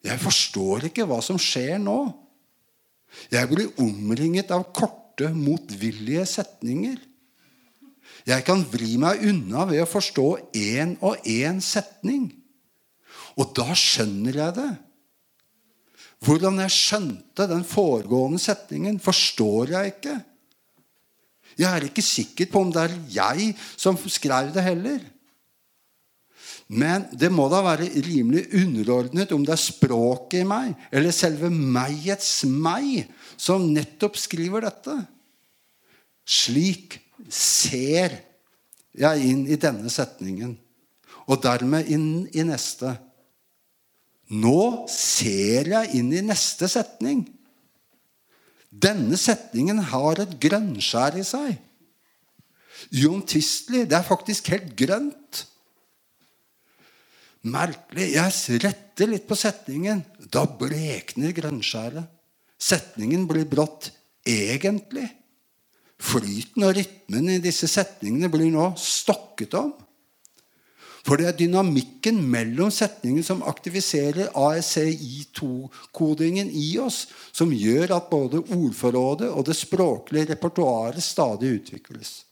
Jeg 0.06 0.22
forstår 0.22 0.88
ikke 0.90 1.08
hva 1.10 1.20
som 1.26 1.40
skjer 1.42 1.82
nå. 1.84 2.00
Jeg 3.32 3.50
blir 3.52 3.74
omringet 3.82 4.54
av 4.56 4.68
korte, 4.76 5.32
motvillige 5.36 6.26
setninger. 6.30 6.98
Jeg 8.26 8.44
kan 8.48 8.64
vri 8.72 8.96
meg 9.02 9.24
unna 9.28 9.66
ved 9.70 9.84
å 9.84 9.90
forstå 9.90 10.28
én 10.56 10.96
og 11.06 11.28
én 11.28 11.60
setning. 11.64 12.30
Og 13.36 13.52
da 13.58 13.76
skjønner 13.76 14.40
jeg 14.44 14.58
det. 14.62 14.72
Hvordan 16.26 16.62
jeg 16.64 16.74
skjønte 16.74 17.48
den 17.50 17.66
foregående 17.68 18.40
setningen, 18.42 19.00
forstår 19.04 19.76
jeg 19.76 19.96
ikke. 19.96 20.16
Jeg 21.56 21.70
er 21.72 21.88
ikke 21.88 22.04
sikker 22.04 22.50
på 22.52 22.64
om 22.66 22.72
det 22.74 22.88
er 22.88 22.96
jeg 23.16 23.52
som 23.78 24.00
skrev 24.12 24.52
det 24.56 24.64
heller. 24.66 25.04
Men 26.68 27.06
det 27.14 27.30
må 27.30 27.46
da 27.52 27.62
være 27.62 27.92
rimelig 28.08 28.48
underordnet 28.58 29.32
om 29.36 29.44
det 29.46 29.54
er 29.54 29.62
språket 29.62 30.40
i 30.42 30.48
meg 30.50 30.74
eller 30.90 31.14
selve 31.14 31.52
megets 31.54 32.40
meg 32.50 33.06
som 33.38 33.68
nettopp 33.70 34.18
skriver 34.18 34.66
dette. 34.66 34.96
Slik 36.26 36.98
ser 37.30 38.18
jeg 38.98 39.28
inn 39.30 39.44
i 39.46 39.60
denne 39.62 39.92
setningen, 39.94 40.56
og 41.30 41.42
dermed 41.44 41.90
inn 41.92 42.26
i 42.34 42.46
neste. 42.48 42.96
Nå 44.34 44.88
ser 44.90 45.70
jeg 45.70 46.00
inn 46.00 46.10
i 46.14 46.24
neste 46.26 46.70
setning. 46.72 47.26
Denne 48.70 49.18
setningen 49.20 49.80
har 49.92 50.20
et 50.24 50.34
grønnskjær 50.42 51.20
i 51.22 51.26
seg. 51.26 51.60
Uomtvistelig. 53.06 53.86
Det 53.90 53.98
er 53.98 54.08
faktisk 54.08 54.50
helt 54.54 54.74
grønt. 54.78 55.46
Merkelig. 57.46 58.10
Jeg 58.16 58.62
retter 58.66 59.12
litt 59.12 59.28
på 59.30 59.38
setningen. 59.38 60.02
Da 60.34 60.48
blekner 60.50 61.36
grønnskjæret. 61.38 62.10
Setningen 62.58 63.28
blir 63.30 63.46
brått 63.46 63.92
'egentlig'. 64.26 65.12
Flyten 66.02 66.64
og 66.64 66.76
rytmen 66.76 67.30
i 67.30 67.40
disse 67.40 67.68
setningene 67.68 68.30
blir 68.32 68.52
nå 68.52 68.74
stokket 68.76 69.54
om. 69.54 69.72
For 71.06 71.22
det 71.22 71.27
er 71.30 71.38
dynamikken 71.38 72.18
mellom 72.34 72.72
setningene 72.73 73.22
som 73.26 73.44
aktiviserer 73.45 74.32
ASCI2-kodingen 74.34 76.49
i 76.49 76.80
oss, 76.82 77.06
som 77.30 77.53
gjør 77.53 77.94
at 77.99 78.10
både 78.10 78.41
ordforrådet 78.41 79.30
og 79.30 79.45
det 79.45 79.53
språklige 79.60 80.32
repertoaret 80.32 81.03
stadig 81.06 81.60
utvikles. 81.60 82.26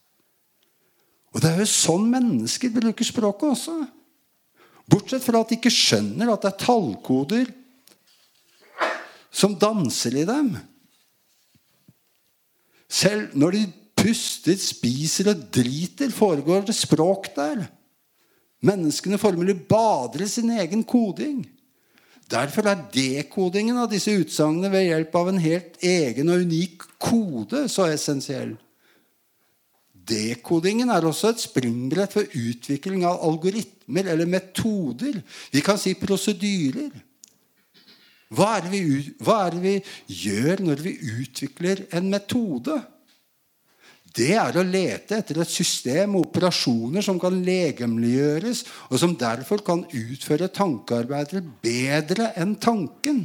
Og 1.34 1.42
det 1.42 1.50
er 1.52 1.60
jo 1.62 1.70
sånn 1.70 2.10
mennesker 2.10 2.70
bruker 2.74 3.06
språket 3.06 3.50
også. 3.54 3.88
Bortsett 4.90 5.24
fra 5.26 5.42
at 5.42 5.50
de 5.50 5.56
ikke 5.60 5.72
skjønner 5.74 6.34
at 6.34 6.42
det 6.42 6.50
er 6.52 6.66
tallkoder 6.66 7.46
som 9.34 9.58
danser 9.58 10.14
i 10.18 10.26
dem. 10.30 10.58
Selv 12.90 13.34
når 13.38 13.52
de 13.58 13.64
puster, 13.98 14.58
spiser 14.60 15.30
og 15.32 15.38
driter, 15.54 16.10
foregår 16.14 16.62
det 16.68 16.76
språk 16.78 17.32
der. 17.38 17.58
Menneskene 18.64 19.20
formelig 19.20 19.58
bader 19.68 20.24
i 20.24 20.30
sin 20.32 20.52
egen 20.56 20.84
koding. 20.88 21.44
Derfor 22.32 22.70
er 22.72 22.86
dekodingen 22.94 23.78
av 23.82 23.90
disse 23.92 24.14
utsagnene 24.16 24.72
ved 24.72 24.88
hjelp 24.88 25.16
av 25.20 25.32
en 25.34 25.42
helt 25.44 25.76
egen 25.84 26.32
og 26.32 26.46
unik 26.48 26.86
kode 27.04 27.66
så 27.72 27.90
essensiell. 27.92 28.56
Dekodingen 29.94 30.92
er 30.92 31.06
også 31.08 31.32
et 31.32 31.44
springbrett 31.44 32.16
for 32.16 32.28
utvikling 32.28 33.06
av 33.08 33.22
algoritmer 33.24 34.10
eller 34.12 34.28
metoder. 34.28 35.20
Vi 35.52 35.64
kan 35.64 35.80
si 35.80 35.94
prosedyrer. 36.00 36.92
Hva 38.34 38.56
er, 38.58 38.68
vi, 38.72 38.82
hva 39.22 39.44
er 39.46 39.54
det 39.54 39.62
vi 39.62 39.76
gjør 40.24 40.64
når 40.66 40.82
vi 40.82 40.96
utvikler 41.22 41.86
en 41.94 42.10
metode? 42.10 42.80
Det 44.14 44.36
er 44.38 44.58
å 44.60 44.66
lete 44.66 45.18
etter 45.18 45.40
et 45.42 45.50
system 45.50 46.14
med 46.14 46.28
operasjoner 46.28 47.02
som 47.02 47.18
kan 47.22 47.40
legemliggjøres, 47.46 48.62
og 48.92 49.00
som 49.02 49.16
derfor 49.18 49.64
kan 49.66 49.82
utføre 49.90 50.52
tankearbeidet 50.54 51.42
bedre 51.64 52.30
enn 52.38 52.54
tanken. 52.62 53.24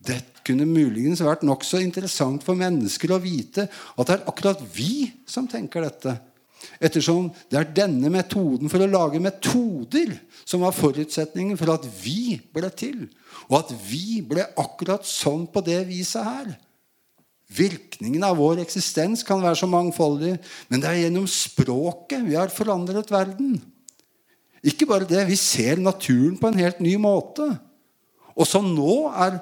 Det 0.00 0.20
kunne 0.46 0.68
muligens 0.70 1.20
vært 1.24 1.42
nokså 1.44 1.82
interessant 1.82 2.46
for 2.46 2.56
mennesker 2.56 3.10
å 3.12 3.20
vite 3.20 3.66
at 3.66 4.06
det 4.06 4.16
er 4.16 4.28
akkurat 4.30 4.62
vi 4.72 5.10
som 5.28 5.50
tenker 5.50 5.84
dette. 5.84 6.14
Ettersom 6.80 7.28
det 7.50 7.58
er 7.58 7.74
denne 7.74 8.10
metoden 8.12 8.70
for 8.70 8.84
å 8.84 8.88
lage 8.88 9.20
metoder 9.22 10.14
som 10.44 10.62
var 10.62 10.76
forutsetningen 10.76 11.58
for 11.58 11.74
at 11.74 11.84
vi 12.04 12.38
ble 12.54 12.70
til. 12.70 13.06
Og 13.50 13.62
at 13.64 13.74
vi 13.88 14.20
ble 14.24 14.46
akkurat 14.60 15.06
sånn 15.08 15.48
på 15.50 15.64
det 15.64 15.82
viset 15.90 16.22
her. 16.22 16.52
Virkningen 17.50 18.22
av 18.22 18.38
vår 18.38 18.60
eksistens 18.62 19.24
kan 19.26 19.42
være 19.42 19.58
så 19.58 19.66
mangfoldig, 19.66 20.36
men 20.70 20.82
det 20.82 20.88
er 20.90 21.00
gjennom 21.04 21.26
språket 21.30 22.22
vi 22.28 22.36
har 22.38 22.52
forandret 22.54 23.10
verden. 23.10 23.56
Ikke 24.62 24.86
bare 24.86 25.08
det, 25.08 25.24
vi 25.26 25.38
ser 25.40 25.80
naturen 25.82 26.36
på 26.38 26.50
en 26.50 26.60
helt 26.60 26.82
ny 26.84 26.94
måte. 27.00 27.48
Også, 28.38 28.60
er 29.16 29.40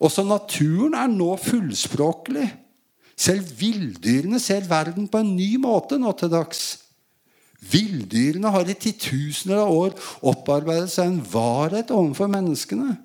også 0.00 0.24
naturen 0.24 0.96
er 0.96 1.10
nå 1.12 1.34
fullspråklig. 1.42 2.48
Selv 3.18 3.50
villdyrene 3.58 4.40
ser 4.40 4.64
verden 4.70 5.08
på 5.10 5.20
en 5.20 5.34
ny 5.36 5.56
måte 5.60 5.98
nå 6.00 6.14
til 6.16 6.32
dags. 6.32 6.62
Villdyrene 7.62 8.50
har 8.50 8.66
i 8.66 8.74
titusener 8.74 9.60
av 9.62 9.70
år 9.70 9.92
opparbeidet 10.32 10.90
seg 10.94 11.10
en 11.10 11.20
varhet 11.32 11.92
overfor 11.94 12.30
menneskene. 12.32 12.96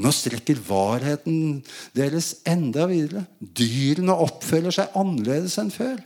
Nå 0.00 0.12
strekker 0.14 0.60
varheten 0.64 1.60
deres 1.96 2.38
enda 2.48 2.86
videre. 2.90 3.26
Dyrene 3.38 4.14
oppfører 4.24 4.72
seg 4.74 4.96
annerledes 4.98 5.58
enn 5.60 5.72
før. 5.74 5.98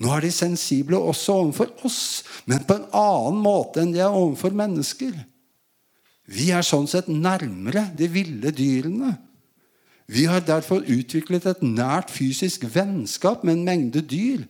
Nå 0.00 0.12
er 0.14 0.24
de 0.24 0.30
sensible 0.32 0.96
også 0.96 1.34
overfor 1.42 1.72
oss, 1.84 2.22
men 2.48 2.62
på 2.64 2.78
en 2.78 2.86
annen 2.96 3.42
måte 3.44 3.82
enn 3.82 3.92
de 3.92 4.00
er 4.00 4.14
overfor 4.14 4.54
mennesker. 4.56 5.12
Vi 6.30 6.48
er 6.54 6.64
sånn 6.64 6.86
sett 6.88 7.10
nærmere 7.10 7.88
de 7.98 8.08
ville 8.08 8.52
dyrene. 8.54 9.16
Vi 10.10 10.24
har 10.30 10.42
derfor 10.46 10.86
utviklet 10.88 11.44
et 11.46 11.60
nært 11.62 12.10
fysisk 12.10 12.64
vennskap 12.72 13.44
med 13.44 13.58
en 13.58 13.66
mengde 13.66 14.02
dyr. 14.02 14.46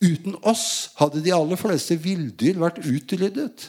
Uten 0.00 0.38
oss 0.48 0.94
hadde 0.98 1.20
de 1.22 1.34
aller 1.34 1.60
fleste 1.60 1.98
villdyr 2.00 2.58
vært 2.62 2.80
utryddet. 2.82 3.68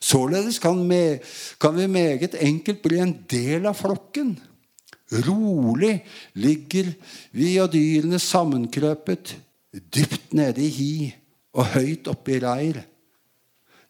Således 0.00 0.58
kan, 0.58 0.78
me, 0.88 1.20
kan 1.60 1.76
vi 1.76 1.86
meget 1.86 2.34
enkelt 2.34 2.82
bli 2.82 2.98
en 3.02 3.14
del 3.28 3.68
av 3.68 3.76
flokken. 3.76 4.32
Rolig 5.26 5.98
ligger 6.38 6.92
vi 7.36 7.56
og 7.60 7.72
dyrene 7.74 8.18
sammenkrøpet, 8.22 9.34
dypt 9.92 10.32
nede 10.38 10.62
i 10.64 10.70
hi 10.72 10.94
og 11.58 11.74
høyt 11.74 12.08
oppe 12.10 12.36
i 12.36 12.40
reir. 12.42 12.80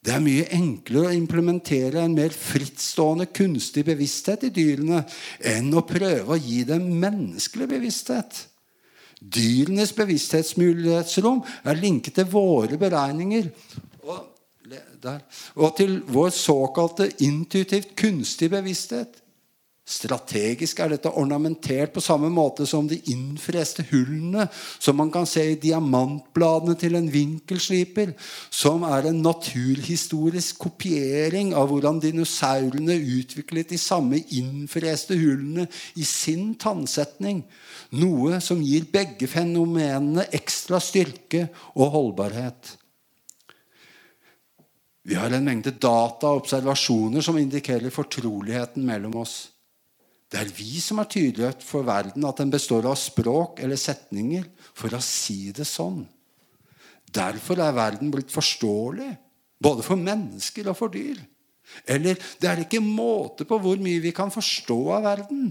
Det 0.01 0.15
er 0.17 0.23
mye 0.25 0.47
enklere 0.57 1.11
å 1.11 1.17
implementere 1.17 2.01
en 2.01 2.15
mer 2.17 2.33
frittstående 2.33 3.27
kunstig 3.37 3.85
bevissthet 3.85 4.47
i 4.49 4.53
dyrene 4.57 5.03
enn 5.45 5.69
å 5.77 5.85
prøve 5.85 6.33
å 6.33 6.41
gi 6.41 6.63
dem 6.65 6.87
menneskelig 7.03 7.69
bevissthet. 7.69 8.47
Dyrenes 9.21 9.93
bevissthetsmulighetsrom 9.93 11.43
er 11.69 11.77
linket 11.77 12.17
til 12.17 12.31
våre 12.33 12.81
beregninger 12.81 13.51
og, 14.71 15.41
og 15.57 15.75
til 15.77 15.99
vår 16.07 16.31
såkalte 16.37 17.11
intuitivt 17.27 17.97
kunstige 17.99 18.55
bevissthet. 18.57 19.21
Strategisk 19.91 20.79
er 20.79 20.93
dette 20.93 21.11
ornamentert 21.19 21.91
på 21.91 22.03
samme 22.05 22.29
måte 22.31 22.63
som 22.69 22.87
de 22.87 23.01
innfreste 23.11 23.83
hullene 23.89 24.45
som 24.53 24.95
man 25.01 25.11
kan 25.11 25.27
se 25.27 25.43
i 25.51 25.59
diamantbladene 25.59 26.77
til 26.79 26.95
en 26.95 27.09
vinkelsliper, 27.11 28.13
som 28.55 28.85
er 28.87 29.09
en 29.11 29.19
naturhistorisk 29.25 30.61
kopiering 30.63 31.51
av 31.59 31.73
hvordan 31.73 31.99
dinosaurene 32.05 33.01
utviklet 33.19 33.73
de 33.73 33.81
samme 33.83 34.23
innfreste 34.39 35.19
hullene 35.19 35.67
i 35.99 36.07
sin 36.07 36.53
tannsetning, 36.61 37.43
noe 37.99 38.39
som 38.45 38.63
gir 38.63 38.87
begge 38.93 39.27
fenomenene 39.31 40.29
ekstra 40.39 40.79
styrke 40.79 41.49
og 41.75 41.91
holdbarhet. 41.97 42.77
Vi 45.07 45.17
har 45.17 45.33
en 45.33 45.47
mengde 45.47 45.73
data 45.73 46.29
og 46.29 46.43
observasjoner 46.43 47.25
som 47.25 47.39
indikerer 47.41 47.93
fortroligheten 47.95 48.85
mellom 48.85 49.17
oss. 49.23 49.49
Det 50.31 50.39
er 50.39 50.53
vi 50.55 50.79
som 50.83 51.01
har 51.01 51.09
tydeliggjort 51.11 51.65
for 51.67 51.87
verden 51.89 52.27
at 52.29 52.39
den 52.39 52.53
består 52.53 52.87
av 52.87 52.99
språk 53.01 53.63
eller 53.65 53.81
setninger, 53.81 54.45
for 54.77 54.95
å 54.95 55.01
si 55.03 55.51
det 55.57 55.67
sånn. 55.67 56.05
Derfor 57.11 57.59
er 57.59 57.75
verden 57.75 58.13
blitt 58.15 58.31
forståelig, 58.31 59.11
både 59.59 59.83
for 59.83 59.99
mennesker 59.99 60.71
og 60.71 60.79
for 60.79 60.93
dyr. 60.95 61.19
Eller 61.89 62.21
det 62.39 62.51
er 62.51 62.63
ikke 62.63 62.83
måte 62.85 63.47
på 63.49 63.59
hvor 63.63 63.81
mye 63.83 64.03
vi 64.03 64.15
kan 64.15 64.31
forstå 64.31 64.79
av 64.95 65.09
verden. 65.09 65.51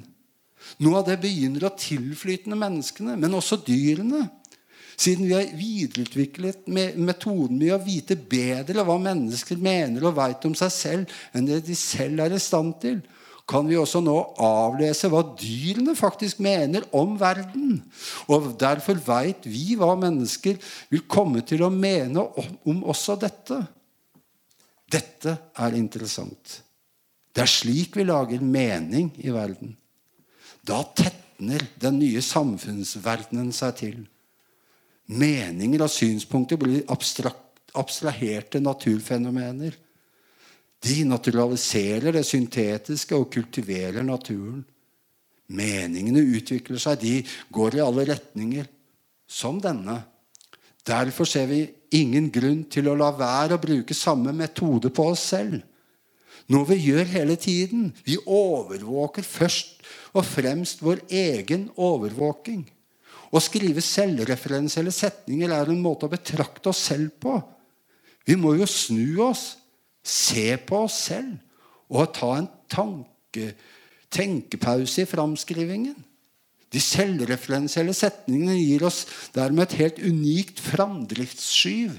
Noe 0.84 1.02
av 1.02 1.08
det 1.08 1.20
begynner 1.24 1.68
å 1.68 1.76
tilflyte 1.76 2.56
menneskene, 2.56 3.18
men 3.20 3.36
også 3.36 3.60
dyrene. 3.66 4.26
Siden 5.00 5.30
vi 5.30 5.36
har 5.38 5.54
videreutviklet 5.56 6.68
metoden 6.68 7.56
med 7.62 7.72
å 7.72 7.80
vite 7.84 8.18
bedre 8.20 8.84
hva 8.84 8.98
mennesker 9.00 9.60
mener 9.62 10.04
og 10.10 10.18
veit 10.18 10.44
om 10.50 10.58
seg 10.60 10.74
selv, 10.76 11.16
enn 11.32 11.48
det 11.48 11.62
de 11.70 11.78
selv 11.78 12.26
er 12.26 12.36
i 12.36 12.42
stand 12.44 12.76
til, 12.84 13.00
kan 13.50 13.66
vi 13.66 13.80
også 13.80 14.02
nå 14.04 14.16
avlese 14.46 15.10
hva 15.10 15.24
dyrene 15.40 15.96
faktisk 15.98 16.42
mener 16.44 16.84
om 16.94 17.16
verden. 17.18 17.80
Og 18.30 18.52
Derfor 18.62 19.00
veit 19.08 19.48
vi 19.50 19.74
hva 19.80 19.96
mennesker 19.98 20.60
vil 20.92 21.08
komme 21.10 21.42
til 21.48 21.64
å 21.66 21.72
mene 21.74 22.28
om 22.70 22.84
også 22.84 23.18
dette. 23.24 23.64
Dette 24.90 25.38
er 25.58 25.80
interessant. 25.80 26.60
Det 27.34 27.46
er 27.46 27.56
slik 27.56 27.98
vi 27.98 28.06
lager 28.06 28.44
mening 28.44 29.14
i 29.24 29.34
verden. 29.34 29.74
Da 30.66 30.84
tetner 30.94 31.64
den 31.80 32.02
nye 32.04 32.22
samfunnsverdenen 32.26 33.54
seg 33.56 33.78
til. 33.80 34.00
Meninger 35.10 35.82
og 35.82 35.90
synspunkter 35.90 36.60
blir 36.62 36.84
abstraherte 36.90 38.62
naturfenomener. 38.62 39.74
De 40.80 40.98
naturaliserer 41.04 42.14
det 42.16 42.26
syntetiske 42.28 43.18
og 43.18 43.32
kultiverer 43.34 44.06
naturen. 44.06 44.62
Meningene 45.50 46.22
utvikler 46.38 46.78
seg, 46.80 47.02
de 47.02 47.16
går 47.50 47.80
i 47.80 47.84
alle 47.84 48.06
retninger, 48.12 48.70
som 49.26 49.58
denne. 49.62 49.98
Derfor 50.86 51.28
ser 51.28 51.50
vi 51.50 51.64
ingen 51.98 52.30
grunn 52.34 52.64
til 52.70 52.88
å 52.90 52.96
la 52.98 53.10
være 53.18 53.58
å 53.58 53.62
bruke 53.62 53.98
samme 53.98 54.34
metode 54.36 54.94
på 54.94 55.10
oss 55.12 55.26
selv. 55.34 55.60
Noe 56.50 56.66
vi 56.70 56.80
gjør 56.82 57.10
hele 57.12 57.36
tiden. 57.38 57.90
Vi 58.06 58.18
overvåker 58.26 59.26
først 59.26 59.82
og 60.14 60.26
fremst 60.26 60.82
vår 60.86 61.02
egen 61.10 61.68
overvåking. 61.78 62.64
Å 63.30 63.42
skrive 63.44 63.82
selvreferensielle 63.86 64.94
setninger 64.94 65.52
er 65.54 65.70
en 65.70 65.82
måte 65.84 66.08
å 66.08 66.12
betrakte 66.12 66.72
oss 66.72 66.82
selv 66.90 67.14
på. 67.22 67.36
Vi 68.26 68.38
må 68.40 68.56
jo 68.58 68.68
snu 68.70 69.22
oss 69.30 69.52
Se 70.10 70.56
på 70.64 70.86
oss 70.86 70.96
selv 71.10 71.38
og 71.90 72.14
ta 72.16 72.30
en 72.38 72.48
tanke, 72.72 73.52
tenkepause 74.14 75.04
i 75.04 75.10
framskrivingen. 75.10 75.96
De 76.70 76.82
selvreferensielle 76.82 77.96
setningene 77.98 78.60
gir 78.60 78.86
oss 78.86 79.02
dermed 79.34 79.66
et 79.66 79.80
helt 79.80 80.02
unikt 80.06 80.62
framdriftsskyv. 80.62 81.96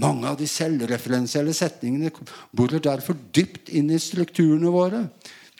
Mange 0.00 0.28
av 0.28 0.38
de 0.40 0.48
selvreferensielle 0.48 1.52
setningene 1.56 2.10
borer 2.56 2.80
derfor 2.84 3.16
dypt 3.32 3.68
inn 3.68 3.92
i 3.92 4.00
strukturene 4.00 4.72
våre. 4.72 5.04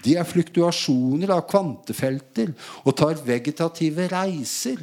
De 0.05 0.15
er 0.19 0.29
fluktuasjoner 0.29 1.33
av 1.35 1.47
kvantefelter 1.51 2.53
og 2.85 2.95
tar 2.99 3.19
vegetative 3.27 4.07
reiser. 4.13 4.81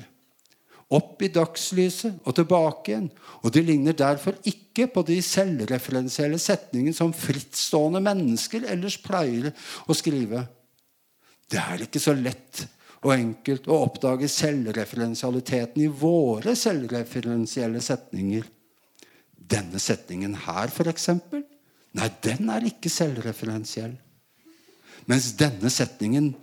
Opp 0.94 1.24
i 1.26 1.32
dagslyset 1.34 2.20
og 2.28 2.36
tilbake 2.38 2.92
igjen. 2.92 3.08
Og 3.42 3.54
de 3.56 3.64
ligner 3.66 3.96
derfor 3.98 4.38
ikke 4.46 4.86
på 4.94 5.02
de 5.08 5.18
selvreferensielle 5.26 6.38
setningene 6.42 6.94
som 6.94 7.16
frittstående 7.16 8.04
mennesker 8.06 8.68
ellers 8.70 9.00
pleier 9.02 9.50
å 9.88 9.98
skrive. 9.98 10.44
Det 11.50 11.62
er 11.62 11.86
ikke 11.86 12.02
så 12.02 12.14
lett 12.18 12.66
og 13.06 13.14
enkelt 13.16 13.68
å 13.70 13.82
oppdage 13.86 14.30
selvreferensialiteten 14.32 15.84
i 15.86 15.90
våre 15.90 16.56
selvreferensielle 16.58 17.82
setninger. 17.86 18.48
Denne 19.36 19.82
setningen 19.82 20.34
her, 20.48 20.72
f.eks., 20.74 21.12
nei, 21.96 22.10
den 22.26 22.50
er 22.50 22.66
ikke 22.66 22.90
selvreferensiell. 22.90 23.94
Mens 25.06 25.32
denne 25.38 25.70
setningen 25.70 26.34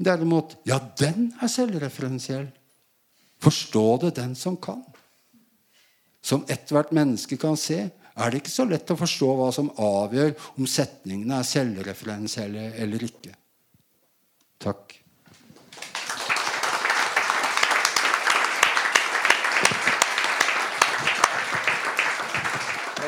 derimot, 0.00 0.56
ja, 0.64 0.78
den 0.98 1.30
er 1.40 1.50
selvreferensiell. 1.52 2.48
Forstå 3.40 3.84
det 4.04 4.14
den 4.20 4.34
som 4.36 4.56
kan. 4.60 4.82
Som 6.24 6.44
ethvert 6.52 6.92
menneske 6.92 7.36
kan 7.40 7.56
se, 7.56 7.88
er 8.20 8.30
det 8.30 8.42
ikke 8.42 8.52
så 8.52 8.66
lett 8.68 8.90
å 8.92 8.98
forstå 9.00 9.28
hva 9.38 9.48
som 9.54 9.70
avgjør 9.80 10.34
om 10.56 10.68
setningene 10.68 11.40
er 11.40 11.48
selvreferensielle 11.48 12.72
eller 12.80 13.04
ikke. 13.06 13.32
Takk. 14.60 14.96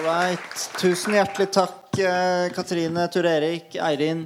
Right. 0.02 0.62
Tusen 0.80 1.14
hjertelig 1.14 1.52
takk, 1.54 1.98
eh, 2.00 2.48
Katrine, 2.56 3.04
Tur-Erik, 3.12 3.76
Eirin. 3.76 4.24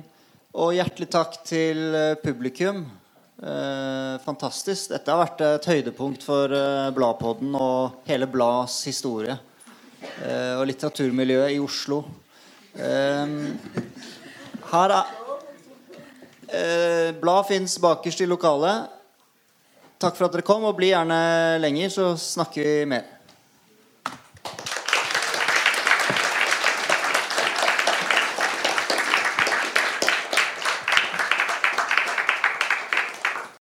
Og 0.56 0.70
hjertelig 0.72 1.10
takk 1.12 1.34
til 1.44 1.92
eh, 1.92 2.14
publikum. 2.16 2.78
Eh, 3.44 4.14
fantastisk. 4.24 4.88
Dette 4.88 5.12
har 5.12 5.20
vært 5.20 5.42
et 5.44 5.66
høydepunkt 5.68 6.22
for 6.24 6.48
eh, 6.48 6.86
Bladpodden 6.96 7.52
og 7.60 7.98
hele 8.08 8.24
Blads 8.30 8.78
historie. 8.88 9.36
Eh, 10.00 10.54
og 10.56 10.64
litteraturmiljøet 10.70 11.52
i 11.52 11.60
Oslo. 11.60 11.98
Eh, 12.72 13.34
her 14.70 14.96
er 14.96 15.12
eh, 16.48 17.12
Blad 17.20 17.50
fins 17.50 17.76
bakerst 17.84 18.24
i 18.24 18.30
lokalet. 18.30 18.88
Takk 20.00 20.16
for 20.16 20.30
at 20.30 20.38
dere 20.38 20.48
kom, 20.48 20.64
og 20.64 20.78
bli 20.80 20.94
gjerne 20.94 21.20
lenger, 21.60 21.92
så 21.92 22.08
snakker 22.16 22.64
vi 22.64 22.88
mer. 22.96 23.15